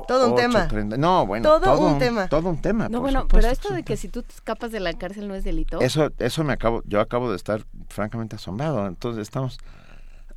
Todo 0.08 0.30
un 0.30 0.36
tema. 0.36 0.68
No, 0.98 1.26
bueno, 1.26 1.44
Todo 1.50 1.60
todo, 1.60 1.88
un 1.88 2.00
tema. 2.00 2.28
Todo 2.30 2.50
un 2.50 2.62
tema. 2.62 2.88
No, 2.88 3.02
bueno, 3.02 3.22
supuesto, 3.24 3.38
pero 3.42 3.52
esto 3.52 3.74
de 3.74 3.84
que 3.84 3.98
si 3.98 4.08
tú 4.08 4.24
te 4.24 4.34
escapas 4.34 4.72
de 4.72 4.80
la 4.80 4.94
cárcel 4.94 5.28
no 5.28 5.36
es 5.36 5.44
delito. 5.44 5.82
Eso, 5.82 6.12
eso 6.20 6.44
me 6.46 6.54
acabo, 6.54 6.82
yo 6.86 7.02
acabo 7.02 7.30
de 7.30 7.36
estar 7.36 7.66
francamente 7.90 8.38
asombrado. 8.38 8.88
Entonces 8.88 9.22
estamos. 9.22 9.58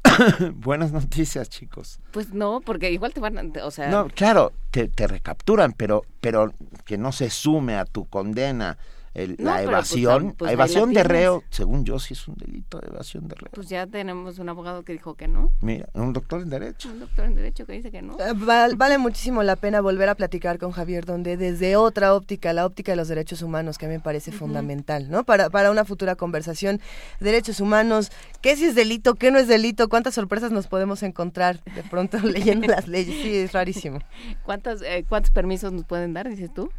Buenas 0.54 0.92
noticias, 0.92 1.48
chicos. 1.48 2.00
Pues 2.12 2.32
no, 2.32 2.60
porque 2.60 2.90
igual 2.90 3.12
te 3.12 3.20
van 3.20 3.38
a... 3.38 3.64
O 3.64 3.70
sea, 3.70 3.88
No, 3.88 4.08
claro, 4.08 4.52
te, 4.70 4.88
te 4.88 5.06
recapturan, 5.06 5.72
pero, 5.72 6.04
pero 6.20 6.52
que 6.84 6.98
no 6.98 7.12
se 7.12 7.30
sume 7.30 7.76
a 7.76 7.84
tu 7.84 8.06
condena 8.06 8.78
el- 9.14 9.36
No, 9.38 9.44
la 9.46 9.52
pues, 9.56 9.64
evasión. 9.64 10.34
pues, 10.38 10.52
evasión 10.52 10.94
la 10.94 11.02
de 11.02 11.08
reo, 11.08 11.42
según 11.50 11.84
yo, 11.84 11.98
sí 11.98 12.14
es 12.14 12.28
un 12.28 12.36
delito 12.36 12.78
de 12.78 12.88
evasión 12.88 13.26
de 13.28 13.34
reo. 13.34 13.50
pues 13.52 13.68
ya 13.68 13.86
tenemos 13.86 14.38
un 14.38 14.48
abogado 14.48 14.84
que 14.84 14.92
dijo 14.92 15.14
que 15.14 15.26
no. 15.28 15.50
Mira, 15.60 15.88
un 15.94 16.12
doctor 16.12 16.42
en 16.42 16.50
derecho. 16.50 16.90
Un 16.90 17.00
doctor 17.00 17.24
en 17.26 17.34
Derecho 17.34 17.66
que 17.66 17.72
dice 17.72 17.90
que 17.90 18.02
no. 18.02 18.12
Eh, 18.20 18.32
val- 18.34 18.76
vale 18.76 18.98
muchísimo 18.98 19.42
la 19.42 19.56
pena 19.56 19.80
volver 19.80 20.08
a 20.08 20.14
platicar 20.14 20.58
con 20.58 20.70
Javier 20.72 21.04
donde 21.06 21.36
desde 21.36 21.76
otra 21.76 22.14
óptica, 22.14 22.52
la 22.52 22.66
óptica 22.66 22.92
de 22.92 22.96
los 22.96 23.08
derechos 23.08 23.42
humanos, 23.42 23.78
que 23.78 23.86
a 23.86 23.88
mí 23.88 23.94
me 23.94 24.00
parece 24.00 24.32
fundamental, 24.32 25.10
¿no? 25.10 25.24
Para, 25.24 25.50
para 25.50 25.70
una 25.70 25.84
futura 25.84 26.14
conversación, 26.16 26.80
derechos 27.18 27.60
humanos, 27.60 28.10
qué 28.40 28.56
si 28.56 28.66
es 28.66 28.74
delito, 28.74 29.14
qué 29.14 29.30
no 29.30 29.38
es 29.38 29.48
delito, 29.48 29.88
cuántas 29.88 30.14
sorpresas 30.14 30.52
nos 30.52 30.66
podemos 30.68 31.02
encontrar 31.02 31.62
de 31.74 31.82
pronto 31.82 32.18
leyendo 32.22 32.66
las 32.68 32.86
leyes, 32.88 33.22
sí, 33.22 33.36
es 33.36 33.52
rarísimo. 33.52 33.98
¿Cuántos, 34.44 34.82
eh, 34.82 35.04
¿Cuántos 35.08 35.30
permisos 35.32 35.72
nos 35.72 35.84
pueden 35.84 36.12
dar, 36.14 36.28
dices 36.28 36.52
tú? 36.54 36.70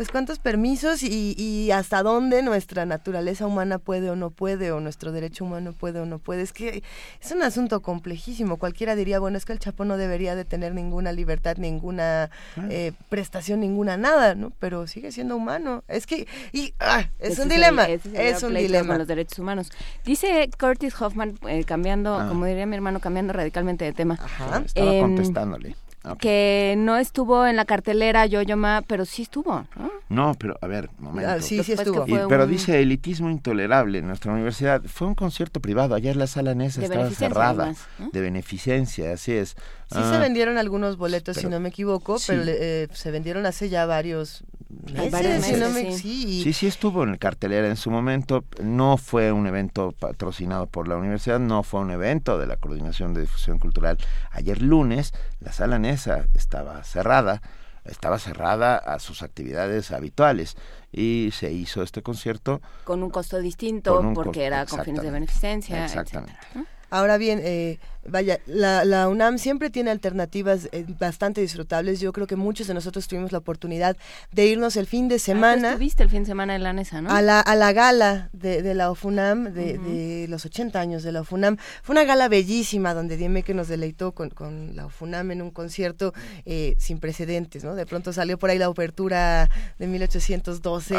Pues 0.00 0.08
cuántos 0.10 0.38
permisos 0.38 1.02
y, 1.02 1.34
y 1.36 1.72
hasta 1.72 2.02
dónde 2.02 2.42
nuestra 2.42 2.86
naturaleza 2.86 3.46
humana 3.46 3.76
puede 3.78 4.08
o 4.08 4.16
no 4.16 4.30
puede, 4.30 4.72
o 4.72 4.80
nuestro 4.80 5.12
derecho 5.12 5.44
humano 5.44 5.74
puede 5.74 6.00
o 6.00 6.06
no 6.06 6.18
puede. 6.18 6.40
Es 6.40 6.54
que 6.54 6.82
es 7.20 7.32
un 7.32 7.42
asunto 7.42 7.82
complejísimo. 7.82 8.56
Cualquiera 8.56 8.96
diría, 8.96 9.18
bueno, 9.20 9.36
es 9.36 9.44
que 9.44 9.52
el 9.52 9.58
Chapo 9.58 9.84
no 9.84 9.98
debería 9.98 10.34
de 10.34 10.46
tener 10.46 10.72
ninguna 10.74 11.12
libertad, 11.12 11.58
ninguna 11.58 12.30
eh, 12.70 12.92
prestación, 13.10 13.60
ninguna 13.60 13.98
nada, 13.98 14.34
¿no? 14.34 14.52
Pero 14.58 14.86
sigue 14.86 15.12
siendo 15.12 15.36
humano. 15.36 15.84
Es 15.86 16.06
que, 16.06 16.26
y, 16.50 16.72
ah, 16.80 17.04
es 17.18 17.32
Ese 17.32 17.42
un 17.42 17.50
dilema, 17.50 17.84
el 17.84 18.00
es 18.14 18.42
un 18.42 18.54
dilema. 18.54 18.88
con 18.88 18.98
los 19.00 19.06
derechos 19.06 19.38
humanos. 19.38 19.70
Dice 20.06 20.48
Curtis 20.58 20.98
Hoffman, 20.98 21.38
eh, 21.46 21.64
cambiando, 21.64 22.18
Ah. 22.18 22.26
como 22.26 22.46
diría 22.46 22.64
mi 22.64 22.74
hermano, 22.74 23.00
cambiando 23.00 23.34
radicalmente 23.34 23.84
de 23.84 23.92
tema. 23.92 24.14
Estaba 24.14 24.64
Em, 24.76 25.02
contestándole. 25.02 25.76
Ok. 26.02 26.16
Que 26.18 26.74
no 26.78 26.96
estuvo 26.96 27.46
en 27.46 27.56
la 27.56 27.64
cartelera 27.66 28.24
Yo-Yo 28.26 28.56
Ma, 28.56 28.82
pero 28.86 29.04
sí 29.04 29.22
estuvo, 29.22 29.66
¿no? 29.76 29.90
No, 30.08 30.34
pero 30.38 30.56
a 30.62 30.66
ver, 30.66 30.88
momento. 30.98 31.30
Ah, 31.30 31.40
sí, 31.40 31.62
sí 31.62 31.72
estuvo. 31.72 32.04
Y- 32.06 32.12
pero 32.28 32.44
un- 32.44 32.50
dice 32.50 32.80
elitismo 32.80 33.28
intolerable 33.30 33.98
en 33.98 34.06
nuestra 34.06 34.32
universidad. 34.32 34.82
Fue 34.86 35.06
un 35.06 35.14
concierto 35.14 35.60
privado. 35.60 35.94
Ayer 35.94 36.16
la 36.16 36.26
sala 36.26 36.54
Nesa 36.54 36.82
estaba 36.82 37.10
cerrada. 37.10 37.64
además, 37.64 37.86
¿no? 37.98 38.10
De 38.10 38.20
beneficencia, 38.20 39.12
así 39.12 39.32
es. 39.32 39.50
Sí 39.50 39.98
Ah, 39.98 40.10
se 40.14 40.18
vendieron 40.20 40.56
algunos 40.56 40.96
boletos, 40.96 41.36
si 41.36 41.42
pero- 41.42 41.50
no 41.50 41.60
me 41.60 41.68
equivoco, 41.68 42.18
sí. 42.18 42.26
pero 42.28 42.42
eh, 42.46 42.88
se 42.92 43.10
vendieron 43.10 43.44
hace 43.44 43.68
ya 43.68 43.86
varios 43.86 44.44
meses, 44.92 45.10
varios 45.10 45.44
si 45.44 45.52
no 45.54 45.68
meses, 45.68 45.84
me- 45.84 45.92
sí. 45.92 45.98
sí, 45.98 46.42
Sí, 46.44 46.52
sí 46.52 46.66
estuvo 46.68 47.02
en 47.02 47.10
el 47.10 47.18
cartelera 47.18 47.66
en 47.68 47.76
su 47.76 47.90
momento. 47.90 48.44
No 48.62 48.96
fue 48.96 49.32
un 49.32 49.46
evento 49.48 49.92
patrocinado 49.98 50.66
por 50.68 50.86
la 50.86 50.96
universidad, 50.96 51.40
no 51.40 51.62
fue 51.64 51.80
un 51.80 51.90
evento 51.90 52.38
de 52.38 52.46
la 52.46 52.56
Coordinación 52.56 53.12
de 53.14 53.22
Difusión 53.22 53.58
Cultural. 53.58 53.98
Ayer 54.30 54.62
lunes, 54.62 55.12
la 55.40 55.52
sala 55.52 55.78
Nesa 55.80 55.89
estaba 56.34 56.82
cerrada, 56.84 57.42
estaba 57.84 58.18
cerrada 58.18 58.76
a 58.76 58.98
sus 58.98 59.22
actividades 59.22 59.90
habituales 59.90 60.56
y 60.92 61.30
se 61.32 61.50
hizo 61.52 61.82
este 61.82 62.02
concierto. 62.02 62.60
Con 62.84 63.02
un 63.02 63.10
costo 63.10 63.38
distinto, 63.38 63.98
un 64.00 64.14
porque 64.14 64.28
costo- 64.30 64.40
era 64.42 64.66
con 64.66 64.84
fines 64.84 65.02
de 65.02 65.10
beneficencia. 65.10 65.84
Exactamente. 65.84 66.32
etcétera, 66.32 66.54
¿no? 66.66 66.79
Ahora 66.90 67.16
bien, 67.18 67.40
eh, 67.42 67.78
vaya, 68.06 68.40
la, 68.46 68.84
la 68.84 69.08
UNAM 69.08 69.38
siempre 69.38 69.70
tiene 69.70 69.90
alternativas 69.90 70.68
eh, 70.72 70.84
bastante 70.98 71.40
disfrutables. 71.40 72.00
Yo 72.00 72.12
creo 72.12 72.26
que 72.26 72.36
muchos 72.36 72.66
de 72.66 72.74
nosotros 72.74 73.06
tuvimos 73.08 73.30
la 73.32 73.38
oportunidad 73.38 73.96
de 74.32 74.46
irnos 74.46 74.76
el 74.76 74.86
fin 74.86 75.08
de 75.08 75.14
Ah, 75.14 75.18
tú 75.18 75.24
semana 75.24 75.68
estuviste 75.70 76.02
el 76.02 76.10
fin 76.10 76.20
de 76.24 76.26
semana 76.26 76.56
en 76.56 76.62
la 76.64 76.72
NESA, 76.72 77.00
¿no? 77.02 77.10
a 77.10 77.22
la, 77.22 77.40
a 77.40 77.54
la 77.54 77.72
gala 77.72 78.28
de, 78.32 78.62
de 78.62 78.74
la 78.74 78.90
OFUNAM, 78.90 79.52
de, 79.52 79.78
de 79.78 80.26
los 80.28 80.44
80 80.44 80.80
años 80.80 81.02
de 81.02 81.12
la 81.12 81.20
OFUNAM. 81.20 81.56
Fue 81.82 81.92
una 81.94 82.04
gala 82.04 82.28
bellísima 82.28 82.94
donde 82.94 83.16
Dime 83.16 83.42
que 83.42 83.54
nos 83.54 83.68
deleitó 83.68 84.12
con, 84.12 84.30
con 84.30 84.74
la 84.74 84.86
OFUNAM 84.86 85.30
en 85.30 85.42
un 85.42 85.50
concierto 85.50 86.12
eh, 86.46 86.74
sin 86.78 86.98
precedentes, 86.98 87.62
¿no? 87.64 87.74
De 87.74 87.86
pronto 87.86 88.12
salió 88.12 88.38
por 88.38 88.50
ahí 88.50 88.58
la 88.58 88.66
apertura 88.66 89.48
de 89.78 89.86
1812. 89.86 90.94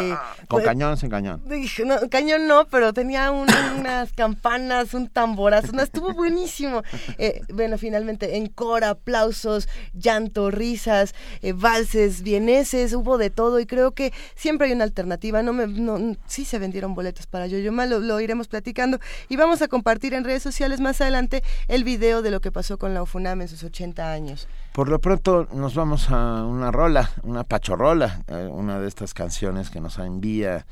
Con 0.47 0.59
Fue- 0.59 0.63
cañón 0.63 0.97
sin 0.97 1.09
cañón. 1.09 1.41
No, 1.85 2.09
cañón 2.09 2.47
no, 2.47 2.65
pero 2.67 2.93
tenía 2.93 3.31
un- 3.31 3.47
unas 3.79 4.13
campanas, 4.13 4.93
un 4.93 5.07
tamborazo, 5.07 5.71
estuvo 5.83 6.13
buenísimo. 6.13 6.83
Eh, 7.17 7.41
bueno, 7.53 7.77
finalmente, 7.77 8.37
en 8.37 8.47
coro, 8.47 8.87
aplausos, 8.87 9.67
llanto, 9.93 10.51
risas, 10.51 11.13
eh, 11.41 11.53
valses, 11.53 12.21
vieneses, 12.21 12.93
hubo 12.93 13.17
de 13.17 13.29
todo 13.29 13.59
y 13.59 13.65
creo 13.65 13.91
que 13.91 14.13
siempre 14.35 14.67
hay 14.67 14.73
una 14.73 14.83
alternativa. 14.83 15.41
No 15.43 15.53
me, 15.53 15.67
no, 15.67 16.15
sí 16.25 16.45
se 16.45 16.59
vendieron 16.59 16.95
boletos 16.95 17.27
para 17.27 17.47
Yoyoma, 17.47 17.85
lo, 17.85 17.99
lo 17.99 18.19
iremos 18.19 18.47
platicando 18.47 18.99
y 19.29 19.35
vamos 19.35 19.61
a 19.61 19.67
compartir 19.67 20.13
en 20.13 20.23
redes 20.23 20.43
sociales 20.43 20.79
más 20.79 21.01
adelante 21.01 21.43
el 21.67 21.83
video 21.83 22.21
de 22.21 22.31
lo 22.31 22.41
que 22.41 22.51
pasó 22.51 22.77
con 22.77 22.93
la 22.93 23.03
UFUNAM 23.03 23.41
en 23.41 23.47
sus 23.47 23.63
80 23.63 24.11
años. 24.11 24.47
Por 24.73 24.87
lo 24.87 24.99
pronto 24.99 25.47
nos 25.53 25.75
vamos 25.75 26.09
a 26.09 26.45
una 26.45 26.71
rola, 26.71 27.11
una 27.23 27.43
pachorrola, 27.43 28.23
eh, 28.27 28.47
una 28.49 28.79
de 28.79 28.87
estas 28.87 29.13
canciones 29.13 29.69
que 29.69 29.81
nos 29.81 29.97
envía 29.99 30.65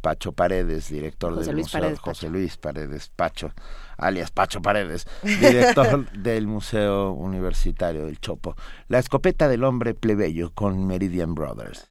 Pacho 0.00 0.32
Paredes, 0.32 0.90
director 0.90 1.34
José 1.34 1.46
del 1.46 1.54
Luis 1.54 1.66
Museo 1.66 1.80
Paredes 1.80 1.98
José 2.00 2.28
Luis 2.28 2.56
Paredes 2.56 3.10
Pacho, 3.14 3.52
alias 3.96 4.30
Pacho 4.30 4.62
Paredes, 4.62 5.06
director 5.22 6.10
del 6.12 6.46
Museo 6.46 7.12
Universitario 7.12 8.06
del 8.06 8.20
Chopo. 8.20 8.56
La 8.88 8.98
escopeta 8.98 9.48
del 9.48 9.64
hombre 9.64 9.94
plebeyo 9.94 10.52
con 10.54 10.86
Meridian 10.86 11.34
Brothers. 11.34 11.90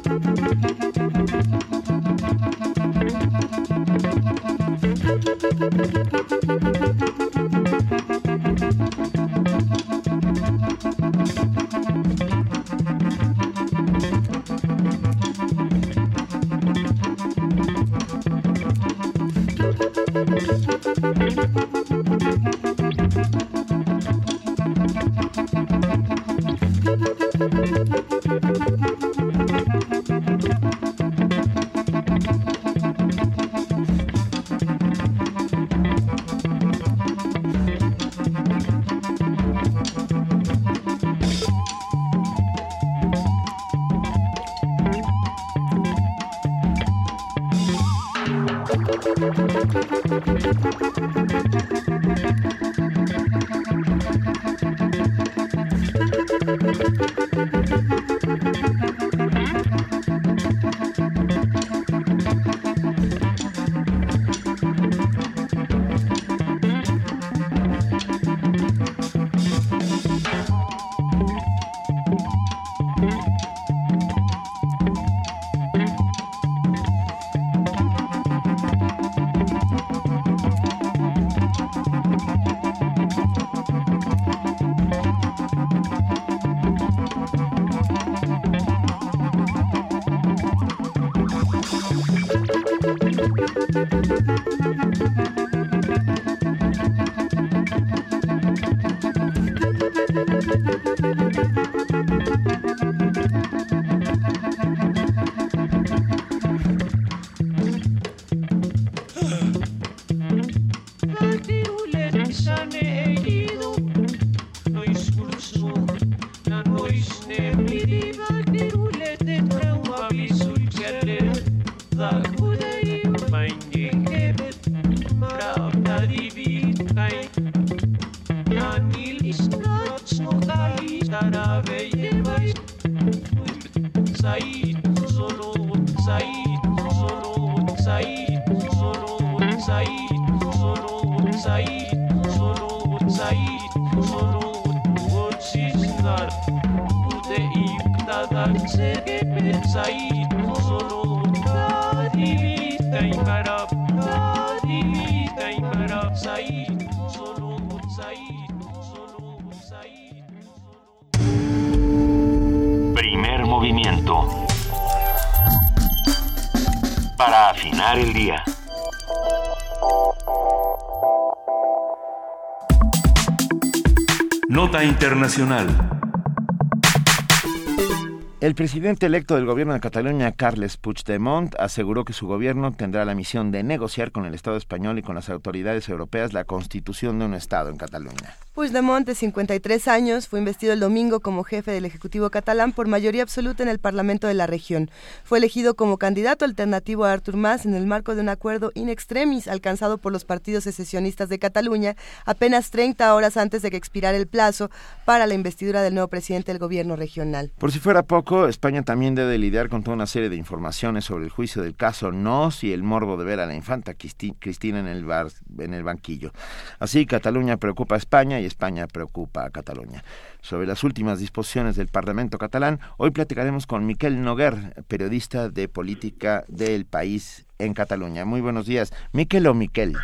El 178.39 178.55
presidente 178.55 179.07
electo 179.07 179.35
del 179.35 179.45
gobierno 179.45 179.73
de 179.73 179.81
Cataluña, 179.81 180.31
Carles 180.31 180.77
Puigdemont, 180.77 181.53
aseguró 181.59 182.05
que 182.05 182.13
su 182.13 182.27
gobierno 182.27 182.71
tendrá 182.71 183.03
la 183.03 183.13
misión 183.13 183.51
de 183.51 183.61
negociar 183.61 184.13
con 184.13 184.25
el 184.25 184.33
Estado 184.33 184.55
español 184.55 184.97
y 184.99 185.01
con 185.01 185.15
las 185.15 185.29
autoridades 185.29 185.89
europeas 185.89 186.31
la 186.31 186.45
constitución 186.45 187.19
de 187.19 187.25
un 187.25 187.33
Estado 187.33 187.69
en 187.69 187.77
Cataluña. 187.77 188.35
Puigdemont, 188.53 189.07
de 189.07 189.15
53 189.15 189.87
años, 189.87 190.27
fue 190.27 190.37
investido 190.37 190.73
el 190.73 190.81
domingo 190.81 191.21
como 191.21 191.45
jefe 191.45 191.71
del 191.71 191.85
Ejecutivo 191.85 192.29
catalán 192.29 192.73
por 192.73 192.85
mayoría 192.85 193.23
absoluta 193.23 193.63
en 193.63 193.69
el 193.69 193.79
Parlamento 193.79 194.27
de 194.27 194.33
la 194.33 194.45
región. 194.45 194.91
Fue 195.23 195.37
elegido 195.37 195.75
como 195.75 195.97
candidato 195.97 196.43
alternativo 196.43 197.05
a 197.05 197.13
Artur 197.13 197.37
Mas 197.37 197.65
en 197.65 197.75
el 197.75 197.87
marco 197.87 198.13
de 198.13 198.19
un 198.19 198.27
acuerdo 198.27 198.73
in 198.75 198.89
extremis 198.89 199.47
alcanzado 199.47 199.99
por 199.99 200.11
los 200.11 200.25
partidos 200.25 200.65
secesionistas 200.65 201.29
de 201.29 201.39
Cataluña 201.39 201.95
apenas 202.25 202.71
30 202.71 203.15
horas 203.15 203.37
antes 203.37 203.61
de 203.61 203.71
que 203.71 203.77
expirara 203.77 204.17
el 204.17 204.27
plazo 204.27 204.69
para 205.05 205.27
la 205.27 205.33
investidura 205.33 205.81
del 205.81 205.93
nuevo 205.93 206.09
presidente 206.09 206.51
del 206.51 206.59
gobierno 206.59 206.97
regional. 206.97 207.53
Por 207.57 207.71
si 207.71 207.79
fuera 207.79 208.03
poco, 208.03 208.49
España 208.49 208.83
también 208.83 209.15
debe 209.15 209.37
lidiar 209.37 209.69
con 209.69 209.81
toda 209.81 209.95
una 209.95 210.07
serie 210.07 210.27
de 210.27 210.35
informaciones 210.35 211.05
sobre 211.05 211.23
el 211.23 211.29
juicio 211.29 211.61
del 211.61 211.77
caso 211.77 212.11
Nos 212.11 212.65
y 212.65 212.73
el 212.73 212.83
morbo 212.83 213.15
de 213.15 213.23
ver 213.23 213.39
a 213.39 213.45
la 213.45 213.55
infanta 213.55 213.93
Cristina 213.93 214.91
el, 214.91 215.05
bar, 215.05 215.27
en 215.57 215.73
el 215.73 215.83
banquillo. 215.83 216.33
Así, 216.79 217.05
Cataluña 217.05 217.55
preocupa 217.55 217.95
a 217.95 217.97
España 217.97 218.40
y 218.41 218.45
España 218.45 218.87
preocupa 218.87 219.45
a 219.45 219.49
Cataluña. 219.49 220.03
Sobre 220.41 220.67
las 220.67 220.83
últimas 220.83 221.19
disposiciones 221.19 221.75
del 221.75 221.87
Parlamento 221.87 222.37
catalán, 222.37 222.79
hoy 222.97 223.11
platicaremos 223.11 223.67
con 223.67 223.85
Miquel 223.85 224.21
Noguer, 224.21 224.83
periodista 224.87 225.49
de 225.49 225.67
política 225.67 226.43
del 226.47 226.85
país 226.85 227.47
en 227.59 227.73
Cataluña. 227.73 228.25
Muy 228.25 228.41
buenos 228.41 228.65
días. 228.65 228.93
Miquel 229.13 229.47
o 229.47 229.53
Miquel. 229.53 229.95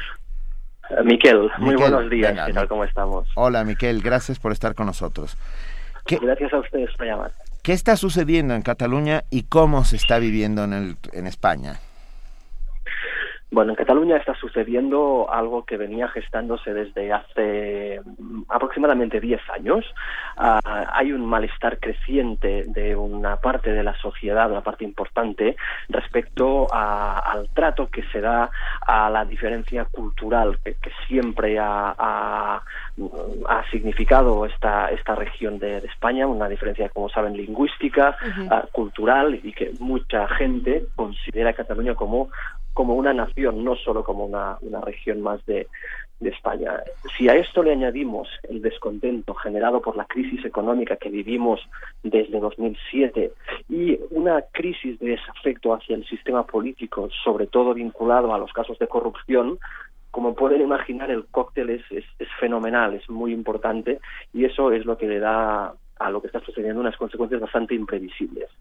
Uh, 0.89 1.03
Miquel, 1.03 1.49
muy 1.57 1.73
Miquel, 1.73 1.91
buenos 1.91 2.09
días. 2.09 2.31
Venga, 2.31 2.45
¿Qué 2.45 2.53
tal? 2.53 2.67
¿Cómo 2.67 2.83
estamos? 2.83 3.27
Hola, 3.35 3.63
Miquel. 3.63 4.01
Gracias 4.01 4.39
por 4.39 4.51
estar 4.51 4.75
con 4.75 4.85
nosotros. 4.85 5.37
¿Qué, 6.05 6.17
gracias 6.17 6.53
a 6.53 6.59
ustedes 6.59 6.89
por 6.95 7.05
llamar. 7.05 7.31
¿Qué 7.63 7.73
está 7.73 7.97
sucediendo 7.97 8.53
en 8.53 8.61
Cataluña 8.61 9.25
y 9.29 9.43
cómo 9.43 9.83
se 9.83 9.97
está 9.97 10.19
viviendo 10.19 10.63
en, 10.63 10.73
el, 10.73 10.97
en 11.11 11.27
España? 11.27 11.79
Bueno, 13.49 13.71
en 13.71 13.77
Cataluña 13.77 14.17
está 14.17 14.35
sucediendo 14.35 15.27
algo 15.31 15.63
que 15.63 15.77
venía 15.77 16.09
gestándose 16.09 16.73
desde 16.73 17.13
hace 17.13 18.01
mm, 18.19 18.41
aproximadamente 18.49 19.21
10 19.21 19.39
años. 19.51 19.85
Uh, 20.37 20.59
hay 20.91 21.13
un 21.13 21.25
malestar 21.25 21.79
creciente 21.79 22.65
de 22.67 22.95
una 22.97 23.37
parte 23.37 23.71
de 23.71 23.83
la 23.83 23.95
sociedad, 23.99 24.51
una 24.51 24.61
parte 24.61 24.83
importante, 24.83 25.55
respecto 25.87 26.67
a, 26.73 27.19
al 27.19 27.47
trato 27.53 27.87
que 27.87 28.03
se 28.11 28.19
da 28.19 28.51
a 28.85 29.09
la 29.09 29.23
diferencia 29.23 29.85
cultural 29.85 30.59
que, 30.63 30.73
que 30.75 30.91
siempre 31.07 31.57
ha, 31.57 31.95
ha, 31.97 32.61
ha, 33.47 33.69
significado 33.71 34.45
esta, 34.45 34.89
esta 34.91 35.15
región 35.15 35.57
de, 35.57 35.79
de, 35.79 35.87
España, 35.87 36.27
una 36.27 36.49
diferencia, 36.49 36.89
como 36.89 37.07
saben, 37.07 37.37
lingüística, 37.37 38.17
uh 38.21 38.25
-huh. 38.25 38.63
uh, 38.63 38.67
cultural 38.73 39.39
y 39.41 39.53
que 39.53 39.71
mucha 39.79 40.27
gente 40.27 40.83
considera 40.95 41.51
a 41.51 41.53
Cataluña 41.53 41.95
como 41.95 42.29
como 42.77 42.93
una 42.93 43.11
nación, 43.11 43.63
no 43.63 43.75
solo 43.75 44.03
como 44.03 44.23
una, 44.23 44.59
una 44.61 44.81
región 44.81 45.19
más 45.19 45.43
de, 45.47 45.65
de, 46.19 46.29
España. 46.29 46.83
Si 47.17 47.27
a 47.27 47.33
esto 47.33 47.63
le 47.63 47.71
añadimos 47.71 48.29
el 48.47 48.61
descontento 48.61 49.33
generado 49.33 49.81
por 49.81 49.97
la 49.97 50.05
crisis 50.05 50.45
económica 50.45 50.95
que 50.95 51.09
vivimos 51.09 51.59
desde 52.03 52.39
2007 52.39 53.31
y 53.67 53.97
una 54.11 54.43
crisis 54.51 54.99
de 54.99 55.09
desafecto 55.09 55.73
hacia 55.73 55.95
el 55.95 56.05
sistema 56.05 56.45
político, 56.45 57.09
sobre 57.23 57.47
todo 57.47 57.73
vinculado 57.73 58.31
a 58.31 58.37
los 58.37 58.53
casos 58.53 58.77
de 58.77 58.87
corrupción, 58.87 59.57
como 60.11 60.35
pueden 60.35 60.61
imaginar, 60.61 61.09
el 61.09 61.25
cóctel 61.25 61.71
es, 61.71 61.81
es, 61.89 62.05
es 62.19 62.29
fenomenal, 62.39 62.93
es 62.93 63.09
muy 63.09 63.33
importante 63.33 63.99
y 64.35 64.45
eso 64.45 64.71
es 64.71 64.85
lo 64.85 64.99
que 64.99 65.07
le 65.07 65.17
da 65.17 65.73
a 65.97 66.11
lo 66.11 66.21
que 66.21 66.27
está 66.27 66.41
sucediendo 66.41 66.79
unas 66.79 66.95
consecuencias 66.95 67.41
bastante 67.41 67.73
imprevisibles. 67.73 68.51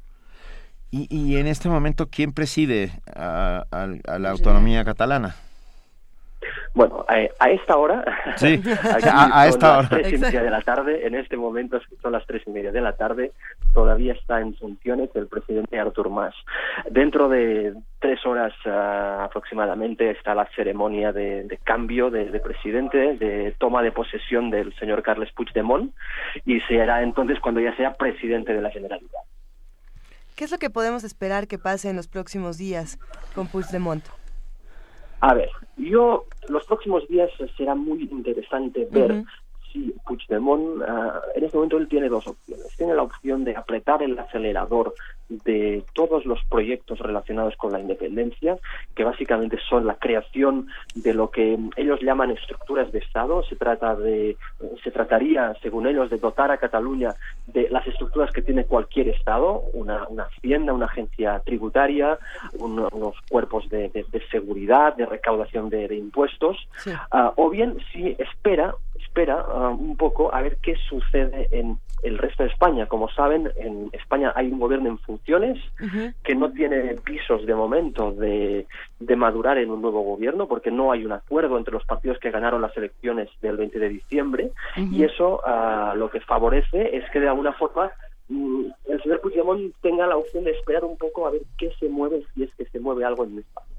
Y, 0.90 1.06
y 1.10 1.36
en 1.36 1.46
este 1.46 1.68
momento, 1.68 2.06
¿quién 2.10 2.32
preside 2.32 2.90
a, 3.14 3.64
a- 3.70 4.12
a 4.14 4.18
la 4.18 4.30
autonomía 4.30 4.84
catalana? 4.84 5.34
Bueno, 6.74 7.04
eh, 7.08 7.30
a 7.40 7.50
esta 7.50 7.76
hora, 7.76 8.04
Sí, 8.36 8.60
aquí 8.94 9.08
a- 9.10 9.40
a 9.40 9.48
esta 9.48 9.68
las 9.68 9.78
hora. 9.78 9.88
tres 9.88 10.12
y 10.12 10.18
media 10.18 10.42
de 10.42 10.50
la 10.50 10.60
tarde, 10.60 11.06
en 11.06 11.14
este 11.14 11.36
momento 11.36 11.80
son 12.02 12.12
las 12.12 12.24
tres 12.26 12.42
y 12.46 12.50
media 12.50 12.70
de 12.70 12.82
la 12.82 12.92
tarde, 12.92 13.32
todavía 13.72 14.12
está 14.12 14.40
en 14.40 14.54
funciones 14.54 15.08
el 15.14 15.26
presidente 15.26 15.78
Artur 15.80 16.10
Mas. 16.10 16.34
Dentro 16.90 17.28
de 17.30 17.74
tres 17.98 18.24
horas 18.26 18.52
ah, 18.66 19.24
aproximadamente 19.24 20.10
está 20.10 20.34
la 20.34 20.46
ceremonia 20.54 21.12
de, 21.12 21.44
de 21.44 21.56
cambio 21.58 22.10
de, 22.10 22.26
de 22.30 22.40
presidente, 22.40 23.16
de 23.16 23.54
toma 23.58 23.82
de 23.82 23.92
posesión 23.92 24.50
del 24.50 24.74
señor 24.78 25.02
Carles 25.02 25.32
Puigdemont, 25.32 25.92
y 26.44 26.60
será 26.60 27.02
entonces 27.02 27.40
cuando 27.40 27.60
ya 27.60 27.74
sea 27.76 27.94
presidente 27.94 28.52
de 28.52 28.60
la 28.60 28.70
Generalidad. 28.70 29.20
¿Qué 30.36 30.44
es 30.44 30.50
lo 30.50 30.58
que 30.58 30.68
podemos 30.68 31.02
esperar 31.02 31.48
que 31.48 31.58
pase 31.58 31.88
en 31.88 31.96
los 31.96 32.08
próximos 32.08 32.58
días 32.58 32.98
con 33.34 33.48
Puigdemont? 33.48 34.04
A 35.20 35.32
ver, 35.32 35.48
yo 35.78 36.26
los 36.48 36.66
próximos 36.66 37.08
días 37.08 37.30
será 37.56 37.74
muy 37.74 38.02
interesante 38.02 38.86
ver. 38.90 39.24
Si 39.76 39.94
Puigdemont, 40.06 40.82
ah, 40.86 41.20
en 41.34 41.44
este 41.44 41.56
momento 41.56 41.76
él 41.78 41.88
tiene 41.88 42.08
dos 42.08 42.26
opciones. 42.26 42.66
Tiene 42.76 42.94
la 42.94 43.02
opción 43.02 43.44
de 43.44 43.56
apretar 43.56 44.02
el 44.02 44.18
acelerador 44.18 44.94
de 45.28 45.84
todos 45.92 46.24
los 46.24 46.38
proyectos 46.44 47.00
relacionados 47.00 47.56
con 47.56 47.72
la 47.72 47.80
independencia, 47.80 48.58
que 48.94 49.02
básicamente 49.02 49.58
son 49.68 49.84
la 49.84 49.96
creación 49.96 50.68
de 50.94 51.12
lo 51.14 51.30
que 51.30 51.58
ellos 51.76 52.00
llaman 52.00 52.30
estructuras 52.30 52.92
de 52.92 53.00
Estado. 53.00 53.42
Se 53.42 53.56
trata 53.56 53.96
de, 53.96 54.36
se 54.84 54.90
trataría, 54.92 55.54
según 55.62 55.86
ellos, 55.88 56.10
de 56.10 56.18
dotar 56.18 56.52
a 56.52 56.58
Cataluña 56.58 57.16
de 57.46 57.68
las 57.70 57.84
estructuras 57.88 58.30
que 58.32 58.42
tiene 58.42 58.64
cualquier 58.66 59.08
Estado, 59.08 59.62
una, 59.72 60.06
una 60.08 60.24
hacienda, 60.24 60.72
una 60.72 60.86
agencia 60.86 61.40
tributaria, 61.44 62.18
un- 62.52 62.86
unos 62.92 63.16
cuerpos 63.28 63.68
de, 63.68 63.88
de- 63.88 64.06
de 64.08 64.22
seguridad, 64.28 64.94
de 64.94 65.06
recaudación 65.06 65.68
de, 65.70 65.88
de 65.88 65.96
impuestos, 65.96 66.56
Ah, 67.10 67.32
o 67.36 67.50
bien 67.50 67.76
si 67.92 68.14
espera, 68.18 68.74
espera 69.16 69.46
ah, 69.48 69.70
un 69.70 69.96
poco 69.96 70.34
a 70.34 70.42
ver 70.42 70.58
qué 70.62 70.76
sucede 70.88 71.48
en 71.50 71.78
el 72.02 72.18
resto 72.18 72.42
de 72.42 72.50
España. 72.50 72.86
Como 72.86 73.08
saben, 73.08 73.50
en 73.56 73.88
España 73.92 74.32
hay 74.36 74.52
un 74.52 74.60
gobierno 74.60 74.90
en 74.90 74.98
funciones 74.98 75.58
que 76.22 76.34
no 76.34 76.52
tiene 76.52 76.94
pisos 77.02 77.46
de 77.46 77.54
momento 77.54 78.12
de, 78.12 78.66
de 79.00 79.16
madurar 79.16 79.56
en 79.56 79.70
un 79.70 79.80
nuevo 79.80 80.02
gobierno 80.02 80.46
porque 80.46 80.70
no 80.70 80.92
hay 80.92 81.06
un 81.06 81.12
acuerdo 81.12 81.56
entre 81.56 81.72
los 81.72 81.84
partidos 81.84 82.18
que 82.18 82.30
ganaron 82.30 82.60
las 82.60 82.76
elecciones 82.76 83.30
del 83.40 83.56
20 83.56 83.78
de 83.78 83.88
diciembre 83.88 84.50
y 84.76 85.04
eso 85.04 85.40
ah, 85.46 85.94
lo 85.96 86.10
que 86.10 86.20
favorece 86.20 86.96
es 86.96 87.08
que 87.10 87.20
de 87.20 87.28
alguna 87.28 87.54
forma 87.54 87.90
mm, 88.28 88.66
el 88.88 89.02
señor 89.02 89.20
Puigdemont 89.20 89.74
tenga 89.80 90.06
la 90.06 90.16
opción 90.16 90.44
de 90.44 90.50
esperar 90.50 90.84
un 90.84 90.98
poco 90.98 91.26
a 91.26 91.30
ver 91.30 91.42
qué 91.56 91.72
se 91.80 91.88
mueve 91.88 92.22
si 92.34 92.42
es 92.42 92.54
que 92.54 92.66
se 92.66 92.80
mueve 92.80 93.04
algo 93.04 93.24
en 93.24 93.38
España. 93.38 93.75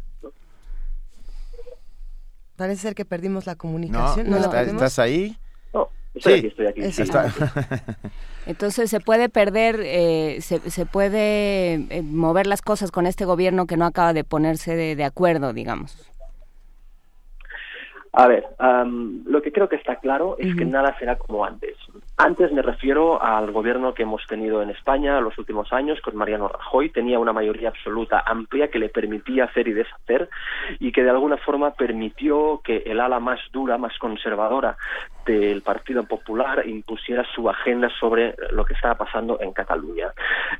Parece 2.57 2.81
ser 2.81 2.95
que 2.95 3.05
perdimos 3.05 3.45
la 3.45 3.55
comunicación. 3.55 4.25
¿No, 4.29 4.35
la 4.35 4.41
¿está- 4.41 4.51
perdimos? 4.51 4.81
¿estás 4.81 4.99
ahí? 4.99 5.38
No, 5.73 5.89
estoy 6.15 6.34
sí, 6.34 6.39
aquí, 6.39 6.47
estoy 6.47 6.67
aquí. 6.67 6.91
Sí. 6.91 7.01
Está- 7.03 7.31
Entonces 8.47 8.89
se 8.89 8.99
puede 8.99 9.29
perder, 9.29 9.79
eh, 9.84 10.38
se, 10.41 10.59
se 10.71 10.85
puede 10.85 11.73
eh, 11.75 12.01
mover 12.01 12.47
las 12.47 12.61
cosas 12.61 12.91
con 12.91 13.05
este 13.05 13.25
gobierno 13.25 13.67
que 13.67 13.77
no 13.77 13.85
acaba 13.85 14.13
de 14.13 14.23
ponerse 14.23 14.75
de, 14.75 14.95
de 14.95 15.03
acuerdo, 15.03 15.53
digamos. 15.53 15.95
A 18.13 18.25
ver, 18.27 18.45
am, 18.57 19.23
lo 19.27 19.41
que 19.41 19.51
creo 19.51 19.69
que 19.69 19.75
está 19.75 19.97
claro 19.97 20.38
es 20.39 20.55
que 20.55 20.65
nada 20.65 20.97
será 20.97 21.17
como 21.17 21.45
antes. 21.45 21.75
Antes 22.19 22.52
me 22.52 22.64
refiero 22.64 23.22
al 23.22 23.52
gobierno 23.52 23.94
que 23.94 24.02
hemos 24.02 24.26
tenido 24.26 24.64
en 24.64 24.72
España 24.72 25.22
los 25.22 25.38
últimos 25.38 25.72
años 25.72 26.02
con 26.02 26.15
Mariano 26.15 26.48
Rajoy. 26.48 26.89
Tenía 26.89 27.19
una 27.19 27.31
mayoría 27.31 27.69
absoluta 27.69 28.23
amplia 28.26 28.69
que 28.69 28.80
le 28.80 28.89
permitía 28.89 29.44
hacer 29.44 29.68
y 29.68 29.73
deshacer 29.73 30.27
y 30.80 30.91
que 30.91 31.03
de 31.03 31.11
alguna 31.11 31.38
forma 31.38 31.76
permitió 31.76 32.60
que 32.64 32.77
el 32.88 33.02
ala 33.02 33.19
más 33.19 33.39
dura, 33.52 33.77
más 33.77 33.95
conservadora 33.99 34.77
del 35.27 35.61
Partido 35.61 36.06
Popular 36.06 36.65
impusiera 36.65 37.23
su 37.35 37.49
agenda 37.49 37.89
sobre 37.99 38.34
lo 38.52 38.65
que 38.65 38.73
estaba 38.73 38.95
pasando 38.95 39.39
en 39.39 39.52
Cataluña. 39.52 40.11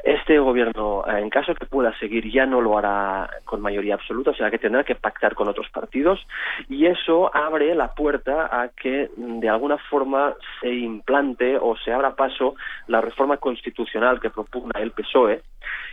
Este 0.04 0.38
gobierno, 0.38 1.06
eh, 1.08 1.20
en 1.20 1.30
caso 1.30 1.56
que 1.56 1.66
pueda 1.66 1.98
seguir, 1.98 2.30
ya 2.32 2.46
no 2.46 2.62
lo 2.62 2.78
hará 2.78 3.30
con 3.46 3.62
mayoría 3.62 3.96
absoluta, 3.96 4.32
o 4.32 4.36
sea 4.36 4.52
que 4.52 4.60
tendrá 4.60 4.84
que 4.84 4.96
pactar 4.96 5.36
con 5.36 5.48
otros 5.48 5.70
partidos 5.70 6.20
y 6.70 6.86
eso 6.86 7.34
abre 7.34 7.74
la 7.76 7.96
puerta 7.96 8.50
a 8.52 8.68
que 8.70 9.10
de 9.16 9.50
alguna 9.50 9.78
forma 9.90 10.36
se 10.60 10.70
implante 10.70 11.47
o 11.56 11.78
se 11.78 11.94
abra 11.94 12.16
paso 12.16 12.56
la 12.88 13.00
reforma 13.00 13.38
constitucional 13.38 14.20
que 14.20 14.30
propugna 14.30 14.82
el 14.82 14.92
PSOE 14.92 15.44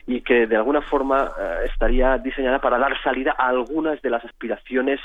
y 0.06 0.20
que 0.20 0.46
de 0.46 0.56
alguna 0.56 0.82
forma 0.82 1.30
eh, 1.40 1.66
estaría 1.72 2.18
diseñada 2.18 2.58
para 2.60 2.78
dar 2.78 3.00
salida 3.02 3.34
a 3.38 3.48
algunas 3.48 4.00
de 4.02 4.10
las 4.10 4.24
aspiraciones 4.24 5.00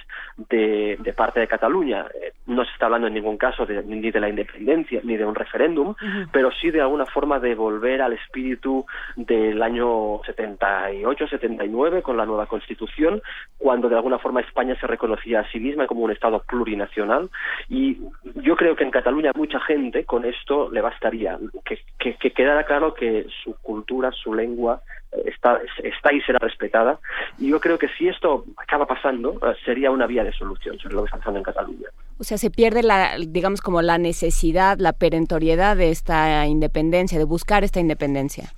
de, 0.50 0.98
de 1.00 1.14
parte 1.14 1.40
de 1.40 1.48
Cataluña. 1.48 2.06
Eh, 2.22 2.34
no 2.48 2.66
se 2.66 2.72
está 2.72 2.86
hablando 2.88 3.08
en 3.08 3.14
ningún 3.14 3.38
caso 3.38 3.66
de- 3.66 3.84
ni 3.84 4.12
de 4.12 4.20
la 4.20 4.28
independencia 4.30 5.00
ni 5.04 5.16
de 5.18 5.26
un 5.26 5.36
referéndum, 5.36 5.96
pero 6.32 6.52
sí 6.52 6.70
de 6.72 6.82
alguna 6.82 7.06
forma 7.06 7.40
de 7.40 7.56
volver 7.56 8.02
al 8.02 8.14
espíritu 8.14 8.86
del 9.16 9.62
año 9.62 10.20
78-79 10.24 12.02
con 12.02 12.18
la 12.18 12.26
nueva 12.26 12.48
constitución, 12.48 13.22
cuando 13.58 13.90
de 13.90 13.96
alguna 13.96 14.20
forma 14.20 14.42
España 14.42 14.76
se 14.80 14.88
reconocía 14.88 15.42
a 15.42 15.48
sí 15.52 15.60
misma 15.60 15.88
como 15.88 16.02
un 16.02 16.12
Estado 16.12 16.42
plurinacional. 16.48 17.30
Y 17.70 17.98
yo 18.36 18.56
creo 18.56 18.76
que 18.76 18.84
en 18.84 18.92
Cataluña 18.92 19.32
mucha 19.36 19.60
gente 19.62 20.06
con 20.06 20.26
esto 20.26 20.70
le 20.72 20.82
bastaría, 20.82 21.38
que, 21.66 21.80
que, 21.98 22.16
que 22.16 22.32
quedara 22.32 22.64
claro 22.64 22.94
que 22.94 23.26
su 23.44 23.56
cultura, 23.62 24.12
su 24.12 24.34
lengua 24.34 24.59
eh, 24.68 25.24
está, 25.26 25.60
está 25.84 26.14
y 26.14 26.22
será 26.22 26.40
respetada. 26.40 27.00
Y 27.38 27.50
yo 27.50 27.60
creo 27.60 27.78
que 27.78 27.88
si 27.98 28.08
esto 28.08 28.46
acaba 28.58 28.86
pasando, 28.86 29.34
eh, 29.34 29.56
sería 29.66 29.92
una 29.92 30.08
vía 30.08 30.24
de 30.24 30.34
solución 30.34 30.78
sobre 30.80 30.96
lo 30.96 31.02
que 31.02 31.06
está 31.08 31.18
pasando 31.18 31.40
en 31.40 31.44
Cataluña. 31.44 31.88
O 32.20 32.24
sea, 32.24 32.38
se 32.38 32.50
pierde 32.52 32.84
la, 32.84 33.16
digamos, 33.18 33.62
como 33.62 33.82
la 33.82 33.98
necesidad, 33.98 34.78
la 34.80 34.94
perentoriedad 34.94 35.78
de 35.78 35.90
esta 35.90 36.46
independencia, 36.48 37.18
de 37.18 37.24
buscar 37.26 37.64
esta 37.64 37.80
independencia. 37.80 38.52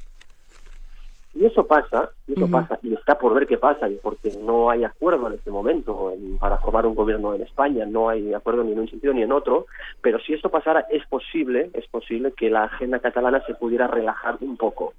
Y 1.33 1.45
eso 1.45 1.65
pasa, 1.65 2.09
y 2.27 2.33
eso 2.33 2.43
Ujú. 2.43 2.51
pasa, 2.51 2.77
y 2.83 2.93
está 2.93 3.17
por 3.17 3.33
ver 3.33 3.47
qué 3.47 3.57
pasa, 3.57 3.87
porque 4.03 4.31
no 4.43 4.69
hay 4.69 4.83
acuerdo 4.83 5.27
en 5.27 5.33
este 5.35 5.49
momento 5.49 6.11
en- 6.11 6.37
para 6.37 6.57
formar 6.57 6.85
un 6.85 6.93
gobierno 6.93 7.33
en 7.33 7.41
España, 7.43 7.85
no 7.85 8.09
hay 8.09 8.33
acuerdo 8.33 8.63
ni 8.65 8.73
en 8.73 8.79
un 8.79 8.89
sentido 8.89 9.13
ni 9.13 9.21
en 9.23 9.31
otro, 9.31 9.65
pero 10.01 10.19
si 10.19 10.33
esto 10.33 10.49
pasara 10.49 10.85
es 10.91 11.05
posible, 11.07 11.69
es 11.73 11.87
posible 11.87 12.33
que 12.35 12.49
la 12.49 12.65
agenda 12.65 12.99
catalana 12.99 13.41
se 13.45 13.53
pudiera 13.55 13.87
relajar 13.87 14.37
un 14.41 14.57
poco. 14.57 14.93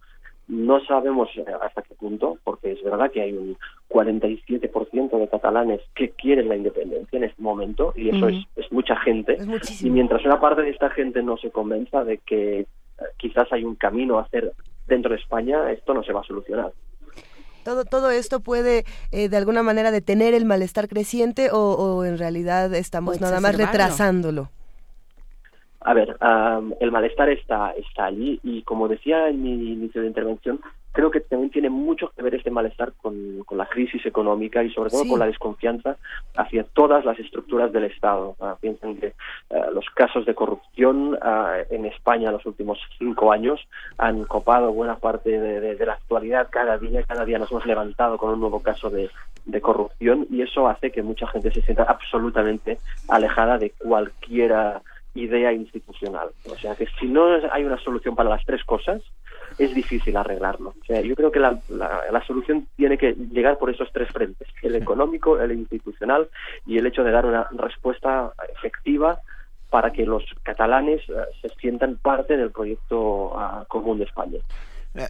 No 0.53 0.85
sabemos 0.85 1.31
eh, 1.35 1.47
hasta 1.63 1.81
qué 1.81 1.95
punto, 1.95 2.37
porque 2.45 2.73
es 2.73 2.83
verdad 2.83 3.11
que 3.11 3.23
hay 3.23 3.33
un 3.33 3.57
47% 3.89 5.19
de 5.19 5.29
catalanes 5.29 5.81
que 5.95 6.11
quieren 6.11 6.51
la 6.51 6.57
independencia 6.57 7.17
en 7.17 7.25
este 7.25 7.41
momento, 7.41 7.95
y 7.97 8.11
eso 8.15 8.29
es, 8.29 8.37
es 8.57 8.71
mucha 8.71 8.95
gente. 8.97 9.33
Es 9.33 9.83
Y 9.83 9.89
mientras 9.89 10.23
una 10.27 10.39
parte 10.39 10.61
de 10.61 10.69
esta 10.69 10.91
gente 10.91 11.23
no 11.23 11.39
se 11.39 11.51
convenza 11.51 12.05
de 12.05 12.19
que 12.19 12.61
eh, 12.61 12.67
quizás 13.17 13.51
hay 13.51 13.65
un 13.65 13.77
camino 13.77 14.19
a 14.19 14.25
hacer 14.25 14.53
dentro 14.87 15.13
de 15.13 15.21
España, 15.23 15.71
esto 15.73 15.95
no 15.95 16.03
se 16.03 16.13
va 16.13 16.21
a 16.21 16.25
solucionar. 16.25 16.71
Todo, 17.65 17.87
todo 17.87 18.11
esto 18.11 18.41
puede 18.41 18.85
eh, 19.11 19.31
de 19.31 19.37
alguna 19.39 19.63
manera 19.63 19.91
detener 19.91 20.35
el 20.35 20.45
malestar 20.45 20.87
creciente 20.87 21.49
o, 21.51 21.57
o 21.57 22.05
en 22.05 22.19
realidad 22.19 22.75
estamos 22.75 23.23
nada 23.23 23.41
más 23.41 23.57
retrasándolo. 23.57 24.51
A 25.85 25.95
ver, 25.95 26.17
am, 26.21 26.75
el 26.81 26.93
malestar 26.93 27.29
está, 27.31 27.73
está 27.73 28.05
allí 28.07 28.39
y 28.43 28.63
como 28.63 28.89
decía 28.89 29.29
en 29.29 29.43
mi 29.43 29.73
inicio 29.73 30.01
de 30.01 30.07
intervención, 30.09 30.61
creo 30.93 31.11
que 31.11 31.21
también 31.21 31.51
tiene 31.51 31.71
mucho 31.71 32.13
que 32.15 32.23
ver 32.23 32.35
este 32.35 32.51
malestar 32.51 32.93
con, 33.01 33.43
con 33.47 33.57
la 33.59 33.67
crisis 33.67 34.05
económica 34.05 34.63
y 34.63 34.71
sobre 34.71 34.91
todo 34.91 35.03
Sí. 35.05 35.09
con 35.11 35.19
la 35.19 35.27
desconfianza 35.27 35.97
hacia 36.37 36.65
todas 36.65 37.05
las 37.05 37.19
estructuras 37.19 37.73
del 37.73 37.85
Estado. 37.85 38.37
Ah, 38.41 38.57
piensen 38.61 38.99
que 39.01 39.15
ah, 39.51 39.71
los 39.73 39.87
casos 39.95 40.27
de 40.27 40.35
corrupción 40.35 41.19
ah, 41.23 41.57
en 41.71 41.87
España 41.87 42.29
en 42.29 42.35
los 42.35 42.45
últimos 42.47 42.79
cinco 42.99 43.33
años 43.33 43.59
han 43.99 44.25
copado 44.25 44.71
buena 44.73 44.97
parte 44.97 45.31
de, 45.31 45.61
de- 45.61 45.77
de 45.77 45.87
la 45.87 45.95
actualidad. 45.95 46.49
Cada 46.51 46.77
día, 46.79 47.03
cada 47.05 47.25
día 47.25 47.39
nos 47.39 47.51
hemos 47.51 47.65
levantado 47.67 48.19
con 48.19 48.31
un 48.35 48.41
nuevo 48.41 48.63
caso 48.63 48.91
de, 48.91 49.09
de 49.47 49.61
corrupción 49.63 50.27
y 50.31 50.43
eso 50.43 50.69
hace 50.69 50.91
que 50.93 51.03
mucha 51.03 51.27
gente 51.29 51.51
se 51.51 51.63
sienta 51.63 51.85
absolutamente 51.85 52.79
alejada 53.09 53.57
de 53.59 53.71
cualquier 53.71 54.53
idea 55.15 55.53
institucional. 55.53 56.31
O 56.51 56.57
sea 56.57 56.75
que 56.75 56.87
si 56.99 57.07
no 57.07 57.27
hay 57.53 57.65
una 57.65 57.79
solución 57.79 58.15
para 58.15 58.31
las 58.31 58.45
tres 58.45 58.65
cosas, 58.65 59.03
es 59.59 59.75
difícil 59.75 60.17
arreglarlo. 60.17 60.71
O 60.81 60.85
sea, 60.87 61.01
yo 61.03 61.15
creo 61.15 61.31
que 61.31 61.39
la, 61.41 61.59
la- 61.69 62.25
solución 62.27 62.67
tiene 62.77 62.97
que 62.97 63.13
llegar 63.13 63.59
por 63.59 63.69
esos 63.71 63.91
tres 63.93 64.09
frentes, 64.11 64.49
el 64.63 64.75
económico, 64.77 65.39
el 65.41 65.53
institucional 65.53 66.29
y 66.67 66.79
el 66.79 66.87
hecho 66.87 67.03
de 67.05 67.11
dar 67.11 67.27
una 67.27 67.47
respuesta 67.53 68.33
efectiva 68.57 69.21
para 69.69 69.91
que 69.93 70.07
los 70.07 70.23
catalanes 70.43 71.01
eh, 71.09 71.13
se 71.41 71.49
sientan 71.61 71.97
parte 71.97 72.37
del 72.37 72.51
proyecto 72.51 73.33
ah, 73.39 73.65
común 73.69 73.99
de 73.99 74.05
España. 74.05 74.39
Eh, 74.95 75.09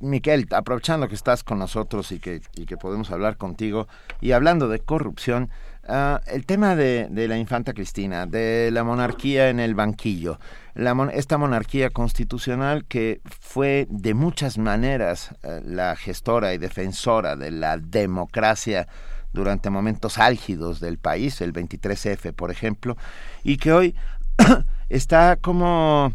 Miquel, 0.00 0.46
aprovechando 0.50 1.08
que 1.08 1.14
estás 1.14 1.42
con 1.42 1.58
nosotros 1.58 2.12
y 2.12 2.20
que, 2.20 2.40
y 2.56 2.66
que 2.66 2.76
podemos 2.76 3.10
hablar 3.10 3.36
contigo, 3.38 3.88
y 4.20 4.32
hablando 4.32 4.68
de 4.68 4.80
corrupción, 4.80 5.48
uh, 5.88 6.18
el 6.26 6.46
tema 6.46 6.76
de, 6.76 7.08
la 7.10 7.38
infanta 7.38 7.72
Cristina, 7.72 8.26
de 8.26 8.70
la 8.72 8.84
monarquía 8.84 9.48
en 9.48 9.60
el 9.60 9.74
banquillo, 9.74 10.38
la, 10.74 11.10
esta 11.12 11.38
monarquía 11.38 11.90
constitucional 11.90 12.84
que 12.84 13.20
fue 13.24 13.86
de 13.90 14.14
muchas 14.14 14.58
maneras 14.58 15.30
uh, 15.42 15.60
la 15.64 15.96
gestora 15.96 16.54
y 16.54 16.58
defensora 16.58 17.36
de 17.36 17.50
la 17.50 17.78
democracia 17.78 18.88
durante 19.32 19.68
momentos 19.68 20.18
álgidos 20.18 20.80
del 20.80 20.98
país, 20.98 21.40
el 21.40 21.52
23F, 21.52 22.32
por 22.32 22.50
ejemplo, 22.50 22.96
y 23.42 23.56
que 23.56 23.72
hoy 23.72 23.94
está 24.88 25.36
como 25.36 26.12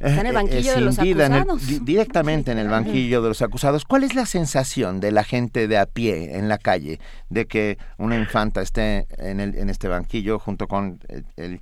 Está 0.00 0.20
en 0.20 0.26
el 0.26 0.34
banquillo 0.34 0.74
de 0.74 0.80
los 0.80 0.98
acusados. 0.98 1.84
directamente 1.84 2.52
en 2.52 2.58
el 2.58 2.68
banquillo 2.68 3.22
de 3.22 3.28
los 3.28 3.42
acusados. 3.42 3.84
¿Cuál 3.84 4.04
es 4.04 4.14
la 4.14 4.26
sensación 4.26 5.00
de 5.00 5.12
la 5.12 5.24
gente 5.24 5.68
de 5.68 5.78
a 5.78 5.86
pie 5.86 6.36
en 6.36 6.48
la 6.48 6.58
calle 6.58 7.00
de 7.28 7.46
que 7.46 7.78
una 7.98 8.16
infanta 8.16 8.62
esté 8.62 9.06
en, 9.18 9.40
el, 9.40 9.56
en 9.56 9.70
este 9.70 9.88
banquillo 9.88 10.38
junto 10.38 10.66
con 10.66 11.00
el, 11.36 11.60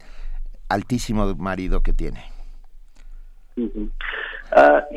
altísimo 0.68 1.34
marido 1.34 1.80
que 1.80 1.92
tiene? 1.92 2.24
Uh, 3.56 3.88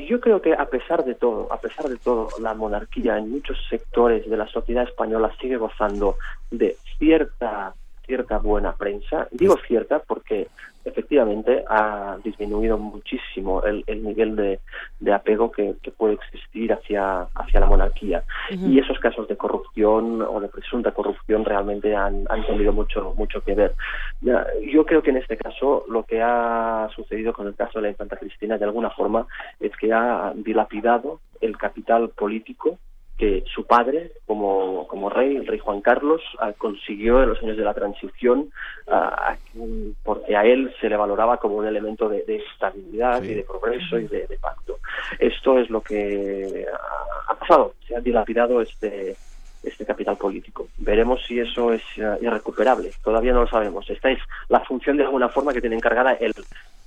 yo 0.07 0.19
creo 0.19 0.41
que 0.41 0.53
a 0.53 0.65
pesar 0.65 1.03
de 1.05 1.15
todo, 1.15 1.51
a 1.51 1.59
pesar 1.59 1.87
de 1.87 1.97
todo, 1.97 2.29
la 2.41 2.53
monarquía 2.53 3.17
en 3.17 3.31
muchos 3.31 3.57
sectores 3.69 4.29
de 4.29 4.37
la 4.37 4.47
sociedad 4.47 4.83
española 4.83 5.31
sigue 5.39 5.57
gozando 5.57 6.17
de 6.51 6.77
cierta 6.97 7.73
cierta 8.05 8.37
buena 8.39 8.73
prensa. 8.73 9.27
Digo 9.31 9.57
cierta 9.67 9.99
porque 9.99 10.47
efectivamente 10.85 11.63
ha 11.67 12.17
disminuido 12.23 12.77
muchísimo 12.77 13.63
el, 13.63 13.83
el 13.87 14.03
nivel 14.03 14.35
de, 14.35 14.59
de 14.99 15.13
apego 15.13 15.51
que, 15.51 15.75
que, 15.81 15.91
puede 15.91 16.13
existir 16.13 16.71
hacia, 16.71 17.21
hacia 17.33 17.59
la 17.59 17.65
monarquía. 17.65 18.23
Uh 18.51 18.53
-huh. 18.53 18.69
Y 18.69 18.79
esos 18.79 18.99
casos 18.99 19.27
de 19.27 19.35
corrupción 19.35 20.21
o 20.21 20.39
de 20.39 20.47
presunta 20.47 20.91
corrupción 20.91 21.43
realmente 21.43 21.95
han, 21.95 22.25
han 22.29 22.45
tenido 22.45 22.71
mucho, 22.71 23.13
mucho 23.17 23.41
que 23.41 23.55
ver. 23.55 23.73
Yo 24.21 24.85
creo 24.85 25.01
que 25.01 25.09
en 25.09 25.17
este 25.17 25.37
caso 25.37 25.85
lo 25.89 26.03
que 26.03 26.21
ha 26.21 26.87
sucedido 26.95 27.33
con 27.33 27.47
el 27.47 27.55
caso 27.55 27.79
de 27.79 27.83
la 27.83 27.89
infanta 27.89 28.17
Cristina 28.17 28.57
de 28.57 28.65
alguna 28.65 28.91
forma 28.91 29.25
es 29.59 29.75
que 29.77 29.91
ha 29.91 30.33
dilapidado 30.35 31.19
el 31.41 31.57
capital 31.57 32.09
político 32.09 32.77
que 33.17 33.43
su 33.53 33.65
padre, 33.65 34.11
como, 34.25 34.87
como 34.87 35.09
rey, 35.09 35.35
el 35.35 35.47
rey 35.47 35.59
Juan 35.59 35.81
Carlos, 35.81 36.21
uh, 36.41 36.51
consiguió 36.57 37.23
en 37.23 37.29
los 37.29 37.41
años 37.41 37.57
de 37.57 37.63
la 37.63 37.73
transición, 37.73 38.49
uh, 38.87 39.93
porque 40.03 40.35
a 40.35 40.43
él 40.43 40.73
se 40.81 40.89
le 40.89 40.97
valoraba 40.97 41.37
como 41.37 41.55
un 41.55 41.67
elemento 41.67 42.09
de, 42.09 42.23
de 42.23 42.37
estabilidad 42.37 43.21
sí. 43.21 43.31
y 43.31 43.33
de 43.35 43.43
progreso 43.43 43.97
y 43.99 44.07
de, 44.07 44.27
de, 44.27 44.37
pacto. 44.37 44.79
Esto 45.17 45.59
es 45.59 45.69
lo 45.69 45.81
que 45.81 46.65
ha, 46.71 47.31
ha 47.31 47.35
pasado, 47.35 47.75
se 47.87 47.95
ha 47.95 48.01
dilapidado 48.01 48.61
este, 48.61 49.15
este 49.63 49.85
capital 49.85 50.17
político. 50.17 50.67
Veremos 50.77 51.21
si 51.25 51.39
eso 51.39 51.71
es 51.71 51.83
uh, 51.97 52.21
irrecuperable. 52.21 52.91
Todavía 53.01 53.31
no 53.31 53.41
lo 53.41 53.47
sabemos. 53.47 53.89
Esta 53.89 54.11
es 54.11 54.19
la 54.49 54.59
función 54.59 54.97
de 54.97 55.03
alguna 55.03 55.29
forma 55.29 55.53
que 55.53 55.61
tiene 55.61 55.77
encargada 55.77 56.13
el, 56.13 56.33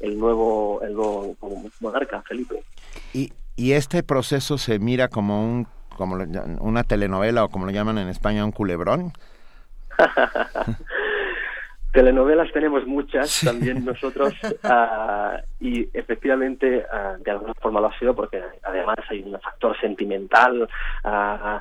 el 0.00 0.18
nuevo, 0.18 0.80
el 0.82 0.92
nuevo 0.92 1.36
monarca, 1.80 2.22
Felipe. 2.22 2.62
Y, 3.14 3.32
y 3.56 3.72
este 3.72 4.02
proceso 4.02 4.58
se 4.58 4.78
mira 4.78 5.08
como 5.08 5.42
un 5.42 5.66
como 5.98 6.16
una 6.60 6.84
telenovela 6.84 7.44
o 7.44 7.50
como 7.50 7.66
lo 7.66 7.72
llaman 7.72 7.98
en 7.98 8.08
España 8.08 8.44
un 8.44 8.52
culebrón? 8.52 9.12
Telenovelas 11.92 12.52
tenemos 12.52 12.86
muchas 12.86 13.30
sí. 13.30 13.46
también 13.46 13.82
nosotros 13.82 14.34
uh, 14.44 15.38
y 15.60 15.88
efectivamente 15.94 16.84
uh, 16.84 17.22
de 17.22 17.30
alguna 17.30 17.54
forma 17.54 17.80
lo 17.80 17.86
ha 17.86 17.98
sido 17.98 18.14
porque 18.14 18.42
además 18.62 18.98
hay 19.08 19.22
un 19.22 19.40
factor 19.40 19.78
sentimental. 19.80 20.68
Uh, 21.02 21.60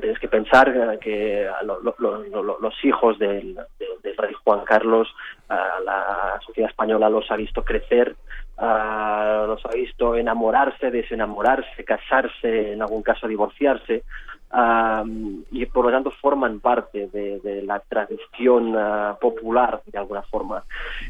tienes 0.00 0.18
que 0.18 0.28
pensar 0.28 0.98
que 0.98 1.46
lo, 1.64 1.80
lo, 1.82 1.94
lo, 1.98 2.58
los 2.58 2.84
hijos 2.84 3.18
del, 3.18 3.54
del, 3.78 4.16
rey 4.16 4.32
Juan 4.44 4.64
Carlos, 4.64 5.14
la 5.48 6.40
sociedad 6.44 6.70
española 6.70 7.10
los 7.10 7.30
ha 7.30 7.36
visto 7.36 7.62
crecer 7.64 8.16
Uh, 8.58 9.46
los 9.46 9.64
ha 9.64 9.70
visto 9.74 10.14
enamorarse, 10.14 10.90
desenamorarse, 10.90 11.84
casarse, 11.84 12.74
en 12.74 12.82
algún 12.82 13.02
caso 13.02 13.26
divorciarse, 13.26 14.04
uh, 14.52 15.04
y 15.50 15.66
por 15.66 15.86
lo 15.86 15.90
tanto 15.90 16.10
forman 16.10 16.60
parte 16.60 17.08
de, 17.08 17.62
la 17.64 17.80
tradición 17.80 18.76
uh, 18.76 19.18
popular 19.20 19.82
de 19.86 19.98
alguna 19.98 20.22
forma. 20.22 20.64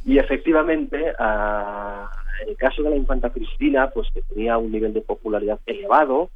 Y 0.05 0.19
efectivamente, 0.19 0.99
en 1.09 2.49
el 2.49 2.57
caso 2.57 2.83
de 2.83 2.91
la 2.91 2.97
infanta 2.97 3.31
Cristina, 3.31 3.91
pues 3.91 4.09
que 4.15 4.23
tenía 4.23 4.57
un 4.57 4.73
nivel 4.73 4.95
de 4.95 5.03
popularidad 5.03 5.59
elevado, 5.67 6.31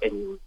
en 0.00 0.38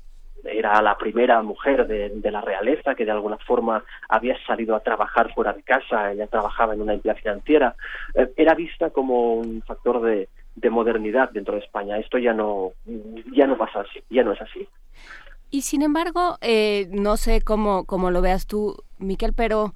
era 0.43 0.81
la 0.81 0.97
primera 0.97 1.41
mujer 1.41 1.87
de, 1.87 2.09
de, 2.09 2.31
la 2.31 2.41
realeza 2.41 2.95
que 2.95 3.05
de 3.05 3.11
alguna 3.11 3.37
forma 3.37 3.83
había 4.09 4.37
salido 4.45 4.75
a 4.75 4.81
trabajar 4.81 5.33
fuera 5.33 5.53
de 5.53 5.63
casa, 5.63 6.11
ella 6.11 6.27
trabajaba 6.27 6.73
en 6.73 6.81
una 6.81 6.93
entidad 6.93 7.15
financiera, 7.15 7.75
eh, 8.13 8.31
era 8.35 8.53
vista 8.53 8.89
como 8.89 9.35
un 9.35 9.61
factor 9.65 10.01
de, 10.01 10.29
de, 10.55 10.69
modernidad 10.69 11.29
dentro 11.31 11.55
de 11.55 11.61
España. 11.61 11.97
Esto 11.97 12.17
ya 12.17 12.33
no, 12.33 12.71
ya 13.33 13.47
no 13.47 13.57
pasa 13.57 13.81
así, 13.81 14.03
ya 14.09 14.23
no 14.23 14.33
es 14.33 14.41
así. 14.41 14.67
Y 15.49 15.61
sin 15.61 15.81
embargo, 15.83 16.37
eh, 16.41 16.87
no 16.91 17.15
sé 17.15 17.41
cómo, 17.41 17.85
cómo 17.85 18.11
lo 18.11 18.21
veas 18.21 18.47
tú, 18.47 18.75
Miquel, 18.97 19.33
pero 19.33 19.73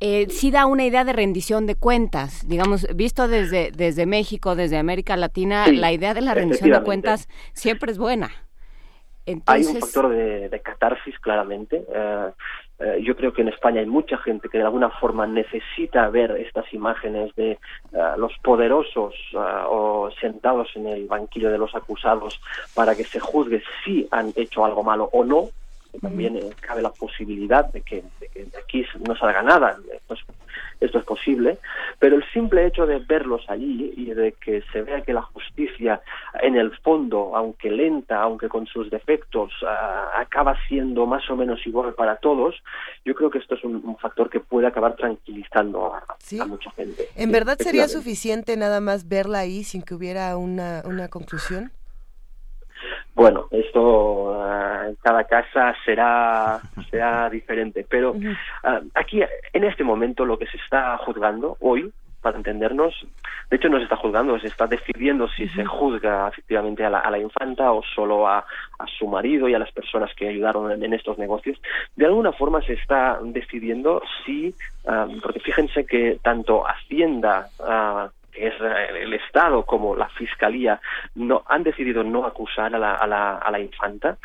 eh, 0.00 0.26
sí 0.28 0.50
da 0.50 0.66
una 0.66 0.84
idea 0.84 1.04
de 1.04 1.12
rendición 1.12 1.66
de 1.66 1.76
cuentas. 1.76 2.46
Digamos, 2.48 2.86
visto 2.94 3.28
desde, 3.28 3.70
desde 3.70 4.06
México, 4.06 4.56
desde 4.56 4.76
América 4.76 5.16
Latina, 5.16 5.66
sí, 5.66 5.76
la 5.76 5.92
idea 5.92 6.14
de 6.14 6.20
la 6.20 6.34
rendición 6.34 6.70
de 6.70 6.82
cuentas 6.82 7.28
siempre 7.52 7.92
es 7.92 7.98
buena. 7.98 8.43
Entonces... 9.26 9.68
Hay 9.68 9.74
un 9.74 9.80
factor 9.80 10.08
de, 10.10 10.48
de 10.48 10.60
catarsis, 10.60 11.18
claramente. 11.18 11.84
Uh, 11.88 12.82
uh, 12.82 12.96
yo 12.98 13.16
creo 13.16 13.32
que 13.32 13.42
en 13.42 13.48
España 13.48 13.80
hay 13.80 13.86
mucha 13.86 14.18
gente 14.18 14.48
que 14.48 14.58
de 14.58 14.64
alguna 14.64 14.90
forma 14.90 15.26
necesita 15.26 16.08
ver 16.10 16.32
estas 16.32 16.72
imágenes 16.74 17.34
de 17.34 17.58
uh, 17.92 18.18
los 18.18 18.36
poderosos 18.42 19.14
o 19.34 20.10
sentados 20.20 20.68
en 20.76 20.86
el 20.88 21.06
banquillo 21.06 21.50
de 21.50 21.58
los 21.58 21.74
acusados 21.74 22.40
para 22.74 22.94
que 22.94 23.04
se 23.04 23.20
juzgue 23.20 23.62
si 23.84 24.06
han 24.10 24.32
hecho 24.36 24.64
algo 24.64 24.82
malo 24.82 25.08
o 25.12 25.24
no. 25.24 25.48
También 26.02 26.40
cabe 26.60 26.82
la 26.82 26.90
posibilidad 26.90 27.72
de 27.72 27.80
que, 27.82 28.02
de 28.18 28.26
que 28.26 28.44
de 28.46 28.58
aquí 28.58 28.84
no 29.06 29.16
salga 29.16 29.42
nada. 29.42 29.78
Esto 30.86 30.98
es 30.98 31.04
posible, 31.04 31.58
pero 31.98 32.16
el 32.16 32.24
simple 32.32 32.66
hecho 32.66 32.86
de 32.86 32.98
verlos 32.98 33.44
allí 33.48 33.92
y 33.96 34.12
de 34.12 34.32
que 34.32 34.62
se 34.72 34.82
vea 34.82 35.02
que 35.02 35.12
la 35.12 35.22
justicia 35.22 36.00
en 36.42 36.56
el 36.56 36.76
fondo, 36.78 37.36
aunque 37.36 37.70
lenta, 37.70 38.20
aunque 38.22 38.48
con 38.48 38.66
sus 38.66 38.90
defectos, 38.90 39.52
uh, 39.62 40.18
acaba 40.18 40.56
siendo 40.68 41.06
más 41.06 41.28
o 41.30 41.36
menos 41.36 41.66
igual 41.66 41.94
para 41.94 42.16
todos, 42.16 42.54
yo 43.04 43.14
creo 43.14 43.30
que 43.30 43.38
esto 43.38 43.54
es 43.54 43.64
un, 43.64 43.76
un 43.84 43.96
factor 43.98 44.30
que 44.30 44.40
puede 44.40 44.66
acabar 44.66 44.96
tranquilizando 44.96 45.94
a, 45.94 46.04
¿Sí? 46.18 46.40
a 46.40 46.46
mucha 46.46 46.70
gente. 46.72 47.08
¿En 47.16 47.32
verdad 47.32 47.58
sería 47.58 47.88
suficiente 47.88 48.56
nada 48.56 48.80
más 48.80 49.08
verla 49.08 49.40
ahí 49.40 49.64
sin 49.64 49.82
que 49.82 49.94
hubiera 49.94 50.36
una, 50.36 50.82
una 50.84 51.08
conclusión? 51.08 51.70
Bueno, 53.14 53.46
esto 53.50 54.32
uh, 54.32 54.88
en 54.88 54.96
cada 54.96 55.24
casa 55.24 55.74
será 55.84 56.60
será 56.90 57.30
diferente, 57.30 57.86
pero 57.88 58.12
uh, 58.12 58.90
aquí 58.94 59.22
en 59.52 59.64
este 59.64 59.84
momento 59.84 60.24
lo 60.24 60.38
que 60.38 60.46
se 60.46 60.56
está 60.56 60.96
juzgando 60.98 61.56
hoy, 61.60 61.92
para 62.20 62.38
entendernos, 62.38 63.06
de 63.50 63.56
hecho 63.56 63.68
no 63.68 63.76
se 63.76 63.84
está 63.84 63.96
juzgando, 63.96 64.38
se 64.38 64.46
está 64.46 64.66
decidiendo 64.66 65.28
si 65.28 65.44
uh 65.44 65.46
-huh. 65.46 65.54
se 65.56 65.64
juzga 65.66 66.28
efectivamente 66.28 66.84
a 66.84 66.90
la, 66.90 67.00
a 67.00 67.10
la, 67.10 67.18
infanta 67.18 67.70
o 67.70 67.82
solo 67.82 68.26
a, 68.26 68.38
a, 68.38 68.86
su 68.98 69.06
marido 69.06 69.46
y 69.46 69.54
a 69.54 69.58
las 69.58 69.70
personas 69.72 70.10
que 70.14 70.28
ayudaron 70.28 70.72
en, 70.72 70.82
en 70.82 70.94
estos 70.94 71.18
negocios. 71.18 71.60
De 71.94 72.06
alguna 72.06 72.32
forma 72.32 72.62
se 72.62 72.72
está 72.72 73.18
decidiendo 73.22 74.00
si, 74.24 74.54
uh, 74.84 75.20
porque 75.20 75.40
fíjense 75.40 75.84
que 75.84 76.18
tanto 76.22 76.64
Hacienda 76.66 77.48
es 78.34 78.54
el 78.60 79.12
Estado 79.14 79.64
como 79.64 79.96
la 79.96 80.08
Fiscalía, 80.10 80.80
no 81.14 81.42
han 81.46 81.62
decidido 81.62 82.02
no 82.02 82.26
acusar 82.26 82.74
a 82.74 82.78
la, 82.78 82.94
a 82.94 83.06
la, 83.06 83.38
a 83.38 83.50
la 83.50 83.60
infanta. 83.60 84.16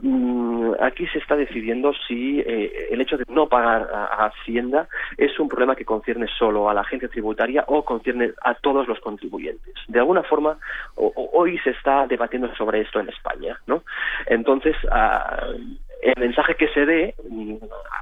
Mm, 0.00 0.72
aquí 0.80 1.06
se 1.08 1.18
está 1.18 1.36
decidiendo 1.36 1.92
si 2.06 2.40
eh, 2.40 2.88
el 2.90 3.00
hecho 3.00 3.16
de 3.16 3.24
no 3.28 3.48
pagar 3.48 3.88
a, 3.92 4.26
Hacienda 4.26 4.88
es 5.16 5.38
un 5.38 5.48
problema 5.48 5.76
que 5.76 5.84
concierne 5.84 6.26
solo 6.38 6.68
a 6.68 6.74
la 6.74 6.80
agencia 6.80 7.08
tributaria 7.08 7.64
o 7.68 7.84
concierne 7.84 8.32
a 8.42 8.54
todos 8.54 8.88
los 8.88 8.98
contribuyentes. 9.00 9.74
De 9.88 9.98
alguna 9.98 10.22
forma, 10.22 10.58
hoy 10.96 11.58
se 11.58 11.70
está 11.70 12.06
debatiendo 12.06 12.52
sobre 12.56 12.80
esto 12.80 13.00
en 13.00 13.08
España, 13.08 13.58
¿no? 13.66 13.82
Entonces, 14.26 14.76
uh, 14.84 15.85
el 16.02 16.14
mensaje 16.18 16.54
que 16.54 16.68
se 16.68 16.84
dé, 16.84 17.14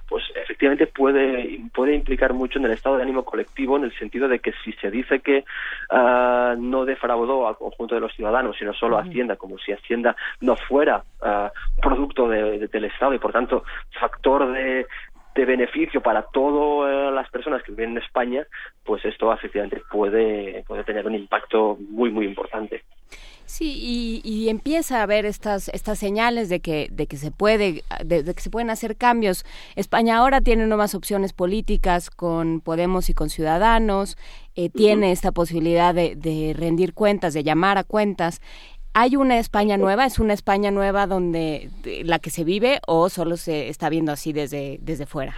pues 0.09 0.25
efectivamente 0.35 0.87
puede, 0.87 1.61
puede 1.73 1.95
implicar 1.95 2.33
mucho 2.33 2.59
en 2.59 2.67
el 2.67 2.73
estado 2.73 2.97
de 2.97 3.03
ánimo 3.03 3.25
colectivo, 3.25 3.77
en 3.77 3.85
el 3.85 3.99
sentido 3.99 4.29
de 4.29 4.41
que 4.41 4.53
si 4.65 4.73
se 4.75 4.91
dice 4.91 5.21
que 5.21 5.45
uh, 5.91 6.57
no 6.59 6.85
defraudó 6.85 7.47
al 7.47 7.57
conjunto 7.57 7.95
de 7.95 8.01
los 8.01 8.13
ciudadanos, 8.15 8.57
sino 8.59 8.73
solo 8.75 8.99
a 8.99 9.03
Hacienda, 9.03 9.37
como 9.37 9.59
si 9.59 9.73
Hacienda 9.73 10.17
no 10.41 10.57
fuera 10.57 11.05
uh, 11.23 11.81
producto 11.81 12.29
de, 12.29 12.59
de, 12.59 12.69
del 12.69 12.85
Estado 12.87 13.15
y 13.15 13.19
por 13.19 13.33
tanto 13.33 13.65
factor 13.99 14.53
de, 14.53 14.87
de 15.35 15.45
beneficio 15.45 16.01
para 16.01 16.23
todas 16.23 17.13
las 17.13 17.29
personas 17.31 17.63
que 17.63 17.73
viven 17.73 17.93
en 17.93 17.99
España, 17.99 18.47
pues 18.85 19.05
esto 19.05 19.33
efectivamente 19.33 19.83
puede, 19.91 20.65
puede 20.67 20.85
tener 20.85 21.07
un 21.07 21.15
impacto 21.15 21.77
muy, 21.91 22.11
muy 22.11 22.27
importante. 22.27 22.83
Sí, 23.47 24.23
y, 24.25 24.49
empieza 24.49 25.01
a 25.01 25.03
haber 25.03 25.27
estas 25.27 25.69
estas 25.69 25.99
señales 25.99 26.49
de 26.49 26.61
que 26.61 26.89
de 26.91 27.07
que 27.07 27.17
se 27.17 27.31
puede 27.31 27.85
de, 28.05 28.25
que 28.35 28.41
se 28.41 28.51
pueden 28.51 28.71
hacer 28.71 28.97
cambios. 28.97 29.45
España 29.77 30.17
ahora 30.17 30.41
tiene 30.41 30.67
nuevas 30.67 30.95
opciones 30.95 31.33
políticas 31.33 32.11
con 32.11 32.61
Podemos 32.61 33.11
y 33.11 33.15
con 33.15 33.31
Ciudadanos. 33.31 34.17
Eh, 34.57 34.71
tiene 34.71 35.13
esta 35.13 35.33
posibilidad 35.33 35.95
de, 35.95 36.17
de 36.17 36.55
rendir 36.57 36.95
cuentas, 36.95 37.35
de 37.35 37.43
llamar 37.43 37.77
a 37.79 37.85
cuentas. 37.85 38.41
¿Hay 38.95 39.17
una 39.17 39.39
España 39.39 39.77
nueva? 39.77 40.07
¿Es 40.07 40.19
una 40.19 40.33
España 40.33 40.71
nueva 40.71 41.07
donde 41.07 41.71
la 42.05 42.19
que 42.21 42.31
se 42.31 42.45
vive 42.45 42.81
o 42.87 43.11
solo 43.11 43.37
se 43.37 43.69
está 43.69 43.89
viendo 43.89 44.13
así 44.13 44.33
desde 44.33 44.79
desde 44.81 45.07
fuera? 45.07 45.35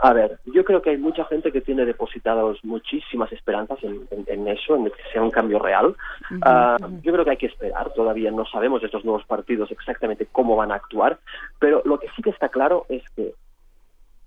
A 0.00 0.12
ver, 0.12 0.38
yo 0.46 0.64
creo 0.64 0.82
que 0.82 0.90
hay 0.90 0.96
mucha 0.96 1.24
gente 1.24 1.50
que 1.50 1.60
tiene 1.60 1.84
depositados 1.84 2.64
muchísimas 2.64 3.32
esperanzas 3.32 3.78
en, 3.82 4.48
eso, 4.48 4.76
en 4.76 4.84
que 4.84 5.02
sea 5.12 5.22
un 5.22 5.30
cambio 5.30 5.58
real. 5.58 5.96
Ah, 6.42 6.76
yo 7.02 7.12
creo 7.12 7.24
que 7.24 7.30
hay 7.32 7.36
que 7.36 7.46
esperar, 7.46 7.92
todavía 7.94 8.30
no 8.30 8.44
sabemos 8.46 8.82
estos 8.82 9.04
nuevos 9.04 9.24
partidos 9.24 9.70
exactamente 9.70 10.28
cómo 10.30 10.56
van 10.56 10.72
a 10.72 10.76
actuar, 10.76 11.18
pero 11.58 11.82
lo 11.84 11.98
que 11.98 12.08
sí 12.14 12.22
que 12.22 12.30
está 12.30 12.48
claro 12.48 12.86
es 12.88 13.02
que 13.16 13.34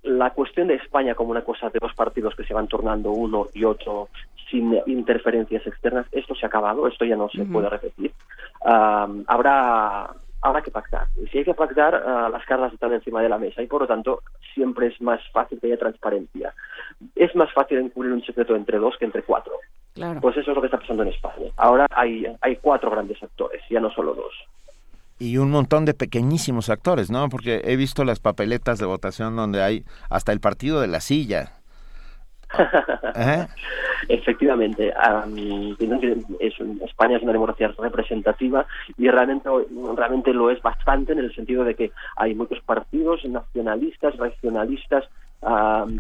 la 0.04 0.32
cuestión 0.32 0.68
de 0.68 0.76
España 0.76 1.16
como 1.16 1.32
una 1.32 1.44
cosa 1.44 1.70
de 1.70 1.80
dos 1.80 1.94
partidos 1.94 2.36
que 2.36 2.44
se 2.44 2.54
van 2.54 2.68
tornando 2.68 3.12
uno 3.12 3.48
y 3.54 3.64
otro 3.64 4.10
sin 4.50 4.78
interferencias 4.86 5.66
externas, 5.66 6.06
esto 6.12 6.36
se 6.36 6.46
ha 6.46 6.50
acabado, 6.50 6.88
esto 6.88 7.06
ya 7.06 7.16
no 7.16 7.30
se 7.30 7.46
puede 7.46 7.70
repetir. 7.70 8.12
Ah, 8.66 9.08
habrá 9.28 10.10
habrá 10.42 10.62
que 10.62 10.72
pactar. 10.72 11.08
Y 11.22 11.28
si 11.28 11.40
hay 11.40 11.46
que 11.46 11.54
pactar, 11.54 11.96
ah, 11.96 12.30
las 12.32 12.46
cartas 12.46 12.74
están 12.74 12.94
encima 12.94 13.22
de 13.22 13.30
la 13.30 13.38
mesa 13.38 13.62
y 13.62 13.68
por 13.68 13.82
lo 13.82 13.88
tanto 13.88 14.22
siempre 14.54 14.88
es 14.88 15.02
más 15.02 15.22
fácil 15.32 15.60
que 15.60 15.68
haya 15.68 15.78
transparencia. 15.78 16.54
Es 17.16 17.36
más 17.36 17.52
fácil 17.54 17.80
encubrir 17.80 18.12
un 18.12 18.24
secreto 18.24 18.56
entre 18.56 18.78
dos 18.78 18.96
que 18.98 19.06
entre 19.06 19.24
cuatro. 19.24 19.54
Pues 20.22 20.38
eso 20.38 20.52
es 20.52 20.56
lo 20.56 20.62
que 20.62 20.68
está 20.68 20.80
pasando 20.80 21.04
en 21.04 21.10
España. 21.10 21.52
Ahora 21.58 21.86
hay, 21.92 22.26
hay 22.42 22.56
cuatro 22.58 22.90
grandes 22.90 23.22
actores, 23.22 23.62
ya 23.70 23.80
no 23.80 23.92
solo 23.92 24.16
dos. 24.16 24.34
Y 25.20 25.38
un 25.38 25.52
montón 25.52 25.86
de 25.86 25.94
pequeñísimos 25.94 26.70
actores, 26.70 27.12
¿no? 27.12 27.30
Porque 27.30 27.62
he 27.66 27.76
visto 27.76 28.04
las 28.04 28.20
papeletas 28.20 28.80
de 28.80 28.88
votación 28.88 29.36
donde 29.36 29.62
hay 29.62 29.84
hasta 30.10 30.32
el 30.32 30.40
partido 30.40 30.82
de 30.82 30.88
la 30.88 31.02
silla. 31.02 31.61
Efectivamente, 34.08 34.94
es, 36.40 36.54
España 36.86 37.18
es 37.18 37.24
una 37.24 37.34
democracia 37.34 37.74
representativa 37.78 38.66
y 38.98 39.10
realmente, 39.10 39.50
realmente 39.96 40.34
lo 40.34 40.50
es 40.50 40.62
bastante 40.62 41.14
en 41.14 41.20
el 41.20 41.34
sentido 41.34 41.64
de 41.64 41.76
que 41.76 41.92
hay 42.16 42.34
muchos 42.36 42.60
partidos 42.62 43.24
nacionalistas, 43.26 44.18
regionalistas, 44.18 45.06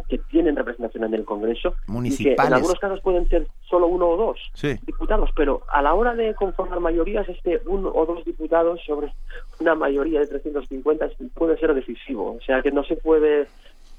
que 0.08 0.20
tienen 0.30 0.56
representación 0.56 1.04
en 1.06 1.16
el 1.16 1.26
Congreso 1.26 1.74
y 2.04 2.16
que 2.16 2.34
en 2.34 2.54
algunos 2.54 2.80
casos 2.80 3.02
pueden 3.02 3.28
ser 3.28 3.48
solo 3.68 3.88
uno 3.88 4.10
o 4.10 4.18
dos 4.18 4.40
diputados, 4.86 5.32
pero 5.36 5.62
a 5.72 5.82
la 5.82 5.96
hora 5.96 6.14
de 6.14 6.36
conformar 6.36 6.80
mayorías, 6.80 7.28
este 7.28 7.60
uno 7.66 7.92
o 7.94 8.06
dos 8.06 8.24
diputados 8.24 8.80
sobre 8.86 9.12
una 9.60 9.74
mayoría 9.74 10.20
de 10.20 10.28
350 10.28 11.10
puede 11.34 11.58
ser 11.58 11.74
decisivo. 11.74 12.36
O 12.40 12.42
sea 12.46 12.62
que 12.62 12.72
no 12.72 12.84
se 12.84 12.96
puede 12.98 13.48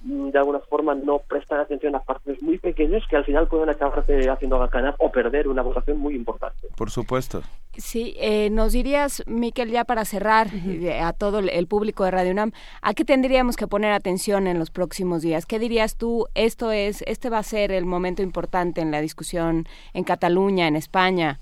de 0.05 0.39
alguna 0.39 0.59
forma 0.61 0.95
no 0.95 1.19
prestan 1.21 1.61
atención 1.61 1.95
a 1.95 2.01
partidos 2.01 2.43
muy 2.43 2.59
pequeños 2.59 3.05
que 3.09 3.17
al 3.17 3.25
final 3.25 3.47
pueden 3.47 3.69
acabarse 3.69 4.29
haciendo 4.29 4.59
ganar 4.69 4.97
o 4.99 5.11
perder 5.13 5.49
una 5.49 5.63
votación 5.63 5.99
muy 5.99 6.15
importante. 6.15 6.69
Por 6.77 6.91
supuesto. 6.91 7.43
Sí, 7.77 8.15
eh, 8.19 8.51
nos 8.51 8.73
dirías, 8.73 9.23
Miquel, 9.27 9.71
ya 9.71 9.85
para 9.85 10.05
cerrar 10.05 10.49
eh, 10.53 11.01
a 11.01 11.13
todo 11.13 11.39
el 11.39 11.67
público 11.67 12.05
de 12.05 12.11
Radio 12.11 12.33
UNAM, 12.33 12.53
¿a 12.83 12.95
qué 12.95 13.05
tendríamos 13.05 13.57
que 13.57 13.67
poner 13.67 13.93
atención 13.93 14.47
en 14.47 14.59
los 14.59 14.71
próximos 14.71 15.23
días? 15.23 15.47
¿Qué 15.47 15.59
dirías 15.59 15.97
tú? 15.97 16.27
Esto 16.35 16.73
es, 16.73 17.03
este 17.07 17.31
va 17.31 17.39
a 17.39 17.43
ser 17.43 17.73
el 17.73 17.87
momento 17.87 18.23
importante 18.23 18.81
en 18.81 18.91
la 18.91 19.01
discusión 19.01 19.67
en 19.95 20.05
Cataluña, 20.05 20.67
en 20.67 20.77
España. 20.77 21.39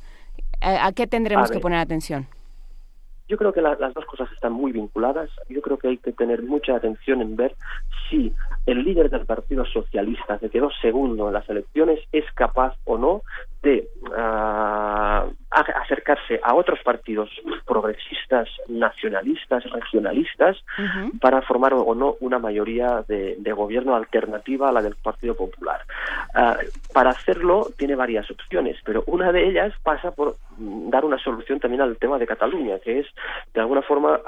¿A, 0.60 0.92
qué 0.92 1.06
tendremos 1.06 1.50
que 1.50 1.58
poner 1.58 1.78
atención? 1.78 2.26
Yo 3.28 3.36
creo 3.36 3.52
que 3.52 3.62
las 3.62 3.78
dos 3.94 4.04
cosas 4.06 4.30
están 4.32 4.52
muy 4.52 4.72
vinculadas. 4.72 5.30
Yo 5.48 5.62
creo 5.62 5.78
que 5.78 5.88
hay 5.88 5.98
que 5.98 6.12
tener 6.12 6.42
mucha 6.42 6.76
atención 6.76 7.22
en 7.22 7.36
ver 7.36 7.54
si 8.08 8.32
el 8.72 8.84
líder 8.84 9.10
del 9.10 9.26
Partido 9.26 9.64
Socialista, 9.64 10.38
que 10.38 10.51
quedó 10.51 10.70
segundo 10.80 11.28
en 11.28 11.34
las 11.34 11.48
elecciones, 11.48 12.01
es 12.12 12.24
capaz 12.34 12.76
o 12.84 12.98
no 12.98 13.22
de 13.62 13.88
ah, 14.16 15.26
acercarse 15.51 16.40
a 16.42 16.55
otros 16.55 16.78
partidos 16.82 17.28
progresistas, 17.66 18.48
nacionalistas, 18.68 19.64
regionalistas, 19.70 20.56
para 21.20 21.42
formar 21.42 21.74
o 21.74 21.94
no 21.94 22.16
una 22.20 22.38
mayoría 22.38 23.05
de, 23.06 23.36
gobierno 23.52 23.94
alternativa 23.94 24.68
a 24.68 24.72
la 24.72 24.80
del 24.80 24.94
Partido 24.94 25.34
Popular. 25.34 25.80
Ah, 26.34 26.56
para 26.94 27.10
hacerlo 27.10 27.68
tiene 27.76 27.97
varias 27.97 28.30
opciones, 28.30 28.76
pero 28.84 29.02
una 29.06 29.32
de 29.32 29.48
ellas 29.48 29.74
pasa 29.82 30.12
por 30.12 30.36
dar 30.56 31.05
una 31.05 31.18
solución 31.18 31.60
también 31.60 31.82
al 31.82 31.97
tema 31.97 32.18
de 32.18 32.26
Cataluña, 32.26 32.78
que 32.78 33.01
es 33.01 33.06
de 33.52 33.60
alguna 33.60 33.82
forma 33.82 34.20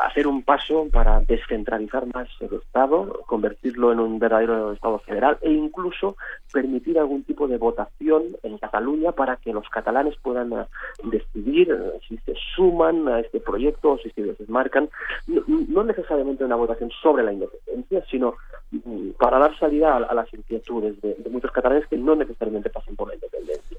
hacer 0.00 0.26
un 0.26 0.42
paso 0.42 0.88
para 0.92 1.20
descentralizar 1.20 2.06
más 2.14 2.28
el 2.40 2.54
Estado, 2.54 3.20
convertirlo 3.26 3.92
en 3.92 4.00
un 4.00 4.18
verdadero 4.18 4.72
Estado 4.72 4.98
federal 5.00 5.38
e 5.42 5.52
incluso 5.52 6.16
permitir 6.52 6.98
algún 6.98 7.24
tipo 7.24 7.48
de 7.48 7.58
votación 7.58 8.36
en 8.42 8.58
Cataluña 8.58 9.12
para 9.12 9.36
que 9.36 9.52
los 9.52 9.68
catalanes 9.68 10.14
puedan 10.22 10.52
eh, 10.52 10.66
decidir 11.04 11.70
eh, 11.70 11.98
si 12.08 12.16
se 12.18 12.34
suman 12.54 13.08
a 13.08 13.20
este 13.20 13.40
proyecto 13.40 13.92
o 13.92 13.98
si 13.98 14.10
se 14.10 14.22
desmarcan, 14.22 14.88
no, 15.26 15.84
necesariamente 15.84 16.44
una 16.44 16.56
votación 16.56 16.90
sobre 17.02 17.24
la 17.24 17.32
independencia, 17.32 18.04
sino 18.10 18.34
mm, 18.70 19.10
para 19.18 19.38
dar 19.38 19.58
salida 19.58 19.96
a, 19.96 20.14
las 20.14 20.32
inquietudes 20.32 21.00
de, 21.00 21.14
de 21.14 21.30
muchos 21.30 21.50
catalanes 21.52 21.86
que 21.86 21.96
no 21.96 22.14
necesariamente 22.14 22.70
pasan 22.70 22.96
por 22.96 23.08
la 23.08 23.14
independencia. 23.14 23.78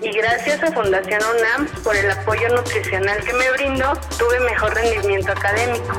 y 0.00 0.16
gracias 0.16 0.62
a 0.62 0.72
Fundación 0.72 1.20
UNAM 1.36 1.66
por 1.84 1.94
el 1.94 2.10
apoyo 2.10 2.48
nutricional 2.56 3.22
que 3.22 3.34
me 3.34 3.50
brindó, 3.52 3.92
tuve 4.18 4.40
mejor 4.40 4.74
rendimiento 4.74 5.32
académico. 5.32 5.92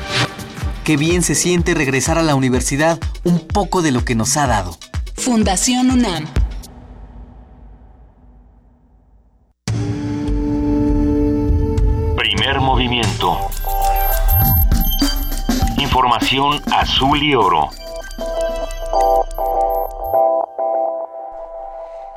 Qué 0.84 0.96
bien 0.96 1.24
se 1.24 1.34
siente 1.34 1.74
regresar 1.74 2.16
a 2.16 2.22
la 2.22 2.36
universidad 2.36 3.00
un 3.24 3.40
poco 3.40 3.82
de 3.82 3.90
lo 3.90 4.04
que 4.04 4.14
nos 4.14 4.36
ha 4.36 4.46
dado. 4.46 4.78
Fundación 5.16 5.90
UNAM. 5.90 6.26
Primer 12.16 12.60
movimiento. 12.60 13.36
Información 15.78 16.62
azul 16.70 17.20
y 17.20 17.34
oro. 17.34 17.68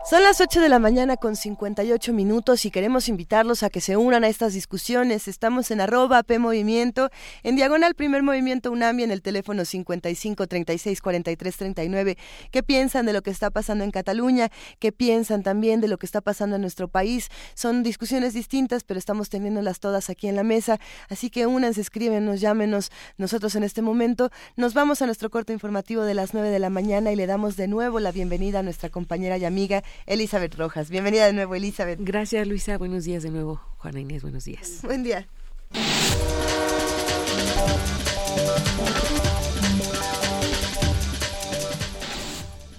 Son 0.07 0.21
las 0.21 0.39
8 0.39 0.61
de 0.61 0.69
la 0.69 0.77
mañana 0.77 1.17
con 1.17 1.35
58 1.35 2.13
minutos 2.13 2.63
y 2.65 2.69
queremos 2.69 3.09
invitarlos 3.09 3.63
a 3.63 3.71
que 3.71 3.81
se 3.81 3.97
unan 3.97 4.23
a 4.23 4.27
estas 4.27 4.53
discusiones. 4.53 5.27
Estamos 5.27 5.71
en 5.71 5.81
arroba 5.81 6.21
P 6.21 6.37
Movimiento, 6.37 7.09
en 7.41 7.55
diagonal 7.55 7.95
Primer 7.95 8.21
Movimiento 8.21 8.71
UNAMI 8.71 9.01
en 9.01 9.09
el 9.09 9.23
teléfono 9.23 9.65
55 9.65 10.45
36 10.45 11.01
43 11.01 11.57
39. 11.57 12.17
¿Qué 12.51 12.61
piensan 12.61 13.07
de 13.07 13.13
lo 13.13 13.23
que 13.23 13.31
está 13.31 13.49
pasando 13.49 13.83
en 13.83 13.89
Cataluña? 13.89 14.51
¿Qué 14.77 14.91
piensan 14.91 15.41
también 15.41 15.81
de 15.81 15.87
lo 15.87 15.97
que 15.97 16.05
está 16.05 16.21
pasando 16.21 16.57
en 16.57 16.61
nuestro 16.61 16.87
país? 16.87 17.29
Son 17.55 17.81
discusiones 17.81 18.35
distintas, 18.35 18.83
pero 18.83 18.99
estamos 18.99 19.29
teniéndolas 19.29 19.79
todas 19.79 20.11
aquí 20.11 20.27
en 20.27 20.35
la 20.35 20.43
mesa. 20.43 20.79
Así 21.09 21.31
que 21.31 21.47
únanse, 21.47 21.81
escríbenos, 21.81 22.41
llámenos. 22.41 22.91
Nosotros 23.17 23.55
en 23.55 23.63
este 23.63 23.81
momento 23.81 24.29
nos 24.55 24.75
vamos 24.75 25.01
a 25.01 25.07
nuestro 25.07 25.31
corte 25.31 25.51
informativo 25.51 26.03
de 26.03 26.13
las 26.13 26.35
9 26.35 26.51
de 26.51 26.59
la 26.59 26.69
mañana 26.69 27.11
y 27.11 27.15
le 27.15 27.25
damos 27.25 27.55
de 27.55 27.67
nuevo 27.67 27.99
la 27.99 28.11
bienvenida 28.11 28.59
a 28.59 28.63
nuestra 28.63 28.89
compañera 28.91 29.39
y 29.39 29.45
amiga 29.45 29.81
Elizabeth 30.05 30.55
Rojas. 30.55 30.89
Bienvenida 30.89 31.25
de 31.25 31.33
nuevo, 31.33 31.55
Elizabeth. 31.55 31.99
Gracias, 32.01 32.47
Luisa. 32.47 32.77
Buenos 32.77 33.03
días 33.05 33.23
de 33.23 33.31
nuevo. 33.31 33.61
Juana 33.77 33.99
Inés, 33.99 34.21
buenos 34.21 34.45
días. 34.45 34.79
Buen 34.83 35.03
día. 35.03 35.27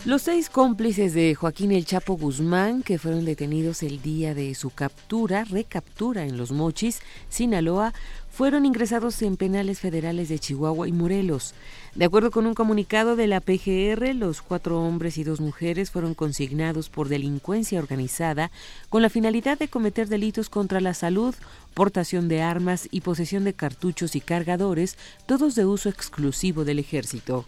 Los 0.06 0.22
seis 0.22 0.48
cómplices 0.50 1.14
de 1.14 1.34
Joaquín 1.34 1.72
El 1.72 1.84
Chapo 1.84 2.16
Guzmán, 2.16 2.84
que 2.84 2.96
fueron 2.96 3.24
detenidos 3.24 3.82
el 3.82 4.00
día 4.00 4.34
de 4.34 4.54
su 4.54 4.70
captura, 4.70 5.42
recaptura 5.42 6.24
en 6.24 6.36
Los 6.36 6.52
Mochis, 6.52 7.00
Sinaloa, 7.28 7.92
fueron 8.30 8.66
ingresados 8.66 9.20
en 9.22 9.36
penales 9.36 9.80
federales 9.80 10.28
de 10.28 10.38
Chihuahua 10.38 10.86
y 10.86 10.92
Morelos. 10.92 11.54
De 11.96 12.04
acuerdo 12.04 12.30
con 12.30 12.44
un 12.46 12.52
comunicado 12.52 13.16
de 13.16 13.26
la 13.26 13.40
PGR, 13.40 14.14
los 14.14 14.42
cuatro 14.42 14.82
hombres 14.82 15.16
y 15.16 15.24
dos 15.24 15.40
mujeres 15.40 15.90
fueron 15.90 16.12
consignados 16.12 16.90
por 16.90 17.08
delincuencia 17.08 17.78
organizada 17.78 18.50
con 18.90 19.00
la 19.00 19.08
finalidad 19.08 19.58
de 19.58 19.68
cometer 19.68 20.06
delitos 20.06 20.50
contra 20.50 20.82
la 20.82 20.92
salud, 20.92 21.34
portación 21.72 22.28
de 22.28 22.42
armas 22.42 22.86
y 22.90 23.00
posesión 23.00 23.44
de 23.44 23.54
cartuchos 23.54 24.14
y 24.14 24.20
cargadores, 24.20 24.98
todos 25.24 25.54
de 25.54 25.64
uso 25.64 25.88
exclusivo 25.88 26.66
del 26.66 26.80
ejército. 26.80 27.46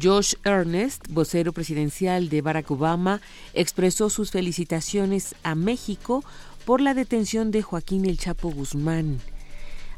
Josh 0.00 0.34
Ernest, 0.44 1.08
vocero 1.10 1.52
presidencial 1.52 2.28
de 2.28 2.40
Barack 2.40 2.70
Obama, 2.70 3.20
expresó 3.52 4.10
sus 4.10 4.30
felicitaciones 4.30 5.34
a 5.42 5.56
México 5.56 6.22
por 6.64 6.80
la 6.80 6.94
detención 6.94 7.50
de 7.50 7.62
Joaquín 7.62 8.04
El 8.06 8.16
Chapo 8.16 8.50
Guzmán, 8.50 9.18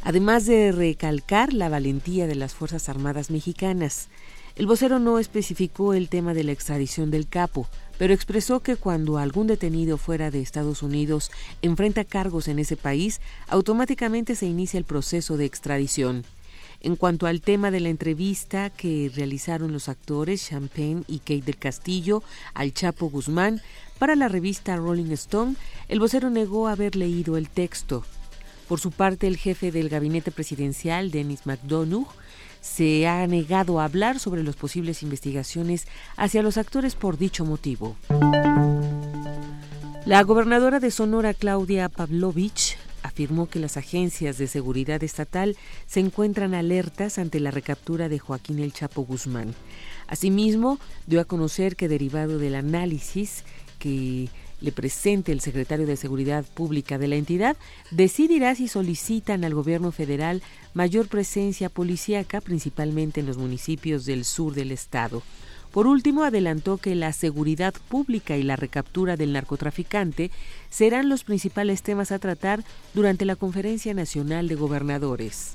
además 0.02 0.46
de 0.46 0.72
recalcar 0.72 1.52
la 1.52 1.68
valentía 1.68 2.26
de 2.26 2.34
las 2.34 2.54
Fuerzas 2.54 2.88
Armadas 2.88 3.30
mexicanas. 3.30 4.08
El 4.54 4.66
vocero 4.66 4.98
no 4.98 5.18
especificó 5.18 5.94
el 5.94 6.08
tema 6.08 6.34
de 6.34 6.44
la 6.44 6.52
extradición 6.52 7.10
del 7.10 7.26
capo, 7.26 7.68
pero 7.98 8.12
expresó 8.12 8.60
que 8.60 8.76
cuando 8.76 9.16
algún 9.16 9.46
detenido 9.46 9.96
fuera 9.96 10.30
de 10.30 10.40
Estados 10.40 10.82
Unidos 10.82 11.30
enfrenta 11.62 12.04
cargos 12.04 12.48
en 12.48 12.58
ese 12.58 12.76
país, 12.76 13.20
automáticamente 13.48 14.34
se 14.34 14.46
inicia 14.46 14.78
el 14.78 14.84
proceso 14.84 15.36
de 15.36 15.46
extradición. 15.46 16.24
En 16.80 16.96
cuanto 16.96 17.26
al 17.26 17.40
tema 17.40 17.70
de 17.70 17.78
la 17.78 17.90
entrevista 17.90 18.68
que 18.68 19.10
realizaron 19.14 19.72
los 19.72 19.88
actores 19.88 20.48
Champagne 20.48 21.04
y 21.06 21.20
Kate 21.20 21.42
del 21.42 21.56
Castillo 21.56 22.24
al 22.54 22.74
Chapo 22.74 23.08
Guzmán 23.08 23.62
para 24.00 24.16
la 24.16 24.26
revista 24.26 24.76
Rolling 24.76 25.12
Stone, 25.12 25.54
el 25.88 26.00
vocero 26.00 26.28
negó 26.28 26.66
haber 26.66 26.96
leído 26.96 27.36
el 27.36 27.48
texto. 27.48 28.04
Por 28.72 28.80
su 28.80 28.90
parte, 28.90 29.26
el 29.26 29.36
jefe 29.36 29.70
del 29.70 29.90
gabinete 29.90 30.30
presidencial, 30.30 31.10
Dennis 31.10 31.44
McDonough, 31.44 32.08
se 32.62 33.06
ha 33.06 33.26
negado 33.26 33.78
a 33.78 33.84
hablar 33.84 34.18
sobre 34.18 34.42
las 34.42 34.56
posibles 34.56 35.02
investigaciones 35.02 35.86
hacia 36.16 36.42
los 36.42 36.56
actores 36.56 36.94
por 36.94 37.18
dicho 37.18 37.44
motivo. 37.44 37.96
La 40.06 40.22
gobernadora 40.22 40.80
de 40.80 40.90
Sonora, 40.90 41.34
Claudia 41.34 41.90
Pavlovich, 41.90 42.78
afirmó 43.02 43.46
que 43.46 43.58
las 43.58 43.76
agencias 43.76 44.38
de 44.38 44.46
seguridad 44.46 45.04
estatal 45.04 45.58
se 45.86 46.00
encuentran 46.00 46.54
alertas 46.54 47.18
ante 47.18 47.40
la 47.40 47.50
recaptura 47.50 48.08
de 48.08 48.20
Joaquín 48.20 48.58
El 48.58 48.72
Chapo 48.72 49.02
Guzmán. 49.02 49.54
Asimismo, 50.06 50.78
dio 51.06 51.20
a 51.20 51.26
conocer 51.26 51.76
que 51.76 51.88
derivado 51.88 52.38
del 52.38 52.54
análisis 52.54 53.44
que 53.78 54.30
le 54.62 54.72
presente 54.72 55.32
el 55.32 55.40
secretario 55.40 55.86
de 55.86 55.96
Seguridad 55.96 56.44
Pública 56.54 56.96
de 56.96 57.08
la 57.08 57.16
entidad, 57.16 57.56
decidirá 57.90 58.54
si 58.54 58.68
solicitan 58.68 59.44
al 59.44 59.54
gobierno 59.54 59.92
federal 59.92 60.40
mayor 60.72 61.08
presencia 61.08 61.68
policíaca, 61.68 62.40
principalmente 62.40 63.20
en 63.20 63.26
los 63.26 63.36
municipios 63.36 64.06
del 64.06 64.24
sur 64.24 64.54
del 64.54 64.70
estado. 64.70 65.22
Por 65.72 65.86
último, 65.86 66.22
adelantó 66.22 66.76
que 66.76 66.94
la 66.94 67.12
seguridad 67.12 67.74
pública 67.88 68.36
y 68.36 68.42
la 68.42 68.56
recaptura 68.56 69.16
del 69.16 69.32
narcotraficante 69.32 70.30
serán 70.70 71.08
los 71.08 71.24
principales 71.24 71.82
temas 71.82 72.12
a 72.12 72.18
tratar 72.18 72.62
durante 72.92 73.24
la 73.24 73.36
Conferencia 73.36 73.94
Nacional 73.94 74.48
de 74.48 74.54
Gobernadores. 74.54 75.52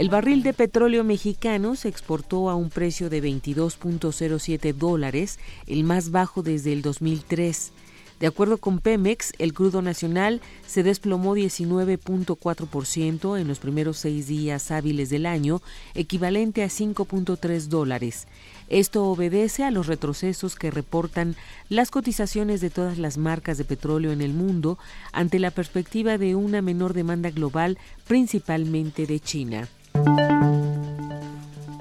El 0.00 0.08
barril 0.08 0.42
de 0.42 0.54
petróleo 0.54 1.04
mexicano 1.04 1.76
se 1.76 1.88
exportó 1.88 2.48
a 2.48 2.54
un 2.54 2.70
precio 2.70 3.10
de 3.10 3.22
22.07 3.22 4.72
dólares, 4.72 5.38
el 5.66 5.84
más 5.84 6.10
bajo 6.10 6.42
desde 6.42 6.72
el 6.72 6.80
2003. 6.80 7.72
De 8.18 8.26
acuerdo 8.26 8.56
con 8.56 8.78
Pemex, 8.78 9.34
el 9.38 9.52
crudo 9.52 9.82
nacional 9.82 10.40
se 10.66 10.82
desplomó 10.82 11.36
19.4% 11.36 13.38
en 13.38 13.46
los 13.46 13.58
primeros 13.58 13.98
seis 13.98 14.26
días 14.26 14.70
hábiles 14.70 15.10
del 15.10 15.26
año, 15.26 15.60
equivalente 15.94 16.62
a 16.62 16.68
5.3 16.68 17.68
dólares. 17.68 18.26
Esto 18.70 19.04
obedece 19.04 19.64
a 19.64 19.70
los 19.70 19.86
retrocesos 19.86 20.56
que 20.56 20.70
reportan 20.70 21.36
las 21.68 21.90
cotizaciones 21.90 22.62
de 22.62 22.70
todas 22.70 22.96
las 22.96 23.18
marcas 23.18 23.58
de 23.58 23.64
petróleo 23.64 24.12
en 24.12 24.22
el 24.22 24.32
mundo 24.32 24.78
ante 25.12 25.38
la 25.38 25.50
perspectiva 25.50 26.16
de 26.16 26.36
una 26.36 26.62
menor 26.62 26.94
demanda 26.94 27.28
global, 27.28 27.76
principalmente 28.06 29.06
de 29.06 29.20
China. 29.20 29.68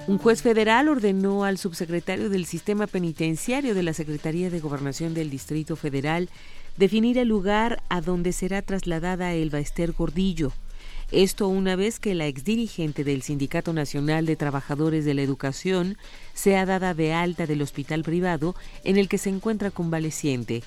Un 0.07 0.17
juez 0.17 0.41
federal 0.41 0.89
ordenó 0.89 1.43
al 1.43 1.57
subsecretario 1.57 2.29
del 2.29 2.45
Sistema 2.45 2.87
Penitenciario 2.87 3.75
de 3.75 3.83
la 3.83 3.93
Secretaría 3.93 4.49
de 4.49 4.59
Gobernación 4.59 5.13
del 5.13 5.29
Distrito 5.29 5.75
Federal 5.75 6.29
definir 6.77 7.17
el 7.17 7.27
lugar 7.27 7.83
a 7.89 8.01
donde 8.01 8.31
será 8.31 8.61
trasladada 8.61 9.33
Elba 9.33 9.59
Ester 9.59 9.91
Gordillo. 9.91 10.51
Esto 11.11 11.47
una 11.47 11.75
vez 11.75 11.99
que 11.99 12.15
la 12.15 12.27
exdirigente 12.27 13.03
del 13.03 13.21
Sindicato 13.21 13.73
Nacional 13.73 14.25
de 14.25 14.35
Trabajadores 14.35 15.05
de 15.05 15.13
la 15.13 15.21
Educación 15.23 15.97
sea 16.33 16.65
dada 16.65 16.93
de 16.93 17.13
alta 17.13 17.47
del 17.47 17.61
hospital 17.61 18.03
privado 18.03 18.55
en 18.83 18.97
el 18.97 19.09
que 19.09 19.17
se 19.17 19.29
encuentra 19.29 19.71
convaleciente. 19.71 20.63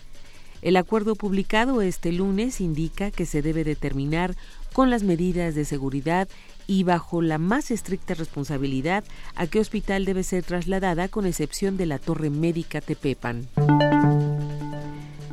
El 0.63 0.77
acuerdo 0.77 1.17
publicado 1.17 1.83
este 1.83 2.13
lunes 2.13 2.61
indica 2.61 3.11
que 3.11 3.27
se 3.27 3.43
debe 3.43 3.65
determinar 3.65 4.37
con 4.73 4.91
las 4.91 5.03
medidas 5.03 5.55
de 5.55 5.65
seguridad 5.65 6.29
y 6.67 6.85
bajo 6.85 7.23
la 7.23 7.39
más 7.39 7.71
estricta 7.71 8.15
responsabilidad 8.15 9.05
a 9.35 9.47
qué 9.47 9.61
hospital 9.61 10.05
debe 10.05 10.23
ser 10.23 10.45
trasladada 10.45 11.09
con 11.09 11.27
excepción 11.27 11.77
de 11.77 11.87
la 11.87 11.99
Torre 11.99 12.31
Médica 12.31 12.81
Tepepan. 12.81 13.49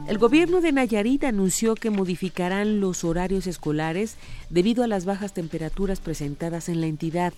El 0.07 0.17
gobierno 0.17 0.59
de 0.59 0.71
Nayarit 0.71 1.23
anunció 1.23 1.75
que 1.75 1.91
modificarán 1.91 2.79
los 2.79 3.03
horarios 3.03 3.45
escolares 3.45 4.15
debido 4.49 4.83
a 4.83 4.87
las 4.87 5.05
bajas 5.05 5.33
temperaturas 5.33 5.99
presentadas 5.99 6.67
en 6.67 6.81
la 6.81 6.87
entidad. 6.87 7.31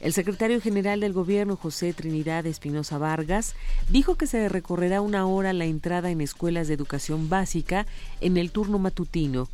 El 0.00 0.12
secretario 0.12 0.60
general 0.60 0.98
del 0.98 1.12
gobierno, 1.12 1.54
José 1.54 1.92
Trinidad 1.92 2.44
Espinosa 2.46 2.98
Vargas, 2.98 3.54
dijo 3.88 4.16
que 4.16 4.26
se 4.26 4.48
recorrerá 4.48 5.00
una 5.00 5.26
hora 5.26 5.52
la 5.52 5.64
entrada 5.64 6.10
en 6.10 6.20
escuelas 6.20 6.66
de 6.66 6.74
educación 6.74 7.28
básica 7.28 7.86
en 8.20 8.36
el 8.36 8.50
turno 8.50 8.80
matutino. 8.80 9.48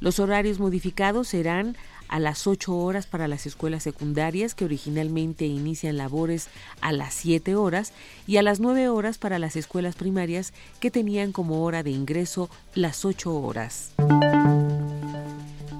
Los 0.00 0.18
horarios 0.18 0.58
modificados 0.58 1.28
serán 1.28 1.74
a 2.08 2.18
las 2.18 2.46
8 2.46 2.76
horas 2.76 3.06
para 3.06 3.28
las 3.28 3.46
escuelas 3.46 3.82
secundarias 3.82 4.54
que 4.54 4.64
originalmente 4.64 5.46
inician 5.46 5.96
labores 5.96 6.48
a 6.80 6.92
las 6.92 7.14
7 7.14 7.56
horas 7.56 7.92
y 8.26 8.36
a 8.36 8.42
las 8.42 8.60
9 8.60 8.88
horas 8.88 9.18
para 9.18 9.38
las 9.38 9.56
escuelas 9.56 9.96
primarias 9.96 10.52
que 10.80 10.90
tenían 10.90 11.32
como 11.32 11.62
hora 11.64 11.82
de 11.82 11.90
ingreso 11.90 12.48
las 12.74 13.04
8 13.04 13.34
horas. 13.34 13.92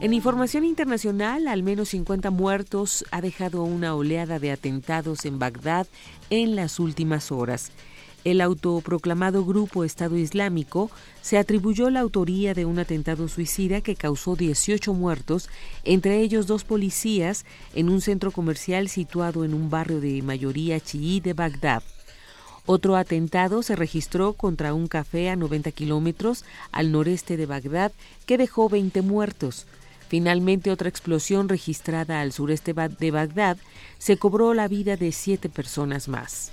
En 0.01 0.13
información 0.13 0.65
internacional, 0.65 1.49
al 1.49 1.63
menos 1.63 1.89
50 1.89 2.31
muertos 2.31 3.07
ha 3.11 3.23
dejado 3.23 3.63
una 3.63 3.95
oleada 3.95 4.39
de 4.39 4.53
atentados 4.53 5.25
en 5.25 5.39
Bagdad 5.39 5.87
en 6.29 6.57
las 6.57 6.79
últimas 6.79 7.33
horas. 7.33 7.73
El 8.25 8.41
autoproclamado 8.41 9.45
Grupo 9.45 9.85
Estado 9.85 10.17
Islámico 10.17 10.91
se 11.21 11.37
atribuyó 11.37 11.91
la 11.91 12.01
autoría 12.01 12.55
de 12.55 12.65
un 12.65 12.79
atentado 12.79 13.29
suicida 13.29 13.83
que 13.83 13.97
causó 13.97 14.35
18 14.35 14.95
muertos, 14.95 15.51
entre 15.85 16.21
ellos 16.21 16.47
dos 16.47 16.65
policías, 16.65 17.45
en 17.75 17.91
un 17.91 18.01
centro 18.01 18.31
comercial 18.31 18.89
situado 18.89 19.45
en 19.45 19.53
un 19.53 19.69
barrio 19.69 20.01
de 20.01 20.23
mayoría 20.23 20.81
chií 20.81 21.21
de 21.21 21.35
Bagdad. 21.35 21.83
Otro 22.65 22.97
atentado 22.97 23.63
se 23.63 23.77
registró 23.77 24.33
contra 24.33 24.73
un 24.73 24.87
café 24.87 25.29
a 25.29 25.37
90 25.37 25.71
kilómetros 25.73 26.47
al 26.73 26.93
noreste 26.93 27.37
de 27.37 27.45
Bagdad 27.45 27.93
que 28.25 28.39
dejó 28.39 28.71
20 28.71 29.03
muertos. 29.03 29.67
Finalmente, 30.09 30.71
otra 30.71 30.89
explosión 30.89 31.51
registrada 31.51 32.23
al 32.23 32.33
sureste 32.33 32.73
de 32.73 33.11
Bagdad 33.11 33.59
se 33.99 34.17
cobró 34.17 34.55
la 34.55 34.67
vida 34.67 34.97
de 34.97 35.13
siete 35.13 35.51
personas 35.51 36.09
más. 36.09 36.53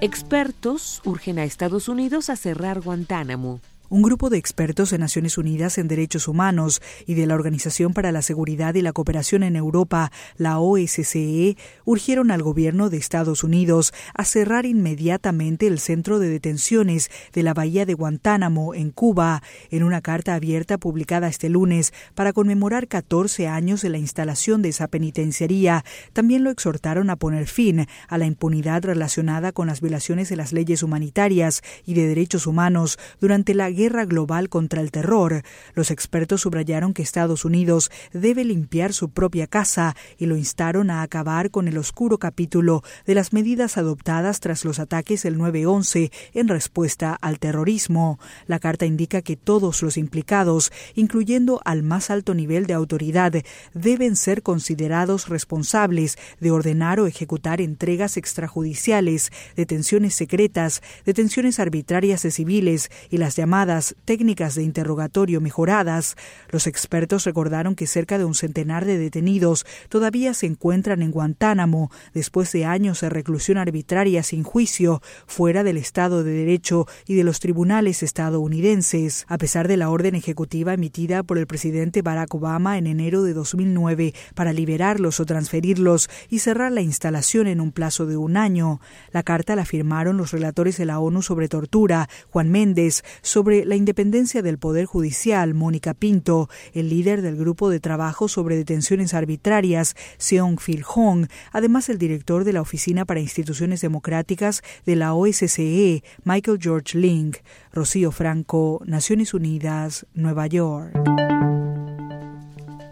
Expertos 0.00 1.00
urgen 1.04 1.40
a 1.40 1.44
Estados 1.44 1.88
Unidos 1.88 2.30
a 2.30 2.36
cerrar 2.36 2.80
Guantánamo. 2.80 3.60
Un 3.90 4.02
grupo 4.02 4.28
de 4.28 4.36
expertos 4.36 4.90
de 4.90 4.98
Naciones 4.98 5.38
Unidas 5.38 5.78
en 5.78 5.88
Derechos 5.88 6.28
Humanos 6.28 6.82
y 7.06 7.14
de 7.14 7.26
la 7.26 7.34
Organización 7.34 7.94
para 7.94 8.12
la 8.12 8.20
Seguridad 8.20 8.74
y 8.74 8.82
la 8.82 8.92
Cooperación 8.92 9.42
en 9.42 9.56
Europa, 9.56 10.12
la 10.36 10.58
OSCE, 10.58 11.56
urgieron 11.86 12.30
al 12.30 12.42
gobierno 12.42 12.90
de 12.90 12.98
Estados 12.98 13.44
Unidos 13.44 13.94
a 14.12 14.26
cerrar 14.26 14.66
inmediatamente 14.66 15.66
el 15.66 15.78
centro 15.78 16.18
de 16.18 16.28
detenciones 16.28 17.10
de 17.32 17.42
la 17.42 17.54
Bahía 17.54 17.86
de 17.86 17.94
Guantánamo, 17.94 18.74
en 18.74 18.90
Cuba, 18.90 19.42
en 19.70 19.82
una 19.82 20.02
carta 20.02 20.34
abierta 20.34 20.76
publicada 20.76 21.26
este 21.26 21.48
lunes 21.48 21.94
para 22.14 22.34
conmemorar 22.34 22.88
14 22.88 23.48
años 23.48 23.80
de 23.80 23.88
la 23.88 23.96
instalación 23.96 24.60
de 24.60 24.68
esa 24.68 24.88
penitenciaría. 24.88 25.82
También 26.12 26.44
lo 26.44 26.50
exhortaron 26.50 27.08
a 27.08 27.16
poner 27.16 27.46
fin 27.46 27.86
a 28.08 28.18
la 28.18 28.26
impunidad 28.26 28.84
relacionada 28.84 29.52
con 29.52 29.66
las 29.66 29.80
violaciones 29.80 30.28
de 30.28 30.36
las 30.36 30.52
leyes 30.52 30.82
humanitarias 30.82 31.62
y 31.86 31.94
de 31.94 32.06
derechos 32.06 32.46
humanos 32.46 32.98
durante 33.18 33.54
la 33.54 33.77
guerra 33.78 34.06
global 34.06 34.48
contra 34.48 34.80
el 34.80 34.90
terror, 34.90 35.42
los 35.74 35.92
expertos 35.92 36.40
subrayaron 36.40 36.92
que 36.92 37.02
Estados 37.02 37.44
Unidos 37.44 37.92
debe 38.12 38.44
limpiar 38.44 38.92
su 38.92 39.10
propia 39.10 39.46
casa 39.46 39.94
y 40.18 40.26
lo 40.26 40.36
instaron 40.36 40.90
a 40.90 41.02
acabar 41.02 41.52
con 41.52 41.68
el 41.68 41.78
oscuro 41.78 42.18
capítulo 42.18 42.82
de 43.06 43.14
las 43.14 43.32
medidas 43.32 43.78
adoptadas 43.78 44.40
tras 44.40 44.64
los 44.64 44.80
ataques 44.80 45.22
del 45.22 45.38
9-11 45.38 46.10
en 46.34 46.48
respuesta 46.48 47.16
al 47.20 47.38
terrorismo. 47.38 48.18
La 48.46 48.58
carta 48.58 48.84
indica 48.84 49.22
que 49.22 49.36
todos 49.36 49.80
los 49.82 49.96
implicados, 49.96 50.72
incluyendo 50.96 51.60
al 51.64 51.84
más 51.84 52.10
alto 52.10 52.34
nivel 52.34 52.66
de 52.66 52.74
autoridad, 52.74 53.32
deben 53.74 54.16
ser 54.16 54.42
considerados 54.42 55.28
responsables 55.28 56.18
de 56.40 56.50
ordenar 56.50 56.98
o 56.98 57.06
ejecutar 57.06 57.60
entregas 57.60 58.16
extrajudiciales, 58.16 59.30
detenciones 59.54 60.14
secretas, 60.14 60.82
detenciones 61.04 61.60
arbitrarias 61.60 62.24
de 62.24 62.32
civiles 62.32 62.90
y 63.08 63.18
las 63.18 63.36
llamadas 63.36 63.67
técnicas 64.04 64.54
de 64.54 64.62
interrogatorio 64.62 65.40
mejoradas, 65.40 66.16
los 66.50 66.66
expertos 66.66 67.24
recordaron 67.24 67.74
que 67.74 67.86
cerca 67.86 68.18
de 68.18 68.24
un 68.24 68.34
centenar 68.34 68.84
de 68.84 68.98
detenidos 68.98 69.66
todavía 69.88 70.34
se 70.34 70.46
encuentran 70.46 71.02
en 71.02 71.10
Guantánamo 71.10 71.90
después 72.14 72.50
de 72.52 72.64
años 72.64 73.00
de 73.00 73.10
reclusión 73.10 73.58
arbitraria 73.58 74.22
sin 74.22 74.42
juicio, 74.42 75.02
fuera 75.26 75.64
del 75.64 75.76
Estado 75.76 76.24
de 76.24 76.32
Derecho 76.32 76.86
y 77.06 77.14
de 77.14 77.24
los 77.24 77.40
tribunales 77.40 78.02
estadounidenses. 78.02 79.24
A 79.28 79.38
pesar 79.38 79.68
de 79.68 79.76
la 79.76 79.90
orden 79.90 80.14
ejecutiva 80.14 80.74
emitida 80.74 81.22
por 81.22 81.38
el 81.38 81.46
presidente 81.46 82.02
Barack 82.02 82.34
Obama 82.34 82.78
en 82.78 82.86
enero 82.86 83.22
de 83.22 83.34
2009 83.34 84.14
para 84.34 84.52
liberarlos 84.52 85.20
o 85.20 85.26
transferirlos 85.26 86.08
y 86.28 86.38
cerrar 86.38 86.72
la 86.72 86.80
instalación 86.80 87.46
en 87.46 87.60
un 87.60 87.72
plazo 87.72 88.06
de 88.06 88.16
un 88.16 88.36
año, 88.36 88.80
la 89.12 89.22
carta 89.22 89.56
la 89.56 89.64
firmaron 89.64 90.16
los 90.16 90.32
relatores 90.32 90.78
de 90.78 90.86
la 90.86 90.98
ONU 90.98 91.22
sobre 91.22 91.48
tortura, 91.48 92.08
Juan 92.30 92.50
Méndez, 92.50 93.02
sobre 93.22 93.57
la 93.64 93.76
independencia 93.76 94.42
del 94.42 94.58
Poder 94.58 94.86
Judicial, 94.86 95.54
Mónica 95.54 95.94
Pinto, 95.94 96.48
el 96.72 96.88
líder 96.88 97.22
del 97.22 97.36
grupo 97.36 97.70
de 97.70 97.80
trabajo 97.80 98.28
sobre 98.28 98.56
detenciones 98.56 99.14
arbitrarias, 99.14 99.96
Seong 100.18 100.58
Phil 100.58 100.82
Hong, 100.82 101.26
además 101.52 101.88
el 101.88 101.98
director 101.98 102.44
de 102.44 102.52
la 102.52 102.60
Oficina 102.60 103.04
para 103.04 103.20
Instituciones 103.20 103.80
Democráticas 103.80 104.62
de 104.86 104.96
la 104.96 105.14
OSCE, 105.14 106.02
Michael 106.24 106.58
George 106.60 106.98
Link. 106.98 107.38
Rocío 107.72 108.10
Franco, 108.10 108.82
Naciones 108.86 109.34
Unidas, 109.34 110.06
Nueva 110.14 110.46
York. 110.46 110.94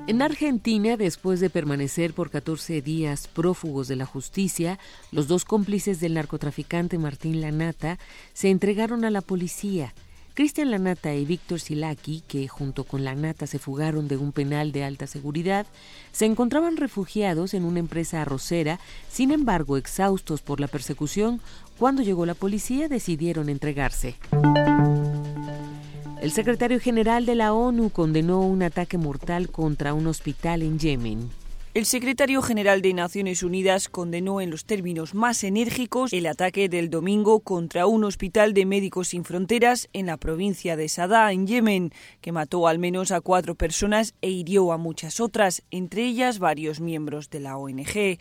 En 0.06 0.22
Argentina, 0.22 0.96
después 0.96 1.40
de 1.40 1.50
permanecer 1.50 2.14
por 2.14 2.30
14 2.30 2.80
días 2.80 3.26
prófugos 3.26 3.88
de 3.88 3.96
la 3.96 4.06
justicia, 4.06 4.78
los 5.10 5.26
dos 5.26 5.44
cómplices 5.44 5.98
del 5.98 6.14
narcotraficante 6.14 6.98
Martín 6.98 7.40
Lanata 7.40 7.98
se 8.32 8.50
entregaron 8.50 9.04
a 9.04 9.10
la 9.10 9.20
policía. 9.22 9.92
Cristian 10.36 10.70
Lanata 10.70 11.14
y 11.14 11.24
Víctor 11.24 11.60
Silaki, 11.60 12.22
que 12.28 12.46
junto 12.46 12.84
con 12.84 13.04
Lanata 13.04 13.46
se 13.46 13.58
fugaron 13.58 14.06
de 14.06 14.18
un 14.18 14.32
penal 14.32 14.70
de 14.70 14.84
alta 14.84 15.06
seguridad, 15.06 15.64
se 16.12 16.26
encontraban 16.26 16.76
refugiados 16.76 17.54
en 17.54 17.64
una 17.64 17.78
empresa 17.78 18.20
arrocera, 18.20 18.78
sin 19.10 19.30
embargo, 19.30 19.78
exhaustos 19.78 20.42
por 20.42 20.60
la 20.60 20.68
persecución, 20.68 21.40
cuando 21.78 22.02
llegó 22.02 22.26
la 22.26 22.34
policía 22.34 22.86
decidieron 22.86 23.48
entregarse. 23.48 24.16
El 26.20 26.30
secretario 26.32 26.80
general 26.80 27.24
de 27.24 27.34
la 27.34 27.54
ONU 27.54 27.88
condenó 27.88 28.42
un 28.42 28.62
ataque 28.62 28.98
mortal 28.98 29.48
contra 29.48 29.94
un 29.94 30.06
hospital 30.06 30.60
en 30.60 30.78
Yemen. 30.78 31.30
El 31.76 31.84
secretario 31.84 32.40
general 32.40 32.80
de 32.80 32.94
Naciones 32.94 33.42
Unidas 33.42 33.90
condenó 33.90 34.40
en 34.40 34.48
los 34.48 34.64
términos 34.64 35.14
más 35.14 35.44
enérgicos 35.44 36.10
el 36.14 36.24
ataque 36.24 36.70
del 36.70 36.88
domingo 36.88 37.40
contra 37.40 37.86
un 37.86 38.04
hospital 38.04 38.54
de 38.54 38.64
Médicos 38.64 39.08
Sin 39.08 39.26
Fronteras 39.26 39.90
en 39.92 40.06
la 40.06 40.16
provincia 40.16 40.74
de 40.74 40.88
Sadá, 40.88 41.30
en 41.32 41.46
Yemen, 41.46 41.92
que 42.22 42.32
mató 42.32 42.66
al 42.66 42.78
menos 42.78 43.12
a 43.12 43.20
cuatro 43.20 43.56
personas 43.56 44.14
e 44.22 44.30
hirió 44.30 44.72
a 44.72 44.78
muchas 44.78 45.20
otras, 45.20 45.64
entre 45.70 46.06
ellas 46.06 46.38
varios 46.38 46.80
miembros 46.80 47.28
de 47.28 47.40
la 47.40 47.58
ONG. 47.58 48.18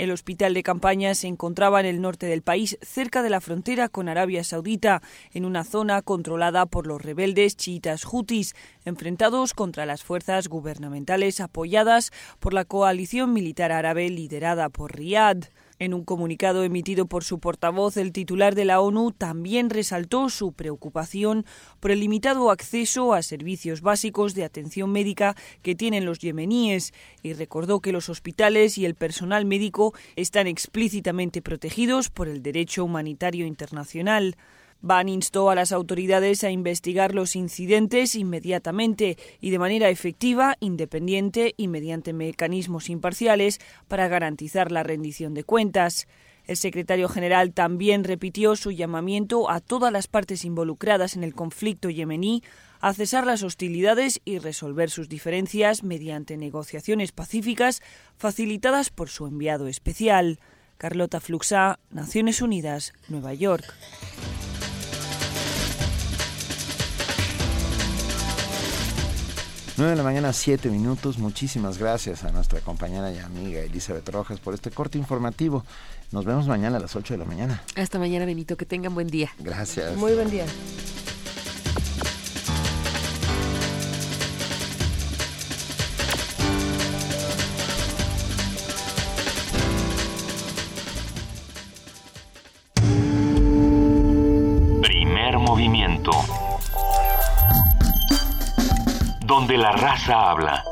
El 0.00 0.12
hospital 0.12 0.54
de 0.54 0.62
campaña 0.62 1.14
se 1.14 1.26
encontraba 1.26 1.78
en 1.78 1.84
el 1.84 2.00
norte 2.00 2.24
del 2.24 2.40
país, 2.40 2.78
cerca 2.80 3.22
de 3.22 3.28
la 3.28 3.42
frontera 3.42 3.90
con 3.90 4.08
Arabia 4.08 4.42
Saudita, 4.44 5.02
en 5.34 5.44
una 5.44 5.62
zona 5.62 6.00
controlada 6.00 6.64
por 6.64 6.86
los 6.86 7.02
rebeldes 7.02 7.54
chiitas 7.54 8.06
hutis, 8.10 8.54
enfrentados 8.86 9.52
contra 9.52 9.84
las 9.84 10.02
fuerzas 10.02 10.48
gubernamentales 10.48 11.38
apoyadas 11.42 12.12
por 12.38 12.54
la 12.54 12.64
coalición 12.64 13.34
militar 13.34 13.72
árabe 13.72 14.08
liderada 14.08 14.70
por 14.70 14.96
Riyadh. 14.96 15.50
En 15.80 15.94
un 15.94 16.04
comunicado 16.04 16.62
emitido 16.62 17.06
por 17.06 17.24
su 17.24 17.38
portavoz, 17.38 17.96
el 17.96 18.12
titular 18.12 18.54
de 18.54 18.66
la 18.66 18.82
ONU 18.82 19.12
también 19.12 19.70
resaltó 19.70 20.28
su 20.28 20.52
preocupación 20.52 21.46
por 21.80 21.90
el 21.90 22.00
limitado 22.00 22.50
acceso 22.50 23.14
a 23.14 23.22
servicios 23.22 23.80
básicos 23.80 24.34
de 24.34 24.44
atención 24.44 24.92
médica 24.92 25.36
que 25.62 25.74
tienen 25.74 26.04
los 26.04 26.18
yemeníes 26.18 26.92
y 27.22 27.32
recordó 27.32 27.80
que 27.80 27.92
los 27.92 28.10
hospitales 28.10 28.76
y 28.76 28.84
el 28.84 28.94
personal 28.94 29.46
médico 29.46 29.94
están 30.16 30.48
explícitamente 30.48 31.40
protegidos 31.40 32.10
por 32.10 32.28
el 32.28 32.42
derecho 32.42 32.84
humanitario 32.84 33.46
internacional. 33.46 34.36
Ban 34.82 35.08
instó 35.08 35.50
a 35.50 35.54
las 35.54 35.72
autoridades 35.72 36.42
a 36.42 36.50
investigar 36.50 37.14
los 37.14 37.36
incidentes 37.36 38.14
inmediatamente 38.14 39.18
y 39.40 39.50
de 39.50 39.58
manera 39.58 39.90
efectiva, 39.90 40.56
independiente 40.60 41.54
y 41.56 41.68
mediante 41.68 42.12
mecanismos 42.12 42.88
imparciales 42.88 43.60
para 43.88 44.08
garantizar 44.08 44.72
la 44.72 44.82
rendición 44.82 45.34
de 45.34 45.44
cuentas. 45.44 46.08
El 46.46 46.56
secretario 46.56 47.08
general 47.08 47.52
también 47.52 48.04
repitió 48.04 48.56
su 48.56 48.70
llamamiento 48.70 49.50
a 49.50 49.60
todas 49.60 49.92
las 49.92 50.08
partes 50.08 50.44
involucradas 50.44 51.14
en 51.14 51.24
el 51.24 51.34
conflicto 51.34 51.90
yemení 51.90 52.42
a 52.80 52.94
cesar 52.94 53.26
las 53.26 53.42
hostilidades 53.42 54.20
y 54.24 54.38
resolver 54.38 54.90
sus 54.90 55.08
diferencias 55.08 55.84
mediante 55.84 56.36
negociaciones 56.38 57.12
pacíficas 57.12 57.82
facilitadas 58.16 58.90
por 58.90 59.10
su 59.10 59.26
enviado 59.26 59.68
especial. 59.68 60.40
Carlota 60.78 61.20
Fluxá, 61.20 61.78
Naciones 61.90 62.40
Unidas, 62.40 62.94
Nueva 63.08 63.34
York. 63.34 63.74
9 69.80 69.92
de 69.92 69.96
la 69.96 70.02
mañana, 70.02 70.30
7 70.34 70.68
minutos. 70.68 71.16
Muchísimas 71.16 71.78
gracias 71.78 72.24
a 72.24 72.30
nuestra 72.32 72.60
compañera 72.60 73.10
y 73.12 73.18
amiga 73.18 73.60
Elizabeth 73.60 74.06
Rojas 74.10 74.38
por 74.38 74.52
este 74.52 74.70
corte 74.70 74.98
informativo. 74.98 75.64
Nos 76.12 76.26
vemos 76.26 76.46
mañana 76.46 76.76
a 76.76 76.80
las 76.80 76.96
8 76.96 77.14
de 77.14 77.18
la 77.18 77.24
mañana. 77.24 77.62
Hasta 77.76 77.98
mañana, 77.98 78.26
Benito. 78.26 78.58
Que 78.58 78.66
tengan 78.66 78.92
buen 78.92 79.06
día. 79.06 79.30
Gracias. 79.38 79.96
Muy 79.96 80.12
buen 80.12 80.28
día. 80.30 80.44
Donde 99.50 99.64
la 99.64 99.72
raza 99.72 100.30
habla. 100.30 100.64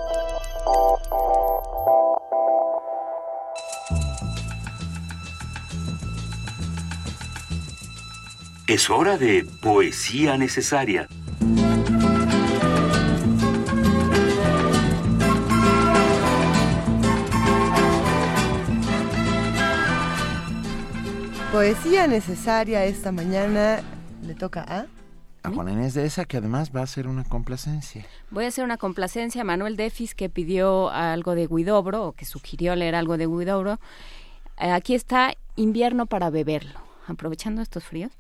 Es 8.69 8.89
hora 8.89 9.19
de 9.19 9.45
poesía 9.61 10.37
necesaria. 10.37 11.09
Poesía 21.51 22.07
necesaria 22.07 22.85
esta 22.85 23.11
mañana 23.11 23.81
le 24.23 24.37
toca 24.37 24.65
a... 24.69 24.98
A 25.49 25.71
Inés 25.71 25.95
de 25.95 26.05
esa, 26.05 26.25
que 26.25 26.37
además 26.37 26.71
va 26.75 26.83
a 26.83 26.87
ser 26.87 27.07
una 27.07 27.25
complacencia. 27.25 28.07
Voy 28.31 28.45
a 28.45 28.49
hacer 28.49 28.65
una 28.65 28.77
complacencia 28.77 29.43
a 29.43 29.45
Manuel 29.45 29.77
Defis, 29.77 30.15
que 30.15 30.29
pidió 30.29 30.91
algo 30.91 31.35
de 31.35 31.47
Guidobro, 31.47 32.09
o 32.09 32.13
que 32.13 32.25
sugirió 32.25 32.77
leer 32.77 32.95
algo 32.95 33.17
de 33.17 33.27
Guidobro. 33.27 33.81
Eh, 34.59 34.71
aquí 34.71 34.95
está 34.95 35.35
Invierno 35.57 36.07
para 36.07 36.31
beberlo, 36.31 36.79
aprovechando 37.09 37.63
estos 37.63 37.83
fríos. 37.83 38.13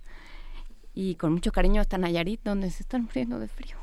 Y 0.93 1.15
con 1.15 1.33
mucho 1.33 1.53
cariño 1.53 1.81
hasta 1.81 1.99
Nayarit, 1.99 2.41
donde 2.43 2.71
se 2.71 2.83
están 2.83 3.05
muriendo 3.05 3.39
de 3.39 3.47
frío. 3.47 3.77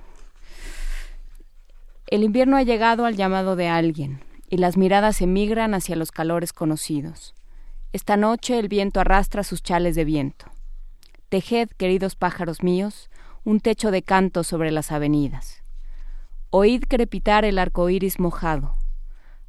El 2.07 2.23
invierno 2.23 2.57
ha 2.57 2.63
llegado 2.63 3.05
al 3.05 3.15
llamado 3.15 3.55
de 3.55 3.69
alguien, 3.69 4.19
y 4.49 4.57
las 4.57 4.75
miradas 4.75 5.21
emigran 5.21 5.73
hacia 5.73 5.95
los 5.95 6.11
calores 6.11 6.51
conocidos. 6.51 7.33
Esta 7.93 8.17
noche 8.17 8.59
el 8.59 8.67
viento 8.67 8.99
arrastra 8.99 9.43
sus 9.43 9.63
chales 9.63 9.95
de 9.95 10.03
viento. 10.03 10.47
Tejed, 11.29 11.69
queridos 11.77 12.15
pájaros 12.15 12.61
míos, 12.61 13.09
un 13.45 13.59
techo 13.59 13.91
de 13.91 14.01
canto 14.01 14.43
sobre 14.43 14.71
las 14.71 14.91
avenidas. 14.91 15.63
Oíd 16.49 16.83
crepitar 16.89 17.45
el 17.45 17.59
arco 17.59 17.91
iris 17.91 18.19
mojado. 18.19 18.75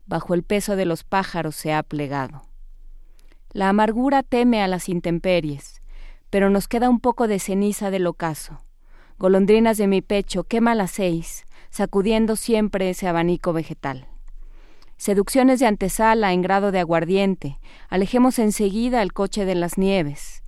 Bajo 0.04 0.34
el 0.34 0.42
peso 0.42 0.76
de 0.76 0.84
los 0.84 1.02
pájaros 1.02 1.56
se 1.56 1.72
ha 1.72 1.82
plegado. 1.82 2.42
La 3.52 3.70
amargura 3.70 4.22
teme 4.22 4.62
a 4.62 4.68
las 4.68 4.90
intemperies, 4.90 5.80
pero 6.28 6.50
nos 6.50 6.68
queda 6.68 6.90
un 6.90 7.00
poco 7.00 7.26
de 7.26 7.38
ceniza 7.38 7.90
del 7.90 8.06
ocaso. 8.06 8.60
Golondrinas 9.18 9.78
de 9.78 9.86
mi 9.86 10.02
pecho, 10.02 10.44
quema 10.44 10.74
las 10.74 10.90
seis, 10.90 11.46
sacudiendo 11.70 12.36
siempre 12.36 12.90
ese 12.90 13.08
abanico 13.08 13.54
vegetal. 13.54 14.08
Seducciones 14.98 15.58
de 15.58 15.66
antesala 15.66 16.34
en 16.34 16.42
grado 16.42 16.70
de 16.70 16.80
aguardiente, 16.80 17.58
alejemos 17.88 18.38
enseguida 18.38 19.00
el 19.00 19.14
coche 19.14 19.46
de 19.46 19.54
las 19.54 19.78
nieves. 19.78 20.42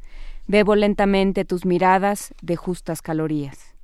Bebo 0.51 0.77
lentamente 0.77 1.45
tus 1.45 1.67
miradas 1.67 2.33
de 2.41 2.57
justas 2.57 3.03
calorías. 3.03 3.75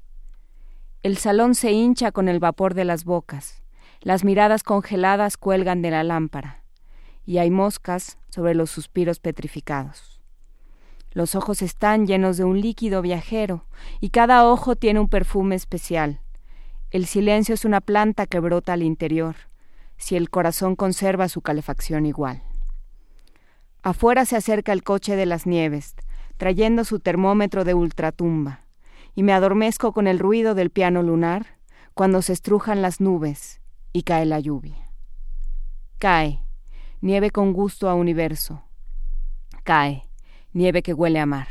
El 1.02 1.18
salón 1.18 1.54
se 1.54 1.72
hincha 1.72 2.10
con 2.10 2.26
el 2.26 2.40
vapor 2.40 2.72
de 2.72 2.86
las 2.86 3.04
bocas, 3.04 3.62
las 4.00 4.24
miradas 4.24 4.62
congeladas 4.62 5.36
cuelgan 5.36 5.82
de 5.82 5.90
la 5.90 6.02
lámpara, 6.04 6.62
y 7.26 7.36
hay 7.36 7.50
moscas 7.50 8.16
sobre 8.30 8.54
los 8.54 8.70
suspiros 8.70 9.20
petrificados. 9.20 10.22
Los 11.12 11.34
ojos 11.34 11.60
están 11.60 12.06
llenos 12.06 12.38
de 12.38 12.44
un 12.44 12.58
líquido 12.62 13.02
viajero, 13.02 13.66
y 14.00 14.08
cada 14.08 14.46
ojo 14.48 14.74
tiene 14.74 15.00
un 15.00 15.10
perfume 15.10 15.56
especial. 15.56 16.22
El 16.90 17.04
silencio 17.04 17.54
es 17.54 17.66
una 17.66 17.82
planta 17.82 18.24
que 18.24 18.40
brota 18.40 18.72
al 18.72 18.82
interior, 18.82 19.36
si 19.98 20.16
el 20.16 20.30
corazón 20.30 20.76
conserva 20.76 21.28
su 21.28 21.42
calefacción 21.42 22.06
igual. 22.06 22.42
Afuera 23.82 24.24
se 24.24 24.36
acerca 24.36 24.72
el 24.72 24.82
coche 24.82 25.14
de 25.14 25.26
las 25.26 25.46
nieves, 25.46 25.94
trayendo 26.36 26.84
su 26.84 27.00
termómetro 27.00 27.64
de 27.64 27.74
ultratumba, 27.74 28.64
y 29.14 29.22
me 29.22 29.32
adormezco 29.32 29.92
con 29.92 30.06
el 30.06 30.18
ruido 30.18 30.54
del 30.54 30.70
piano 30.70 31.02
lunar 31.02 31.58
cuando 31.94 32.22
se 32.22 32.32
estrujan 32.32 32.82
las 32.82 33.00
nubes 33.00 33.60
y 33.92 34.02
cae 34.02 34.26
la 34.26 34.40
lluvia. 34.40 34.90
Cae, 35.98 36.40
nieve 37.00 37.30
con 37.30 37.52
gusto 37.52 37.88
a 37.88 37.94
universo. 37.94 38.64
Cae, 39.62 40.08
nieve 40.52 40.82
que 40.82 40.92
huele 40.92 41.20
a 41.20 41.26
mar. 41.26 41.48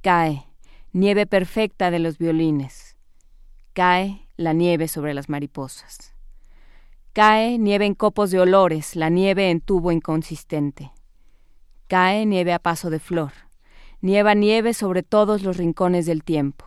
Cae, 0.00 0.46
nieve 0.92 1.26
perfecta 1.26 1.90
de 1.90 1.98
los 1.98 2.16
violines. 2.16 2.96
Cae 3.74 4.26
la 4.36 4.54
nieve 4.54 4.88
sobre 4.88 5.12
las 5.12 5.28
mariposas. 5.28 6.14
Cae 7.12 7.58
nieve 7.58 7.86
en 7.86 7.94
copos 7.94 8.30
de 8.30 8.40
olores, 8.40 8.96
la 8.96 9.10
nieve 9.10 9.50
en 9.50 9.60
tubo 9.60 9.92
inconsistente. 9.92 10.92
Cae 11.86 12.26
nieve 12.26 12.52
a 12.52 12.58
paso 12.58 12.90
de 12.90 12.98
flor. 12.98 13.32
Nieva 14.06 14.36
nieve 14.36 14.72
sobre 14.72 15.02
todos 15.02 15.42
los 15.42 15.56
rincones 15.56 16.06
del 16.06 16.22
tiempo. 16.22 16.64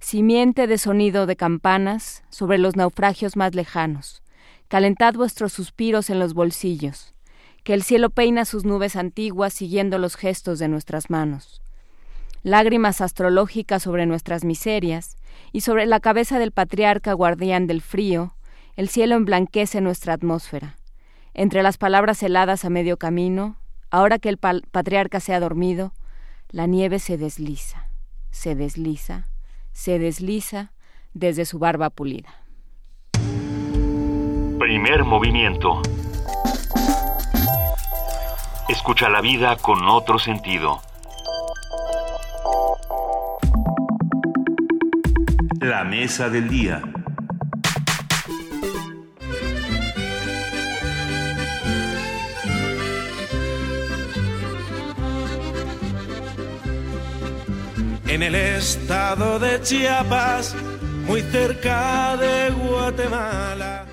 Simiente 0.00 0.66
de 0.66 0.78
sonido 0.78 1.26
de 1.26 1.36
campanas 1.36 2.24
sobre 2.28 2.58
los 2.58 2.74
naufragios 2.74 3.36
más 3.36 3.54
lejanos. 3.54 4.24
Calentad 4.66 5.14
vuestros 5.14 5.52
suspiros 5.52 6.10
en 6.10 6.18
los 6.18 6.34
bolsillos. 6.34 7.14
Que 7.62 7.72
el 7.72 7.84
cielo 7.84 8.10
peina 8.10 8.44
sus 8.44 8.64
nubes 8.64 8.96
antiguas 8.96 9.52
siguiendo 9.52 9.98
los 9.98 10.16
gestos 10.16 10.58
de 10.58 10.66
nuestras 10.66 11.08
manos. 11.08 11.62
Lágrimas 12.42 13.00
astrológicas 13.00 13.84
sobre 13.84 14.04
nuestras 14.06 14.44
miserias 14.44 15.18
y 15.52 15.60
sobre 15.60 15.86
la 15.86 16.00
cabeza 16.00 16.40
del 16.40 16.50
patriarca 16.50 17.12
guardián 17.12 17.68
del 17.68 17.80
frío, 17.80 18.34
el 18.74 18.88
cielo 18.88 19.14
emblanquece 19.14 19.80
nuestra 19.80 20.14
atmósfera. 20.14 20.78
Entre 21.32 21.62
las 21.62 21.78
palabras 21.78 22.20
heladas 22.24 22.64
a 22.64 22.70
medio 22.70 22.96
camino, 22.96 23.54
ahora 23.88 24.18
que 24.18 24.30
el 24.30 24.38
patriarca 24.38 25.20
se 25.20 25.32
ha 25.32 25.38
dormido, 25.38 25.92
la 26.52 26.66
nieve 26.66 26.98
se 26.98 27.16
desliza, 27.16 27.88
se 28.30 28.54
desliza, 28.54 29.28
se 29.72 29.98
desliza 29.98 30.72
desde 31.14 31.44
su 31.44 31.58
barba 31.58 31.90
pulida. 31.90 32.34
Primer 34.58 35.04
movimiento. 35.04 35.80
Escucha 38.68 39.08
la 39.08 39.20
vida 39.20 39.56
con 39.56 39.88
otro 39.88 40.18
sentido. 40.18 40.80
La 45.60 45.84
mesa 45.84 46.28
del 46.28 46.48
día. 46.48 46.82
En 58.10 58.24
el 58.24 58.34
estado 58.34 59.38
de 59.38 59.60
Chiapas, 59.62 60.56
muy 61.06 61.22
cerca 61.22 62.16
de 62.16 62.50
Guatemala. 62.50 63.86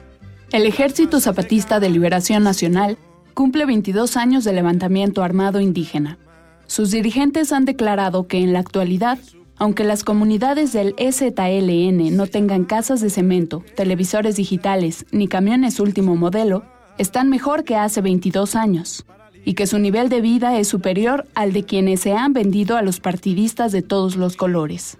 El 0.51 0.65
Ejército 0.65 1.21
Zapatista 1.21 1.79
de 1.79 1.91
Liberación 1.91 2.41
Nacional 2.41 2.97
cumple 3.35 3.67
22 3.67 4.17
años 4.17 4.43
de 4.43 4.53
levantamiento 4.53 5.21
armado 5.21 5.61
indígena. 5.61 6.17
Sus 6.65 6.89
dirigentes 6.89 7.51
han 7.51 7.65
declarado 7.65 8.27
que 8.27 8.39
en 8.39 8.53
la 8.53 8.59
actualidad, 8.59 9.19
aunque 9.55 9.83
las 9.83 10.03
comunidades 10.03 10.73
del 10.73 10.95
EZLN 10.97 12.17
no 12.17 12.25
tengan 12.25 12.65
casas 12.65 13.01
de 13.01 13.11
cemento, 13.11 13.63
televisores 13.75 14.35
digitales 14.35 15.05
ni 15.11 15.27
camiones 15.27 15.79
último 15.79 16.15
modelo, 16.15 16.65
están 16.97 17.29
mejor 17.29 17.63
que 17.65 17.75
hace 17.75 18.01
22 18.01 18.55
años 18.55 19.05
y 19.47 19.53
que 19.53 19.65
su 19.65 19.79
nivel 19.79 20.09
de 20.09 20.19
vida 20.19 20.59
es 20.59 20.67
superior 20.67 21.25
al 21.33 21.53
de 21.53 21.63
quienes 21.63 22.01
se 22.01 22.11
han 22.11 22.33
vendido 22.33 22.75
a 22.75 22.81
los 22.81 22.99
partidistas 22.99 23.71
de 23.71 23.81
todos 23.81 24.17
los 24.17 24.35
colores. 24.35 24.97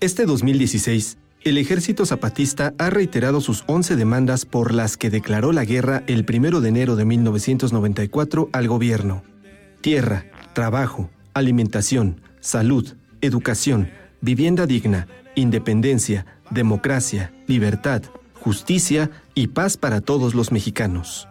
Este 0.00 0.26
2016, 0.26 1.18
el 1.42 1.58
ejército 1.58 2.06
zapatista 2.06 2.72
ha 2.78 2.90
reiterado 2.90 3.40
sus 3.40 3.64
11 3.66 3.96
demandas 3.96 4.46
por 4.46 4.72
las 4.72 4.96
que 4.96 5.10
declaró 5.10 5.50
la 5.50 5.64
guerra 5.64 6.04
el 6.06 6.24
1 6.24 6.60
de 6.60 6.68
enero 6.68 6.94
de 6.94 7.04
1994 7.04 8.48
al 8.52 8.68
gobierno. 8.68 9.24
Tierra, 9.80 10.26
trabajo, 10.52 11.10
alimentación, 11.32 12.20
salud, 12.38 12.94
educación, 13.22 13.90
vivienda 14.20 14.66
digna, 14.66 15.08
independencia, 15.34 16.26
democracia, 16.48 17.32
libertad, 17.48 18.02
justicia 18.34 19.10
y 19.34 19.48
paz 19.48 19.76
para 19.76 20.00
todos 20.00 20.36
los 20.36 20.52
mexicanos. 20.52 21.26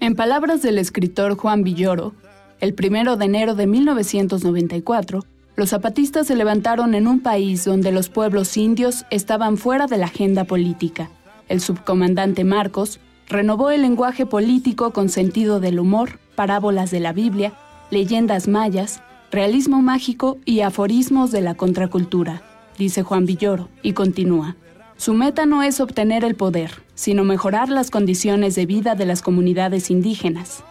En 0.00 0.14
palabras 0.14 0.62
del 0.62 0.78
escritor 0.78 1.36
Juan 1.36 1.64
Villoro, 1.64 2.14
el 2.60 2.74
primero 2.74 3.16
de 3.16 3.24
enero 3.24 3.54
de 3.54 3.66
1994, 3.66 5.24
los 5.56 5.70
zapatistas 5.70 6.26
se 6.26 6.36
levantaron 6.36 6.94
en 6.94 7.06
un 7.06 7.20
país 7.20 7.64
donde 7.64 7.92
los 7.92 8.10
pueblos 8.10 8.56
indios 8.58 9.06
estaban 9.10 9.56
fuera 9.56 9.86
de 9.86 9.96
la 9.96 10.06
agenda 10.06 10.44
política, 10.44 11.10
El 11.48 11.60
subcomandante 11.60 12.44
Marcos 12.44 13.00
renovó 13.28 13.70
el 13.70 13.82
lenguaje 13.82 14.26
político 14.26 14.92
con 14.92 15.08
sentido 15.08 15.60
del 15.60 15.80
humor, 15.80 16.18
parábolas 16.34 16.90
de 16.90 17.00
la 17.00 17.12
Biblia, 17.12 17.54
leyendas 17.90 18.48
mayas, 18.48 19.00
realismo 19.30 19.80
mágico 19.80 20.38
y 20.44 20.60
aforismos 20.60 21.30
de 21.30 21.40
la 21.40 21.54
contracultura, 21.54 22.42
dice 22.76 23.02
Juan 23.02 23.24
Villoro, 23.24 23.68
y 23.82 23.92
continúa. 23.94 24.56
Su 24.96 25.14
meta 25.14 25.46
no 25.46 25.62
es 25.62 25.80
obtener 25.80 26.24
el 26.24 26.34
poder, 26.34 26.85
sino 26.96 27.22
mejorar 27.22 27.68
las 27.68 27.92
condiciones 27.92 28.56
de 28.56 28.66
vida 28.66 28.96
de 28.96 29.06
las 29.06 29.22
comunidades 29.22 29.90
indígenas. 29.92 30.64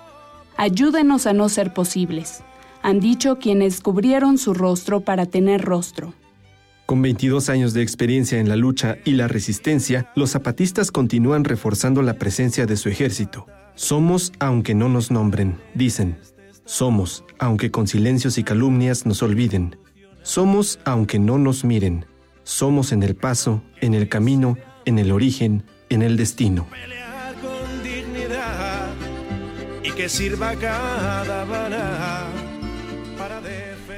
Ayúdenos 0.58 1.28
a 1.28 1.32
no 1.32 1.48
ser 1.48 1.74
posibles, 1.74 2.44
han 2.82 3.00
dicho 3.00 3.40
quienes 3.40 3.80
cubrieron 3.80 4.38
su 4.38 4.54
rostro 4.54 5.00
para 5.00 5.26
tener 5.26 5.62
rostro. 5.62 6.14
Con 6.86 7.02
22 7.02 7.50
años 7.50 7.74
de 7.74 7.82
experiencia 7.82 8.40
en 8.40 8.48
la 8.48 8.56
lucha 8.56 8.98
y 9.06 9.14
la 9.14 9.28
resistencia, 9.28 10.12
los 10.16 10.32
zapatistas 10.32 10.92
continúan 10.92 11.44
reforzando 11.44 12.04
la 12.04 12.16
presencia 12.16 12.68
de 12.68 12.78
su 12.78 12.90
ejército. 12.90 13.48
Somos 13.74 14.32
aunque 14.40 14.76
no 14.76 14.88
nos 14.88 15.10
nombren, 15.10 15.58
dicen. 15.74 16.18
Somos 16.66 17.24
aunque 17.40 17.72
con 17.72 17.88
silencios 17.88 18.38
y 18.38 18.44
calumnias 18.44 19.06
nos 19.08 19.24
olviden. 19.24 19.78
Somos 20.22 20.80
aunque 20.86 21.18
no 21.18 21.40
nos 21.40 21.64
miren. 21.64 22.06
Somos 22.44 22.92
en 22.92 23.02
el 23.02 23.16
paso, 23.16 23.64
en 23.82 23.96
el 23.96 24.08
camino, 24.08 24.58
en 24.86 25.00
el 25.00 25.12
origen, 25.12 25.64
en 25.90 26.02
el 26.02 26.18
destino. 26.18 26.68
con 27.42 27.84
dignidad 27.84 28.94
y 29.84 29.92
que 29.92 30.10
sirva 30.10 30.56
cada 30.56 31.46
bala 31.46 32.25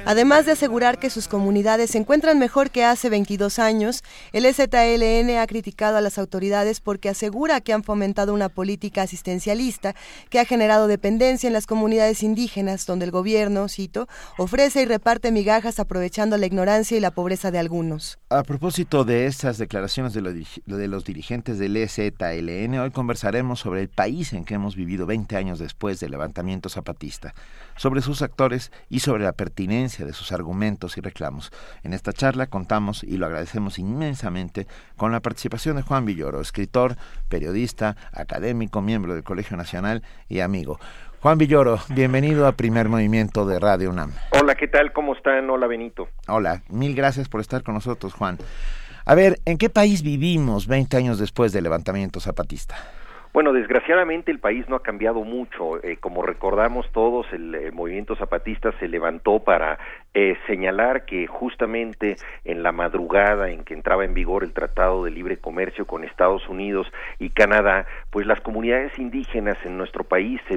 Además 0.08 0.46
de 0.46 0.52
asegurar 0.52 0.98
que 0.98 1.10
sus 1.10 1.28
comunidades 1.28 1.90
se 1.90 1.98
encuentran 1.98 2.38
mejor 2.38 2.70
que 2.70 2.82
hace 2.82 3.10
22 3.10 3.58
años, 3.58 4.02
el 4.32 4.46
EZLN 4.46 5.36
ha 5.36 5.46
criticado 5.46 5.98
a 5.98 6.00
las 6.00 6.16
autoridades 6.16 6.80
porque 6.80 7.10
asegura 7.10 7.60
que 7.60 7.74
han 7.74 7.84
fomentado 7.84 8.32
una 8.32 8.48
política 8.48 9.02
asistencialista 9.02 9.94
que 10.30 10.40
ha 10.40 10.46
generado 10.46 10.86
dependencia 10.86 11.46
en 11.46 11.52
las 11.52 11.66
comunidades 11.66 12.22
indígenas, 12.22 12.86
donde 12.86 13.04
el 13.04 13.10
gobierno, 13.10 13.68
cito, 13.68 14.08
ofrece 14.38 14.80
y 14.80 14.86
reparte 14.86 15.30
migajas 15.30 15.78
aprovechando 15.78 16.38
la 16.38 16.46
ignorancia 16.46 16.96
y 16.96 17.00
la 17.00 17.10
pobreza 17.10 17.50
de 17.50 17.58
algunos. 17.58 18.18
A 18.30 18.44
propósito 18.44 19.04
de 19.04 19.26
estas 19.26 19.58
declaraciones 19.58 20.14
de, 20.14 20.88
los 20.88 21.04
dirigentes 21.04 21.58
del 21.58 21.76
EZLN, 21.76 22.78
hoy 22.78 22.90
conversaremos 22.92 23.60
sobre 23.60 23.82
el 23.82 23.90
país 23.90 24.32
en 24.32 24.46
que 24.46 24.54
hemos 24.54 24.74
vivido 24.74 25.04
20 25.04 25.36
años 25.36 25.58
después 25.58 26.00
del 26.00 26.12
levantamiento 26.12 26.70
zapatista 26.70 27.34
sobre 27.78 28.02
sus 28.02 28.20
actores 28.20 28.70
y 28.90 29.00
sobre 29.00 29.24
la 29.24 29.32
pertinencia 29.32 30.04
de 30.04 30.12
sus 30.12 30.32
argumentos 30.32 30.98
y 30.98 31.00
reclamos. 31.00 31.50
En 31.82 31.94
esta 31.94 32.12
charla 32.12 32.48
contamos, 32.48 33.02
y 33.02 33.16
lo 33.16 33.24
agradecemos 33.24 33.78
inmensamente, 33.78 34.66
con 34.96 35.12
la 35.12 35.20
participación 35.20 35.76
de 35.76 35.82
Juan 35.82 36.04
Villoro, 36.04 36.42
escritor, 36.42 36.96
periodista, 37.30 37.96
académico, 38.12 38.82
miembro 38.82 39.14
del 39.14 39.24
Colegio 39.24 39.56
Nacional 39.56 40.02
y 40.28 40.40
amigo. 40.40 40.78
Juan 41.20 41.38
Villoro, 41.38 41.80
bienvenido 41.88 42.46
a 42.46 42.52
Primer 42.52 42.88
Movimiento 42.88 43.46
de 43.46 43.58
Radio 43.58 43.90
UNAM. 43.90 44.12
Hola, 44.38 44.54
¿qué 44.54 44.68
tal? 44.68 44.92
¿Cómo 44.92 45.14
están? 45.14 45.48
Hola, 45.50 45.66
Benito. 45.66 46.08
Hola, 46.28 46.62
mil 46.68 46.94
gracias 46.94 47.28
por 47.28 47.40
estar 47.40 47.62
con 47.62 47.74
nosotros, 47.74 48.12
Juan. 48.14 48.38
A 49.04 49.14
ver, 49.14 49.40
¿en 49.44 49.56
qué 49.56 49.70
país 49.70 50.02
vivimos 50.02 50.66
20 50.66 50.96
años 50.96 51.18
después 51.18 51.52
del 51.52 51.64
levantamiento 51.64 52.20
zapatista? 52.20 52.76
Bueno, 53.32 53.52
desgraciadamente 53.52 54.30
el 54.30 54.38
país 54.38 54.68
no 54.68 54.76
ha 54.76 54.82
cambiado 54.82 55.22
mucho. 55.22 55.82
Eh, 55.84 55.98
como 56.00 56.22
recordamos 56.22 56.90
todos, 56.92 57.26
el, 57.32 57.72
movimiento 57.72 58.16
zapatista 58.16 58.72
se 58.80 58.88
levantó 58.88 59.40
para 59.40 59.78
eh, 60.14 60.36
señalar 60.46 61.04
que 61.04 61.26
justamente 61.26 62.16
en 62.44 62.62
la 62.62 62.72
madrugada 62.72 63.50
en 63.50 63.64
que 63.64 63.74
entraba 63.74 64.04
en 64.04 64.14
vigor 64.14 64.42
el 64.42 64.52
Tratado 64.52 65.04
de 65.04 65.10
Libre 65.10 65.36
Comercio 65.36 65.86
con 65.86 66.04
Estados 66.04 66.48
Unidos 66.48 66.90
y 67.18 67.30
Canadá, 67.30 67.86
pues 68.10 68.26
las 68.26 68.40
comunidades 68.40 68.98
indígenas 68.98 69.58
en 69.64 69.76
nuestro 69.76 70.04
país 70.04 70.40
se 70.48 70.56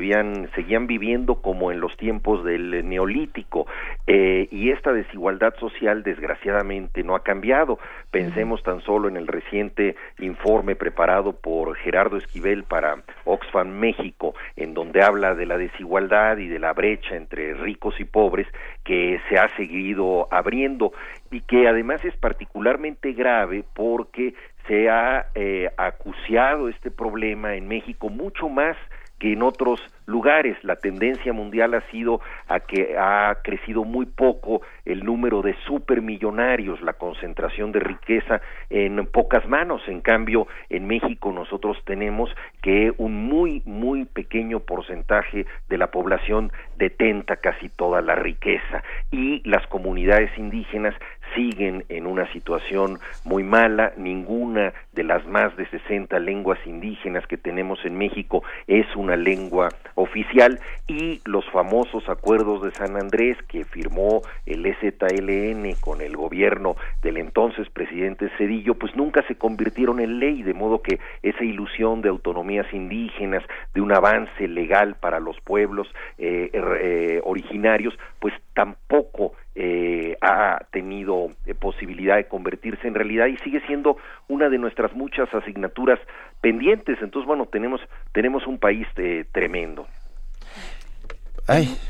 seguían 0.55 0.87
viviendo 0.87 1.35
como 1.35 1.71
en 1.71 1.79
los 1.79 1.95
tiempos 1.97 2.43
del 2.43 2.87
Neolítico 2.87 3.67
eh, 4.07 4.47
y 4.49 4.71
esta 4.71 4.93
desigualdad 4.93 5.53
social 5.59 6.03
desgraciadamente 6.03 7.03
no 7.03 7.15
ha 7.15 7.23
cambiado. 7.23 7.77
Pensemos 8.09 8.63
tan 8.63 8.81
solo 8.81 9.07
en 9.07 9.17
el 9.17 9.27
reciente 9.27 9.95
informe 10.19 10.75
preparado 10.75 11.33
por 11.33 11.75
Gerardo 11.75 12.17
Esquivel 12.17 12.60
para 12.63 13.03
Oxfam 13.25 13.69
México, 13.69 14.33
en 14.55 14.73
donde 14.73 15.03
habla 15.03 15.35
de 15.35 15.45
la 15.45 15.57
desigualdad 15.57 16.37
y 16.37 16.47
de 16.47 16.59
la 16.59 16.73
brecha 16.73 17.15
entre 17.15 17.53
ricos 17.53 17.99
y 17.99 18.05
pobres 18.05 18.47
que 18.83 19.19
se 19.29 19.37
ha 19.37 19.47
seguido 19.55 20.27
abriendo 20.31 20.93
y 21.29 21.41
que 21.41 21.67
además 21.67 22.03
es 22.05 22.15
particularmente 22.17 23.13
grave 23.13 23.63
porque 23.73 24.33
se 24.67 24.89
ha 24.89 25.27
eh, 25.35 25.69
acuciado 25.77 26.69
este 26.69 26.91
problema 26.91 27.55
en 27.55 27.67
México 27.67 28.09
mucho 28.09 28.49
más 28.49 28.77
que 29.21 29.33
en 29.33 29.43
otros 29.43 29.79
lugares. 30.07 30.57
La 30.63 30.75
tendencia 30.75 31.31
mundial 31.31 31.75
ha 31.75 31.81
sido 31.91 32.21
a 32.47 32.59
que 32.59 32.97
ha 32.97 33.37
crecido 33.43 33.83
muy 33.83 34.07
poco 34.07 34.61
el 34.83 35.03
número 35.03 35.43
de 35.43 35.55
supermillonarios, 35.67 36.81
la 36.81 36.93
concentración 36.93 37.71
de 37.71 37.81
riqueza 37.81 38.41
en 38.69 39.05
pocas 39.05 39.47
manos. 39.47 39.83
En 39.87 40.01
cambio, 40.01 40.47
en 40.69 40.87
México 40.87 41.31
nosotros 41.31 41.77
tenemos 41.85 42.29
que 42.63 42.91
un 42.97 43.27
muy, 43.27 43.61
muy 43.65 44.05
pequeño 44.05 44.59
porcentaje 44.59 45.45
de 45.69 45.77
la 45.77 45.91
población 45.91 46.51
detenta 46.77 47.35
casi 47.37 47.69
toda 47.69 48.01
la 48.01 48.15
riqueza 48.15 48.83
y 49.11 49.47
las 49.47 49.65
comunidades 49.67 50.35
indígenas 50.35 50.95
siguen 51.35 51.85
en 51.89 52.07
una 52.07 52.31
situación 52.33 52.99
muy 53.23 53.43
mala. 53.43 53.93
Ninguna 53.97 54.73
de 54.93 55.03
las 55.03 55.25
más 55.25 55.55
de 55.57 55.65
60 55.67 56.19
lenguas 56.19 56.59
indígenas 56.65 57.25
que 57.27 57.37
tenemos 57.37 57.83
en 57.85 57.97
México 57.97 58.43
es 58.67 58.85
una 58.95 59.15
lengua 59.15 59.69
oficial 59.95 60.59
y 60.87 61.21
los 61.25 61.45
famosos 61.51 62.07
acuerdos 62.09 62.61
de 62.63 62.71
San 62.71 62.95
Andrés 62.97 63.37
que 63.47 63.65
firmó 63.65 64.21
el 64.45 64.65
EZLN 64.65 65.75
con 65.79 66.01
el 66.01 66.15
gobierno 66.15 66.75
del 67.01 67.17
entonces 67.17 67.69
presidente 67.69 68.29
Cedillo, 68.37 68.75
pues 68.75 68.95
nunca 68.95 69.23
se 69.27 69.35
convirtieron 69.35 69.99
en 69.99 70.19
ley, 70.19 70.43
de 70.43 70.53
modo 70.53 70.81
que 70.81 70.99
esa 71.23 71.43
ilusión 71.43 72.01
de 72.01 72.09
autonomías 72.09 72.71
indígenas, 72.73 73.43
de 73.73 73.81
un 73.81 73.91
avance 73.91 74.47
legal 74.47 74.95
para 74.99 75.19
los 75.19 75.39
pueblos 75.41 75.87
eh, 76.17 76.49
eh, 76.53 77.21
originarios, 77.23 77.97
pues 78.19 78.33
tampoco 78.53 79.33
eh, 79.55 80.17
ha 80.21 80.59
tenido 80.71 81.29
eh, 81.45 81.53
posibilidad 81.53 82.15
de 82.15 82.27
convertirse 82.27 82.87
en 82.87 82.95
realidad 82.95 83.27
y 83.27 83.37
sigue 83.37 83.61
siendo 83.67 83.97
una 84.27 84.49
de 84.49 84.57
nuestras 84.57 84.93
muchas 84.93 85.33
asignaturas 85.33 85.99
pendientes. 86.39 86.97
Entonces, 87.01 87.27
bueno, 87.27 87.45
tenemos, 87.45 87.81
tenemos 88.13 88.47
un 88.47 88.59
país 88.59 88.87
eh, 88.97 89.25
tremendo. 89.31 89.87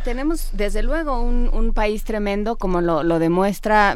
Tenemos 0.03 0.49
desde 0.53 0.81
luego 0.81 1.21
un, 1.21 1.73
país 1.73 2.03
tremendo, 2.03 2.57
como 2.57 2.81
lo, 2.81 3.19
demuestra, 3.19 3.95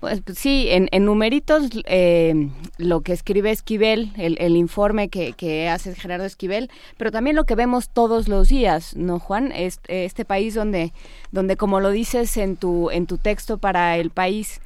pues, 0.00 0.22
sí, 0.34 0.68
en, 0.70 1.04
numeritos 1.04 1.68
eh, 1.86 2.50
lo 2.76 3.00
que 3.00 3.12
escribe 3.12 3.50
Esquivel, 3.50 4.12
el, 4.16 4.56
informe 4.56 5.08
que, 5.08 5.68
hace 5.68 5.94
Gerardo 5.94 6.24
Esquivel, 6.24 6.70
pero 6.98 7.10
también 7.10 7.36
lo 7.36 7.44
que 7.44 7.54
vemos 7.54 7.88
todos 7.88 8.28
los 8.28 8.48
días, 8.48 8.94
¿no, 8.96 9.18
Juan? 9.18 9.52
Este, 9.52 10.04
este 10.04 10.24
país 10.24 10.54
donde, 10.54 10.92
donde 11.32 11.56
como 11.56 11.80
lo 11.80 11.90
dices 11.90 12.36
en 12.36 12.56
tu, 12.56 12.90
en 12.90 13.06
tu 13.06 13.16
texto 13.18 13.58
para 13.58 13.96
el 13.96 14.10
país, 14.10 14.60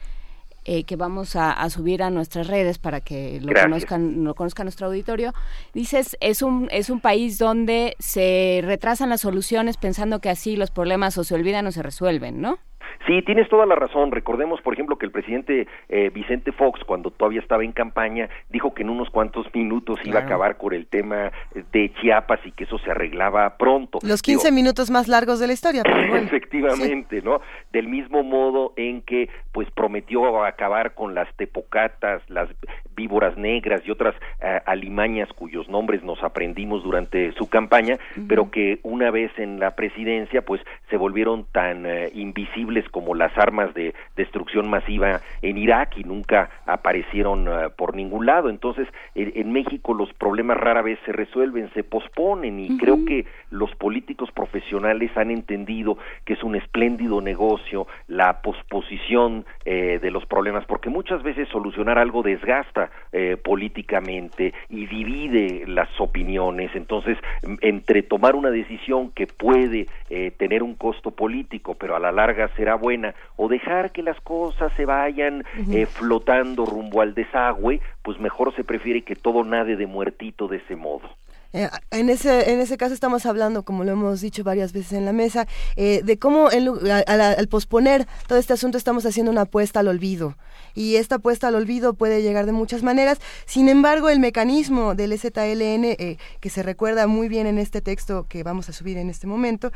eh, 0.64 0.84
que 0.84 0.96
vamos 0.96 1.36
a, 1.36 1.68
subir 1.70 2.02
a 2.02 2.10
nuestras 2.10 2.46
redes 2.46 2.78
para 2.78 3.00
que 3.00 3.40
lo 3.40 3.52
conozcan, 3.52 4.24
lo 4.24 4.34
conozca 4.34 4.62
nuestro 4.62 4.86
auditorio. 4.88 5.32
Dices, 5.74 6.16
es 6.20 6.42
un, 6.42 6.68
es 6.70 6.90
un 6.90 7.00
país 7.00 7.38
donde 7.38 7.96
se 7.98 8.60
retrasan 8.62 9.08
las 9.08 9.22
soluciones 9.22 9.76
pensando 9.76 10.20
que 10.20 10.30
así 10.30 10.56
los 10.56 10.70
problemas 10.70 11.16
o 11.18 11.24
se 11.24 11.34
olvidan 11.34 11.66
o 11.66 11.72
se 11.72 11.82
resuelven, 11.82 12.40
¿no? 12.40 12.58
Sí, 13.06 13.22
tienes 13.22 13.48
toda 13.48 13.66
la 13.66 13.74
razón. 13.74 14.10
Recordemos, 14.10 14.60
por 14.60 14.74
ejemplo, 14.74 14.96
que 14.96 15.06
el 15.06 15.12
presidente 15.12 15.66
eh, 15.88 16.10
Vicente 16.10 16.52
Fox, 16.52 16.84
cuando 16.84 17.10
todavía 17.10 17.40
estaba 17.40 17.64
en 17.64 17.72
campaña, 17.72 18.28
dijo 18.50 18.74
que 18.74 18.82
en 18.82 18.90
unos 18.90 19.08
cuantos 19.10 19.46
minutos 19.54 19.98
iba 20.04 20.20
a 20.20 20.24
acabar 20.24 20.58
con 20.58 20.74
el 20.74 20.86
tema 20.86 21.32
de 21.72 21.92
Chiapas 22.00 22.40
y 22.44 22.52
que 22.52 22.64
eso 22.64 22.78
se 22.78 22.90
arreglaba 22.90 23.56
pronto. 23.56 23.98
Los 24.02 24.22
15 24.22 24.52
minutos 24.52 24.90
más 24.90 25.08
largos 25.08 25.40
de 25.40 25.46
la 25.46 25.52
historia. 25.52 25.82
Efectivamente, 26.14 27.22
¿no? 27.22 27.40
Del 27.72 27.88
mismo 27.88 28.22
modo 28.22 28.74
en 28.76 29.02
que, 29.02 29.30
pues, 29.52 29.70
prometió 29.70 30.44
acabar 30.44 30.94
con 30.94 31.14
las 31.14 31.32
tepocatas, 31.36 32.22
las 32.28 32.48
víboras 32.94 33.36
negras 33.36 33.80
y 33.86 33.90
otras 33.90 34.14
eh, 34.42 34.60
alimañas 34.66 35.28
cuyos 35.32 35.68
nombres 35.68 36.02
nos 36.02 36.22
aprendimos 36.22 36.82
durante 36.82 37.32
su 37.32 37.48
campaña, 37.48 37.98
pero 38.28 38.50
que 38.50 38.80
una 38.82 39.10
vez 39.10 39.30
en 39.38 39.58
la 39.58 39.74
presidencia, 39.74 40.42
pues, 40.42 40.60
se 40.90 40.96
volvieron 40.96 41.46
tan 41.52 41.86
eh, 41.86 42.10
invisibles 42.14 42.88
como 42.90 43.14
las 43.14 43.36
armas 43.38 43.72
de 43.74 43.94
destrucción 44.16 44.68
masiva 44.68 45.20
en 45.42 45.58
Irak 45.58 45.96
y 45.96 46.04
nunca 46.04 46.50
aparecieron 46.66 47.48
uh, 47.48 47.70
por 47.76 47.94
ningún 47.94 48.26
lado. 48.26 48.50
Entonces, 48.50 48.88
en, 49.14 49.32
en, 49.34 49.52
México 49.52 49.94
los 49.94 50.12
problemas 50.14 50.56
rara 50.56 50.82
vez 50.82 50.98
se 51.04 51.12
resuelven, 51.12 51.70
se 51.74 51.82
posponen 51.84 52.60
y 52.60 52.70
uh 52.70 52.72
-huh. 52.72 52.80
creo 52.80 53.04
que 53.04 53.26
los 53.50 53.74
políticos 53.76 54.30
profesionales 54.32 55.10
han 55.16 55.30
entendido 55.30 55.98
que 56.24 56.34
es 56.34 56.42
un 56.42 56.56
espléndido 56.56 57.20
negocio 57.20 57.86
la 58.08 58.42
posposición 58.42 59.44
eh, 59.64 59.98
de 60.00 60.10
los 60.10 60.26
problemas, 60.26 60.64
porque 60.66 60.90
muchas 60.90 61.22
veces 61.22 61.48
solucionar 61.48 61.98
algo 61.98 62.22
desgasta 62.22 62.90
eh, 63.12 63.36
políticamente 63.42 64.54
y 64.68 64.86
divide 64.86 65.64
las 65.66 65.88
opiniones. 66.00 66.70
Entonces, 66.74 67.18
entre 67.60 68.02
tomar 68.02 68.34
una 68.34 68.50
decisión 68.50 69.10
que 69.10 69.26
puede 69.26 69.86
eh, 70.08 70.32
tener 70.36 70.62
un 70.62 70.74
costo 70.74 71.10
político, 71.10 71.74
pero 71.74 71.96
a 71.96 72.00
la 72.00 72.12
larga 72.12 72.48
será 72.56 72.74
buena, 72.80 73.14
o 73.36 73.46
dejar 73.46 73.92
que 73.92 74.02
las 74.02 74.20
cosas 74.20 74.72
se 74.76 74.84
vayan 74.84 75.44
uh 75.58 75.62
-huh. 75.62 75.86
flotando 75.86 76.66
rumbo 76.66 77.00
al 77.00 77.14
desagüe, 77.14 77.80
pues 78.02 78.18
mejor 78.18 78.54
se 78.56 78.64
prefiere 78.64 79.02
que 79.02 79.14
todo 79.14 79.44
nade 79.44 79.76
de 79.76 79.86
muertito 79.86 80.48
de 80.48 80.56
ese 80.56 80.74
modo. 80.74 81.08
Eh, 81.52 81.68
en, 81.90 82.10
ese, 82.10 82.52
en 82.52 82.60
ese 82.60 82.76
caso 82.76 82.94
estamos 82.94 83.26
hablando, 83.26 83.64
como 83.64 83.84
lo 83.84 83.92
hemos 83.92 84.20
dicho 84.20 84.44
varias 84.44 84.72
veces 84.72 84.92
en 84.92 85.04
la 85.04 85.12
mesa, 85.12 85.46
eh, 85.76 86.02
de 86.04 86.18
cómo 86.18 86.50
en, 86.50 86.68
a, 86.90 87.02
a, 87.06 87.30
al 87.32 87.48
posponer 87.48 88.06
todo 88.26 88.38
este 88.38 88.52
asunto 88.52 88.78
estamos 88.78 89.04
haciendo 89.04 89.32
una 89.32 89.42
apuesta 89.42 89.80
al 89.80 89.88
olvido. 89.88 90.36
Y 90.74 90.96
esta 90.96 91.16
apuesta 91.16 91.48
al 91.48 91.56
olvido 91.56 91.94
puede 91.94 92.22
llegar 92.22 92.46
de 92.46 92.52
muchas 92.52 92.82
maneras. 92.82 93.18
Sin 93.46 93.68
embargo, 93.68 94.08
el 94.08 94.20
mecanismo 94.20 94.94
del 94.94 95.18
ZLN, 95.18 95.84
eh, 95.84 96.18
que 96.40 96.50
se 96.50 96.62
recuerda 96.62 97.06
muy 97.06 97.28
bien 97.28 97.46
en 97.46 97.58
este 97.58 97.80
texto 97.80 98.26
que 98.28 98.42
vamos 98.44 98.68
a 98.68 98.72
subir 98.72 98.96
en 98.98 99.10
este 99.10 99.26
momento, 99.26 99.72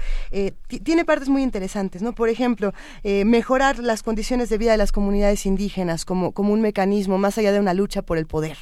tiene 0.84 1.04
partes 1.04 1.28
muy 1.28 1.42
interesantes. 1.42 2.02
¿no? 2.02 2.12
Por 2.12 2.28
ejemplo, 2.28 2.72
mejorar 3.02 3.78
las 3.78 4.02
condiciones 4.02 4.48
de 4.48 4.58
vida 4.58 4.72
de 4.72 4.78
las 4.78 4.92
comunidades 4.92 5.46
indígenas 5.46 6.04
como, 6.04 6.32
como 6.32 6.52
un 6.52 6.60
mecanismo 6.60 7.18
más 7.18 7.38
allá 7.38 7.52
de 7.52 7.60
una 7.60 7.74
lucha 7.74 8.02
por 8.02 8.18
el 8.18 8.26
poder. 8.26 8.56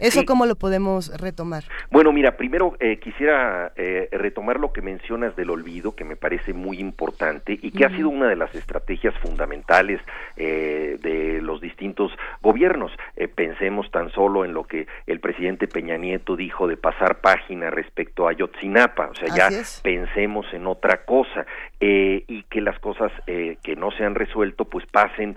¿Eso 0.00 0.20
sí. 0.20 0.26
cómo 0.26 0.46
lo 0.46 0.56
podemos 0.56 1.08
retomar? 1.20 1.64
Bueno, 1.90 2.12
mira, 2.12 2.36
primero 2.36 2.74
eh, 2.80 2.98
quisiera 2.98 3.72
eh, 3.76 4.08
retomar 4.12 4.58
lo 4.58 4.72
que 4.72 4.80
mencionas 4.80 5.36
del 5.36 5.50
olvido, 5.50 5.94
que 5.94 6.04
me 6.04 6.16
parece 6.16 6.54
muy 6.54 6.78
importante 6.78 7.52
y 7.52 7.70
que 7.70 7.84
uh 7.84 7.88
-huh. 7.88 7.92
ha 7.92 7.96
sido 7.96 8.08
una 8.08 8.28
de 8.28 8.36
las 8.36 8.54
estrategias 8.54 9.14
fundamentales 9.18 10.00
eh, 10.36 10.98
de 11.02 11.42
los 11.42 11.60
distintos 11.60 12.12
gobiernos. 12.40 12.92
pensemos 13.34 13.90
tan 13.90 14.10
solo 14.10 14.44
en 14.44 14.54
lo 14.54 14.64
que 14.64 14.86
el 15.06 15.20
presidente 15.20 15.66
Peña 15.66 15.96
Nieto 15.96 16.36
dijo 16.36 16.66
de 16.66 16.76
pasar 16.76 17.20
página 17.20 17.70
respecto 17.70 18.26
a 18.26 18.32
Yotzinapa, 18.32 19.08
o 19.08 19.14
sea, 19.14 19.28
ya 19.34 19.48
pensemos 19.82 20.46
en 20.52 20.66
otra 20.66 21.04
cosa 21.04 21.44
y 21.78 22.42
que 22.44 22.60
las 22.60 22.78
cosas 22.78 23.12
que 23.26 23.76
no 23.76 23.90
se 23.90 24.04
han 24.04 24.14
resuelto 24.14 24.64
pues 24.64 24.86
pasen 24.86 25.36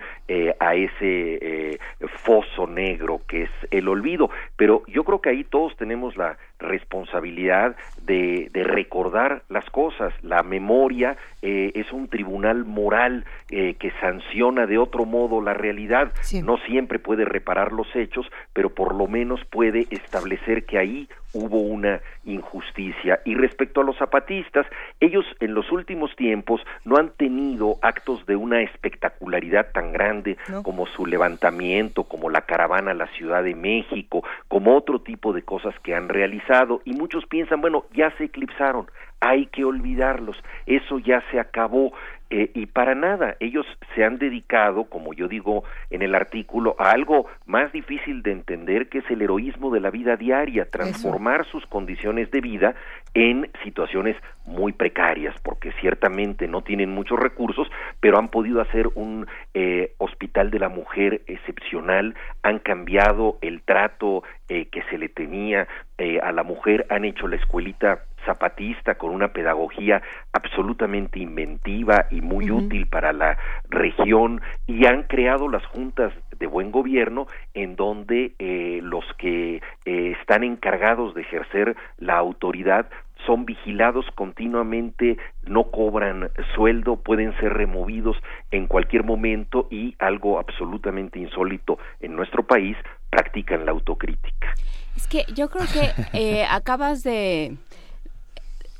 a 0.58 0.74
ese 0.74 1.78
foso 2.24 2.66
negro 2.66 3.20
que 3.26 3.42
es 3.42 3.50
el 3.70 3.88
olvido 3.88 4.30
pero 4.56 4.82
yo 4.86 5.04
creo 5.04 5.20
que 5.20 5.30
ahí 5.30 5.44
todos 5.44 5.76
tenemos 5.76 6.16
la 6.16 6.36
responsabilidad 6.58 7.76
de, 8.04 8.48
de 8.52 8.64
recordar 8.64 9.42
las 9.48 9.68
cosas. 9.70 10.12
La 10.22 10.42
memoria 10.42 11.16
eh, 11.42 11.72
es 11.74 11.92
un 11.92 12.08
tribunal 12.08 12.64
moral 12.64 13.24
eh, 13.50 13.74
que 13.78 13.92
sanciona 14.00 14.66
de 14.66 14.78
otro 14.78 15.04
modo 15.04 15.40
la 15.40 15.54
realidad. 15.54 16.12
Sí. 16.22 16.42
No 16.42 16.56
siempre 16.58 16.98
puede 16.98 17.24
reparar 17.24 17.72
los 17.72 17.94
hechos, 17.94 18.26
pero 18.52 18.70
por 18.70 18.94
lo 18.94 19.06
menos 19.06 19.44
puede 19.50 19.86
establecer 19.90 20.64
que 20.64 20.78
ahí 20.78 21.08
hubo 21.34 21.60
una 21.60 22.00
injusticia. 22.24 23.20
Y 23.24 23.34
respecto 23.34 23.80
a 23.80 23.84
los 23.84 23.98
zapatistas, 23.98 24.66
ellos 25.00 25.26
en 25.40 25.52
los 25.52 25.70
últimos 25.70 26.14
tiempos 26.16 26.62
no 26.84 26.96
han 26.96 27.10
tenido 27.10 27.76
actos 27.82 28.24
de 28.24 28.36
una 28.36 28.62
espectacularidad 28.62 29.72
tan 29.72 29.92
grande 29.92 30.38
no. 30.48 30.62
como 30.62 30.86
su 30.86 31.04
levantamiento, 31.04 32.04
como 32.04 32.30
la 32.30 32.42
caravana 32.42 32.92
a 32.92 32.94
la 32.94 33.08
Ciudad 33.08 33.42
de 33.42 33.54
México, 33.54 34.24
como 34.48 34.76
otro 34.76 35.00
tipo 35.00 35.32
de 35.32 35.42
cosas 35.42 35.74
que 35.80 35.94
han 35.94 36.08
realizado. 36.08 36.80
Y 36.84 36.92
muchos 36.92 37.26
piensan, 37.26 37.60
bueno, 37.60 37.84
ya 37.94 38.10
se 38.16 38.24
eclipsaron, 38.24 38.90
hay 39.20 39.46
que 39.46 39.64
olvidarlos, 39.64 40.36
eso 40.66 40.98
ya 40.98 41.22
se 41.30 41.40
acabó. 41.40 41.92
Eh, 42.30 42.50
y 42.54 42.66
para 42.66 42.94
nada, 42.94 43.36
ellos 43.38 43.66
se 43.94 44.04
han 44.04 44.18
dedicado, 44.18 44.84
como 44.84 45.12
yo 45.12 45.28
digo 45.28 45.64
en 45.90 46.02
el 46.02 46.14
artículo, 46.14 46.74
a 46.78 46.90
algo 46.90 47.26
más 47.46 47.70
difícil 47.72 48.22
de 48.22 48.32
entender 48.32 48.88
que 48.88 48.98
es 48.98 49.10
el 49.10 49.22
heroísmo 49.22 49.70
de 49.70 49.80
la 49.80 49.90
vida 49.90 50.16
diaria, 50.16 50.68
transformar 50.70 51.42
Eso. 51.42 51.50
sus 51.50 51.66
condiciones 51.66 52.30
de 52.30 52.40
vida 52.40 52.74
en 53.14 53.50
situaciones 53.62 54.16
muy 54.46 54.72
precarias, 54.72 55.34
porque 55.42 55.72
ciertamente 55.80 56.48
no 56.48 56.62
tienen 56.62 56.90
muchos 56.90 57.18
recursos, 57.18 57.68
pero 58.00 58.18
han 58.18 58.28
podido 58.28 58.60
hacer 58.60 58.88
un 58.94 59.26
eh, 59.54 59.94
hospital 59.98 60.50
de 60.50 60.58
la 60.58 60.68
mujer 60.68 61.22
excepcional, 61.26 62.14
han 62.42 62.58
cambiado 62.58 63.38
el 63.40 63.62
trato 63.62 64.24
eh, 64.48 64.66
que 64.66 64.82
se 64.90 64.98
le 64.98 65.08
tenía 65.08 65.66
eh, 65.98 66.18
a 66.20 66.32
la 66.32 66.42
mujer, 66.42 66.86
han 66.90 67.04
hecho 67.04 67.28
la 67.28 67.36
escuelita 67.36 68.00
zapatista 68.24 68.96
con 68.96 69.10
una 69.10 69.28
pedagogía 69.32 70.02
absolutamente 70.32 71.18
inventiva 71.18 72.06
y 72.10 72.20
muy 72.20 72.50
uh 72.50 72.58
-huh. 72.58 72.66
útil 72.66 72.86
para 72.86 73.12
la 73.12 73.38
región 73.68 74.40
y 74.66 74.86
han 74.86 75.04
creado 75.04 75.48
las 75.48 75.64
juntas 75.66 76.12
de 76.38 76.46
buen 76.46 76.70
gobierno 76.70 77.26
en 77.54 77.76
donde 77.76 78.34
eh, 78.38 78.80
los 78.82 79.04
que 79.18 79.62
eh, 79.84 80.16
están 80.20 80.44
encargados 80.44 81.14
de 81.14 81.22
ejercer 81.22 81.76
la 81.98 82.16
autoridad 82.16 82.88
son 83.26 83.46
vigilados 83.46 84.04
continuamente, 84.14 85.16
no 85.44 85.64
cobran 85.70 86.30
sueldo, 86.54 86.96
pueden 86.96 87.34
ser 87.38 87.54
removidos 87.54 88.16
en 88.50 88.66
cualquier 88.66 89.04
momento 89.04 89.66
y 89.70 89.94
algo 89.98 90.38
absolutamente 90.38 91.18
insólito 91.18 91.78
en 92.00 92.16
nuestro 92.16 92.42
país, 92.46 92.76
practican 93.10 93.64
la 93.64 93.72
autocrítica. 93.72 94.54
Es 94.96 95.06
que 95.06 95.24
yo 95.32 95.48
creo 95.48 95.64
que 95.72 95.90
eh, 96.12 96.44
acabas 96.50 97.02
de 97.02 97.56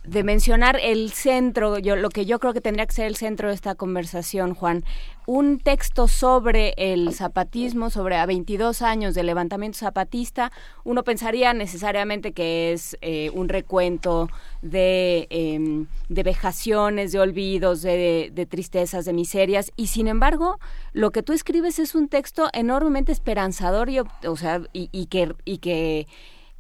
de 0.05 0.23
mencionar 0.23 0.79
el 0.81 1.13
centro, 1.13 1.79
yo, 1.79 1.97
lo 1.97 2.11
que 2.11 2.27
yo 2.27 2.39
creo 2.39 2.53
que 2.53 2.61
tendría 2.61 2.87
que 2.87 2.93
ser 2.93 3.07
el 3.07 3.17
centro 3.17 3.49
de 3.49 3.55
esta 3.55 3.75
conversación, 3.75 4.55
Juan, 4.55 4.85
un 5.27 5.59
texto 5.59 6.09
sobre 6.09 6.75
el 6.77 7.15
zapatismo, 7.15 7.89
sobre 7.89 8.17
a 8.17 8.27
22 8.27 8.83
años 8.83 9.15
del 9.15 9.27
levantamiento 9.27 9.79
zapatista, 9.79 10.53
uno 10.85 11.03
pensaría 11.05 11.55
necesariamente 11.55 12.33
que 12.33 12.73
es 12.73 12.99
eh, 13.01 13.31
un 13.33 13.49
recuento 13.49 14.29
de, 14.61 15.27
eh, 15.31 15.87
de 16.11 16.23
vejaciones, 16.23 17.13
de 17.13 17.21
olvidos, 17.21 17.81
de, 17.81 18.31
de, 18.33 18.47
tristezas, 18.47 19.07
de 19.07 19.15
miserias, 19.15 19.73
y 19.77 19.87
sin 19.87 20.09
embargo, 20.09 20.59
lo 20.93 21.11
que 21.13 21.23
tú 21.23 21.33
escribes 21.33 21.79
es 21.79 21.95
un 21.95 22.09
texto 22.09 22.51
enormemente 22.53 23.13
esperanzador 23.13 23.89
y, 23.89 24.01
o 24.01 24.37
sea, 24.37 24.61
y, 24.75 24.91
y 24.93 25.07
que, 25.07 25.35
y 25.47 25.59
que 25.59 26.07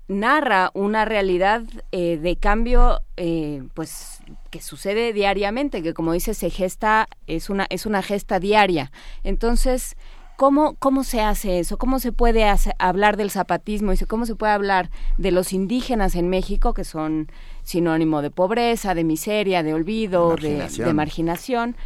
narra 0.08 0.70
una 0.74 1.04
realidad 1.04 1.62
eh, 1.92 2.18
de 2.18 2.36
cambio 2.36 3.00
eh, 3.16 3.62
pues 3.74 4.18
que 4.50 4.60
sucede 4.60 5.12
diariamente 5.12 5.82
que 5.82 5.94
como 5.94 6.12
dice 6.12 6.34
se 6.34 6.50
gesta 6.50 7.08
es 7.26 7.48
una 7.48 7.66
es 7.70 7.86
una 7.86 8.02
gesta 8.02 8.38
diaria. 8.38 8.92
Entonces 9.22 9.96
cómo 10.36 10.74
cómo 10.74 11.04
se 11.04 11.22
hace 11.22 11.58
eso 11.60 11.78
cómo 11.78 12.00
se 12.00 12.12
puede 12.12 12.44
hablar 12.78 13.16
del 13.16 13.30
zapatismo 13.30 13.92
y 13.92 13.98
cómo 13.98 14.26
se 14.26 14.34
puede 14.34 14.52
hablar 14.52 14.90
de 15.16 15.30
los 15.30 15.52
indígenas 15.52 16.16
en 16.16 16.28
México 16.28 16.74
que 16.74 16.84
son 16.84 17.28
sinónimo 17.62 18.20
de 18.20 18.30
pobreza 18.30 18.94
de 18.94 19.04
miseria 19.04 19.62
de 19.62 19.72
olvido 19.72 20.30
marginación. 20.30 20.84
De, 20.84 20.84
de 20.84 20.94
marginación 20.94 21.76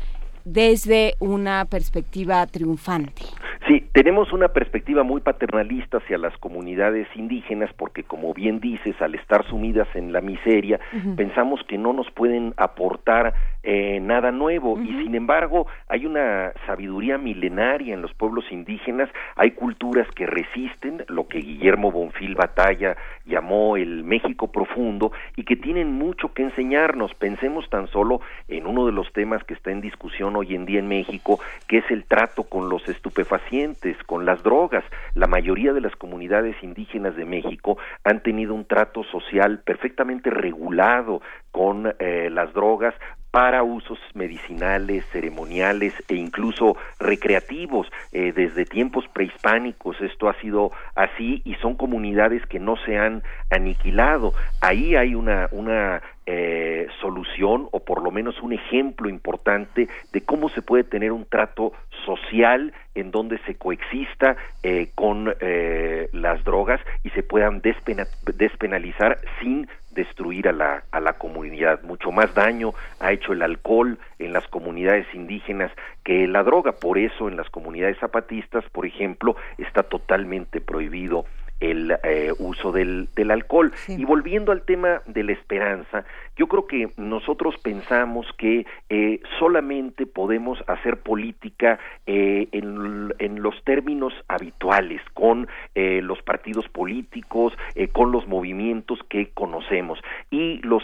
desde 0.45 1.15
una 1.21 1.65
perspectiva 1.65 2.47
triunfante. 2.47 3.23
Sí, 3.67 3.85
tenemos 3.93 4.33
una 4.33 4.49
perspectiva 4.49 5.03
muy 5.03 5.21
paternalista 5.21 5.99
hacia 5.99 6.17
las 6.17 6.37
comunidades 6.39 7.07
indígenas 7.15 7.71
porque, 7.77 8.03
como 8.03 8.33
bien 8.33 8.61
dices, 8.61 8.95
al 9.03 9.15
estar 9.15 9.45
sumidas 9.47 9.89
en 9.95 10.13
la 10.13 10.21
miseria, 10.21 10.81
uh 10.93 10.97
-huh. 10.97 11.17
pensamos 11.17 11.61
que 11.69 11.77
no 11.77 11.93
nos 11.93 12.11
pueden 12.13 12.55
aportar 12.57 13.35
eh, 13.63 14.01
nada 14.01 14.31
nuevo 14.31 14.73
uh 14.73 14.79
-huh. 14.79 14.85
y, 14.85 15.05
sin 15.05 15.15
embargo, 15.15 15.67
hay 15.89 16.07
una 16.07 16.53
sabiduría 16.67 17.19
milenaria 17.19 17.95
en 17.95 18.03
los 18.03 18.15
pueblos 18.15 18.45
indígenas, 18.51 19.09
hay 19.37 19.53
culturas 19.53 20.07
que 20.15 20.27
resisten 20.27 21.05
lo 21.09 21.27
que 21.29 21.39
Guillermo 21.39 21.91
Bonfil 21.91 22.35
Batalla 22.35 22.97
llamó 23.27 23.77
el 23.77 24.05
México 24.05 24.51
profundo 24.51 25.13
y 25.37 25.45
que 25.45 25.57
tienen 25.57 25.93
mucho 25.93 26.33
que 26.33 26.43
enseñarnos. 26.43 27.15
Pensemos 27.15 27.69
tan 27.69 27.89
solo 27.89 28.21
en 28.49 28.67
uno 28.67 28.87
de 28.87 28.93
los 28.93 29.13
temas 29.13 29.43
que 29.45 29.55
está 29.55 29.71
en 29.71 29.81
discusión 29.81 30.37
hoy 30.37 30.55
en 30.55 30.65
día 30.65 30.79
en 30.79 30.89
México, 30.89 31.39
que 31.67 31.79
es 31.79 31.91
el 31.91 32.05
trato 32.05 32.45
con 32.45 32.69
los 32.69 32.89
estupefacientes, 32.89 33.97
con 34.05 34.25
las 34.25 34.43
drogas. 34.43 34.85
La 35.15 35.27
mayoría 35.27 35.73
de 35.73 35.81
las 35.81 35.95
comunidades 35.97 36.57
indígenas 36.63 37.17
de 37.17 37.25
México 37.25 37.79
han 38.05 38.23
tenido 38.23 38.55
un 38.55 38.65
trato 38.65 39.05
social 39.05 39.61
perfectamente 39.65 40.31
regulado 40.31 41.21
con 41.51 41.93
eh, 41.99 42.31
las 42.31 42.53
drogas 42.53 42.95
para 43.31 43.63
usos 43.63 43.99
medicinales, 44.15 45.05
ceremoniales 45.13 45.93
e 46.09 46.15
incluso 46.15 46.77
recreativos. 46.99 47.87
Eh, 48.13 48.33
desde 48.33 48.65
tiempos 48.65 49.07
prehispánicos 49.09 50.01
esto 50.01 50.29
ha 50.29 50.35
sido 50.41 50.73
así 50.95 51.43
y 51.45 51.55
son 51.57 51.77
comunidades 51.77 52.45
que 52.47 52.59
no 52.59 52.77
se 52.77 52.99
han 52.99 53.23
aniquilado. 53.51 54.33
Ahí 54.61 54.97
hay 54.97 55.15
una, 55.15 55.49
una 55.53 56.03
eh, 56.31 56.89
solución 57.01 57.69
o 57.73 57.81
por 57.81 58.03
lo 58.03 58.11
menos 58.11 58.39
un 58.43 58.53
ejemplo 58.53 59.09
importante 59.09 59.89
de 60.13 60.21
cómo 60.21 60.51
se 60.51 60.61
puede 60.61 60.85
tener 60.85 61.11
un 61.11 61.25
trato 61.25 61.73
social 62.05 62.75
en 62.95 63.11
donde 63.11 63.39
se 63.47 63.55
coexista 63.55 64.37
eh, 64.63 64.91
con 64.95 65.35
eh, 65.41 66.11
las 66.13 66.45
drogas 66.45 66.83
y 67.03 67.09
se 67.11 67.23
puedan 67.23 67.63
despenalizar 67.63 69.19
sin 69.41 69.69
destruir 69.99 70.49
a 70.49 70.53
la, 70.53 70.85
a 70.93 71.01
la 71.01 71.15
comunidad. 71.15 71.83
Mucho 71.83 72.13
más 72.13 72.33
daño 72.35 72.73
ha 73.01 73.13
hecho 73.13 73.33
el 73.33 73.43
alcohol 73.43 73.99
en 74.21 74.33
las 74.33 74.47
comunidades 74.47 75.07
indígenas 75.13 75.73
que 76.05 76.27
la 76.29 76.45
droga. 76.45 76.73
Por 76.73 76.99
eso 76.99 77.29
en 77.29 77.37
las 77.37 77.51
comunidades 77.51 77.99
zapatistas, 77.99 78.65
por 78.71 78.87
ejemplo, 78.87 79.37
está 79.59 79.83
totalmente 79.83 80.61
prohibido 80.61 81.27
el 81.61 81.97
eh, 82.03 82.33
uso 82.39 82.73
del, 82.73 83.09
del 83.15 83.31
alcohol. 83.31 83.73
Y 83.89 84.05
volviendo 84.05 84.53
al 84.53 84.63
tema 84.63 85.03
de 85.07 85.25
la 85.25 85.33
esperanza, 85.33 86.05
yo 86.37 86.47
creo 86.47 86.67
que 86.67 86.91
nosotros 86.97 87.57
pensamos 87.63 88.27
que 88.37 88.67
eh, 88.89 89.21
solamente 89.39 90.07
podemos 90.07 90.63
hacer 90.67 90.99
política 90.99 91.79
eh, 92.07 92.49
en, 92.53 93.15
en, 93.19 93.43
los 93.43 93.63
términos 93.65 94.13
habituales, 94.29 95.01
con 95.15 95.49
los 95.75 96.21
partidos 96.23 96.69
políticos, 96.69 97.53
con 97.93 98.11
los 98.11 98.27
movimientos 98.27 98.99
que 99.09 99.31
conocemos. 99.31 100.01
Y 100.31 100.61
los 100.63 100.83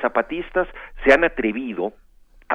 zapatistas 0.00 0.66
se 1.04 1.12
han 1.12 1.24
atrevido 1.24 1.92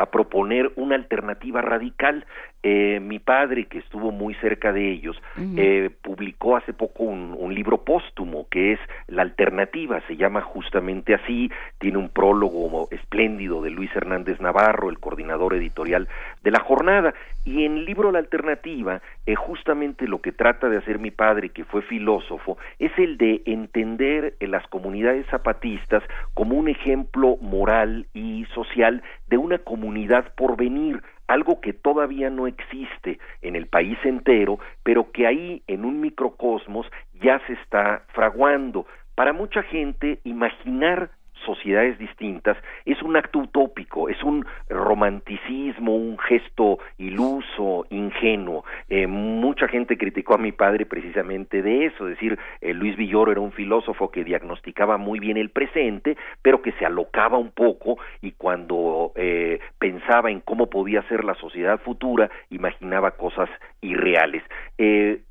a 0.02 0.12
proponer 0.12 0.72
una 0.76 0.96
alternativa 0.96 1.62
radical. 1.62 2.26
Eh, 2.64 3.00
mi 3.00 3.20
padre, 3.20 3.66
que 3.66 3.78
estuvo 3.78 4.12
muy 4.12 4.34
cerca 4.36 4.74
de 4.74 4.92
ellos, 4.92 5.16
eh, 5.56 5.90
publicó 6.02 6.58
hace 6.58 6.74
poco 6.74 7.04
un, 7.04 7.36
un, 7.38 7.54
libro 7.54 7.84
póstumo 7.84 8.48
que 8.50 8.74
es 8.74 8.80
La 9.08 9.22
Alternativa, 9.22 10.02
se 10.08 10.18
llama 10.18 10.42
justamente 10.42 11.14
así, 11.14 11.50
tiene 11.78 12.00
un 12.00 12.10
prólogo 12.10 12.88
espléndido 12.92 13.62
de 13.62 13.70
Luis 13.70 13.96
Hernández 13.96 14.42
Navarro, 14.42 14.90
el 14.90 15.00
coordinador 15.00 15.54
editorial 15.54 16.10
de 16.44 16.52
la 16.52 16.60
jornada, 16.60 17.14
y 17.46 17.64
en 17.64 17.78
el 17.78 17.86
libro 17.86 18.12
La 18.12 18.20
Alternativa, 18.20 19.02
eh, 19.26 19.36
justamente 19.36 20.08
lo 20.08 20.20
que 20.20 20.34
trata 20.34 20.68
de 20.68 20.78
hacer 20.78 21.00
mi 21.00 21.12
padre, 21.12 21.50
que 21.50 21.64
fue 21.64 21.84
filósofo, 21.84 22.58
es 22.80 22.92
el 22.98 23.18
de 23.18 23.44
entender 23.46 24.34
las 24.42 24.68
comunidades 24.68 25.26
zapatistas 25.28 26.04
como 26.34 26.56
un 26.56 26.68
ejemplo 26.68 27.38
moral 27.40 28.08
y 28.14 28.46
social 28.54 29.04
de 29.28 29.38
una 29.38 29.60
comunidad 29.60 30.34
por 30.36 30.58
venir, 30.58 31.02
algo 31.28 31.60
que 31.60 31.74
todavía 31.74 32.30
no 32.30 32.48
existe 32.48 33.20
en 33.42 33.56
el 33.56 33.68
país 33.68 33.98
entero, 34.04 34.60
pero 34.84 35.12
que 35.12 35.28
ahí 35.28 35.64
en 35.68 35.86
un 35.86 36.00
microcosmos 36.00 36.88
ya 37.22 37.40
se 37.48 37.54
está 37.54 38.04
fraguando. 38.14 38.86
Para 39.16 39.34
mucha 39.34 39.64
gente, 39.64 40.20
imaginar 40.24 41.12
sociedades 41.48 41.98
distintas 41.98 42.58
es 42.86 43.02
un 43.02 43.16
acto 43.16 43.40
utópico, 43.40 44.10
es 44.10 44.22
un 44.22 44.46
romanticismo, 44.70 45.96
un 45.96 46.20
gesto 46.20 46.80
iluso, 46.98 47.86
ingenuo. 47.90 48.66
Eh, 48.90 49.08
mucha 49.08 49.68
gente 49.68 49.98
criticó 49.98 50.36
a 50.36 50.38
mi 50.38 50.52
padre 50.52 50.86
precisamente 50.86 51.62
de 51.62 51.86
eso, 51.86 52.08
es 52.08 52.16
decir, 52.16 52.38
eh, 52.62 52.74
Luis 52.74 52.98
Villoro 52.98 53.32
era 53.32 53.42
un 53.42 53.54
filósofo 53.54 54.12
que 54.12 54.26
diagnosticaba 54.26 54.98
muy 54.98 55.20
bien 55.20 55.38
el 55.38 55.50
presente, 55.50 56.18
pero 56.42 56.62
que 56.62 56.74
se 56.74 56.86
alocaba 56.86 57.38
un 57.38 57.52
poco 57.52 57.98
y 58.22 58.34
cuando 58.34 59.14
eh, 59.16 59.60
pensaba 59.80 60.30
en 60.30 60.42
cómo 60.42 60.70
podía 60.70 61.02
ser 61.04 61.24
la 61.24 61.36
sociedad 61.36 61.80
futura, 61.80 62.30
imaginaba 62.50 63.12
cosas 63.12 63.50
irreales. 63.82 64.44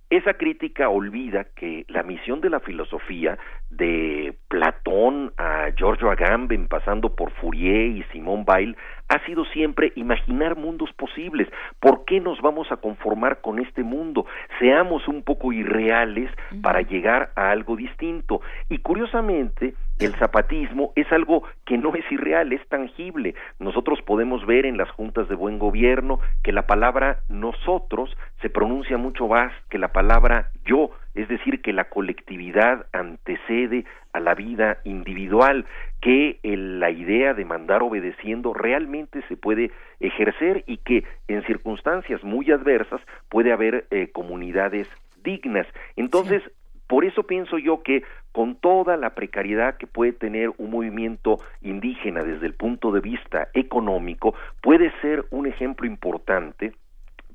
Esa 0.09 0.35
crítica 0.35 0.89
olvida 0.89 1.47
que 1.57 1.85
la 1.89 2.05
misión 2.05 2.41
de 2.41 2.49
la 2.49 2.61
filosofía, 2.61 3.39
de 3.71 4.37
Platón 4.49 5.33
a 5.37 5.71
Giorgio 5.77 6.11
Agamben, 6.13 6.69
pasando 6.69 7.17
por 7.17 7.33
Fourier 7.33 7.89
y 7.89 8.05
Simone 8.13 8.45
Weil, 8.47 8.77
ha 9.09 9.25
sido 9.27 9.45
siempre 9.47 9.93
imaginar 9.97 10.57
mundos 10.57 10.93
posibles. 10.93 11.49
¿Por 11.81 12.05
qué 12.05 12.21
nos 12.21 12.41
vamos 12.41 12.71
a 12.73 12.77
conformar 12.77 13.41
con 13.41 13.59
este 13.59 13.83
mundo? 13.83 14.27
Seamos 14.59 15.07
un 15.09 15.23
poco 15.23 15.53
irreales 15.53 16.31
para 16.63 16.83
llegar 16.83 17.31
a 17.37 17.51
algo 17.51 17.77
distinto. 17.77 18.41
Y 18.69 18.79
curiosamente, 18.79 19.75
el 19.99 20.15
zapatismo 20.17 20.93
es 20.95 21.11
algo 21.13 21.45
que 21.65 21.79
no 21.79 21.95
es 21.95 22.05
irreal, 22.11 22.53
es 22.53 22.67
tangible. 22.69 23.35
Nosotros 23.59 24.01
podemos 24.03 24.45
ver 24.45 24.67
en 24.67 24.77
las 24.77 24.91
juntas 24.91 25.29
de 25.29 25.35
buen 25.35 25.59
gobierno 25.59 26.21
que 26.43 26.53
la 26.53 26.67
palabra 26.67 27.21
nosotros 27.29 28.17
se 28.43 28.51
pronuncia 28.51 28.99
mucho 28.99 29.29
más 29.29 29.53
que 29.71 29.79
la 29.79 29.89
palabra 29.89 30.51
yo, 30.65 30.91
es 31.17 31.29
decir, 31.29 31.63
que 31.63 31.73
la 31.73 31.85
colectividad 31.85 32.87
antecede 32.93 33.87
a 34.13 34.21
la 34.21 34.35
vida 34.35 34.79
individual, 34.85 35.65
que 36.01 36.39
la 36.43 36.91
idea 36.91 37.33
de 37.33 37.45
mandar 37.47 37.83
obedeciendo 37.83 38.53
realmente 38.53 39.23
se 39.29 39.37
puede 39.37 39.71
ejercer 39.99 40.63
y 40.67 40.77
que 40.77 41.05
en 41.27 41.43
circunstancias 41.45 42.23
muy 42.23 42.51
adversas 42.51 43.01
puede 43.31 43.53
haber 43.53 43.87
eh, 43.91 44.11
comunidades 44.13 44.89
dignas. 45.25 45.67
Entonces, 45.97 46.43
por 46.87 47.07
eso 47.07 47.23
pienso 47.25 47.57
yo 47.59 47.83
que 47.83 48.03
con 48.33 48.55
toda 48.57 48.99
la 48.99 49.15
precariedad 49.15 49.79
que 49.79 49.87
puede 49.87 50.13
tener 50.13 50.51
un 50.59 50.71
movimiento 50.71 51.39
indígena 51.63 52.23
desde 52.23 52.47
el 52.47 52.55
punto 52.55 52.93
de 52.93 53.01
vista 53.01 53.49
económico, 53.55 54.35
puede 54.61 54.93
ser 55.01 55.25
un 55.31 55.47
ejemplo 55.47 55.87
importante 55.87 56.75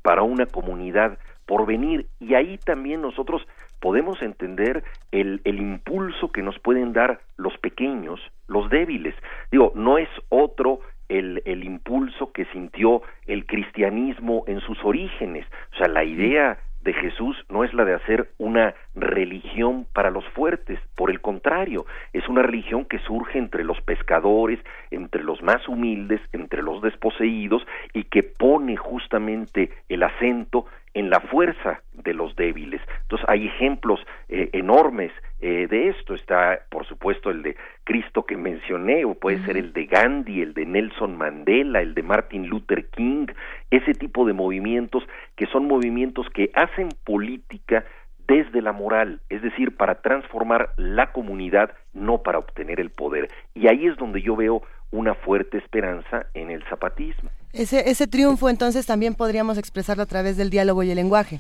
para 0.04 0.22
una 0.22 0.46
comunidad 0.46 1.18
por 1.46 1.66
venir. 1.66 2.08
Y 2.20 2.36
ahí 2.36 2.58
también 2.60 3.02
nosotros 3.02 3.46
podemos 3.82 4.22
entender 4.22 4.84
el, 5.12 5.42
el 5.44 5.60
impulso 5.60 6.32
que 6.32 6.44
nos 6.44 6.58
pueden 6.60 6.94
dar 6.94 7.20
los 7.36 7.58
pequeños, 7.58 8.22
los 8.48 8.70
débiles. 8.70 9.16
Digo, 9.52 9.74
no 9.76 9.98
es 9.98 10.08
otro 10.30 10.80
el, 11.10 11.42
el, 11.46 11.66
impulso 11.66 12.32
que 12.32 12.46
sintió 12.46 13.02
el 13.26 13.46
cristianismo 13.46 14.46
en 14.48 14.62
sus 14.62 14.78
orígenes. 14.86 15.46
O 15.74 15.78
sea, 15.78 15.90
la 15.90 16.06
idea 16.06 16.58
de 16.84 16.94
Jesús 16.94 17.38
no 17.50 17.64
es 17.64 17.74
la 17.74 17.86
de 17.86 17.94
hacer 17.94 18.30
una 18.38 18.74
religión 18.96 19.86
para 19.94 20.10
los 20.10 20.26
fuertes, 20.30 20.80
por 20.96 21.12
el 21.12 21.22
contrario, 21.22 21.86
es 22.14 22.28
una 22.28 22.42
religión 22.42 22.86
que 22.86 23.00
surge 23.00 23.38
entre 23.38 23.64
los 23.64 23.80
pescadores, 23.82 24.60
entre 24.90 25.24
los 25.24 25.42
más 25.44 25.68
humildes, 25.68 26.22
entre 26.32 26.64
los 26.64 26.82
desposeídos 26.82 27.66
y 27.94 28.06
que 28.06 28.24
pone 28.24 28.78
justamente 28.78 29.72
el 29.90 30.04
acento 30.04 30.66
en 30.94 31.10
la 31.10 31.20
fuerza 31.20 31.82
de 31.94 32.14
los 32.14 32.36
débiles. 32.36 32.82
Entonces 33.04 33.28
hay 33.30 33.48
ejemplos 33.48 34.00
eh, 34.30 34.50
enormes 34.54 35.12
eh, 35.40 35.68
de 35.68 35.90
esto. 35.90 36.14
Está, 36.14 36.62
por 36.70 36.86
supuesto, 36.86 37.30
el 37.30 37.44
de 37.44 37.56
Cristo 37.84 38.26
que 38.26 38.38
mencioné, 38.38 39.06
o 39.06 39.16
puede 39.16 39.44
ser 39.46 39.58
el 39.58 39.74
de 39.74 39.86
Gandhi, 39.86 40.42
el 40.42 40.54
de 40.54 40.66
Nelson 40.66 41.18
Mandela, 41.18 41.82
el 41.82 41.94
de 41.94 42.04
Martin 42.04 42.48
Luther 42.48 42.90
King, 42.90 43.28
ese 43.70 43.94
tipo 43.94 44.26
de 44.26 44.34
movimientos 44.34 45.04
que 45.36 45.46
son 45.48 45.68
movimientos 45.68 46.30
que 46.30 46.52
hacen 46.54 46.90
política 47.04 47.86
desde 48.28 48.62
la 48.62 48.72
moral, 48.72 49.22
es 49.30 49.42
decir, 49.42 49.76
para 49.76 50.02
transformar 50.02 50.74
la 50.78 51.12
comunidad, 51.12 51.72
no 51.94 52.24
para 52.24 52.40
obtener 52.40 52.80
el 52.80 52.90
poder. 52.90 53.30
Y 53.54 53.68
ahí 53.68 53.88
es 53.88 53.98
donde 53.98 54.22
yo 54.22 54.36
veo 54.36 54.62
una 54.92 55.16
fuerte 55.16 55.58
esperanza 55.58 56.26
en 56.34 56.52
el 56.52 56.64
zapatismo. 56.66 57.30
Ese, 57.54 57.90
ese 57.90 58.08
triunfo 58.08 58.50
entonces 58.50 58.86
también 58.86 59.16
podríamos 59.16 59.58
expresarlo 59.58 60.04
a 60.04 60.08
través 60.08 60.38
del 60.38 60.50
diálogo 60.50 60.84
y 60.84 60.92
el 60.92 60.96
lenguaje. 60.96 61.40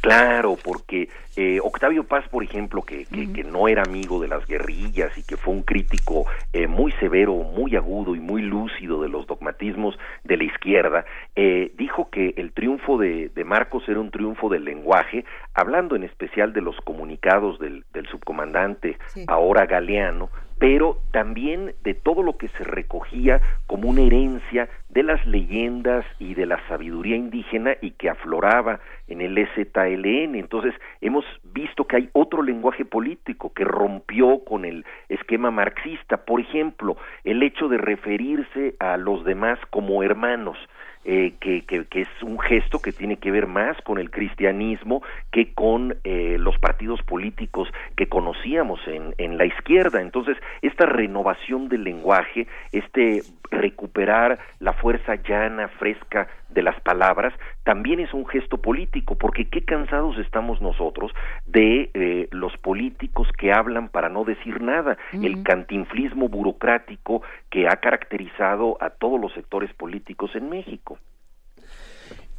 Claro, 0.00 0.56
porque 0.62 1.08
eh, 1.36 1.60
Octavio 1.62 2.04
Paz, 2.04 2.28
por 2.28 2.44
ejemplo, 2.44 2.82
que, 2.82 3.06
que, 3.06 3.44
no 3.44 3.68
era 3.68 3.82
amigo 3.82 4.20
de 4.20 4.28
las 4.28 4.46
guerrillas 4.46 5.16
y 5.16 5.22
que 5.22 5.36
fue 5.36 5.54
un 5.54 5.62
crítico 5.62 6.26
eh, 6.52 6.66
muy 6.66 6.92
severo, 6.92 7.34
muy 7.34 7.76
agudo 7.76 8.14
y 8.14 8.20
muy 8.20 8.42
lúcido 8.42 9.00
de 9.02 9.08
los 9.08 9.26
dogmatismos 9.26 9.98
de 10.24 10.36
la 10.36 10.44
izquierda, 10.44 11.04
eh, 11.36 11.72
dijo 11.78 12.10
que 12.10 12.34
el 12.36 12.52
triunfo 12.52 12.98
de, 12.98 13.30
de, 13.34 13.44
Marcos 13.44 13.88
era 13.88 14.00
un 14.00 14.10
triunfo 14.10 14.48
del 14.48 14.64
lenguaje, 14.64 15.24
hablando 15.54 15.96
en 15.96 16.04
especial 16.04 16.52
de 16.52 16.60
los 16.60 16.76
comunicados 16.82 17.58
del, 17.58 17.84
del 17.92 18.06
subcomandante, 18.08 18.98
ahora 19.26 19.66
Galeano, 19.66 20.30
pero 20.62 20.98
también 21.10 21.74
de 21.82 21.92
todo 21.92 22.22
lo 22.22 22.36
que 22.36 22.46
se 22.50 22.62
recogía 22.62 23.40
como 23.66 23.88
una 23.88 24.02
herencia 24.02 24.68
de 24.90 25.02
las 25.02 25.26
leyendas 25.26 26.06
y 26.20 26.34
de 26.34 26.46
la 26.46 26.64
sabiduría 26.68 27.16
indígena 27.16 27.74
y 27.80 27.90
que 27.90 28.08
afloraba 28.08 28.78
en 29.08 29.22
el 29.22 29.36
EZLN. 29.36 30.36
Entonces, 30.36 30.72
hemos 31.00 31.24
visto 31.42 31.84
que 31.88 31.96
hay 31.96 32.10
otro 32.12 32.42
lenguaje 32.42 32.84
político 32.84 33.52
que 33.52 33.64
rompió 33.64 34.44
con 34.44 34.64
el 34.64 34.84
esquema 35.08 35.50
marxista. 35.50 36.18
Por 36.18 36.40
ejemplo, 36.40 36.96
el 37.24 37.42
hecho 37.42 37.66
de 37.66 37.78
referirse 37.78 38.76
a 38.78 38.96
los 38.98 39.24
demás 39.24 39.58
como 39.70 40.04
hermanos. 40.04 40.56
Eh, 41.04 41.34
que, 41.40 41.62
que, 41.62 41.84
que, 41.86 42.02
es 42.02 42.22
un 42.22 42.38
gesto 42.38 42.80
que 42.80 42.92
tiene 42.92 43.16
que 43.16 43.32
ver 43.32 43.48
más 43.48 43.76
con 43.82 43.98
el 43.98 44.08
cristianismo 44.08 45.02
que 45.32 45.52
con 45.52 45.96
eh, 46.04 46.36
los 46.38 46.56
partidos 46.58 47.02
políticos 47.02 47.68
que 47.96 48.08
conocíamos 48.08 48.78
en, 48.86 49.12
en 49.18 49.36
la 49.36 49.44
izquierda. 49.44 50.00
Entonces, 50.00 50.36
esta 50.60 50.86
renovación 50.86 51.68
del 51.68 51.82
lenguaje, 51.82 52.46
este 52.70 53.22
recuperar 53.50 54.38
la 54.60 54.72
fuerza 54.74 55.16
llana, 55.16 55.66
fresca 55.68 56.28
de 56.50 56.62
las 56.62 56.80
palabras, 56.80 57.34
también 57.64 58.00
es 58.00 58.12
un 58.12 58.26
gesto 58.26 58.58
político, 58.58 59.16
porque 59.16 59.48
qué 59.48 59.64
cansados 59.64 60.18
estamos 60.18 60.60
nosotros 60.60 61.12
de 61.46 61.90
eh, 61.94 62.28
los 62.30 62.56
políticos 62.58 63.28
que 63.38 63.52
hablan 63.52 63.88
para 63.88 64.08
no 64.08 64.24
decir 64.24 64.60
nada, 64.60 64.96
el 65.12 65.42
cantinflismo 65.42 66.28
burocrático 66.28 67.22
que 67.50 67.68
ha 67.68 67.76
caracterizado 67.76 68.76
a 68.80 68.90
todos 68.90 69.20
los 69.20 69.32
sectores 69.32 69.72
políticos 69.74 70.30
en 70.34 70.48
México 70.48 70.98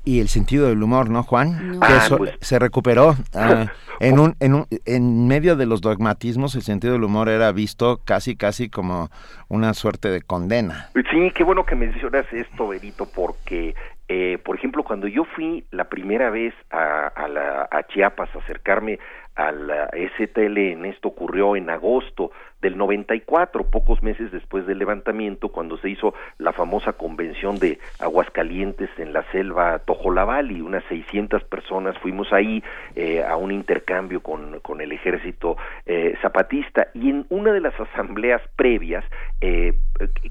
y 0.06 0.20
el 0.20 0.28
sentido 0.28 0.68
del 0.68 0.84
humor, 0.84 1.10
¿no, 1.10 1.24
Juan? 1.24 1.80
Que 1.80 1.88
ah, 1.88 2.06
pues. 2.18 2.34
se 2.42 2.60
recuperó 2.60 3.16
ah, 3.34 3.68
en 4.00 4.20
un, 4.20 4.36
en 4.40 4.54
un 4.54 4.68
en 4.86 5.28
medio 5.28 5.56
de 5.56 5.66
los 5.66 5.82
dogmatismos 5.82 6.56
el 6.56 6.62
sentido 6.62 6.94
del 6.94 7.04
humor 7.04 7.30
era 7.30 7.52
visto 7.52 8.02
casi 8.04 8.36
casi 8.36 8.70
como 8.70 9.10
una 9.48 9.74
suerte 9.74 10.10
de 10.10 10.22
condena. 10.22 10.90
Sí, 10.94 11.32
qué 11.34 11.44
bueno 11.44 11.66
que 11.66 11.76
mencionas 11.76 12.26
esto, 12.34 12.68
Benito, 12.68 13.08
porque 13.16 13.76
eh, 14.16 14.38
por 14.38 14.56
ejemplo, 14.56 14.84
cuando 14.84 15.08
yo 15.08 15.26
fui 15.26 15.66
la 15.72 15.86
primera 15.86 16.30
vez 16.30 16.54
a, 16.70 17.08
a, 17.08 17.28
la, 17.28 17.68
a 17.72 17.82
Chiapas 17.88 18.30
a 18.36 18.38
acercarme 18.38 19.00
a 19.36 19.52
la 19.52 19.90
STLN, 20.18 20.86
esto 20.86 21.08
ocurrió 21.10 21.56
en 21.56 21.70
agosto 21.70 22.32
del 22.64 22.78
94, 22.78 23.70
pocos 23.70 24.02
meses 24.02 24.32
después 24.32 24.66
del 24.66 24.80
levantamiento, 24.80 25.50
cuando 25.50 25.78
se 25.78 25.90
hizo 25.90 26.14
la 26.38 26.54
famosa 26.54 26.94
convención 26.94 27.60
de 27.60 27.78
Aguascalientes 28.00 28.90
en 28.98 29.12
la 29.12 29.24
selva 29.32 29.80
Tojolabali, 29.80 30.62
unas 30.62 30.84
600 30.86 31.44
personas 31.44 31.98
fuimos 32.00 32.32
ahí 32.32 32.64
eh, 32.96 33.22
a 33.22 33.36
un 33.36 33.52
intercambio 33.52 34.22
con, 34.22 34.60
con 34.62 34.80
el 34.82 34.94
ejército 34.94 35.58
eh, 35.86 36.16
zapatista. 36.22 36.88
Y 36.94 37.10
en 37.10 37.26
una 37.30 37.52
de 37.52 37.60
las 37.60 37.78
asambleas 37.80 38.42
previas, 38.56 39.04
eh, 39.42 39.74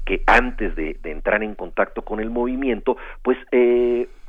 que 0.05 0.23
antes 0.25 0.75
de, 0.75 0.97
de, 1.03 1.11
entrar 1.11 1.43
en 1.43 1.53
contacto 1.53 2.01
con 2.01 2.19
el 2.19 2.31
movimiento, 2.31 2.97
pues 3.21 3.37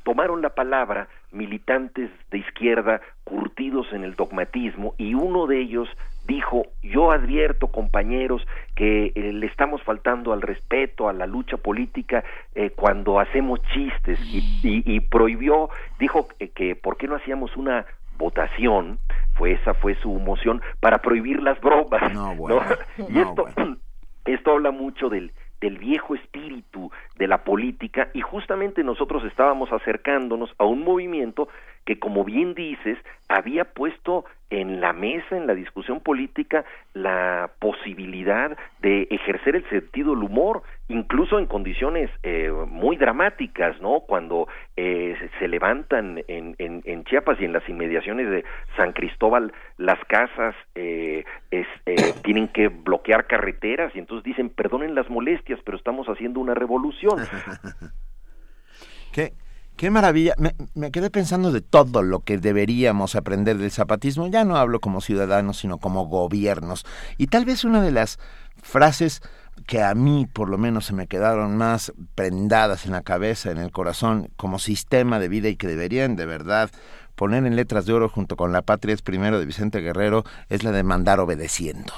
tomaron 0.02 0.42
la 0.42 0.50
palabra 0.50 1.08
militantes 1.34 2.10
de 2.30 2.38
izquierda 2.38 3.00
curtidos 3.24 3.92
en 3.92 4.04
el 4.04 4.14
dogmatismo 4.14 4.94
y 4.96 5.14
uno 5.14 5.46
de 5.46 5.60
ellos 5.60 5.88
dijo 6.26 6.66
yo 6.82 7.10
advierto 7.10 7.66
compañeros 7.66 8.46
que 8.74 9.12
eh, 9.14 9.32
le 9.32 9.46
estamos 9.46 9.82
faltando 9.82 10.32
al 10.32 10.40
respeto 10.40 11.08
a 11.08 11.12
la 11.12 11.26
lucha 11.26 11.56
política 11.56 12.24
eh, 12.54 12.70
cuando 12.70 13.20
hacemos 13.20 13.60
chistes 13.74 14.18
y, 14.22 15.00
prohibió 15.00 15.68
dijo 15.98 16.28
que, 16.38 16.50
que 16.50 16.76
por 16.76 16.96
qué 16.96 17.08
no 17.08 17.16
hacíamos 17.16 17.56
una 17.56 17.84
votación 18.16 18.98
fue 19.34 19.52
esa 19.52 19.74
fue 19.74 19.96
su 19.96 20.10
moción 20.20 20.62
para 20.80 20.98
prohibir 20.98 21.42
las 21.42 21.60
bromas 21.60 22.12
no, 22.14 22.34
y 23.08 23.18
esto 23.18 23.46
esto 24.24 24.52
habla 24.52 24.70
mucho 24.70 25.08
del 25.08 25.32
del 25.64 25.78
viejo 25.78 26.14
espíritu 26.14 26.90
de 27.16 27.26
la 27.26 27.42
política 27.42 28.10
y 28.12 28.20
justamente 28.20 28.84
nosotros 28.84 29.24
estábamos 29.24 29.72
acercándonos 29.72 30.50
a 30.58 30.64
un 30.66 30.84
movimiento 30.84 31.48
que, 31.86 31.98
como 31.98 32.22
bien 32.22 32.52
dices, 32.52 32.98
había 33.30 33.64
puesto 33.64 34.26
en 34.50 34.80
la 34.80 34.92
mesa, 34.92 35.36
en 35.36 35.46
la 35.46 35.54
discusión 35.54 36.00
política, 36.00 36.64
la 36.92 37.50
posibilidad 37.58 38.56
de 38.80 39.08
ejercer 39.10 39.56
el 39.56 39.68
sentido 39.68 40.14
del 40.14 40.24
humor, 40.24 40.62
incluso 40.88 41.38
en 41.38 41.46
condiciones 41.46 42.10
eh, 42.22 42.50
muy 42.68 42.96
dramáticas, 42.96 43.80
¿no? 43.80 44.00
Cuando 44.00 44.48
eh, 44.76 45.16
se 45.38 45.48
levantan 45.48 46.22
en, 46.28 46.54
en, 46.58 47.04
Chiapas 47.04 47.40
y 47.40 47.44
en 47.44 47.52
las 47.52 47.68
inmediaciones 47.68 48.30
de 48.30 48.44
San 48.76 48.92
Cristóbal 48.92 49.52
las 49.76 49.98
casas 50.06 50.54
eh, 50.74 51.24
tienen 52.22 52.48
que 52.48 52.68
bloquear 52.68 53.26
carreteras 53.26 53.94
y 53.94 53.98
entonces 53.98 54.24
dicen, 54.24 54.50
perdonen 54.50 54.94
las 54.94 55.08
molestias, 55.10 55.60
pero 55.64 55.76
estamos 55.76 56.06
haciendo 56.06 56.40
una 56.40 56.54
revolución. 56.54 57.18
¿Qué? 59.12 59.32
Qué 59.76 59.90
maravilla. 59.90 60.34
Me, 60.74 60.90
quedé 60.92 61.10
pensando 61.10 61.50
de 61.50 61.60
todo 61.60 62.02
lo 62.02 62.20
que 62.20 62.38
deberíamos 62.38 63.16
aprender 63.16 63.58
del 63.58 63.72
zapatismo. 63.72 64.28
Ya 64.28 64.44
no 64.44 64.56
hablo 64.56 64.80
como 64.80 65.00
ciudadanos, 65.00 65.58
sino 65.58 65.78
como 65.78 66.06
gobiernos. 66.06 66.86
Y 67.18 67.26
tal 67.26 67.44
vez 67.44 67.64
una 67.64 67.82
de 67.82 67.90
las 67.90 68.18
frases 68.62 69.20
que 69.66 69.82
a 69.82 69.94
mí 69.94 70.26
por 70.32 70.48
lo 70.48 70.58
menos 70.58 70.86
se 70.86 70.94
me 70.94 71.06
quedaron 71.06 71.56
más 71.56 71.92
prendadas 72.14 72.86
en 72.86 72.92
la 72.92 73.02
cabeza, 73.02 73.50
en 73.50 73.58
el 73.58 73.72
corazón, 73.72 74.28
como 74.36 74.58
sistema 74.58 75.18
de 75.18 75.28
vida 75.28 75.48
y 75.48 75.56
que 75.56 75.66
deberían 75.66 76.16
de 76.16 76.26
verdad 76.26 76.70
poner 77.14 77.46
en 77.46 77.56
letras 77.56 77.86
de 77.86 77.92
oro 77.92 78.08
junto 78.08 78.36
con 78.36 78.52
La 78.52 78.62
Patria 78.62 78.94
es 78.94 79.02
primero 79.02 79.38
de 79.38 79.46
Vicente 79.46 79.80
Guerrero, 79.80 80.24
es 80.48 80.64
la 80.64 80.72
de 80.72 80.82
mandar 80.82 81.20
obedeciendo. 81.20 81.92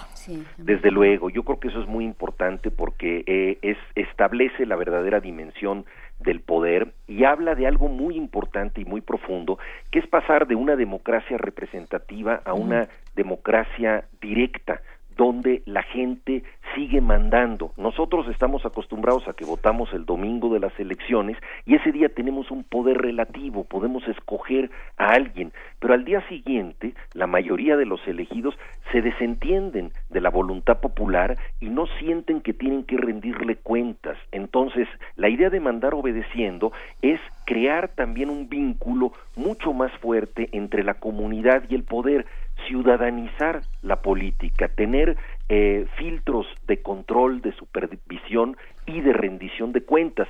Desde 0.59 0.91
luego, 0.91 1.31
yo 1.31 1.45
creo 1.45 1.61
que 1.61 1.69
eso 1.69 1.81
es 1.81 1.89
muy 1.89 2.05
importante 2.05 2.71
porque 2.71 3.23
eh, 3.27 3.59
es, 3.63 3.79
establece 3.95 4.67
la 4.67 4.77
verdadera 4.77 5.21
dimensión 5.21 5.87
del 6.21 6.41
poder 6.41 6.93
y 7.07 7.25
habla 7.25 7.55
de 7.55 7.67
algo 7.67 7.89
muy 7.89 8.17
importante 8.17 8.81
y 8.81 8.85
muy 8.85 9.01
profundo, 9.01 9.59
que 9.91 9.99
es 9.99 10.07
pasar 10.07 10.47
de 10.47 10.55
una 10.55 10.77
democracia 10.77 11.37
representativa 11.39 12.41
a 12.45 12.55
una 12.55 12.89
democracia 13.15 14.05
directa, 14.21 14.81
donde 15.17 15.63
la 15.67 15.83
gente 15.83 16.45
sigue 16.75 17.01
mandando. 17.01 17.73
Nosotros 17.77 18.29
estamos 18.29 18.67
acostumbrados 18.67 19.27
a 19.29 19.33
que 19.33 19.45
votamos 19.45 19.93
el 19.93 20.05
domingo 20.05 20.53
de 20.53 20.61
las 20.61 20.79
elecciones 20.79 21.39
y 21.65 21.75
ese 21.75 21.91
día 21.91 22.09
tenemos 22.09 22.51
un 22.51 22.65
poder 22.65 22.99
relativo, 22.99 23.65
podemos 23.65 24.07
escoger 24.09 24.71
a 24.99 25.09
alguien, 25.09 25.53
pero 25.81 25.95
al 25.95 26.05
día 26.05 26.27
siguiente 26.29 26.95
la 27.15 27.27
mayoría 27.27 27.77
de 27.77 27.87
los 27.87 28.07
elegidos 28.07 28.59
se 28.93 29.01
desentienden 29.01 29.91
de 30.11 30.21
la 30.21 30.31
voluntad 30.31 30.81
popular 30.81 31.37
y 31.61 31.69
no 31.71 31.87
sienten 31.99 32.41
que 32.41 32.53
tienen 32.53 32.85
que 32.85 32.97
rendirle 32.97 33.57
cuentas. 33.57 34.17
Entonces, 34.33 34.87
la 35.17 35.29
idea 35.29 35.51
de 35.51 35.61
mandar 35.61 35.95
obedeciendo 35.95 36.73
es 37.03 37.21
crear 37.47 37.89
también 37.89 38.31
un 38.31 38.49
vínculo 38.49 39.13
mucho 39.35 39.73
más 39.73 39.93
fuerte 39.99 40.49
entre 40.53 40.85
la 40.85 40.95
comunidad 40.95 41.65
y 41.69 41.75
el 41.75 41.85
poder 41.85 42.27
ciudadanizar 42.67 43.63
la 43.83 43.97
política, 43.97 44.69
tener 44.69 45.17
eh, 45.49 45.87
filtros 45.97 46.47
de 46.67 46.83
control, 46.83 47.41
de 47.41 47.53
supervisión 47.53 48.57
y 48.87 49.01
de 49.01 49.13
rendición 49.13 49.73
de 49.73 49.83
cuentas. 49.83 50.29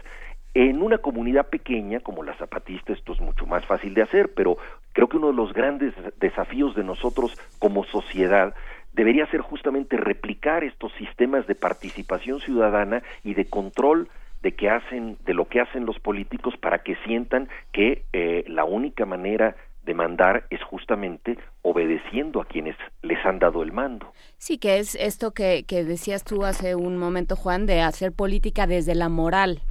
En 0.54 0.80
una 0.80 0.98
comunidad 0.98 1.48
pequeña 1.48 2.00
como 2.00 2.22
la 2.22 2.34
zapatista 2.38 2.92
esto 2.92 3.12
es 3.12 3.20
mucho 3.20 3.46
más 3.46 3.64
fácil 3.66 3.94
de 3.94 4.02
hacer, 4.02 4.32
pero 4.34 4.56
creo 4.92 5.08
que 5.08 5.18
uno 5.18 5.28
de 5.28 5.34
los 5.34 5.52
grandes 5.52 5.94
desafíos 6.18 6.74
de 6.74 6.82
nosotros 6.82 7.36
como 7.58 7.84
sociedad 7.84 8.54
debería 8.94 9.26
ser 9.26 9.42
justamente 9.42 9.98
replicar 9.98 10.64
estos 10.64 10.92
sistemas 10.94 11.46
de 11.46 11.54
participación 11.54 12.40
ciudadana 12.40 13.02
y 13.22 13.34
de 13.34 13.44
control 13.44 14.08
de 14.42 14.52
que 14.52 14.70
hacen 14.70 15.18
de 15.26 15.34
lo 15.34 15.46
que 15.48 15.60
hacen 15.60 15.84
los 15.84 15.98
políticos 15.98 16.54
para 16.56 16.78
que 16.78 16.96
sientan 17.04 17.48
que 17.72 18.04
eh, 18.12 18.44
la 18.48 18.64
única 18.64 19.04
manera 19.04 19.56
de 19.86 19.94
mandar 19.94 20.46
es 20.50 20.62
justamente 20.62 21.38
obedeciendo 21.62 22.42
a 22.42 22.44
quienes 22.44 22.76
les 23.02 23.24
han 23.24 23.38
dado 23.38 23.62
el 23.62 23.72
mando. 23.72 24.12
Sí, 24.36 24.58
que 24.58 24.78
es 24.78 24.94
esto 24.96 25.30
que, 25.30 25.64
que 25.66 25.84
decías 25.84 26.24
tú 26.24 26.44
hace 26.44 26.74
un 26.74 26.98
momento, 26.98 27.36
Juan, 27.36 27.64
de 27.64 27.80
hacer 27.80 28.12
política 28.12 28.66
desde 28.66 28.94
la 28.94 29.08
moral. 29.08 29.62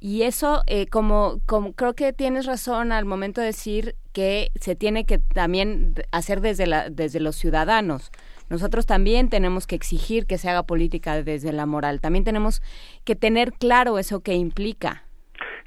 Y 0.00 0.22
eso, 0.22 0.62
eh, 0.66 0.86
como, 0.86 1.40
como, 1.44 1.74
creo 1.74 1.94
que 1.94 2.14
tienes 2.14 2.46
razón 2.46 2.90
al 2.90 3.04
momento 3.04 3.42
de 3.42 3.48
decir 3.48 3.96
que 4.12 4.50
se 4.58 4.74
tiene 4.74 5.04
que 5.04 5.18
también 5.18 5.94
hacer 6.10 6.40
desde, 6.40 6.66
la, 6.66 6.88
desde 6.88 7.20
los 7.20 7.36
ciudadanos. 7.36 8.10
Nosotros 8.48 8.86
también 8.86 9.28
tenemos 9.28 9.66
que 9.66 9.76
exigir 9.76 10.26
que 10.26 10.38
se 10.38 10.48
haga 10.48 10.62
política 10.62 11.22
desde 11.22 11.52
la 11.52 11.66
moral. 11.66 12.00
También 12.00 12.24
tenemos 12.24 12.62
que 13.04 13.14
tener 13.14 13.52
claro 13.52 13.98
eso 13.98 14.20
que 14.20 14.34
implica. 14.34 15.04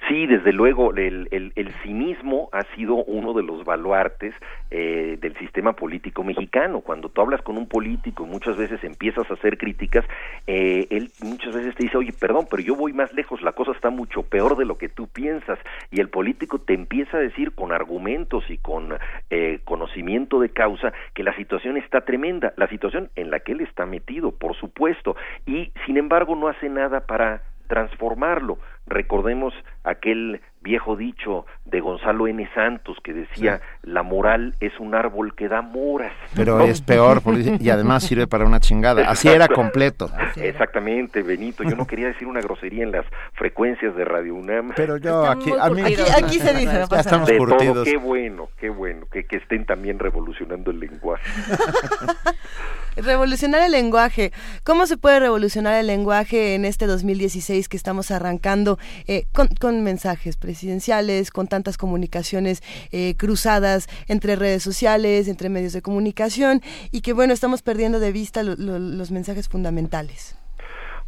Sí, 0.08 0.28
desde 0.28 0.52
luego, 0.52 0.92
el, 0.92 1.30
el, 1.32 1.54
el, 1.56 1.72
cinismo 1.82 2.50
ha 2.52 2.64
sido 2.76 2.96
uno 2.96 3.34
de 3.34 3.42
los 3.42 3.64
baluartes 3.64 4.36
eh, 4.70 5.18
del 5.22 5.34
sistema 5.38 5.74
político 5.74 6.26
mexicano. 6.26 6.82
Cuando 6.82 7.08
tú 7.08 7.22
hablas 7.22 7.42
con 7.42 7.58
un 7.58 7.70
político 7.70 8.26
y 8.26 8.30
muchas 8.30 8.58
veces 8.58 8.84
empiezas 8.84 9.30
a 9.32 9.36
hacer 9.36 9.58
críticas, 9.58 10.04
eh, 10.46 10.88
él 10.90 11.10
muchas 11.22 11.56
veces 11.56 11.74
te 11.76 11.84
dice, 11.84 11.98
oye, 11.98 12.12
perdón, 12.12 12.48
pero 12.52 12.62
yo 12.62 12.76
voy 12.76 12.92
más 12.92 13.14
lejos, 13.14 13.42
la 13.42 13.54
cosa 13.54 13.72
está 13.72 13.92
mucho 13.92 14.24
peor 14.24 14.58
de 14.58 14.66
lo 14.66 14.78
que 14.78 14.90
tú 14.90 15.08
piensas. 15.08 15.58
Y 15.90 16.02
el 16.02 16.10
político 16.10 16.60
te 16.60 16.74
empieza 16.74 17.16
a 17.16 17.22
decir 17.22 17.54
con 17.54 17.72
argumentos 17.72 18.44
y 18.50 18.58
con 18.58 18.98
eh, 19.30 19.62
conocimiento 19.64 20.42
de 20.42 20.50
causa 20.50 20.92
que 21.14 21.24
la 21.24 21.34
situación 21.38 21.78
está 21.78 22.02
tremenda, 22.02 22.54
la 22.58 22.68
situación 22.68 23.10
en 23.16 23.32
la 23.32 23.40
que 23.40 23.54
él 23.54 23.62
está 23.62 23.86
metido, 23.86 24.32
por 24.32 24.56
supuesto, 24.58 25.16
y 25.46 25.72
sin 25.86 25.96
embargo 25.96 26.36
no 26.36 26.50
hace 26.50 26.68
nada 26.68 27.06
para 27.06 27.44
transformarlo. 27.68 28.58
Recordemos 28.86 29.54
aquel 29.84 30.42
viejo 30.62 30.96
dicho 30.96 31.46
de 31.66 31.82
Gonzalo 31.82 32.28
N. 32.28 32.50
Santos 32.56 32.98
que 33.04 33.14
decía 33.14 33.62
la 33.84 34.02
moral 34.02 34.56
es 34.60 34.72
un 34.80 34.96
árbol 34.96 35.36
que 35.36 35.48
da 35.48 35.62
moras. 35.62 36.14
Pero 36.36 36.62
es 36.62 36.82
peor 36.82 37.22
y 37.60 37.70
además 37.70 38.04
sirve 38.04 38.28
para 38.28 38.46
una 38.46 38.60
chingada. 38.60 39.10
Así 39.10 39.28
era 39.28 39.48
completo. 39.48 40.10
Exactamente, 40.36 41.22
Benito. 41.22 41.64
Yo 41.64 41.76
no 41.76 41.86
quería 41.86 42.08
decir 42.08 42.28
una 42.28 42.42
grosería 42.42 42.84
en 42.84 42.92
las 42.92 43.06
frecuencias 43.34 43.96
de 43.96 44.06
Radio 44.06 44.36
UNAM. 44.36 44.72
Pero 44.76 44.98
yo 44.98 45.26
aquí, 45.26 45.52
aquí, 45.52 46.40
se 46.40 46.54
dice, 46.54 46.86
ya 46.90 47.00
estamos 47.00 47.32
curtidos. 47.32 47.84
qué 47.84 47.98
bueno, 47.98 48.50
qué 48.58 48.70
bueno 48.70 49.06
que, 49.12 49.26
que 49.26 49.38
estén 49.38 49.66
también 49.66 50.00
revolucionando 50.00 50.72
el 50.72 50.80
lenguaje. 50.80 51.24
revolucionar 52.96 53.62
el 53.64 53.72
lenguaje. 53.72 54.32
¿Cómo 54.64 54.86
se 54.86 54.98
puede 54.98 55.20
revolucionar 55.20 55.76
el 55.76 55.88
lenguaje 55.88 56.56
en 56.56 56.66
este 56.66 56.86
2016 56.86 57.70
que 57.70 57.78
estamos 57.78 58.12
arrancando 58.12 58.78
eh, 59.08 59.26
con, 59.60 59.84
mensajes 59.84 60.38
presidenciales, 60.38 61.32
con 61.32 61.48
tantas 61.48 61.78
comunicaciones 61.78 62.62
eh, 62.92 63.16
cruzadas 63.18 63.88
entre 64.08 64.36
redes 64.36 64.64
sociales, 64.64 65.28
entre 65.28 65.50
medios 65.50 65.74
de 65.74 65.82
comunicación 65.82 66.62
y 66.92 67.02
que 67.02 67.14
bueno, 67.14 67.34
estamos 67.34 67.62
perdiendo 67.62 68.00
de 68.00 68.12
vista 68.12 68.44
los 68.44 69.12
mensajes 69.12 69.50
fundamentales? 69.50 70.38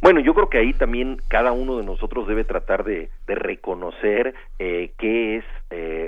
Bueno, 0.02 0.20
yo 0.20 0.34
creo 0.34 0.50
que 0.50 0.58
ahí 0.58 0.74
también 0.74 1.22
cada 1.28 1.52
uno 1.52 1.78
de 1.78 1.84
nosotros 1.84 2.28
debe 2.28 2.44
tratar 2.44 2.84
de, 2.84 3.08
reconocer 3.26 4.34
eh, 4.58 4.92
qué 4.98 5.38
es 5.38 5.44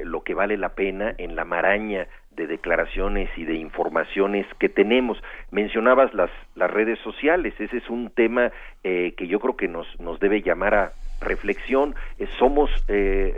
lo 0.04 0.22
que 0.22 0.34
vale 0.34 0.56
la 0.56 0.70
pena 0.70 1.14
en 1.18 1.34
la 1.34 1.44
maraña 1.44 2.06
de 2.38 2.46
declaraciones 2.46 3.28
y 3.36 3.44
de 3.44 3.56
informaciones 3.56 4.46
que 4.58 4.70
tenemos. 4.70 5.22
Mencionabas 5.50 6.14
las, 6.14 6.30
las 6.54 6.70
redes 6.70 6.98
sociales, 7.00 7.52
ese 7.58 7.76
es 7.76 7.90
un 7.90 8.08
tema 8.08 8.50
eh, 8.82 9.12
que 9.16 9.26
yo 9.26 9.40
creo 9.40 9.56
que 9.56 9.68
nos, 9.68 9.86
nos 10.00 10.18
debe 10.20 10.40
llamar 10.40 10.74
a 10.74 10.92
reflexión. 11.20 11.94
somos 12.38 12.70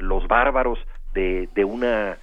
los 0.01 0.29
bárbaros 0.29 0.79
de, 1.15 1.49
de 1.55 1.65
una 1.65 2.19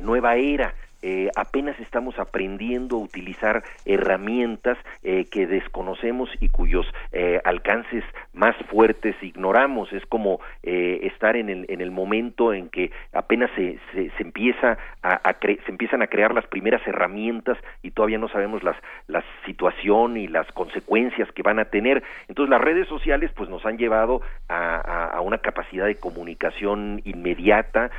nueva 0.00 0.36
era 0.36 0.74
eh, 1.00 1.30
apenas 1.36 1.78
estamos 1.78 2.18
aprendiendo 2.18 2.96
a 2.96 3.00
utilizar 3.00 3.62
herramientas 3.84 4.76
eh, 5.04 5.26
que 5.30 5.46
desconocemos 5.46 6.28
y 6.40 6.48
cuyos 6.48 6.86
eh, 7.12 7.40
alcances 7.44 8.02
más 8.38 8.56
fuertes 8.70 9.14
ignoramos. 9.22 9.92
Es 9.92 10.04
como 10.06 10.40
estar 10.62 11.36
en 11.36 11.48
el, 11.48 11.66
en 11.68 11.80
el 11.80 11.90
momento 11.90 12.52
en 12.52 12.68
que 12.68 12.90
apenas 13.12 13.50
se, 13.54 13.78
se, 13.92 14.10
empieza 14.22 14.78
a, 15.02 15.36
se 15.40 15.70
empiezan 15.70 16.02
a 16.02 16.06
crear 16.06 16.34
las 16.34 16.46
primeras 16.46 16.86
herramientas 16.86 17.58
y 17.82 17.90
todavía 17.90 18.18
no 18.18 18.28
sabemos 18.28 18.62
las, 18.62 18.76
la 19.06 19.22
situación 19.44 20.16
y 20.16 20.26
las 20.28 20.50
consecuencias 20.52 21.30
que 21.32 21.42
van 21.42 21.58
a 21.58 21.66
tener. 21.66 22.02
Entonces 22.28 22.50
las 22.50 22.60
redes 22.60 22.88
sociales 22.88 23.30
pues 23.34 23.48
nos 23.48 23.64
han 23.66 23.78
llevado 23.78 24.22
a, 24.48 25.10
a, 25.16 25.20
una 25.20 25.38
capacidad 25.38 25.86
de 25.86 25.96
comunicación 25.96 27.02
inmediata, 27.04 27.90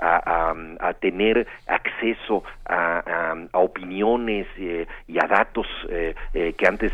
a, 0.00 0.54
a 0.80 0.94
tener 0.94 1.46
acceso 1.66 2.00
eso 2.10 2.42
a, 2.66 3.34
opiniones 3.52 4.46
eh, 4.58 4.86
y 5.06 5.18
a 5.18 5.26
datos 5.26 5.66
eh, 5.88 6.14
eh, 6.34 6.54
que 6.56 6.66
antes 6.66 6.92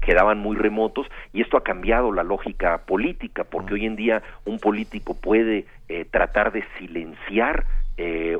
quedaban 0.00 0.38
muy 0.38 0.56
remotos 0.56 1.06
y 1.32 1.40
esto 1.40 1.56
ha 1.56 1.62
cambiado 1.62 1.85
la 1.86 2.24
lógica 2.24 2.78
política 2.78 3.44
porque 3.44 3.74
hoy 3.74 3.86
en 3.86 3.96
día 3.96 4.22
un 4.44 4.58
político 4.58 5.14
puede 5.14 5.66
tratar 6.10 6.50
de 6.52 6.64
silenciar 6.78 7.64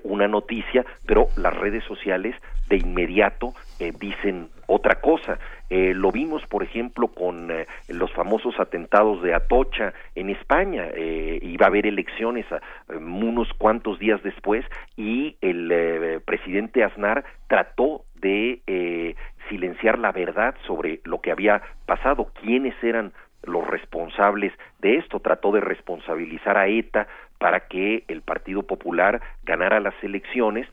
una 0.02 0.26
noticia, 0.26 0.84
pero 1.07 1.28
las 1.36 1.57
redes 1.57 1.84
sociales 1.84 2.34
de 2.68 2.76
inmediato 2.78 3.55
dicen 4.00 4.49
otra 4.66 5.00
cosa. 5.00 5.39
Eh, 5.68 5.94
lo 5.94 6.12
vimos, 6.12 6.44
por 6.47 6.62
ejemplo, 6.62 7.08
con 7.08 7.50
eh, 7.50 7.66
los 7.89 8.12
famosos 8.12 8.58
atentados 8.60 9.23
de 9.23 9.34
Atocha 9.34 9.94
en 10.15 10.31
España. 10.31 10.86
Eh, 10.94 11.39
iba 11.42 11.66
a 11.66 11.68
haber 11.68 11.86
elecciones 11.86 12.47
unos 12.89 13.52
cuantos 13.55 13.99
días 13.99 14.23
después 14.23 14.65
y 14.97 15.36
el 15.41 16.20
presidente 16.25 16.84
Aznar 16.84 17.25
trató 17.49 18.05
de 18.15 19.16
silenciar 19.49 19.99
la 19.99 20.12
verdad 20.12 20.55
sobre 20.66 21.00
lo 21.05 21.20
que 21.20 21.31
había 21.31 21.62
pasado, 21.86 22.31
quiénes 22.41 22.75
eran 22.83 23.12
los 23.47 23.66
responsables 23.66 24.52
de 24.81 24.97
esto, 24.97 25.20
trató 25.20 25.52
de 25.52 25.60
responsabilizar 25.60 26.57
a 26.57 26.68
ETA 26.68 27.07
para 27.39 27.60
que 27.68 28.05
el 28.08 28.23
Partido 28.23 28.62
Popular 28.62 29.20
ganara 29.44 29.81
las 29.81 29.94
elecciones 30.02 30.66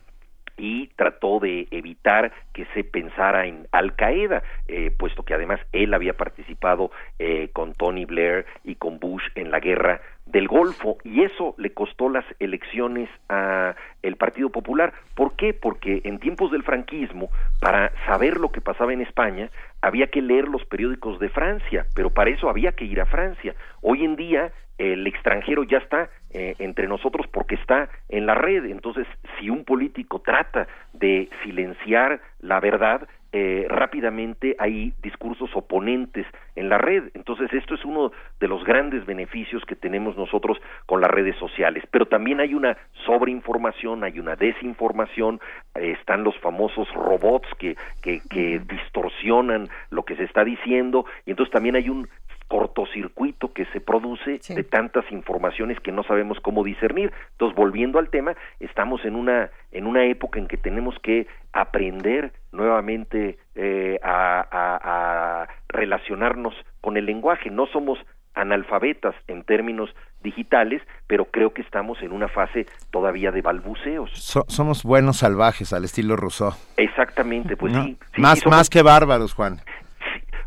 y 0.56 0.88
trató 0.96 1.40
de 1.40 1.66
evitar 1.70 2.32
que 2.52 2.66
se 2.74 2.84
pensara 2.84 3.46
en 3.46 3.66
Al 3.72 3.96
Qaeda, 3.96 4.42
eh, 4.68 4.92
puesto 4.96 5.24
que 5.24 5.34
además 5.34 5.60
él 5.72 5.94
había 5.94 6.14
participado 6.14 6.90
eh, 7.18 7.48
con 7.52 7.72
Tony 7.72 8.04
Blair 8.04 8.46
y 8.62 8.76
con 8.76 8.98
Bush 8.98 9.24
en 9.34 9.50
la 9.50 9.60
guerra 9.60 10.00
del 10.26 10.48
Golfo 10.48 10.96
y 11.04 11.22
eso 11.22 11.54
le 11.58 11.74
costó 11.74 12.08
las 12.08 12.24
elecciones 12.38 13.10
a 13.28 13.74
el 14.02 14.16
Partido 14.16 14.50
Popular. 14.50 14.92
¿Por 15.14 15.34
qué? 15.36 15.54
Porque 15.54 16.02
en 16.04 16.18
tiempos 16.18 16.50
del 16.50 16.62
franquismo, 16.62 17.30
para 17.60 17.92
saber 18.06 18.38
lo 18.38 18.50
que 18.50 18.60
pasaba 18.60 18.92
en 18.92 19.00
España, 19.00 19.50
había 19.84 20.06
que 20.06 20.22
leer 20.22 20.48
los 20.48 20.64
periódicos 20.64 21.18
de 21.18 21.28
Francia, 21.28 21.86
pero 21.94 22.08
para 22.08 22.30
eso 22.30 22.48
había 22.48 22.72
que 22.72 22.86
ir 22.86 23.00
a 23.02 23.06
Francia. 23.06 23.54
Hoy 23.82 24.02
en 24.02 24.16
día 24.16 24.50
el 24.78 25.06
extranjero 25.06 25.62
ya 25.62 25.78
está 25.78 26.08
eh, 26.32 26.54
entre 26.58 26.88
nosotros 26.88 27.26
porque 27.30 27.54
está 27.56 27.90
en 28.08 28.24
la 28.24 28.34
red. 28.34 28.64
Entonces, 28.64 29.06
si 29.38 29.50
un 29.50 29.64
político 29.64 30.20
trata 30.20 30.66
de 30.94 31.28
silenciar 31.44 32.20
la 32.40 32.60
verdad, 32.60 33.06
eh, 33.36 33.66
rápidamente 33.68 34.54
hay 34.60 34.92
discursos 35.02 35.50
oponentes 35.56 36.24
en 36.54 36.68
la 36.68 36.78
red. 36.78 37.10
Entonces, 37.14 37.52
esto 37.52 37.74
es 37.74 37.84
uno 37.84 38.12
de 38.38 38.46
los 38.46 38.62
grandes 38.62 39.04
beneficios 39.06 39.64
que 39.64 39.74
tenemos 39.74 40.16
nosotros 40.16 40.56
con 40.86 41.00
las 41.00 41.10
redes 41.10 41.34
sociales. 41.38 41.82
Pero 41.90 42.06
también 42.06 42.38
hay 42.38 42.54
una 42.54 42.76
sobreinformación, 43.04 44.04
hay 44.04 44.20
una 44.20 44.36
desinformación, 44.36 45.40
eh, 45.74 45.96
están 45.98 46.22
los 46.22 46.38
famosos 46.38 46.86
robots 46.94 47.48
que, 47.58 47.76
que, 48.02 48.20
que 48.30 48.60
distorsionan 48.60 49.68
lo 49.90 50.04
que 50.04 50.14
se 50.14 50.22
está 50.22 50.44
diciendo, 50.44 51.04
y 51.26 51.30
entonces 51.30 51.52
también 51.52 51.74
hay 51.74 51.88
un 51.88 52.06
cortocircuito 52.48 53.52
que 53.52 53.64
se 53.66 53.80
produce 53.80 54.40
de 54.48 54.64
tantas 54.64 55.10
informaciones 55.10 55.80
que 55.80 55.92
no 55.92 56.02
sabemos 56.04 56.38
cómo 56.40 56.62
discernir. 56.62 57.12
Entonces, 57.32 57.56
volviendo 57.56 57.98
al 57.98 58.10
tema, 58.10 58.34
estamos 58.60 59.04
en 59.04 59.16
una 59.16 59.50
en 59.72 59.86
una 59.86 60.04
época 60.06 60.38
en 60.38 60.46
que 60.46 60.56
tenemos 60.56 60.94
que 61.02 61.26
aprender 61.52 62.32
nuevamente 62.52 63.38
eh, 63.54 63.98
a, 64.02 65.48
relacionarnos 65.68 66.54
con 66.80 66.96
el 66.96 67.06
lenguaje. 67.06 67.50
No 67.50 67.66
somos 67.66 67.98
analfabetas 68.34 69.14
en 69.28 69.42
términos 69.42 69.90
digitales, 70.22 70.82
pero 71.06 71.26
creo 71.26 71.52
que 71.52 71.62
estamos 71.62 72.00
en 72.02 72.12
una 72.12 72.28
fase 72.28 72.66
todavía 72.90 73.30
de 73.30 73.42
balbuceos. 73.42 74.10
somos 74.48 74.82
buenos 74.82 75.18
salvajes 75.18 75.72
al 75.72 75.84
estilo 75.84 76.16
Rousseau. 76.16 76.52
Exactamente, 76.76 77.56
pues 77.56 77.74
sí, 77.74 77.98
Más, 78.16 78.46
más 78.46 78.70
que 78.70 78.82
bárbaros, 78.82 79.34
Juan. 79.34 79.60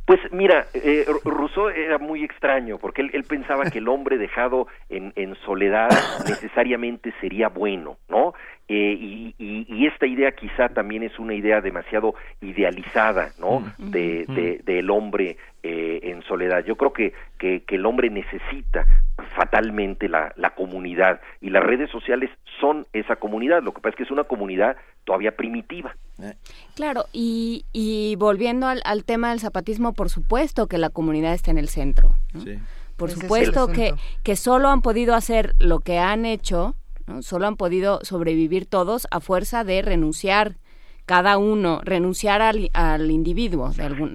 Pues 0.07 0.21
mira, 0.31 0.67
eh, 0.73 1.05
Rousseau 1.25 1.67
era 1.67 1.97
muy 1.97 2.23
extraño 2.23 2.77
porque 2.77 3.01
él, 3.01 3.25
pensaba 3.25 3.65
que 3.69 3.79
el 3.79 3.89
hombre 3.89 4.17
dejado 4.17 4.67
en, 4.87 5.11
en 5.17 5.35
soledad 5.45 5.89
necesariamente 6.25 7.13
sería 7.19 7.49
bueno, 7.49 7.97
¿no? 8.07 8.33
Eh, 8.69 8.97
y, 8.99 9.35
y, 9.37 9.85
esta 9.85 10.05
idea 10.05 10.31
quizá 10.31 10.69
también 10.69 11.03
es 11.03 11.19
una 11.19 11.33
idea 11.33 11.59
demasiado 11.59 12.15
idealizada, 12.41 13.31
¿no? 13.37 13.59
Mm. 13.77 13.91
De, 13.91 14.25
de, 14.27 14.61
del 14.63 14.89
hombre 14.89 15.37
eh, 15.63 15.99
en 16.03 16.21
soledad. 16.23 16.63
Yo 16.63 16.77
creo 16.77 16.93
que, 16.93 17.11
que, 17.37 17.63
el 17.67 17.85
hombre 17.85 18.09
necesita 18.09 18.85
fatalmente 19.37 20.09
la, 20.09 20.33
la 20.35 20.55
comunidad 20.55 21.21
y 21.39 21.51
las 21.51 21.63
redes 21.63 21.89
sociales 21.91 22.31
son 22.59 22.87
esa 22.91 23.17
comunidad. 23.17 23.61
Lo 23.61 23.71
que 23.71 23.81
pasa 23.81 23.91
es 23.91 23.95
que 23.95 24.03
es 24.03 24.11
una 24.11 24.23
comunidad 24.23 24.75
todavía 25.05 25.37
primitiva. 25.37 25.95
Eh. 26.21 26.33
Claro, 26.75 27.05
y, 27.13 27.65
y 27.71 28.15
volviendo 28.17 28.67
al, 28.67 28.81
al, 28.83 29.05
tema 29.05 29.29
del 29.29 29.39
zapatismo, 29.39 29.93
por 29.93 30.09
supuesto 30.09 30.67
que 30.67 30.79
la 30.79 30.89
comunidad 30.89 31.33
está 31.33 31.51
en 31.51 31.59
el 31.59 31.69
centro. 31.69 32.09
Por 32.97 33.11
supuesto 33.11 33.67
que, 33.67 33.93
que 34.23 34.35
solo 34.35 34.69
han 34.69 34.81
podido 34.81 35.13
hacer 35.13 35.53
lo 35.59 35.79
que 35.79 35.99
han 35.99 36.25
hecho 36.25 36.75
Solo 37.21 37.47
han 37.47 37.55
podido 37.55 37.99
sobrevivir 38.03 38.65
todos 38.65 39.07
a 39.11 39.21
fuerza 39.21 39.63
de 39.63 39.81
renunciar 39.81 40.57
cada 41.07 41.37
uno, 41.37 41.79
renunciar 41.85 42.41
al, 42.41 42.69
al 42.73 43.09
individuo, 43.09 43.71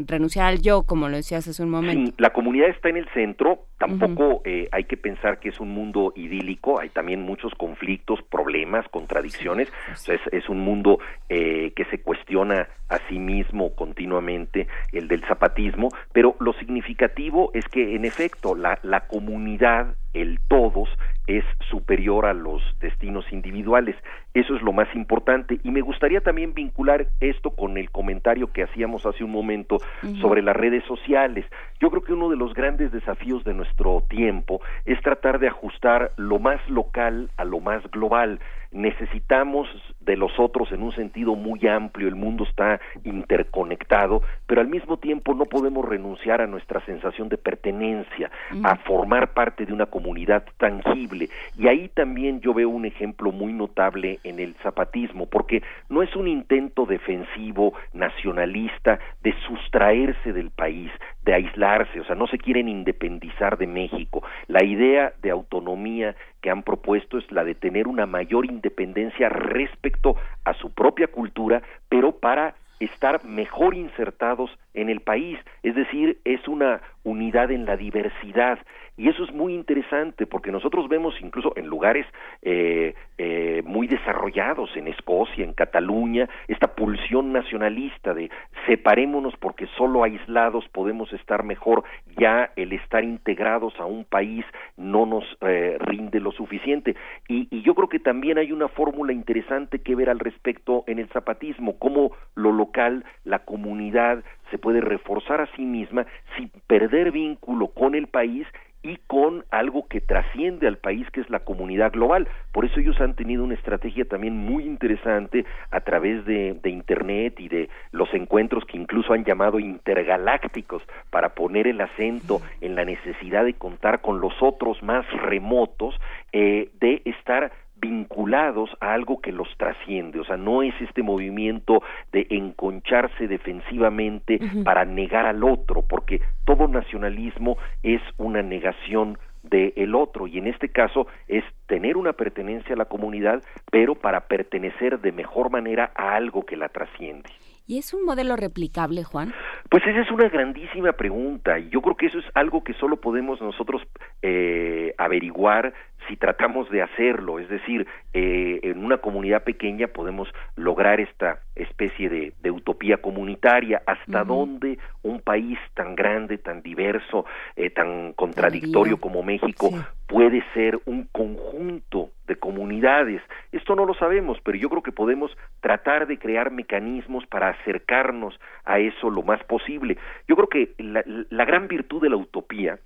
renunciar 0.07 0.47
al 0.47 0.61
yo, 0.61 0.83
como 0.83 1.09
lo 1.09 1.17
decías 1.17 1.49
hace 1.49 1.62
un 1.62 1.71
momento. 1.71 2.11
Sí, 2.11 2.15
la 2.19 2.35
comunidad 2.35 2.69
está 2.69 2.91
en 2.91 2.99
el 2.99 3.09
centro, 3.15 3.65
tampoco 3.79 4.43
eh, 4.45 4.69
hay 4.73 4.85
que 4.85 4.99
pensar 4.99 5.41
que 5.41 5.49
es 5.49 5.59
un 5.59 5.71
mundo 5.71 6.12
idílico, 6.17 6.79
hay 6.79 6.91
también 6.91 7.23
muchos 7.23 7.55
conflictos, 7.55 8.21
problemas, 8.31 8.87
contradicciones, 8.91 9.73
es, 10.07 10.49
un 10.51 10.61
mundo 10.61 10.99
eh, 11.31 11.73
que 11.75 11.87
se 11.87 12.03
cuestiona 12.03 12.69
a 12.91 12.99
sí 13.09 13.19
mismo 13.19 13.75
continuamente, 13.75 14.67
el 14.93 15.09
del 15.09 15.25
zapatismo, 15.25 15.89
pero 16.12 16.37
lo 16.41 16.53
significativo 16.53 17.53
es 17.55 17.67
que 17.69 17.97
en 17.97 18.05
efecto 18.05 18.55
la, 18.55 18.79
la 18.83 19.07
comunidad, 19.07 19.95
el 20.12 20.41
todos, 20.47 20.91
es 21.39 21.44
superior 21.70 22.27
a 22.27 22.35
los 22.35 22.62
destinos 22.81 23.25
individuales. 23.33 23.97
Eso 24.35 24.55
es 24.55 24.62
lo 24.62 24.73
más 24.73 24.89
importante. 24.94 25.61
Y 25.62 25.70
me 25.70 25.81
gustaría 25.81 26.20
también 26.20 26.55
vincular 26.55 27.07
esto 27.20 27.51
con 27.51 27.77
el 27.78 27.91
comentario 27.91 28.52
que 28.52 28.62
hacíamos 28.62 29.07
hace 29.07 29.25
un 29.25 29.31
momento 29.31 29.78
sobre 30.20 30.43
las 30.43 30.57
redes 30.57 30.85
sociales. 30.85 31.44
Yo 31.81 31.91
creo 31.91 32.02
que 32.02 32.12
uno 32.12 32.28
de 32.28 32.36
los 32.36 32.55
grandes 32.55 32.93
desafíos 32.93 33.44
de 33.44 33.55
nuestro 33.55 34.02
tiempo 34.09 34.61
es 34.85 35.01
tratar 35.02 35.39
de 35.39 35.49
ajustar 35.49 36.12
lo 36.17 36.39
más 36.39 36.61
local 36.69 37.31
a 37.36 37.44
lo 37.44 37.61
más 37.61 37.83
global 37.91 38.41
necesitamos 38.73 39.68
de 40.01 40.17
los 40.17 40.39
otros 40.39 40.73
en 40.73 40.83
un 40.83 40.92
sentido 40.92 41.34
muy 41.34 41.67
amplio, 41.67 42.09
el 42.09 42.15
mundo 42.15 42.44
está 42.44 42.81
interconectado, 43.05 44.23
pero 44.47 44.60
al 44.60 44.68
mismo 44.68 44.97
tiempo 44.97 45.34
no 45.34 45.44
podemos 45.44 45.84
renunciar 45.89 46.41
a 46.41 46.47
nuestra 46.47 46.84
sensación 46.84 47.28
de 47.28 47.39
pertenencia, 47.39 48.31
a 48.65 48.76
formar 48.76 49.33
parte 49.33 49.67
de 49.67 49.73
una 49.73 49.86
comunidad 49.86 50.44
tangible. 50.57 51.28
Y 51.57 51.68
ahí 51.68 51.89
también 51.89 52.41
yo 52.41 52.55
veo 52.55 52.68
un 52.68 52.84
ejemplo 52.84 53.31
muy 53.31 53.52
notable 53.52 54.18
en 54.25 54.41
el 54.41 54.55
zapatismo, 54.62 55.26
porque 55.26 55.62
no 55.89 56.02
es 56.02 56.15
un 56.17 56.26
intento 56.26 56.86
defensivo, 56.86 57.75
nacionalista, 57.92 58.99
de 59.23 59.34
sustraerse 59.47 60.33
del 60.33 60.51
país, 60.51 60.91
de 61.25 61.34
aislarse, 61.34 62.01
o 62.01 62.05
sea, 62.05 62.17
no 62.17 62.26
se 62.26 62.39
quieren 62.39 62.68
independizar 62.68 63.57
de 63.57 63.67
México. 63.67 64.23
La 64.49 64.65
idea 64.65 65.12
de 65.23 65.31
autonomía 65.31 66.17
que 66.41 66.51
han 66.51 66.62
propuesto 66.62 67.18
es 67.18 67.31
la 67.31 67.44
de 67.44 67.55
tener 67.55 67.86
una 67.86 68.07
mayor 68.07 68.47
independencia 68.47 69.28
respecto 69.28 70.17
a 70.44 70.55
su 70.55 70.73
propia 70.73 71.07
cultura, 71.07 71.62
pero 71.89 72.18
para 72.18 72.55
estar 72.81 73.25
mejor 73.25 73.75
insertados 73.75 74.51
en 74.75 74.89
el 74.89 75.01
país, 75.01 75.39
es 75.62 75.75
decir, 75.75 76.18
es 76.25 76.47
una 76.49 76.81
unidad 77.05 77.51
en 77.51 77.65
la 77.65 77.76
diversidad 77.76 78.59
y 78.97 79.09
eso 79.09 79.25
es 79.25 79.33
muy 79.33 79.55
interesante 79.55 80.26
porque 80.26 80.52
nosotros 80.52 80.86
vemos 80.89 81.15
incluso 81.23 81.55
en 81.57 81.67
lugares 81.67 82.07
eh, 82.42 82.94
eh, 83.17 83.62
muy 83.65 83.86
desarrollados, 83.86 84.76
en 84.76 84.86
Escocia, 84.86 85.44
en 85.44 85.55
Cataluña, 85.55 86.28
esta 86.47 86.75
pulsión 86.75 87.33
nacionalista 87.33 88.12
de 88.12 88.31
separémonos 88.67 89.34
porque 89.39 89.67
solo 89.78 90.05
aislados 90.05 90.68
podemos 90.68 91.10
estar 91.15 91.42
mejor, 91.42 91.84
ya 92.18 92.52
el 92.55 92.73
estar 92.75 93.02
integrados 93.02 93.73
a 93.81 93.86
un 93.86 94.05
país 94.05 94.44
no 94.76 95.07
nos 95.07 95.25
eh, 95.41 95.78
rinde 95.81 96.20
lo 96.20 96.31
suficiente. 96.31 96.94
Y, 97.28 97.49
y 97.51 97.62
yo 97.62 97.75
creo 97.75 97.89
que 97.89 97.99
también 97.99 98.36
hay 98.36 98.52
una 98.52 98.68
fórmula 98.68 99.15
interesante 99.15 99.78
que 99.78 99.97
ver 99.97 100.10
al 100.10 100.18
respecto 100.18 100.84
en 100.86 100.99
el 100.99 101.09
zapatismo, 101.09 101.78
cómo 101.78 102.12
lo 102.34 102.52
local, 102.52 103.05
la 103.25 103.39
comunidad, 103.39 104.23
se 104.53 104.59
puede 104.59 104.81
reforzar 104.81 105.41
a 105.41 105.49
sí 105.57 105.63
misma 105.63 106.07
sin 106.37 106.51
perder 106.69 107.11
vínculo 107.11 107.69
con 107.69 107.97
el 107.97 108.07
país 108.07 108.47
y 108.83 108.97
con 109.07 109.45
algo 109.51 109.87
que 109.87 110.01
trasciende 110.01 110.67
al 110.67 110.77
país, 110.77 111.09
que 111.13 111.21
es 111.21 111.31
la 111.31 111.41
comunidad 111.41 111.93
global. 111.93 112.27
Por 112.53 112.65
eso 112.65 112.81
ellos 112.81 113.01
han 113.01 113.15
tenido 113.15 113.45
una 113.45 113.55
estrategia 113.55 114.05
también 114.05 114.37
muy 114.37 114.65
interesante 114.65 115.45
a 115.71 115.81
través 115.81 116.25
de, 116.27 116.61
Internet 116.65 117.39
y 117.39 117.49
de 117.49 117.69
los 117.93 118.13
encuentros 118.13 118.65
que 118.65 118.77
incluso 118.77 119.13
han 119.13 119.25
llamado 119.25 119.61
intergalácticos 119.61 120.83
para 121.11 121.31
poner 121.31 121.67
el 121.67 121.81
acento 121.81 122.41
en 122.61 122.75
la 122.75 122.85
necesidad 122.85 123.45
de 123.45 123.55
contar 123.55 124.01
con 124.01 124.21
los 124.21 124.33
otros 124.43 124.83
más 124.83 125.07
remotos, 125.13 125.95
eh, 126.33 126.71
de 126.81 127.03
estar 127.05 127.53
vinculados 127.83 128.70
a 128.81 128.94
algo 128.94 129.20
que 129.20 129.33
los 129.33 129.49
trasciende, 129.59 130.20
o 130.20 130.25
sea, 130.25 130.36
no 130.36 130.62
es 130.62 130.73
este 130.81 131.02
movimiento 131.02 131.83
de 132.12 132.28
enconcharse 132.31 133.27
defensivamente 133.27 134.39
para 134.65 134.85
negar 134.85 135.27
al 135.27 135.43
otro, 135.43 135.83
porque 135.83 136.20
todo 136.44 136.69
nacionalismo 136.69 137.59
es 137.83 138.01
una 138.19 138.41
negación 138.43 139.19
del 139.43 139.73
el 139.75 139.97
otro 139.97 140.28
y 140.28 140.39
en 140.39 140.47
este 140.47 140.69
caso 140.69 141.09
es 141.27 141.43
tener 141.67 141.97
una 141.97 142.12
pertenencia 142.12 142.75
a 142.75 142.78
la 142.78 142.85
comunidad, 142.85 143.43
pero 143.73 143.97
para 143.97 144.28
pertenecer 144.28 145.01
de 145.01 145.11
mejor 145.11 145.51
manera 145.51 145.91
a 145.97 146.15
algo 146.15 146.47
que 146.47 146.57
la 146.57 146.69
trasciende. 146.69 147.28
¿Y 147.67 147.78
es 147.78 147.94
un 147.94 148.05
modelo 148.05 148.36
replicable, 148.36 149.05
Juan? 149.05 149.33
Pues 149.70 149.85
esa 149.86 150.01
es 150.01 150.11
una 150.11 150.28
grandísima 150.28 150.93
pregunta 150.93 151.59
y 151.59 151.70
yo 151.70 151.81
creo 151.81 151.97
que 151.97 152.07
eso 152.07 152.19
es 152.19 152.25
algo 152.35 152.62
que 152.65 152.75
solo 152.75 153.01
podemos 153.01 153.41
nosotros 153.41 153.83
eh, 154.20 154.94
averiguar 154.99 155.73
si 156.09 156.17
tratamos 156.17 156.71
de 156.71 156.83
hacerlo, 156.83 157.39
es 157.39 157.49
decir, 157.49 157.87
eh, 158.13 158.61
en 158.63 158.85
una 158.85 158.99
comunidad 158.99 159.45
pequeña 159.45 159.89
podemos 159.89 160.29
lograr 160.57 161.01
esta 161.01 161.41
especie 161.55 162.09
de, 162.09 162.33
de 162.41 162.51
utopía 162.51 162.99
comunitaria, 162.99 163.83
hasta 163.87 164.25
dónde 164.25 164.79
un 165.03 165.21
país 165.21 165.59
tan 165.75 165.95
grande, 165.95 166.39
tan 166.39 166.63
diverso, 166.63 167.25
eh, 167.57 167.71
tan 167.71 168.13
contradictorio 168.15 168.99
como 168.99 169.23
México 169.23 169.71
puede 170.07 170.45
ser 170.55 170.79
un 170.85 171.09
conjunto 171.11 172.11
de 172.27 172.37
comunidades. 172.37 173.23
Esto 173.51 173.75
no 173.75 173.85
lo 173.85 173.95
sabemos, 173.95 174.39
pero 174.45 174.59
yo 174.59 174.69
creo 174.69 174.83
que 174.83 174.93
podemos 174.93 175.31
tratar 175.61 176.07
de 176.07 176.19
crear 176.19 176.51
mecanismos 176.51 177.27
para 177.27 177.49
acercarnos 177.49 178.39
a 178.65 178.79
eso 178.79 179.11
lo 179.11 179.23
más 179.23 179.43
posible. 179.45 179.99
Yo 180.29 180.37
creo 180.37 180.49
que 180.49 180.75
la, 180.79 181.03
la 181.31 181.45
gran 181.45 181.69
virtud 181.69 182.03
de 182.03 182.11
la 182.11 182.17
utopía 182.17 182.79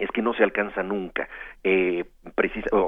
es 0.00 0.10
que 0.10 0.22
no 0.22 0.34
se 0.34 0.42
alcanza 0.42 0.82
nunca. 0.82 1.28
Eh, 1.62 2.04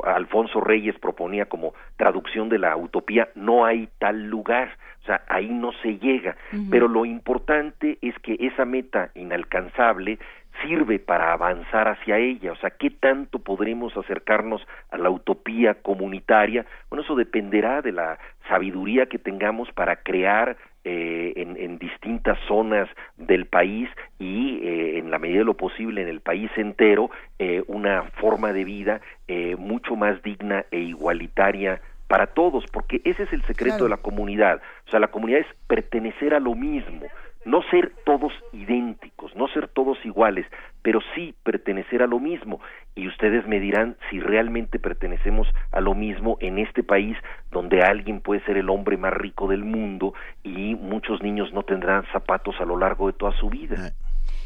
Alfonso 0.05 0.60
Reyes 0.60 0.99
proponía 0.99 1.47
como 1.47 1.74
traducción 1.97 2.49
de 2.49 2.58
la 2.58 2.76
utopía, 2.76 3.28
no 3.34 3.65
hay 3.65 3.89
tal 3.99 4.24
lugar, 4.28 4.76
o 5.02 5.05
sea, 5.05 5.23
ahí 5.28 5.49
no 5.49 5.73
se 5.82 5.99
llega, 5.99 6.36
pero 6.70 6.89
lo 6.89 7.05
importante 7.05 7.99
es 8.02 8.18
que 8.20 8.36
esa 8.41 8.65
meta 8.65 9.10
inalcanzable 9.15 10.18
sirve 10.62 10.99
para 10.99 11.32
avanzar 11.32 11.89
hacia 11.89 12.18
ella, 12.18 12.52
o 12.52 12.57
sea, 12.57 12.70
¿qué 12.70 12.91
tanto 12.91 13.39
podremos 13.39 13.97
acercarnos 13.97 14.66
a 14.91 14.99
la 14.99 15.10
utopía 15.10 15.74
comunitaria? 15.74 16.66
Bueno, 16.89 17.02
eso 17.02 17.16
dependerá 17.16 17.82
de 17.82 17.92
la 17.92 18.18
sabiduría 18.49 19.07
que 19.07 19.18
tengamos 19.18 19.70
para 19.73 19.97
crear 19.97 20.57
eh, 20.84 21.32
en, 21.36 21.56
en, 21.56 21.78
distintas 21.78 22.38
zonas 22.48 22.88
del 23.16 23.46
país 23.46 23.88
y 24.18 24.58
eh, 24.62 24.98
en 24.98 25.10
la 25.10 25.18
medida 25.18 25.38
de 25.38 25.44
lo 25.44 25.54
posible 25.54 26.02
en 26.02 26.08
el 26.08 26.20
país 26.20 26.50
entero 26.56 27.10
eh, 27.38 27.62
una 27.68 28.02
forma 28.20 28.52
de 28.52 28.64
vida 28.64 29.00
eh, 29.28 29.56
mucho 29.56 29.94
más 29.96 30.22
digna 30.22 30.64
e 30.70 30.78
igualitaria 30.80 31.80
para 32.08 32.26
todos, 32.26 32.64
porque 32.72 33.00
ese 33.04 33.22
es 33.22 33.32
el 33.32 33.42
secreto 33.44 33.76
Claro. 33.76 33.84
de 33.84 33.90
la 33.90 33.96
comunidad. 33.96 34.60
O 34.86 34.90
sea, 34.90 35.00
la 35.00 35.08
comunidad 35.08 35.40
es 35.40 35.46
pertenecer 35.66 36.34
a 36.34 36.40
lo 36.40 36.54
mismo, 36.54 37.06
no 37.44 37.62
ser 37.70 37.92
todos 38.04 38.32
idénticos, 38.52 39.34
no 39.36 39.48
ser 39.48 39.68
todos 39.68 39.98
iguales, 40.04 40.46
pero 40.82 41.00
sí 41.14 41.34
pertenecer 41.42 42.02
a 42.02 42.06
lo 42.06 42.20
mismo. 42.20 42.60
Y 42.94 43.08
ustedes 43.08 43.46
me 43.46 43.60
dirán 43.60 43.96
si 44.10 44.20
realmente 44.20 44.78
pertenecemos 44.78 45.48
a 45.70 45.80
lo 45.80 45.94
mismo 45.94 46.36
en 46.40 46.58
este 46.58 46.82
país 46.82 47.16
donde 47.50 47.82
alguien 47.82 48.20
puede 48.20 48.44
ser 48.44 48.56
el 48.56 48.70
hombre 48.70 48.96
más 48.96 49.12
rico 49.12 49.48
del 49.48 49.64
mundo 49.64 50.14
y 50.42 50.74
muchos 50.74 51.22
niños 51.22 51.52
no 51.52 51.62
tendrán 51.62 52.04
zapatos 52.12 52.56
a 52.60 52.64
lo 52.64 52.76
largo 52.76 53.06
de 53.06 53.14
toda 53.14 53.32
su 53.38 53.48
vida. 53.48 53.92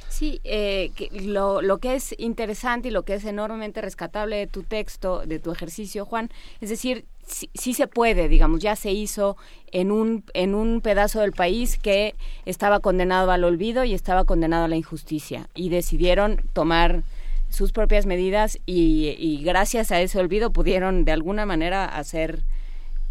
Sí, 0.08 0.40
eh, 0.44 0.92
que 0.96 1.10
lo, 1.26 1.60
lo 1.60 1.78
que 1.78 1.94
es 1.94 2.14
interesante 2.18 2.88
y 2.88 2.90
lo 2.90 3.02
que 3.02 3.14
es 3.14 3.24
enormemente 3.26 3.82
rescatable 3.82 4.36
de 4.36 4.46
tu 4.46 4.62
texto, 4.62 5.26
de 5.26 5.38
tu 5.38 5.52
ejercicio, 5.52 6.06
Juan, 6.06 6.30
es 6.60 6.70
decir, 6.70 7.04
sí, 7.26 7.50
sí 7.54 7.74
se 7.74 7.86
puede, 7.86 8.28
digamos, 8.28 8.60
ya 8.60 8.76
se 8.76 8.92
hizo 8.92 9.36
en 9.72 9.90
un, 9.90 10.24
en 10.32 10.54
un 10.54 10.80
pedazo 10.80 11.20
del 11.20 11.32
país 11.32 11.78
que 11.78 12.14
estaba 12.46 12.80
condenado 12.80 13.30
al 13.30 13.44
olvido 13.44 13.84
y 13.84 13.94
estaba 13.94 14.24
condenado 14.24 14.64
a 14.64 14.68
la 14.68 14.76
injusticia. 14.76 15.48
Y 15.54 15.68
decidieron 15.68 16.40
tomar 16.52 17.02
sus 17.50 17.72
propias 17.72 18.06
medidas 18.06 18.58
y, 18.66 19.14
y 19.18 19.42
gracias 19.42 19.92
a 19.92 20.00
ese 20.00 20.18
olvido 20.18 20.50
pudieron 20.52 21.04
de 21.04 21.12
alguna 21.12 21.46
manera 21.46 21.84
hacer, 21.84 22.42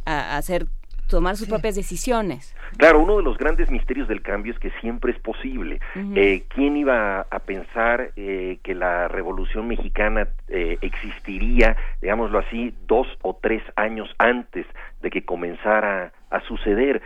hacer 0.06 0.68
tomar 1.08 1.36
sus 1.38 1.48
propias 1.48 1.76
decisiones. 1.76 2.56
Claro, 2.78 3.00
uno 3.00 3.18
de 3.18 3.24
los 3.24 3.38
grandes 3.38 3.70
misterios 3.70 4.08
del 4.08 4.22
cambio 4.22 4.54
es 4.54 4.60
que 4.60 4.72
siempre 4.82 5.12
es 5.12 5.20
posible. 5.20 5.80
Eh, 6.16 6.44
¿Quién 6.50 6.78
iba 6.78 7.22
a 7.22 7.40
pensar 7.40 8.12
eh, 8.16 8.60
que 8.64 8.76
la 8.76 9.08
Revolución 9.08 9.68
Mexicana 9.68 10.28
eh, 10.48 10.78
existiría, 10.82 11.78
digámoslo 12.02 12.40
así, 12.40 12.76
dos 12.88 13.08
o 13.22 13.38
tres 13.42 13.64
años 13.76 14.10
antes 14.18 14.66
de 15.02 15.10
que 15.10 15.26
comenzara 15.26 16.12
a 16.30 16.42
suceder? 16.42 17.02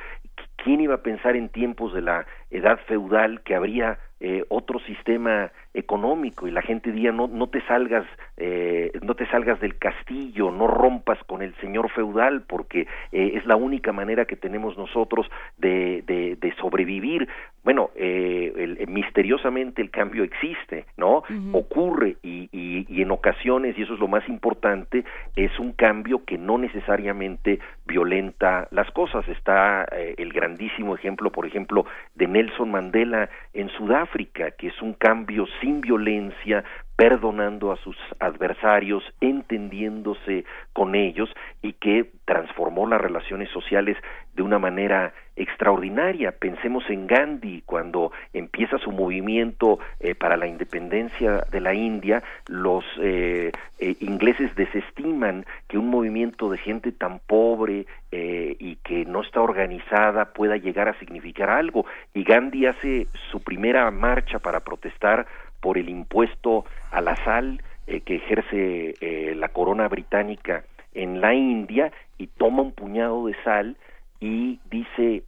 ¿Quién 0.64 0.82
iba 0.82 0.96
a 0.96 1.04
pensar 1.04 1.36
en 1.36 1.50
tiempos 1.50 1.94
de 1.94 2.02
la 2.02 2.26
edad 2.50 2.80
feudal 2.88 3.42
que 3.44 3.56
habría 3.56 4.00
eh, 4.22 4.44
otro 4.50 4.80
sistema 4.80 5.52
económico 5.74 6.48
y 6.48 6.52
la 6.52 6.62
gente 6.62 6.92
diría 6.92 7.12
no 7.12 7.28
no 7.28 7.48
te 7.48 7.62
salgas 7.62 8.06
eh, 8.38 8.92
no 9.02 9.14
te 9.16 9.26
salgas 9.28 9.60
del 9.62 9.78
castillo 9.78 10.52
no 10.52 10.68
rompas 10.68 11.18
con 11.26 11.42
el 11.42 11.54
señor 11.62 11.90
feudal 11.92 12.42
porque 12.48 12.82
eh, 13.12 13.32
es 13.36 13.46
la 13.46 13.56
única 13.56 13.94
manera 13.94 14.26
que 14.26 14.36
tenemos 14.36 14.78
nosotros 14.78 15.30
de, 15.58 16.02
de, 16.08 16.36
de 16.36 16.54
sobrevivir 16.56 17.28
bueno 17.64 17.92
eh, 17.96 18.52
el- 18.58 18.88
misteriosamente 18.90 19.82
el 19.82 19.90
cambio 19.92 20.24
existe 20.24 20.86
no 20.98 21.24
ocurre 21.54 22.18
y, 22.24 22.50
y, 22.52 22.86
y 22.90 23.02
en 23.02 23.12
ocasiones 23.12 23.78
y 23.78 23.84
eso 23.84 23.94
es 23.94 24.00
lo 24.00 24.08
más 24.08 24.28
importante 24.28 25.06
es 25.36 25.58
un 25.60 25.72
cambio 25.74 26.26
que 26.26 26.38
no 26.38 26.58
necesariamente 26.58 27.60
violenta 27.86 28.68
las 28.72 28.90
cosas. 28.92 29.28
Está 29.28 29.84
el 30.18 30.32
grandísimo 30.34 30.96
ejemplo 30.96 31.32
por 31.32 31.46
ejemplo 31.46 31.86
de 32.16 32.28
Nelson 32.28 32.72
Mandela 32.72 33.30
en 33.54 33.70
Sudáfrica 33.70 34.09
que 34.58 34.68
es 34.68 34.82
un 34.82 34.94
cambio 34.94 35.46
sin 35.62 35.82
violencia 35.82 36.64
perdonando 36.96 37.72
a 37.72 37.78
sus 37.78 37.96
adversarios, 38.20 39.04
entendiéndose 39.22 40.46
con 40.74 40.96
ellos 40.96 41.30
y 41.62 41.74
que 41.74 42.12
transformó 42.26 42.88
las 42.88 43.00
relaciones 43.00 43.50
sociales 43.52 43.98
de 44.34 44.42
una 44.42 44.60
manera 44.60 45.14
extraordinaria. 45.40 46.32
Pensemos 46.34 46.84
en 46.90 47.08
Gandhi, 47.08 47.64
cuando 47.66 48.12
empieza 48.34 48.78
su 48.78 48.92
movimiento 48.92 49.80
eh, 50.00 50.14
para 50.14 50.38
la 50.38 50.48
independencia 50.48 51.46
de 51.50 51.62
la 51.62 51.74
India, 51.74 52.22
los 52.48 52.84
eh, 53.02 53.52
eh, 53.80 53.96
ingleses 54.02 54.54
desestiman 54.56 55.46
que 55.68 55.78
un 55.78 55.88
movimiento 55.88 56.50
de 56.50 56.58
gente 56.58 56.92
tan 56.92 57.20
pobre 57.20 57.86
y 58.12 58.78
que 58.78 59.06
no 59.06 59.22
está 59.22 59.40
organizada 59.40 60.34
pueda 60.34 60.58
llegar 60.58 60.90
a 60.90 60.98
significar 60.98 61.52
algo. 61.52 61.86
Y 62.16 62.24
Gandhi 62.24 62.66
hace 62.66 63.08
su 63.32 63.40
primera 63.44 63.90
marcha 63.92 64.40
para 64.40 64.62
protestar 64.62 65.28
por 65.62 65.78
el 65.78 65.90
impuesto 65.90 66.66
a 66.90 67.02
la 67.02 67.16
sal 67.18 67.62
que 67.86 68.16
ejerce 68.16 69.36
la 69.36 69.50
corona 69.50 69.88
británica 69.88 70.64
en 70.96 71.22
la 71.22 71.36
India 71.36 71.92
y 72.18 72.26
toma 72.26 72.64
un 72.64 72.72
puñado 72.72 73.28
de 73.28 73.36
sal 73.44 73.78
y 74.20 74.60
dice, 74.70 75.24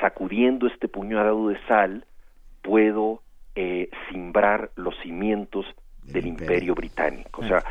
sacudiendo 0.00 0.66
este 0.66 0.88
puñado 0.88 1.48
de 1.48 1.58
sal, 1.66 2.04
puedo 2.62 3.22
eh, 3.54 3.88
simbrar 4.10 4.70
los 4.76 4.94
cimientos 5.02 5.66
del 6.02 6.26
imperio. 6.26 6.74
británico. 6.74 7.40
O 7.40 7.46
sea, 7.46 7.64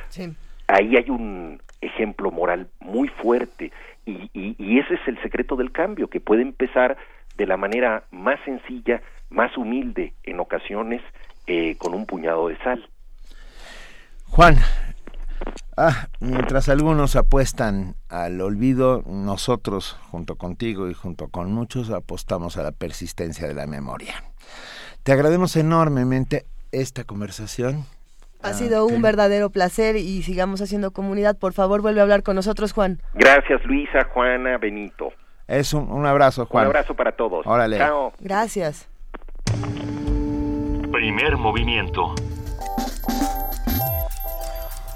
ahí 0.67 0.95
hay 0.95 1.09
un 1.09 1.61
ejemplo 1.81 2.31
moral 2.31 2.69
muy 2.79 3.09
fuerte 3.09 3.71
y, 4.05 4.29
y, 4.33 4.79
ese 4.79 4.95
es 4.95 5.07
el 5.07 5.21
secreto 5.21 5.55
del 5.55 5.71
cambio, 5.71 6.09
que 6.09 6.19
puede 6.19 6.41
empezar 6.41 6.97
de 7.37 7.47
la 7.47 7.57
manera 7.57 8.03
más 8.11 8.39
sencilla, 8.43 9.01
más 9.29 9.55
humilde 9.57 10.13
en 10.23 10.39
ocasiones, 10.39 11.01
eh, 11.47 11.75
con 11.77 11.93
un 11.93 12.05
puñado 12.05 12.49
de 12.49 12.57
sal. 12.57 12.87
Juan, 14.25 14.55
Ah, 15.75 16.07
mientras 16.19 16.69
algunos 16.69 17.15
apuestan 17.15 17.95
al 18.09 18.39
olvido, 18.41 19.03
nosotros, 19.07 19.97
junto 20.11 20.35
contigo 20.35 20.89
y 20.89 20.93
junto 20.93 21.29
con 21.29 21.51
muchos, 21.51 21.89
apostamos 21.89 22.57
a 22.57 22.63
la 22.63 22.71
persistencia 22.71 23.47
de 23.47 23.55
la 23.55 23.65
memoria. 23.65 24.15
Te 25.01 25.11
agradecemos 25.11 25.55
enormemente 25.55 26.45
esta 26.71 27.03
conversación. 27.03 27.85
Ha 28.43 28.49
ah, 28.49 28.53
sido 28.53 28.85
un 28.85 29.01
verdadero 29.01 29.49
placer 29.49 29.95
y 29.95 30.21
sigamos 30.21 30.61
haciendo 30.61 30.91
comunidad. 30.91 31.37
Por 31.37 31.53
favor, 31.53 31.81
vuelve 31.81 32.01
a 32.01 32.03
hablar 32.03 32.23
con 32.23 32.35
nosotros, 32.35 32.73
Juan. 32.73 33.01
Gracias, 33.13 33.63
Luisa, 33.65 34.05
Juana, 34.13 34.57
Benito. 34.57 35.11
Es 35.47 35.73
un, 35.73 35.91
un 35.91 36.05
abrazo, 36.05 36.45
Juan. 36.45 36.65
Un 36.65 36.67
abrazo 36.67 36.93
para 36.93 37.13
todos. 37.13 37.47
Órale. 37.47 37.77
Chao. 37.77 38.13
Gracias. 38.19 38.89
Primer 40.91 41.37
movimiento. 41.37 42.13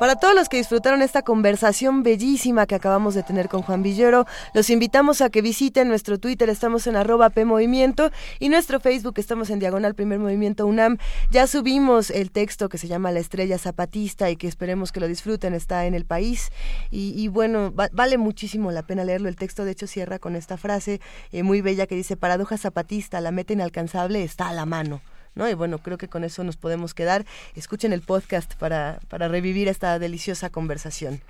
Para 0.00 0.16
todos 0.16 0.34
los 0.34 0.48
que 0.48 0.56
disfrutaron 0.56 1.02
esta 1.02 1.20
conversación 1.20 2.02
bellísima 2.02 2.64
que 2.64 2.74
acabamos 2.74 3.12
de 3.12 3.22
tener 3.22 3.50
con 3.50 3.60
Juan 3.60 3.82
Villero, 3.82 4.24
los 4.54 4.70
invitamos 4.70 5.20
a 5.20 5.28
que 5.28 5.42
visiten 5.42 5.88
nuestro 5.88 6.18
Twitter, 6.18 6.48
estamos 6.48 6.86
en 6.86 6.96
arroba 6.96 7.28
PMovimiento 7.28 8.10
y 8.38 8.48
nuestro 8.48 8.80
Facebook, 8.80 9.18
estamos 9.18 9.50
en 9.50 9.58
Diagonal 9.58 9.94
Primer 9.94 10.18
Movimiento 10.18 10.66
UNAM. 10.66 10.96
Ya 11.30 11.46
subimos 11.46 12.08
el 12.08 12.30
texto 12.30 12.70
que 12.70 12.78
se 12.78 12.88
llama 12.88 13.12
La 13.12 13.20
Estrella 13.20 13.58
Zapatista 13.58 14.30
y 14.30 14.36
que 14.36 14.48
esperemos 14.48 14.90
que 14.90 15.00
lo 15.00 15.06
disfruten, 15.06 15.52
está 15.52 15.84
en 15.84 15.92
el 15.92 16.06
país 16.06 16.50
y, 16.90 17.28
bueno, 17.28 17.70
vale 17.70 18.16
muchísimo 18.16 18.72
la 18.72 18.82
pena 18.82 19.04
leerlo. 19.04 19.28
El 19.28 19.36
texto 19.36 19.66
de 19.66 19.72
hecho 19.72 19.86
cierra 19.86 20.18
con 20.18 20.34
esta 20.34 20.56
frase 20.56 21.02
eh, 21.30 21.42
muy 21.42 21.60
bella 21.60 21.86
que 21.86 21.94
dice, 21.94 22.16
paradoja 22.16 22.56
zapatista, 22.56 23.20
la 23.20 23.32
meta 23.32 23.52
inalcanzable 23.52 24.24
está 24.24 24.48
a 24.48 24.54
la 24.54 24.64
mano. 24.64 25.02
¿No? 25.34 25.48
Y 25.48 25.54
bueno, 25.54 25.78
creo 25.78 25.98
que 25.98 26.08
con 26.08 26.24
eso 26.24 26.44
nos 26.44 26.56
podemos 26.56 26.94
quedar. 26.94 27.24
Escuchen 27.54 27.92
el 27.92 28.02
podcast 28.02 28.54
para, 28.54 29.00
para 29.08 29.28
revivir 29.28 29.68
esta 29.68 29.98
deliciosa 29.98 30.50
conversación. 30.50 31.20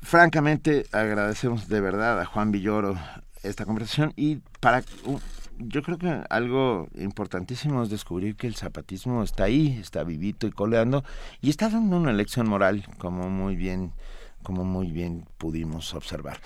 Francamente, 0.00 0.86
agradecemos 0.92 1.68
de 1.68 1.80
verdad 1.80 2.20
a 2.20 2.24
Juan 2.24 2.50
Villoro 2.50 2.98
esta 3.42 3.64
conversación 3.64 4.12
y 4.16 4.36
para 4.60 4.82
yo 5.58 5.82
creo 5.82 5.98
que 5.98 6.22
algo 6.30 6.88
importantísimo 6.96 7.82
es 7.82 7.90
descubrir 7.90 8.36
que 8.36 8.46
el 8.46 8.56
zapatismo 8.56 9.22
está 9.22 9.44
ahí, 9.44 9.78
está 9.80 10.02
vivito 10.02 10.46
y 10.46 10.50
coleando 10.50 11.04
y 11.40 11.50
está 11.50 11.68
dando 11.68 11.96
una 11.96 12.12
lección 12.12 12.48
moral 12.48 12.84
como 12.98 13.28
muy 13.28 13.56
bien 13.56 13.92
como 14.42 14.64
muy 14.64 14.90
bien 14.90 15.24
pudimos 15.38 15.94
observar. 15.94 16.40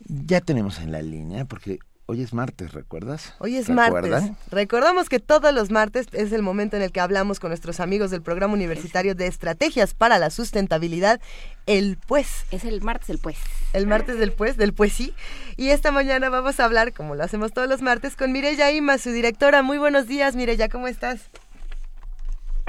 Ya 0.00 0.40
tenemos 0.40 0.78
en 0.80 0.92
la 0.92 1.02
línea 1.02 1.44
porque 1.44 1.78
Hoy 2.08 2.22
es 2.22 2.32
martes, 2.32 2.72
¿recuerdas? 2.72 3.34
Hoy 3.40 3.56
es 3.56 3.68
martes. 3.68 4.30
Recordamos 4.52 5.08
que 5.08 5.18
todos 5.18 5.52
los 5.52 5.72
martes 5.72 6.06
es 6.12 6.32
el 6.32 6.40
momento 6.40 6.76
en 6.76 6.82
el 6.82 6.92
que 6.92 7.00
hablamos 7.00 7.40
con 7.40 7.50
nuestros 7.50 7.80
amigos 7.80 8.12
del 8.12 8.22
programa 8.22 8.54
universitario 8.54 9.16
de 9.16 9.26
estrategias 9.26 9.92
para 9.92 10.20
la 10.20 10.30
sustentabilidad, 10.30 11.20
el 11.66 11.98
pues. 12.06 12.46
Es 12.52 12.64
el 12.64 12.80
martes 12.80 13.08
del 13.08 13.18
pues. 13.18 13.38
El 13.72 13.88
martes 13.88 14.20
del 14.20 14.30
pues, 14.30 14.56
del 14.56 14.72
pues 14.72 14.92
sí. 14.92 15.14
Y 15.56 15.70
esta 15.70 15.90
mañana 15.90 16.28
vamos 16.28 16.60
a 16.60 16.64
hablar, 16.66 16.92
como 16.92 17.16
lo 17.16 17.24
hacemos 17.24 17.52
todos 17.52 17.68
los 17.68 17.82
martes, 17.82 18.14
con 18.14 18.30
Mireya 18.30 18.70
Ima, 18.70 18.98
su 18.98 19.10
directora. 19.10 19.62
Muy 19.62 19.78
buenos 19.78 20.06
días, 20.06 20.36
Mireya, 20.36 20.68
¿cómo 20.68 20.86
estás? 20.86 21.28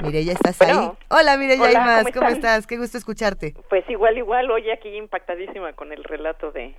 Mireya, 0.02 0.32
¿estás 0.32 0.60
ahí? 0.62 0.90
Hola, 1.10 1.36
Mireya 1.36 1.70
Imas, 1.70 2.06
¿cómo, 2.06 2.14
¿cómo 2.14 2.28
estás? 2.30 2.66
Qué 2.66 2.76
gusto 2.76 2.98
escucharte. 2.98 3.54
Pues 3.68 3.88
igual, 3.88 4.18
igual, 4.18 4.50
hoy 4.50 4.68
aquí 4.72 4.88
impactadísima 4.88 5.74
con 5.74 5.92
el 5.92 6.02
relato 6.02 6.50
de, 6.50 6.74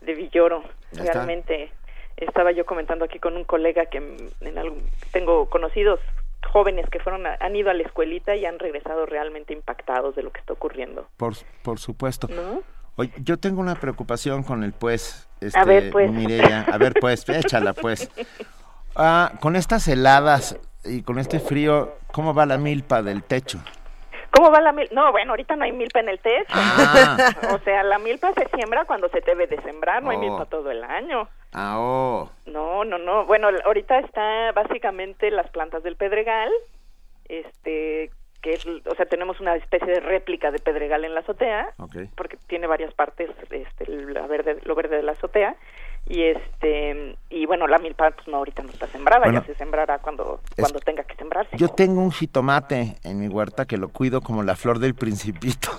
de 0.00 0.14
Villoro. 0.14 0.62
Realmente 0.92 1.70
estaba 2.16 2.52
yo 2.52 2.66
comentando 2.66 3.04
aquí 3.04 3.18
con 3.18 3.36
un 3.36 3.44
colega 3.44 3.86
que 3.86 3.98
en 4.40 4.58
algún, 4.58 4.82
tengo 5.12 5.48
conocidos 5.48 6.00
jóvenes 6.52 6.88
que 6.90 6.98
fueron 7.00 7.26
han 7.26 7.56
ido 7.56 7.70
a 7.70 7.74
la 7.74 7.82
escuelita 7.82 8.34
y 8.36 8.46
han 8.46 8.58
regresado 8.58 9.06
realmente 9.06 9.52
impactados 9.52 10.16
de 10.16 10.22
lo 10.22 10.32
que 10.32 10.40
está 10.40 10.52
ocurriendo. 10.52 11.08
Por, 11.16 11.34
por 11.62 11.78
supuesto. 11.78 12.28
Oye, 12.96 13.12
yo 13.18 13.36
tengo 13.38 13.60
una 13.60 13.76
preocupación 13.76 14.42
con 14.42 14.64
el 14.64 14.72
pues, 14.72 15.28
este, 15.40 15.58
a 15.58 15.64
ver, 15.64 15.90
pues. 15.90 16.10
Mireya. 16.10 16.62
A 16.62 16.78
ver, 16.78 16.94
pues, 17.00 17.28
échala, 17.28 17.72
pues. 17.72 18.10
Ah, 19.00 19.34
con 19.40 19.54
estas 19.54 19.86
heladas 19.86 20.58
y 20.84 21.02
con 21.02 21.20
este 21.20 21.38
frío, 21.38 21.94
¿cómo 22.10 22.34
va 22.34 22.46
la 22.46 22.58
milpa 22.58 23.00
del 23.00 23.22
techo? 23.22 23.60
¿Cómo 24.38 24.52
va 24.52 24.60
la 24.60 24.70
milpa? 24.70 24.94
No, 24.94 25.10
bueno, 25.10 25.32
ahorita 25.32 25.56
no 25.56 25.64
hay 25.64 25.72
milpa 25.72 25.98
en 25.98 26.10
el 26.10 26.20
techo. 26.20 26.46
Ah. 26.50 27.16
o 27.54 27.58
sea, 27.64 27.82
la 27.82 27.98
milpa 27.98 28.32
se 28.34 28.46
siembra 28.54 28.84
cuando 28.84 29.08
se 29.08 29.20
debe 29.20 29.48
de 29.48 29.60
sembrar, 29.62 30.00
no 30.00 30.10
hay 30.10 30.18
milpa 30.18 30.42
oh. 30.42 30.46
todo 30.46 30.70
el 30.70 30.84
año. 30.84 31.28
Ah, 31.52 31.76
oh. 31.78 32.30
No, 32.46 32.84
no, 32.84 32.98
no. 32.98 33.26
Bueno, 33.26 33.48
ahorita 33.64 33.98
está 33.98 34.52
básicamente 34.52 35.32
las 35.32 35.50
plantas 35.50 35.82
del 35.82 35.96
pedregal, 35.96 36.52
este, 37.24 38.12
que 38.40 38.52
es, 38.52 38.64
o 38.64 38.94
sea, 38.94 39.06
tenemos 39.06 39.40
una 39.40 39.56
especie 39.56 39.92
de 39.92 40.00
réplica 40.00 40.52
de 40.52 40.60
pedregal 40.60 41.04
en 41.04 41.14
la 41.14 41.20
azotea, 41.20 41.74
porque 42.14 42.38
tiene 42.46 42.68
varias 42.68 42.94
partes, 42.94 43.30
este, 43.50 43.88
la 43.88 44.28
verde, 44.28 44.58
lo 44.62 44.76
verde 44.76 44.98
de 44.98 45.02
la 45.02 45.12
azotea, 45.12 45.56
y 46.08 46.22
este 46.22 47.16
y 47.28 47.44
bueno 47.46 47.66
la 47.66 47.78
milpa 47.78 48.10
pues 48.10 48.26
no 48.28 48.38
ahorita 48.38 48.62
no 48.62 48.70
está 48.70 48.86
sembrada 48.88 49.30
ya 49.30 49.42
se 49.42 49.54
sembrará 49.54 49.98
cuando 49.98 50.40
cuando 50.56 50.80
tenga 50.80 51.04
que 51.04 51.14
sembrarse. 51.16 51.56
yo 51.56 51.68
tengo 51.68 52.00
un 52.00 52.10
jitomate 52.10 52.96
en 53.04 53.18
mi 53.20 53.28
huerta 53.28 53.66
que 53.66 53.76
lo 53.76 53.90
cuido 53.90 54.22
como 54.22 54.42
la 54.42 54.56
flor 54.56 54.78
del 54.78 54.94
principito. 54.94 55.70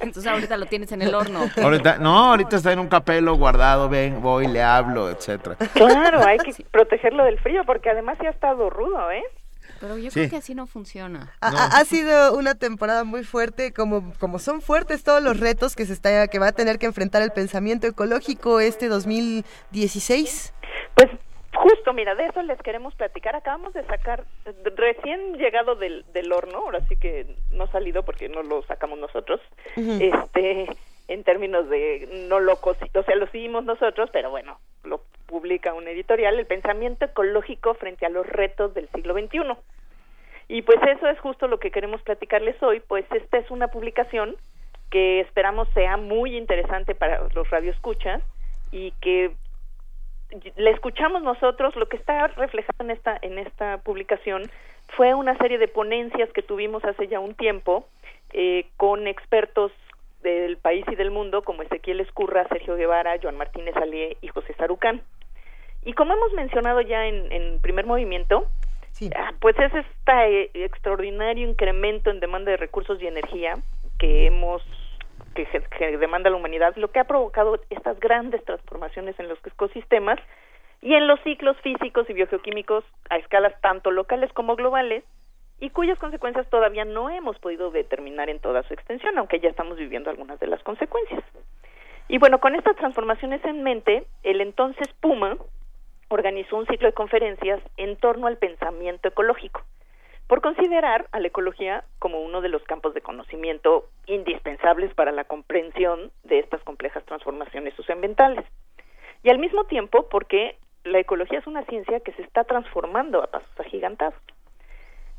Entonces 0.00 0.30
ahorita 0.30 0.56
lo 0.58 0.66
tienes 0.66 0.92
en 0.92 1.02
el 1.02 1.14
horno. 1.14 1.40
Ahorita 1.62 1.98
no 1.98 2.30
ahorita 2.30 2.56
está 2.56 2.72
en 2.72 2.78
un 2.78 2.88
capelo 2.88 3.36
guardado 3.36 3.88
ven 3.88 4.20
voy 4.22 4.46
le 4.46 4.62
hablo 4.62 5.10
etcétera. 5.10 5.56
Claro 5.74 6.24
hay 6.24 6.38
que 6.38 6.52
protegerlo 6.70 7.24
del 7.24 7.38
frío 7.38 7.64
porque 7.64 7.90
además 7.90 8.18
ya 8.22 8.28
ha 8.28 8.32
estado 8.32 8.70
rudo 8.70 9.10
eh 9.10 9.22
pero 9.84 9.98
yo 9.98 10.10
creo 10.10 10.30
que 10.30 10.36
así 10.36 10.54
no 10.54 10.66
funciona. 10.66 11.30
Ha, 11.42 11.84
sido 11.84 12.34
una 12.38 12.54
temporada 12.54 13.04
muy 13.04 13.22
fuerte, 13.22 13.74
como, 13.74 14.14
como 14.18 14.38
son 14.38 14.62
fuertes 14.62 15.04
todos 15.04 15.22
los 15.22 15.38
retos 15.38 15.76
que 15.76 15.84
se 15.84 15.92
está, 15.92 16.26
que 16.28 16.38
va 16.38 16.48
a 16.48 16.52
tener 16.52 16.78
que 16.78 16.86
enfrentar 16.86 17.20
el 17.20 17.32
pensamiento 17.32 17.86
ecológico 17.86 18.60
este 18.60 18.88
2016. 18.88 20.54
Pues 20.94 21.10
Justo, 21.54 21.92
mira, 21.92 22.14
de 22.14 22.26
eso 22.26 22.42
les 22.42 22.58
queremos 22.62 22.94
platicar. 22.94 23.36
Acabamos 23.36 23.72
de 23.74 23.84
sacar, 23.84 24.24
recién 24.76 25.34
llegado 25.34 25.76
del, 25.76 26.04
del 26.12 26.32
horno, 26.32 26.58
ahora 26.58 26.80
sí 26.88 26.96
que 26.96 27.26
no 27.52 27.64
ha 27.64 27.70
salido 27.70 28.02
porque 28.02 28.28
no 28.28 28.42
lo 28.42 28.62
sacamos 28.64 28.98
nosotros, 28.98 29.40
este, 29.76 30.66
en 31.06 31.22
términos 31.22 31.68
de 31.68 32.26
no 32.28 32.40
lo 32.40 32.54
o 32.54 32.74
sea, 32.74 33.14
lo 33.14 33.26
seguimos 33.28 33.64
nosotros, 33.64 34.10
pero 34.12 34.30
bueno, 34.30 34.58
lo 34.82 35.02
publica 35.26 35.74
un 35.74 35.86
editorial, 35.86 36.38
el 36.38 36.46
pensamiento 36.46 37.04
ecológico 37.04 37.74
frente 37.74 38.04
a 38.04 38.10
los 38.10 38.26
retos 38.26 38.74
del 38.74 38.88
siglo 38.88 39.14
XXI. 39.14 39.56
Y 40.48 40.62
pues 40.62 40.78
eso 40.86 41.08
es 41.08 41.18
justo 41.20 41.48
lo 41.48 41.58
que 41.58 41.70
queremos 41.70 42.02
platicarles 42.02 42.62
hoy, 42.62 42.80
pues 42.80 43.04
esta 43.12 43.38
es 43.38 43.50
una 43.50 43.68
publicación 43.68 44.36
que 44.90 45.20
esperamos 45.20 45.68
sea 45.74 45.96
muy 45.96 46.36
interesante 46.36 46.94
para 46.94 47.26
los 47.34 47.50
radioescuchas 47.50 48.22
y 48.70 48.92
que 49.00 49.32
le 50.56 50.70
escuchamos 50.70 51.22
nosotros, 51.22 51.76
lo 51.76 51.88
que 51.88 51.96
está 51.96 52.26
reflejado 52.28 52.84
en 52.84 52.90
esta, 52.90 53.18
en 53.22 53.38
esta 53.38 53.78
publicación 53.78 54.50
fue 54.96 55.14
una 55.14 55.36
serie 55.38 55.58
de 55.58 55.68
ponencias 55.68 56.30
que 56.32 56.42
tuvimos 56.42 56.84
hace 56.84 57.08
ya 57.08 57.20
un 57.20 57.34
tiempo 57.34 57.86
eh, 58.32 58.66
con 58.76 59.06
expertos 59.06 59.72
del 60.22 60.56
país 60.56 60.84
y 60.90 60.94
del 60.96 61.10
mundo 61.10 61.42
como 61.42 61.62
Ezequiel 61.62 62.00
Escurra, 62.00 62.48
Sergio 62.48 62.76
Guevara, 62.76 63.18
Joan 63.22 63.36
Martínez 63.36 63.76
Alié 63.76 64.16
y 64.20 64.28
José 64.28 64.54
Sarucán. 64.54 65.02
Y 65.84 65.92
como 65.92 66.14
hemos 66.14 66.32
mencionado 66.32 66.80
ya 66.80 67.06
en, 67.06 67.30
en 67.30 67.60
primer 67.60 67.86
movimiento, 67.86 68.46
Ah, 69.16 69.32
pues 69.40 69.58
es 69.58 69.72
este 69.74 70.64
extraordinario 70.64 71.48
incremento 71.48 72.10
en 72.10 72.20
demanda 72.20 72.52
de 72.52 72.56
recursos 72.56 73.00
y 73.02 73.06
energía 73.06 73.54
que 73.98 74.26
hemos 74.26 74.62
que, 75.34 75.46
que 75.76 75.98
demanda 75.98 76.30
la 76.30 76.36
humanidad, 76.36 76.76
lo 76.76 76.92
que 76.92 77.00
ha 77.00 77.04
provocado 77.04 77.58
estas 77.70 77.98
grandes 77.98 78.44
transformaciones 78.44 79.18
en 79.18 79.28
los 79.28 79.38
ecosistemas 79.44 80.18
y 80.80 80.94
en 80.94 81.08
los 81.08 81.20
ciclos 81.22 81.56
físicos 81.62 82.08
y 82.08 82.12
biogeoquímicos 82.12 82.84
a 83.10 83.16
escalas 83.16 83.60
tanto 83.60 83.90
locales 83.90 84.32
como 84.32 84.54
globales 84.54 85.02
y 85.60 85.70
cuyas 85.70 85.98
consecuencias 85.98 86.48
todavía 86.50 86.84
no 86.84 87.10
hemos 87.10 87.38
podido 87.38 87.70
determinar 87.70 88.28
en 88.28 88.38
toda 88.38 88.62
su 88.64 88.74
extensión, 88.74 89.16
aunque 89.18 89.40
ya 89.40 89.48
estamos 89.48 89.76
viviendo 89.78 90.10
algunas 90.10 90.38
de 90.38 90.46
las 90.46 90.62
consecuencias. 90.62 91.22
Y 92.08 92.18
bueno, 92.18 92.38
con 92.38 92.54
estas 92.54 92.76
transformaciones 92.76 93.44
en 93.44 93.62
mente, 93.62 94.04
el 94.22 94.40
entonces 94.40 94.86
Puma 95.00 95.36
organizó 96.14 96.56
un 96.56 96.66
ciclo 96.66 96.88
de 96.88 96.94
conferencias 96.94 97.60
en 97.76 97.96
torno 97.96 98.26
al 98.26 98.38
pensamiento 98.38 99.08
ecológico, 99.08 99.62
por 100.26 100.40
considerar 100.40 101.06
a 101.12 101.20
la 101.20 101.28
ecología 101.28 101.84
como 101.98 102.20
uno 102.20 102.40
de 102.40 102.48
los 102.48 102.62
campos 102.64 102.94
de 102.94 103.02
conocimiento 103.02 103.88
indispensables 104.06 104.94
para 104.94 105.12
la 105.12 105.24
comprensión 105.24 106.10
de 106.22 106.38
estas 106.38 106.62
complejas 106.62 107.04
transformaciones 107.04 107.74
socioambientales. 107.74 108.44
Y 109.22 109.30
al 109.30 109.38
mismo 109.38 109.64
tiempo 109.64 110.08
porque 110.08 110.56
la 110.84 110.98
ecología 110.98 111.38
es 111.38 111.46
una 111.46 111.64
ciencia 111.64 112.00
que 112.00 112.12
se 112.12 112.22
está 112.22 112.44
transformando 112.44 113.22
a 113.22 113.26
pasos 113.26 113.60
agigantados. 113.60 114.18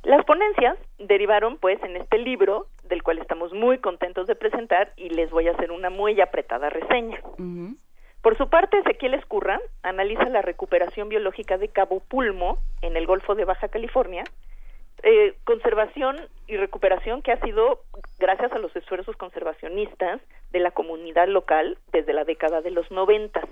Las 0.04 0.24
ponencias 0.26 0.78
derivaron 1.00 1.58
pues 1.58 1.82
en 1.84 1.98
este 1.98 2.20
libro 2.20 2.68
del 2.84 3.02
cual 3.02 3.18
estamos 3.18 3.52
muy 3.54 3.80
contentos 3.80 4.28
de 4.28 4.36
presentar 4.36 4.94
y 4.96 5.10
les 5.10 5.32
voy 5.32 5.48
a 5.48 5.52
hacer 5.52 5.72
una 5.72 5.90
muy 5.90 6.22
apretada 6.22 6.70
reseña. 6.70 7.20
Por 8.26 8.40
su 8.40 8.50
parte, 8.50 8.80
Ezequiel 8.80 9.14
Escurra 9.14 9.62
analiza 9.84 10.28
la 10.30 10.42
recuperación 10.42 11.10
biológica 11.10 11.60
de 11.60 11.68
Cabo 11.68 12.00
Pulmo 12.00 12.58
en 12.82 12.98
el 12.98 13.06
Golfo 13.06 13.36
de 13.36 13.46
Baja 13.46 13.68
California, 13.68 14.24
eh, 15.04 15.36
conservación 15.44 16.18
y 16.48 16.58
recuperación 16.58 17.22
que 17.22 17.34
ha 17.34 17.40
sido 17.42 17.82
gracias 18.18 18.52
a 18.52 18.58
los 18.58 18.76
esfuerzos 18.76 19.16
conservacionistas 19.16 20.22
de 20.50 20.60
la 20.60 20.72
comunidad 20.72 21.28
local 21.28 21.78
desde 21.92 22.14
la 22.14 22.24
década 22.24 22.62
de 22.62 22.72
los 22.72 22.90
noventas. 22.90 23.46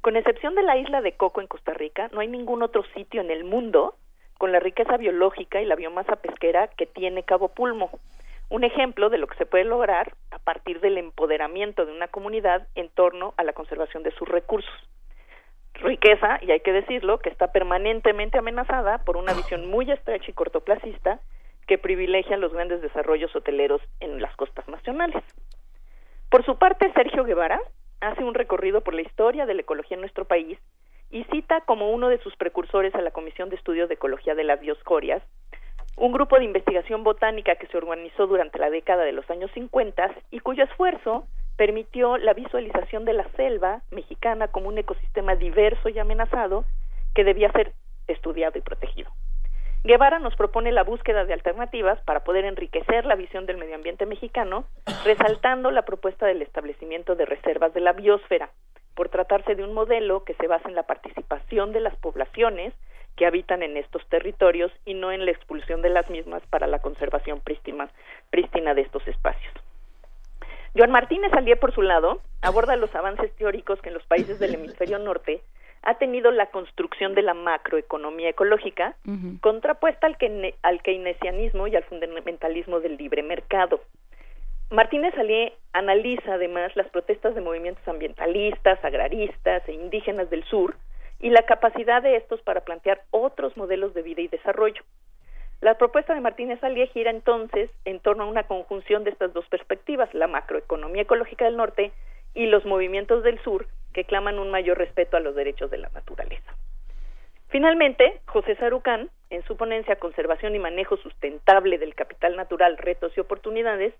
Con 0.00 0.14
excepción 0.14 0.54
de 0.54 0.62
la 0.62 0.76
isla 0.76 1.00
de 1.00 1.16
Coco 1.16 1.40
en 1.40 1.48
Costa 1.48 1.74
Rica, 1.74 2.08
no 2.12 2.20
hay 2.20 2.28
ningún 2.28 2.62
otro 2.62 2.84
sitio 2.94 3.20
en 3.20 3.32
el 3.32 3.42
mundo 3.42 3.96
con 4.38 4.52
la 4.52 4.60
riqueza 4.60 4.96
biológica 4.96 5.60
y 5.60 5.66
la 5.66 5.74
biomasa 5.74 6.14
pesquera 6.14 6.68
que 6.68 6.86
tiene 6.86 7.24
Cabo 7.24 7.48
Pulmo. 7.48 7.90
Un 8.50 8.64
ejemplo 8.64 9.10
de 9.10 9.18
lo 9.18 9.26
que 9.26 9.36
se 9.36 9.46
puede 9.46 9.64
lograr 9.64 10.14
a 10.30 10.38
partir 10.38 10.80
del 10.80 10.96
empoderamiento 10.96 11.84
de 11.84 11.92
una 11.92 12.08
comunidad 12.08 12.66
en 12.74 12.88
torno 12.88 13.34
a 13.36 13.44
la 13.44 13.52
conservación 13.52 14.02
de 14.02 14.12
sus 14.12 14.26
recursos. 14.26 14.72
Riqueza, 15.74 16.38
y 16.42 16.50
hay 16.50 16.60
que 16.60 16.72
decirlo, 16.72 17.18
que 17.18 17.28
está 17.28 17.52
permanentemente 17.52 18.38
amenazada 18.38 18.98
por 18.98 19.16
una 19.16 19.34
visión 19.34 19.70
muy 19.70 19.90
estrecha 19.90 20.30
y 20.30 20.34
cortoplacista 20.34 21.20
que 21.66 21.78
privilegia 21.78 22.36
los 22.38 22.52
grandes 22.52 22.80
desarrollos 22.80 23.34
hoteleros 23.36 23.82
en 24.00 24.20
las 24.20 24.34
costas 24.36 24.66
nacionales. 24.68 25.22
Por 26.30 26.44
su 26.44 26.58
parte, 26.58 26.90
Sergio 26.94 27.24
Guevara 27.24 27.60
hace 28.00 28.24
un 28.24 28.34
recorrido 28.34 28.80
por 28.80 28.94
la 28.94 29.02
historia 29.02 29.46
de 29.46 29.54
la 29.54 29.60
ecología 29.60 29.96
en 29.96 30.00
nuestro 30.00 30.24
país 30.24 30.58
y 31.10 31.24
cita 31.24 31.60
como 31.62 31.90
uno 31.90 32.08
de 32.08 32.18
sus 32.18 32.34
precursores 32.36 32.94
a 32.94 33.02
la 33.02 33.10
Comisión 33.10 33.48
de 33.50 33.56
Estudios 33.56 33.88
de 33.88 33.94
Ecología 33.94 34.34
de 34.34 34.44
las 34.44 34.60
Dioscorias, 34.60 35.22
un 35.98 36.12
grupo 36.12 36.38
de 36.38 36.44
investigación 36.44 37.02
botánica 37.02 37.56
que 37.56 37.66
se 37.66 37.76
organizó 37.76 38.26
durante 38.26 38.58
la 38.58 38.70
década 38.70 39.04
de 39.04 39.12
los 39.12 39.28
años 39.30 39.50
50 39.52 40.14
y 40.30 40.40
cuyo 40.40 40.64
esfuerzo 40.64 41.26
permitió 41.56 42.18
la 42.18 42.34
visualización 42.34 43.04
de 43.04 43.14
la 43.14 43.28
selva 43.30 43.82
mexicana 43.90 44.48
como 44.48 44.68
un 44.68 44.78
ecosistema 44.78 45.34
diverso 45.34 45.88
y 45.88 45.98
amenazado 45.98 46.64
que 47.14 47.24
debía 47.24 47.50
ser 47.50 47.72
estudiado 48.06 48.58
y 48.58 48.62
protegido. 48.62 49.10
Guevara 49.82 50.18
nos 50.18 50.36
propone 50.36 50.70
la 50.70 50.84
búsqueda 50.84 51.24
de 51.24 51.32
alternativas 51.32 52.00
para 52.02 52.22
poder 52.22 52.44
enriquecer 52.44 53.04
la 53.04 53.16
visión 53.16 53.46
del 53.46 53.58
medio 53.58 53.74
ambiente 53.74 54.06
mexicano, 54.06 54.64
resaltando 55.04 55.70
la 55.70 55.82
propuesta 55.82 56.26
del 56.26 56.42
establecimiento 56.42 57.16
de 57.16 57.26
reservas 57.26 57.74
de 57.74 57.80
la 57.80 57.92
biosfera, 57.92 58.50
por 58.94 59.08
tratarse 59.08 59.54
de 59.54 59.64
un 59.64 59.74
modelo 59.74 60.24
que 60.24 60.34
se 60.34 60.46
basa 60.46 60.68
en 60.68 60.74
la 60.74 60.82
participación 60.84 61.72
de 61.72 61.80
las 61.80 61.96
poblaciones 61.96 62.74
que 63.18 63.26
habitan 63.26 63.62
en 63.62 63.76
estos 63.76 64.06
territorios 64.08 64.72
y 64.86 64.94
no 64.94 65.10
en 65.10 65.26
la 65.26 65.32
expulsión 65.32 65.82
de 65.82 65.90
las 65.90 66.08
mismas 66.08 66.40
para 66.48 66.68
la 66.68 66.78
conservación 66.78 67.40
prístina, 67.40 67.90
prístina 68.30 68.74
de 68.74 68.82
estos 68.82 69.06
espacios. 69.08 69.52
Joan 70.76 70.92
Martínez 70.92 71.32
Alier, 71.32 71.58
por 71.58 71.74
su 71.74 71.82
lado, 71.82 72.20
aborda 72.42 72.76
los 72.76 72.94
avances 72.94 73.34
teóricos 73.34 73.80
que 73.82 73.88
en 73.88 73.94
los 73.94 74.04
países 74.04 74.38
del 74.38 74.54
hemisferio 74.54 75.00
norte 75.00 75.42
ha 75.82 75.94
tenido 75.94 76.30
la 76.30 76.46
construcción 76.46 77.14
de 77.14 77.22
la 77.22 77.34
macroeconomía 77.34 78.28
ecológica, 78.28 78.94
contrapuesta 79.40 80.06
al, 80.06 80.16
al 80.62 80.82
keynesianismo 80.82 81.66
y 81.66 81.74
al 81.74 81.84
fundamentalismo 81.84 82.78
del 82.78 82.96
libre 82.96 83.22
mercado. 83.24 83.80
Martínez 84.70 85.14
Alié 85.18 85.54
analiza 85.72 86.34
además 86.34 86.76
las 86.76 86.88
protestas 86.90 87.34
de 87.34 87.40
movimientos 87.40 87.86
ambientalistas, 87.88 88.84
agraristas 88.84 89.66
e 89.66 89.72
indígenas 89.72 90.30
del 90.30 90.44
sur 90.44 90.76
y 91.20 91.30
la 91.30 91.42
capacidad 91.42 92.02
de 92.02 92.16
estos 92.16 92.40
para 92.42 92.60
plantear 92.62 93.02
otros 93.10 93.56
modelos 93.56 93.94
de 93.94 94.02
vida 94.02 94.22
y 94.22 94.28
desarrollo. 94.28 94.82
La 95.60 95.76
propuesta 95.76 96.14
de 96.14 96.20
Martínez 96.20 96.62
Alié 96.62 96.86
gira 96.88 97.10
entonces 97.10 97.70
en 97.84 97.98
torno 97.98 98.24
a 98.24 98.28
una 98.28 98.44
conjunción 98.44 99.02
de 99.02 99.10
estas 99.10 99.32
dos 99.32 99.46
perspectivas, 99.48 100.12
la 100.14 100.28
macroeconomía 100.28 101.02
ecológica 101.02 101.46
del 101.46 101.56
norte 101.56 101.90
y 102.34 102.46
los 102.46 102.64
movimientos 102.64 103.24
del 103.24 103.40
sur 103.42 103.66
que 103.92 104.04
claman 104.04 104.38
un 104.38 104.50
mayor 104.50 104.78
respeto 104.78 105.16
a 105.16 105.20
los 105.20 105.34
derechos 105.34 105.70
de 105.70 105.78
la 105.78 105.88
naturaleza. 105.88 106.54
Finalmente, 107.48 108.20
José 108.26 108.54
Sarucán, 108.56 109.10
en 109.30 109.42
su 109.44 109.56
ponencia 109.56 109.96
Conservación 109.96 110.54
y 110.54 110.58
Manejo 110.58 110.96
Sustentable 110.98 111.78
del 111.78 111.94
Capital 111.94 112.36
Natural, 112.36 112.76
Retos 112.76 113.12
y 113.16 113.20
Oportunidades, 113.20 113.94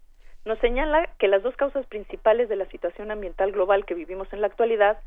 nos 0.44 0.58
señala 0.60 1.08
que 1.18 1.28
las 1.28 1.42
dos 1.42 1.56
causas 1.56 1.86
principales 1.86 2.48
de 2.48 2.56
la 2.56 2.66
situación 2.66 3.10
ambiental 3.10 3.50
global 3.50 3.84
que 3.84 3.94
vivimos 3.94 4.32
en 4.32 4.42
la 4.42 4.46
actualidad 4.46 4.98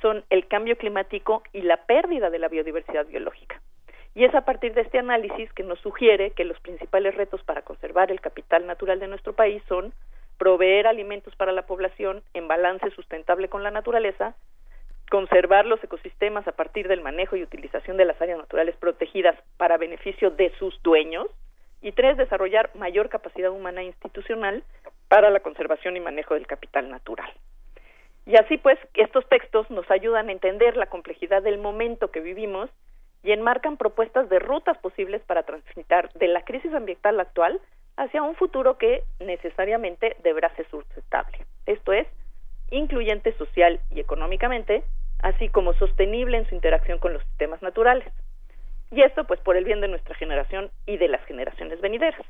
son 0.00 0.24
el 0.30 0.46
cambio 0.46 0.76
climático 0.76 1.42
y 1.52 1.62
la 1.62 1.78
pérdida 1.86 2.30
de 2.30 2.38
la 2.38 2.48
biodiversidad 2.48 3.06
biológica. 3.06 3.60
Y 4.14 4.24
es 4.24 4.34
a 4.34 4.42
partir 4.44 4.74
de 4.74 4.80
este 4.82 4.98
análisis 4.98 5.52
que 5.52 5.62
nos 5.62 5.78
sugiere 5.80 6.32
que 6.32 6.44
los 6.44 6.58
principales 6.60 7.14
retos 7.14 7.42
para 7.44 7.62
conservar 7.62 8.10
el 8.10 8.20
capital 8.20 8.66
natural 8.66 8.98
de 8.98 9.08
nuestro 9.08 9.32
país 9.32 9.62
son 9.68 9.92
proveer 10.38 10.86
alimentos 10.86 11.34
para 11.36 11.52
la 11.52 11.66
población 11.66 12.22
en 12.34 12.48
balance 12.48 12.90
sustentable 12.90 13.48
con 13.48 13.62
la 13.62 13.70
naturaleza, 13.70 14.34
conservar 15.10 15.66
los 15.66 15.82
ecosistemas 15.82 16.46
a 16.46 16.52
partir 16.52 16.88
del 16.88 17.00
manejo 17.00 17.36
y 17.36 17.42
utilización 17.42 17.96
de 17.96 18.04
las 18.04 18.20
áreas 18.20 18.38
naturales 18.38 18.76
protegidas 18.76 19.36
para 19.56 19.78
beneficio 19.78 20.30
de 20.30 20.52
sus 20.58 20.80
dueños, 20.82 21.26
y 21.80 21.92
tres, 21.92 22.16
desarrollar 22.16 22.70
mayor 22.74 23.08
capacidad 23.08 23.50
humana 23.50 23.82
e 23.82 23.86
institucional 23.86 24.64
para 25.08 25.30
la 25.30 25.40
conservación 25.40 25.96
y 25.96 26.00
manejo 26.00 26.34
del 26.34 26.46
capital 26.46 26.90
natural. 26.90 27.30
Y 28.28 28.36
así 28.36 28.58
pues, 28.58 28.78
estos 28.92 29.26
textos 29.30 29.70
nos 29.70 29.90
ayudan 29.90 30.28
a 30.28 30.32
entender 30.32 30.76
la 30.76 30.86
complejidad 30.86 31.42
del 31.42 31.56
momento 31.56 32.10
que 32.10 32.20
vivimos 32.20 32.68
y 33.22 33.32
enmarcan 33.32 33.78
propuestas 33.78 34.28
de 34.28 34.38
rutas 34.38 34.76
posibles 34.78 35.22
para 35.22 35.44
transitar 35.44 36.12
de 36.12 36.28
la 36.28 36.44
crisis 36.44 36.72
ambiental 36.74 37.18
actual 37.20 37.58
hacia 37.96 38.22
un 38.22 38.34
futuro 38.36 38.76
que 38.76 39.02
necesariamente 39.18 40.14
deberá 40.22 40.54
ser 40.56 40.68
sustentable. 40.68 41.38
Esto 41.64 41.94
es, 41.94 42.06
incluyente 42.70 43.32
social 43.38 43.80
y 43.90 44.00
económicamente, 44.00 44.84
así 45.20 45.48
como 45.48 45.72
sostenible 45.72 46.36
en 46.36 46.46
su 46.50 46.54
interacción 46.54 46.98
con 46.98 47.14
los 47.14 47.22
sistemas 47.24 47.62
naturales. 47.62 48.12
Y 48.90 49.00
esto 49.00 49.24
pues 49.24 49.40
por 49.40 49.56
el 49.56 49.64
bien 49.64 49.80
de 49.80 49.88
nuestra 49.88 50.14
generación 50.14 50.70
y 50.84 50.98
de 50.98 51.08
las 51.08 51.24
generaciones 51.24 51.80
venideras. 51.80 52.26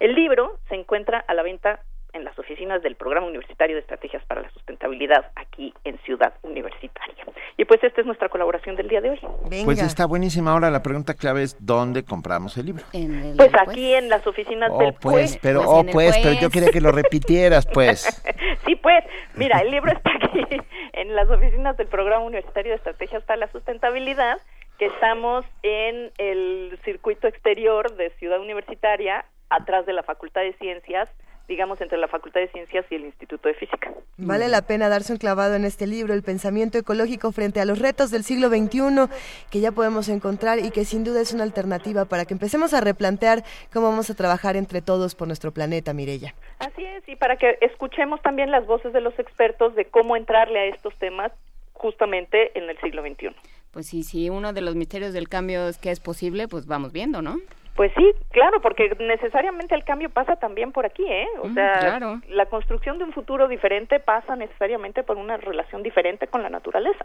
El 0.00 0.14
libro 0.14 0.58
se 0.70 0.74
encuentra 0.74 1.18
a 1.18 1.34
la 1.34 1.42
venta 1.42 1.80
en 2.12 2.24
las 2.24 2.38
oficinas 2.38 2.82
del 2.82 2.96
Programa 2.96 3.26
Universitario 3.26 3.76
de 3.76 3.80
Estrategias 3.80 4.24
para 4.26 4.42
la 4.42 4.50
Sustentabilidad 4.50 5.30
aquí 5.36 5.74
en 5.84 5.98
Ciudad 5.98 6.34
Universitaria. 6.42 7.24
Y 7.56 7.64
pues 7.64 7.82
esta 7.82 8.00
es 8.00 8.06
nuestra 8.06 8.28
colaboración 8.28 8.76
del 8.76 8.88
día 8.88 9.00
de 9.00 9.10
hoy. 9.10 9.20
Pues 9.64 9.82
está 9.82 10.06
buenísima. 10.06 10.52
Ahora 10.52 10.70
la 10.70 10.82
pregunta 10.82 11.14
clave 11.14 11.42
es 11.42 11.56
¿dónde 11.58 12.04
compramos 12.04 12.56
el 12.56 12.66
libro? 12.66 12.84
pues 12.92 13.52
aquí 13.60 13.94
en 13.94 14.08
las 14.08 14.26
oficinas 14.26 14.70
oh, 14.72 14.78
del 14.78 14.94
pues, 14.94 15.38
pero 15.42 15.62
oh, 15.62 15.84
pues, 15.84 16.16
pero 16.22 16.40
yo 16.40 16.50
quería 16.50 16.70
que 16.70 16.80
lo 16.80 16.92
repitieras, 16.92 17.66
pues. 17.66 18.22
sí, 18.64 18.76
pues, 18.76 19.04
mira, 19.34 19.60
el 19.60 19.70
libro 19.70 19.90
está 19.92 20.10
aquí 20.14 20.46
en 20.92 21.14
las 21.14 21.28
oficinas 21.28 21.76
del 21.76 21.88
Programa 21.88 22.24
Universitario 22.24 22.70
de 22.70 22.76
Estrategias 22.76 23.22
para 23.24 23.40
la 23.40 23.48
Sustentabilidad 23.52 24.38
que 24.78 24.86
estamos 24.86 25.44
en 25.62 26.12
el 26.18 26.78
circuito 26.84 27.26
exterior 27.26 27.96
de 27.96 28.10
Ciudad 28.10 28.40
Universitaria, 28.40 29.24
atrás 29.50 29.86
de 29.86 29.92
la 29.92 30.04
Facultad 30.04 30.42
de 30.42 30.52
Ciencias, 30.54 31.10
digamos 31.48 31.80
entre 31.80 31.98
la 31.98 32.08
Facultad 32.08 32.40
de 32.40 32.48
Ciencias 32.48 32.84
y 32.90 32.94
el 32.94 33.06
Instituto 33.06 33.48
de 33.48 33.54
Física. 33.54 33.90
Vale 34.18 34.48
la 34.48 34.62
pena 34.62 34.88
darse 34.88 35.12
un 35.12 35.18
clavado 35.18 35.54
en 35.54 35.64
este 35.64 35.86
libro, 35.86 36.12
El 36.12 36.22
pensamiento 36.22 36.76
ecológico 36.76 37.32
frente 37.32 37.60
a 37.60 37.64
los 37.64 37.78
retos 37.78 38.10
del 38.10 38.22
siglo 38.22 38.48
XXI, 38.48 39.08
que 39.50 39.60
ya 39.60 39.72
podemos 39.72 40.08
encontrar 40.10 40.58
y 40.58 40.70
que 40.70 40.84
sin 40.84 41.04
duda 41.04 41.20
es 41.22 41.32
una 41.32 41.44
alternativa 41.44 42.04
para 42.04 42.26
que 42.26 42.34
empecemos 42.34 42.74
a 42.74 42.80
replantear 42.80 43.42
cómo 43.72 43.88
vamos 43.88 44.10
a 44.10 44.14
trabajar 44.14 44.56
entre 44.56 44.82
todos 44.82 45.14
por 45.14 45.26
nuestro 45.26 45.52
planeta, 45.52 45.94
Mirella. 45.94 46.34
Así 46.58 46.84
es, 46.84 47.08
y 47.08 47.16
para 47.16 47.36
que 47.36 47.56
escuchemos 47.62 48.20
también 48.20 48.50
las 48.50 48.66
voces 48.66 48.92
de 48.92 49.00
los 49.00 49.18
expertos 49.18 49.74
de 49.74 49.86
cómo 49.86 50.16
entrarle 50.16 50.58
a 50.58 50.64
estos 50.66 50.94
temas 50.98 51.32
justamente 51.72 52.58
en 52.58 52.68
el 52.68 52.78
siglo 52.80 53.02
XXI. 53.02 53.34
Pues 53.70 53.86
sí, 53.86 54.02
si 54.02 54.28
uno 54.28 54.52
de 54.52 54.60
los 54.60 54.74
misterios 54.74 55.12
del 55.12 55.28
cambio 55.28 55.68
es 55.68 55.78
que 55.78 55.90
es 55.90 56.00
posible, 56.00 56.48
pues 56.48 56.66
vamos 56.66 56.92
viendo, 56.92 57.22
¿no? 57.22 57.36
Pues 57.78 57.92
sí, 57.96 58.12
claro, 58.32 58.60
porque 58.60 58.90
necesariamente 58.98 59.72
el 59.76 59.84
cambio 59.84 60.10
pasa 60.10 60.34
también 60.34 60.72
por 60.72 60.84
aquí, 60.84 61.04
¿eh? 61.08 61.28
O 61.42 61.46
Mm, 61.46 61.54
sea, 61.54 61.78
claro. 61.78 62.20
la 62.28 62.46
construcción 62.46 62.98
de 62.98 63.04
un 63.04 63.12
futuro 63.12 63.46
diferente 63.46 64.00
pasa 64.00 64.34
necesariamente 64.34 65.04
por 65.04 65.16
una 65.16 65.36
relación 65.36 65.84
diferente 65.84 66.26
con 66.26 66.42
la 66.42 66.50
naturaleza. 66.50 67.04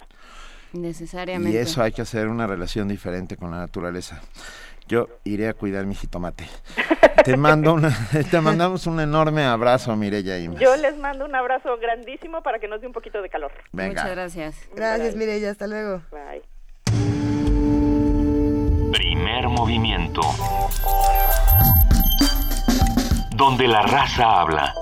Necesariamente. 0.73 1.55
Y 1.55 1.61
eso 1.61 1.83
hay 1.83 1.91
que 1.91 2.01
hacer 2.01 2.27
una 2.27 2.47
relación 2.47 2.87
diferente 2.87 3.37
con 3.37 3.51
la 3.51 3.57
naturaleza. 3.57 4.19
Yo 4.87 5.07
iré 5.23 5.47
a 5.47 5.53
cuidar 5.53 5.85
mi 5.85 5.93
jitomate. 5.93 6.45
Te 7.23 7.37
mando 7.37 7.75
una, 7.75 7.91
te 8.31 8.41
mandamos 8.41 8.87
un 8.87 8.99
enorme 8.99 9.43
abrazo, 9.45 9.95
Mireya 9.95 10.39
Imes. 10.39 10.59
Yo 10.59 10.75
les 10.77 10.97
mando 10.97 11.25
un 11.25 11.35
abrazo 11.35 11.77
grandísimo 11.77 12.41
para 12.41 12.57
que 12.57 12.67
nos 12.67 12.81
dé 12.81 12.87
un 12.87 12.93
poquito 12.93 13.21
de 13.21 13.29
calor. 13.29 13.51
Venga. 13.71 13.89
Muchas 14.01 14.09
gracias. 14.11 14.69
Gracias, 14.75 15.15
Mireya, 15.15 15.51
hasta 15.51 15.67
luego. 15.67 16.01
Bye. 16.11 16.41
Primer 18.93 19.49
movimiento. 19.49 20.21
Donde 23.31 23.67
la 23.67 23.81
raza 23.81 24.39
habla. 24.39 24.75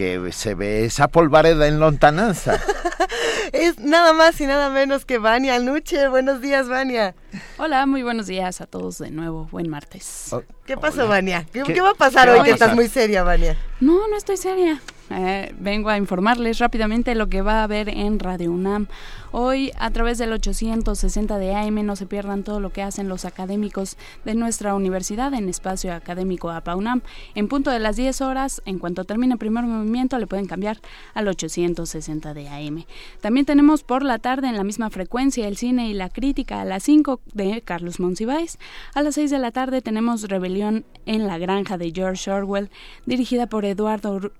Que 0.00 0.32
se 0.32 0.54
ve 0.54 0.86
esa 0.86 1.08
polvareda 1.08 1.68
en 1.68 1.78
lontananza. 1.78 2.58
Es 3.52 3.78
nada 3.80 4.14
más 4.14 4.40
y 4.40 4.46
nada 4.46 4.70
menos 4.70 5.04
que 5.04 5.18
Vania 5.18 5.58
Nuche. 5.58 6.08
Buenos 6.08 6.40
días, 6.40 6.68
Vania. 6.70 7.14
Hola, 7.58 7.84
muy 7.84 8.02
buenos 8.02 8.26
días 8.26 8.62
a 8.62 8.66
todos 8.66 8.96
de 8.98 9.10
nuevo. 9.10 9.46
Buen 9.50 9.68
martes. 9.68 10.28
Oh, 10.32 10.42
¿Qué 10.64 10.78
pasó, 10.78 11.06
Vania? 11.06 11.46
¿Qué, 11.52 11.64
¿Qué- 11.64 11.74
qué 11.74 11.80
va 11.82 11.90
a 11.90 11.94
pasar 11.94 12.30
hoy 12.30 12.42
que 12.44 12.52
estás 12.52 12.74
muy 12.74 12.88
seria, 12.88 13.24
Vania? 13.24 13.58
No, 13.80 14.08
no 14.08 14.16
estoy 14.16 14.38
seria. 14.38 14.80
Eh, 15.10 15.52
vengo 15.58 15.88
a 15.88 15.96
informarles 15.96 16.58
rápidamente 16.58 17.14
lo 17.16 17.28
que 17.28 17.42
va 17.42 17.60
a 17.60 17.64
haber 17.64 17.88
en 17.88 18.20
Radio 18.20 18.52
UNAM. 18.52 18.86
Hoy, 19.32 19.72
a 19.78 19.90
través 19.90 20.18
del 20.18 20.32
860 20.32 21.38
de 21.38 21.54
AM, 21.54 21.84
no 21.84 21.96
se 21.96 22.06
pierdan 22.06 22.44
todo 22.44 22.60
lo 22.60 22.70
que 22.70 22.82
hacen 22.82 23.08
los 23.08 23.24
académicos 23.24 23.96
de 24.24 24.34
nuestra 24.34 24.74
universidad 24.74 25.34
en 25.34 25.48
espacio 25.48 25.92
académico 25.92 26.50
APA 26.50 26.76
UNAM. 26.76 27.02
En 27.34 27.48
punto 27.48 27.70
de 27.70 27.80
las 27.80 27.96
10 27.96 28.20
horas, 28.20 28.62
en 28.64 28.78
cuanto 28.78 29.04
termine 29.04 29.34
el 29.34 29.38
primer 29.38 29.64
movimiento, 29.64 30.18
le 30.18 30.26
pueden 30.26 30.46
cambiar 30.46 30.78
al 31.14 31.28
860 31.28 32.34
de 32.34 32.48
AM. 32.48 32.84
También 33.20 33.46
tenemos 33.46 33.82
por 33.82 34.04
la 34.04 34.18
tarde 34.18 34.48
en 34.48 34.56
la 34.56 34.64
misma 34.64 34.90
frecuencia 34.90 35.48
el 35.48 35.56
cine 35.56 35.88
y 35.88 35.94
la 35.94 36.08
crítica 36.08 36.60
a 36.60 36.64
las 36.64 36.84
5 36.84 37.20
de 37.34 37.62
Carlos 37.62 37.98
Monsiváis. 37.98 38.58
A 38.94 39.02
las 39.02 39.16
6 39.16 39.30
de 39.30 39.38
la 39.38 39.50
tarde 39.50 39.82
tenemos 39.82 40.28
Rebelión 40.28 40.84
en 41.06 41.26
la 41.26 41.38
granja 41.38 41.78
de 41.78 41.92
George 41.92 42.30
Orwell, 42.30 42.70
dirigida 43.06 43.48
por 43.48 43.64
Eduardo 43.64 44.32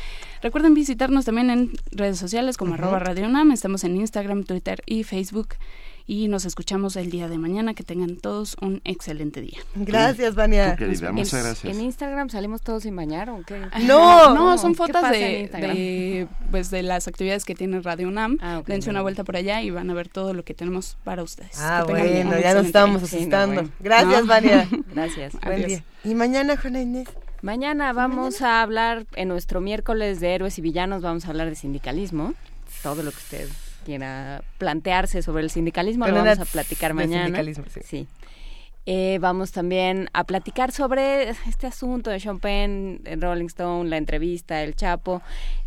Recuerden 0.41 0.73
visitarnos 0.73 1.25
también 1.25 1.49
en 1.49 1.71
redes 1.91 2.17
sociales 2.17 2.57
como 2.57 2.73
arroba 2.73 2.99
Radio 2.99 3.27
UNAM. 3.27 3.51
Estamos 3.51 3.83
en 3.83 3.95
Instagram, 3.97 4.43
Twitter 4.43 4.81
y 4.85 5.03
Facebook. 5.03 5.49
Y 6.07 6.27
nos 6.27 6.45
escuchamos 6.45 6.95
el 6.95 7.09
día 7.11 7.27
de 7.29 7.37
mañana. 7.37 7.73
Que 7.73 7.83
tengan 7.83 8.17
todos 8.17 8.57
un 8.61 8.81
excelente 8.83 9.41
día. 9.41 9.59
Gracias, 9.75 10.35
Vania. 10.35 10.75
Querida, 10.75 11.09
En- 11.09 11.15
muchas 11.15 11.43
gracias. 11.43 11.73
¿En 11.75 11.81
Instagram 11.81 12.29
salimos 12.29 12.61
todos 12.61 12.83
sin 12.83 12.95
bañar 12.95 13.29
o 13.29 13.41
qué? 13.45 13.61
No, 13.83 14.33
no, 14.33 14.57
son 14.57 14.73
¿Qué 14.73 14.77
fotos 14.77 15.09
de, 15.11 16.27
pues, 16.49 16.69
de 16.71 16.83
las 16.83 17.07
actividades 17.07 17.45
que 17.45 17.55
tiene 17.55 17.79
Radio 17.81 18.07
UNAM. 18.07 18.37
ok, 18.59 18.67
Dense 18.67 18.89
una 18.89 19.01
vuelta 19.01 19.23
por 19.23 19.35
allá 19.35 19.61
y 19.61 19.69
van 19.69 19.89
a 19.89 19.93
ver 19.93 20.09
todo 20.09 20.33
lo 20.33 20.43
que 20.43 20.53
tenemos 20.53 20.97
para 21.03 21.23
ustedes. 21.23 21.57
Ah, 21.59 21.83
Que 21.85 21.91
bueno, 21.93 22.39
ya 22.39 22.53
nos 22.53 22.71
día. 22.71 22.83
asustando. 22.83 23.69
Gracias, 23.79 24.27
Vania. 24.27 24.67
Gracias. 24.93 25.33
Buen 25.33 25.53
Adiós. 25.53 25.67
día. 25.67 25.83
¿Y 26.03 26.15
mañana, 26.15 26.57
Juana 26.57 26.81
Inés? 26.81 27.07
Mañana 27.41 27.91
vamos 27.93 28.41
a 28.41 28.61
hablar, 28.61 29.05
en 29.15 29.27
nuestro 29.27 29.61
miércoles 29.61 30.19
de 30.19 30.35
héroes 30.35 30.57
y 30.59 30.61
villanos, 30.61 31.01
vamos 31.01 31.25
a 31.25 31.29
hablar 31.29 31.49
de 31.49 31.55
sindicalismo. 31.55 32.33
Todo 32.83 33.03
lo 33.03 33.11
que 33.11 33.17
usted 33.17 33.49
quiera 33.83 34.43
plantearse 34.57 35.21
sobre 35.21 35.43
el 35.43 35.49
sindicalismo 35.49 36.07
lo 36.07 36.15
vamos 36.15 36.39
a 36.39 36.45
platicar 36.45 36.93
mañana. 36.93 37.25
sindicalismo, 37.25 37.65
sí. 37.83 38.07
Eh, 38.87 39.19
vamos 39.21 39.51
también 39.51 40.09
a 40.13 40.23
platicar 40.23 40.71
sobre 40.71 41.29
este 41.47 41.67
asunto 41.67 42.09
de 42.09 42.19
Sean 42.19 42.39
Penn, 42.39 43.01
Rolling 43.19 43.45
Stone, 43.45 43.89
la 43.89 43.97
entrevista, 43.97 44.63
el 44.63 44.75
Chapo. 44.75 45.21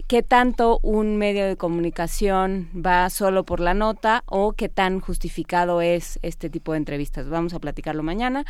¿Qué 0.08 0.22
tanto 0.22 0.80
un 0.82 1.16
medio 1.16 1.46
de 1.46 1.56
comunicación 1.56 2.68
va 2.74 3.08
solo 3.10 3.44
por 3.44 3.60
la 3.60 3.72
nota 3.72 4.24
o 4.26 4.52
qué 4.52 4.68
tan 4.68 5.00
justificado 5.00 5.80
es 5.80 6.18
este 6.22 6.50
tipo 6.50 6.72
de 6.72 6.78
entrevistas? 6.78 7.28
Vamos 7.28 7.54
a 7.54 7.60
platicarlo 7.60 8.02
mañana. 8.02 8.44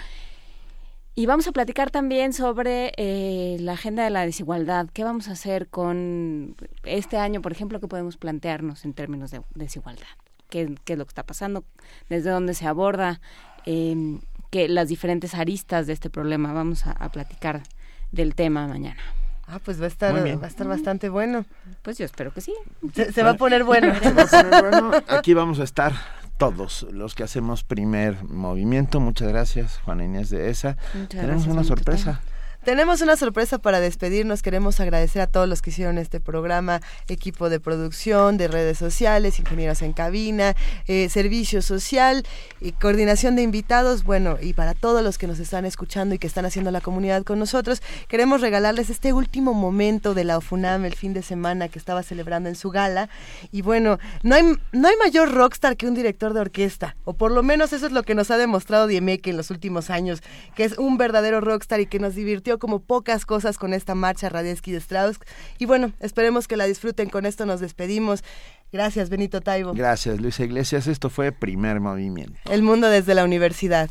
Y 1.17 1.27
vamos 1.27 1.47
a 1.47 1.53
platicar 1.53 1.91
también 1.91 2.33
sobre 2.33 2.93
eh, 2.97 3.57
la 3.61 3.75
agenda 3.75 4.03
de 4.03 4.11
la 4.11 4.27
desigualdad. 4.27 4.89
¿Qué 4.93 5.05
vamos 5.05 5.29
a 5.29 5.33
hacer 5.33 5.69
con 5.69 6.57
este 6.83 7.19
año, 7.19 7.41
por 7.41 7.53
ejemplo, 7.53 7.79
qué 7.79 7.87
podemos 7.87 8.17
plantearnos 8.17 8.85
en 8.85 8.95
términos 8.95 9.31
de 9.31 9.41
desigualdad? 9.55 10.07
¿Qué, 10.51 10.75
qué 10.85 10.95
es 10.95 10.99
lo 10.99 11.05
que 11.05 11.11
está 11.11 11.23
pasando? 11.23 11.63
¿Desde 12.09 12.31
dónde 12.31 12.55
se 12.55 12.67
aborda? 12.67 13.21
Eh, 13.65 14.19
que 14.51 14.69
las 14.69 14.89
diferentes 14.89 15.35
aristas 15.35 15.87
de 15.87 15.93
este 15.93 16.11
problema. 16.11 16.53
Vamos 16.53 16.87
a, 16.87 16.93
a 16.93 17.11
platicar 17.11 17.63
del 18.11 18.35
tema 18.35 18.67
mañana. 18.67 19.01
Ah, 19.47 19.61
pues 19.65 19.81
va 19.81 19.85
a 19.85 19.89
estar, 19.89 20.15
va 20.15 20.45
a 20.45 20.49
estar 20.49 20.67
bastante 20.67 21.09
bueno. 21.09 21.45
Pues 21.83 21.99
yo 21.99 22.05
espero 22.07 22.33
que 22.33 22.41
sí. 22.41 22.55
Se, 22.93 23.13
se 23.13 23.23
va 23.23 23.31
a 23.31 23.35
poner 23.35 23.63
bueno. 23.63 23.95
Se 24.01 24.13
va 24.13 24.23
a 24.23 24.27
poner 24.27 24.61
bueno. 24.61 24.93
Aquí 25.09 25.35
vamos 25.35 25.61
a 25.61 25.65
estar 25.65 25.93
todos 26.39 26.87
los 26.91 27.15
que 27.15 27.23
hacemos 27.23 27.65
primer 27.65 28.25
movimiento. 28.25 29.01
Muchas 29.01 29.29
gracias, 29.29 29.79
Juana 29.85 30.05
Inés 30.05 30.31
de 30.31 30.51
ESA. 30.51 30.77
Muchas 30.95 31.09
Tenemos 31.09 31.47
gracias, 31.47 31.53
una 31.53 31.65
sorpresa. 31.65 32.21
Tenemos 32.65 33.03
una 33.03 33.19
sorpresa 33.19 33.59
para 33.59 33.79
despedirnos. 33.79 34.41
Queremos 34.41 34.81
agradecer 34.81 35.21
a 35.21 35.27
todos 35.27 35.47
los 35.47 35.61
que 35.61 35.69
hicieron 35.69 35.99
este 35.99 36.19
programa, 36.19 36.81
equipo 37.09 37.51
de 37.51 37.61
producción, 37.61 38.39
de 38.39 38.49
redes 38.49 38.79
sociales, 38.79 39.39
ingenieros 39.39 39.83
en 39.83 39.93
cabina, 39.93 40.57
eh, 40.87 41.11
servicio 41.11 41.61
social 41.61 42.25
y 42.63 42.73
coordinación 42.73 43.37
de 43.37 43.43
invitados. 43.43 44.03
Bueno, 44.03 44.39
y 44.41 44.55
para 44.55 44.73
todos 44.73 45.03
los 45.03 45.19
que 45.19 45.27
nos 45.27 45.41
están 45.41 45.67
escuchando 45.67 46.15
y 46.15 46.19
que 46.19 46.27
están 46.27 46.47
haciendo 46.47 46.71
la 46.71 46.81
comunidad 46.81 47.23
con 47.25 47.39
nosotros, 47.39 47.83
queremos 48.09 48.41
regalarles 48.41 48.89
este 48.89 49.13
último 49.13 49.53
momento 49.53 50.15
de 50.15 50.25
la 50.25 50.39
OFUNAM 50.39 50.87
el 50.87 50.95
fin 50.95 51.13
de 51.13 51.23
semana 51.23 51.69
que 51.69 51.79
estaba 51.79 52.03
celebrando 52.03 52.49
en 52.49 52.55
su 52.55 52.71
gala. 52.71 53.11
Y 53.53 53.61
bueno, 53.61 53.99
no 54.23 54.37
hay, 54.37 54.43
no 54.73 54.89
hay 54.89 54.97
mayor 54.97 55.33
rockstar 55.33 55.77
que 55.77 55.87
un 55.87 55.95
director 55.95 56.33
de 56.33 56.41
orquesta, 56.41 56.97
o 57.05 57.13
por 57.13 57.31
lo 57.31 57.43
menos 57.43 57.75
eso 57.75 57.85
es 57.85 57.93
lo 57.93 58.05
que 58.05 58.15
nos 58.15 58.31
ha 58.31 58.39
demostrado 58.39 58.87
Diemeque 58.87 59.29
en 59.29 59.37
los 59.37 59.51
últimos 59.51 59.91
años, 59.91 60.23
que 60.57 60.65
es 60.65 60.79
un 60.79 60.97
verdadero 60.97 61.43
rockstar 61.43 61.81
y 61.81 61.87
que 61.87 61.99
nos 61.99 62.15
divirtió 62.15 62.54
como 62.59 62.81
pocas 62.81 63.27
cosas 63.27 63.59
con 63.59 63.75
esta 63.75 63.95
marcha 63.95 64.29
Radetzky 64.29 64.73
de 64.73 64.79
Strauss. 64.79 65.19
Y 65.59 65.67
bueno, 65.67 65.93
esperemos 66.01 66.49
que 66.49 66.57
la 66.57 66.67
disfruten. 66.67 67.09
Con 67.11 67.27
esto 67.27 67.47
nos 67.47 67.61
despedimos. 67.61 68.23
Gracias, 68.73 69.09
Benito 69.09 69.41
Taibo. 69.41 69.73
Gracias, 69.73 70.21
Luisa 70.21 70.45
Iglesias. 70.45 70.87
Esto 70.87 71.11
fue 71.11 71.33
Primer 71.33 71.81
Movimiento. 71.81 72.39
El 72.51 72.63
mundo 72.63 72.89
desde 72.89 73.15
la 73.15 73.25
universidad. 73.25 73.91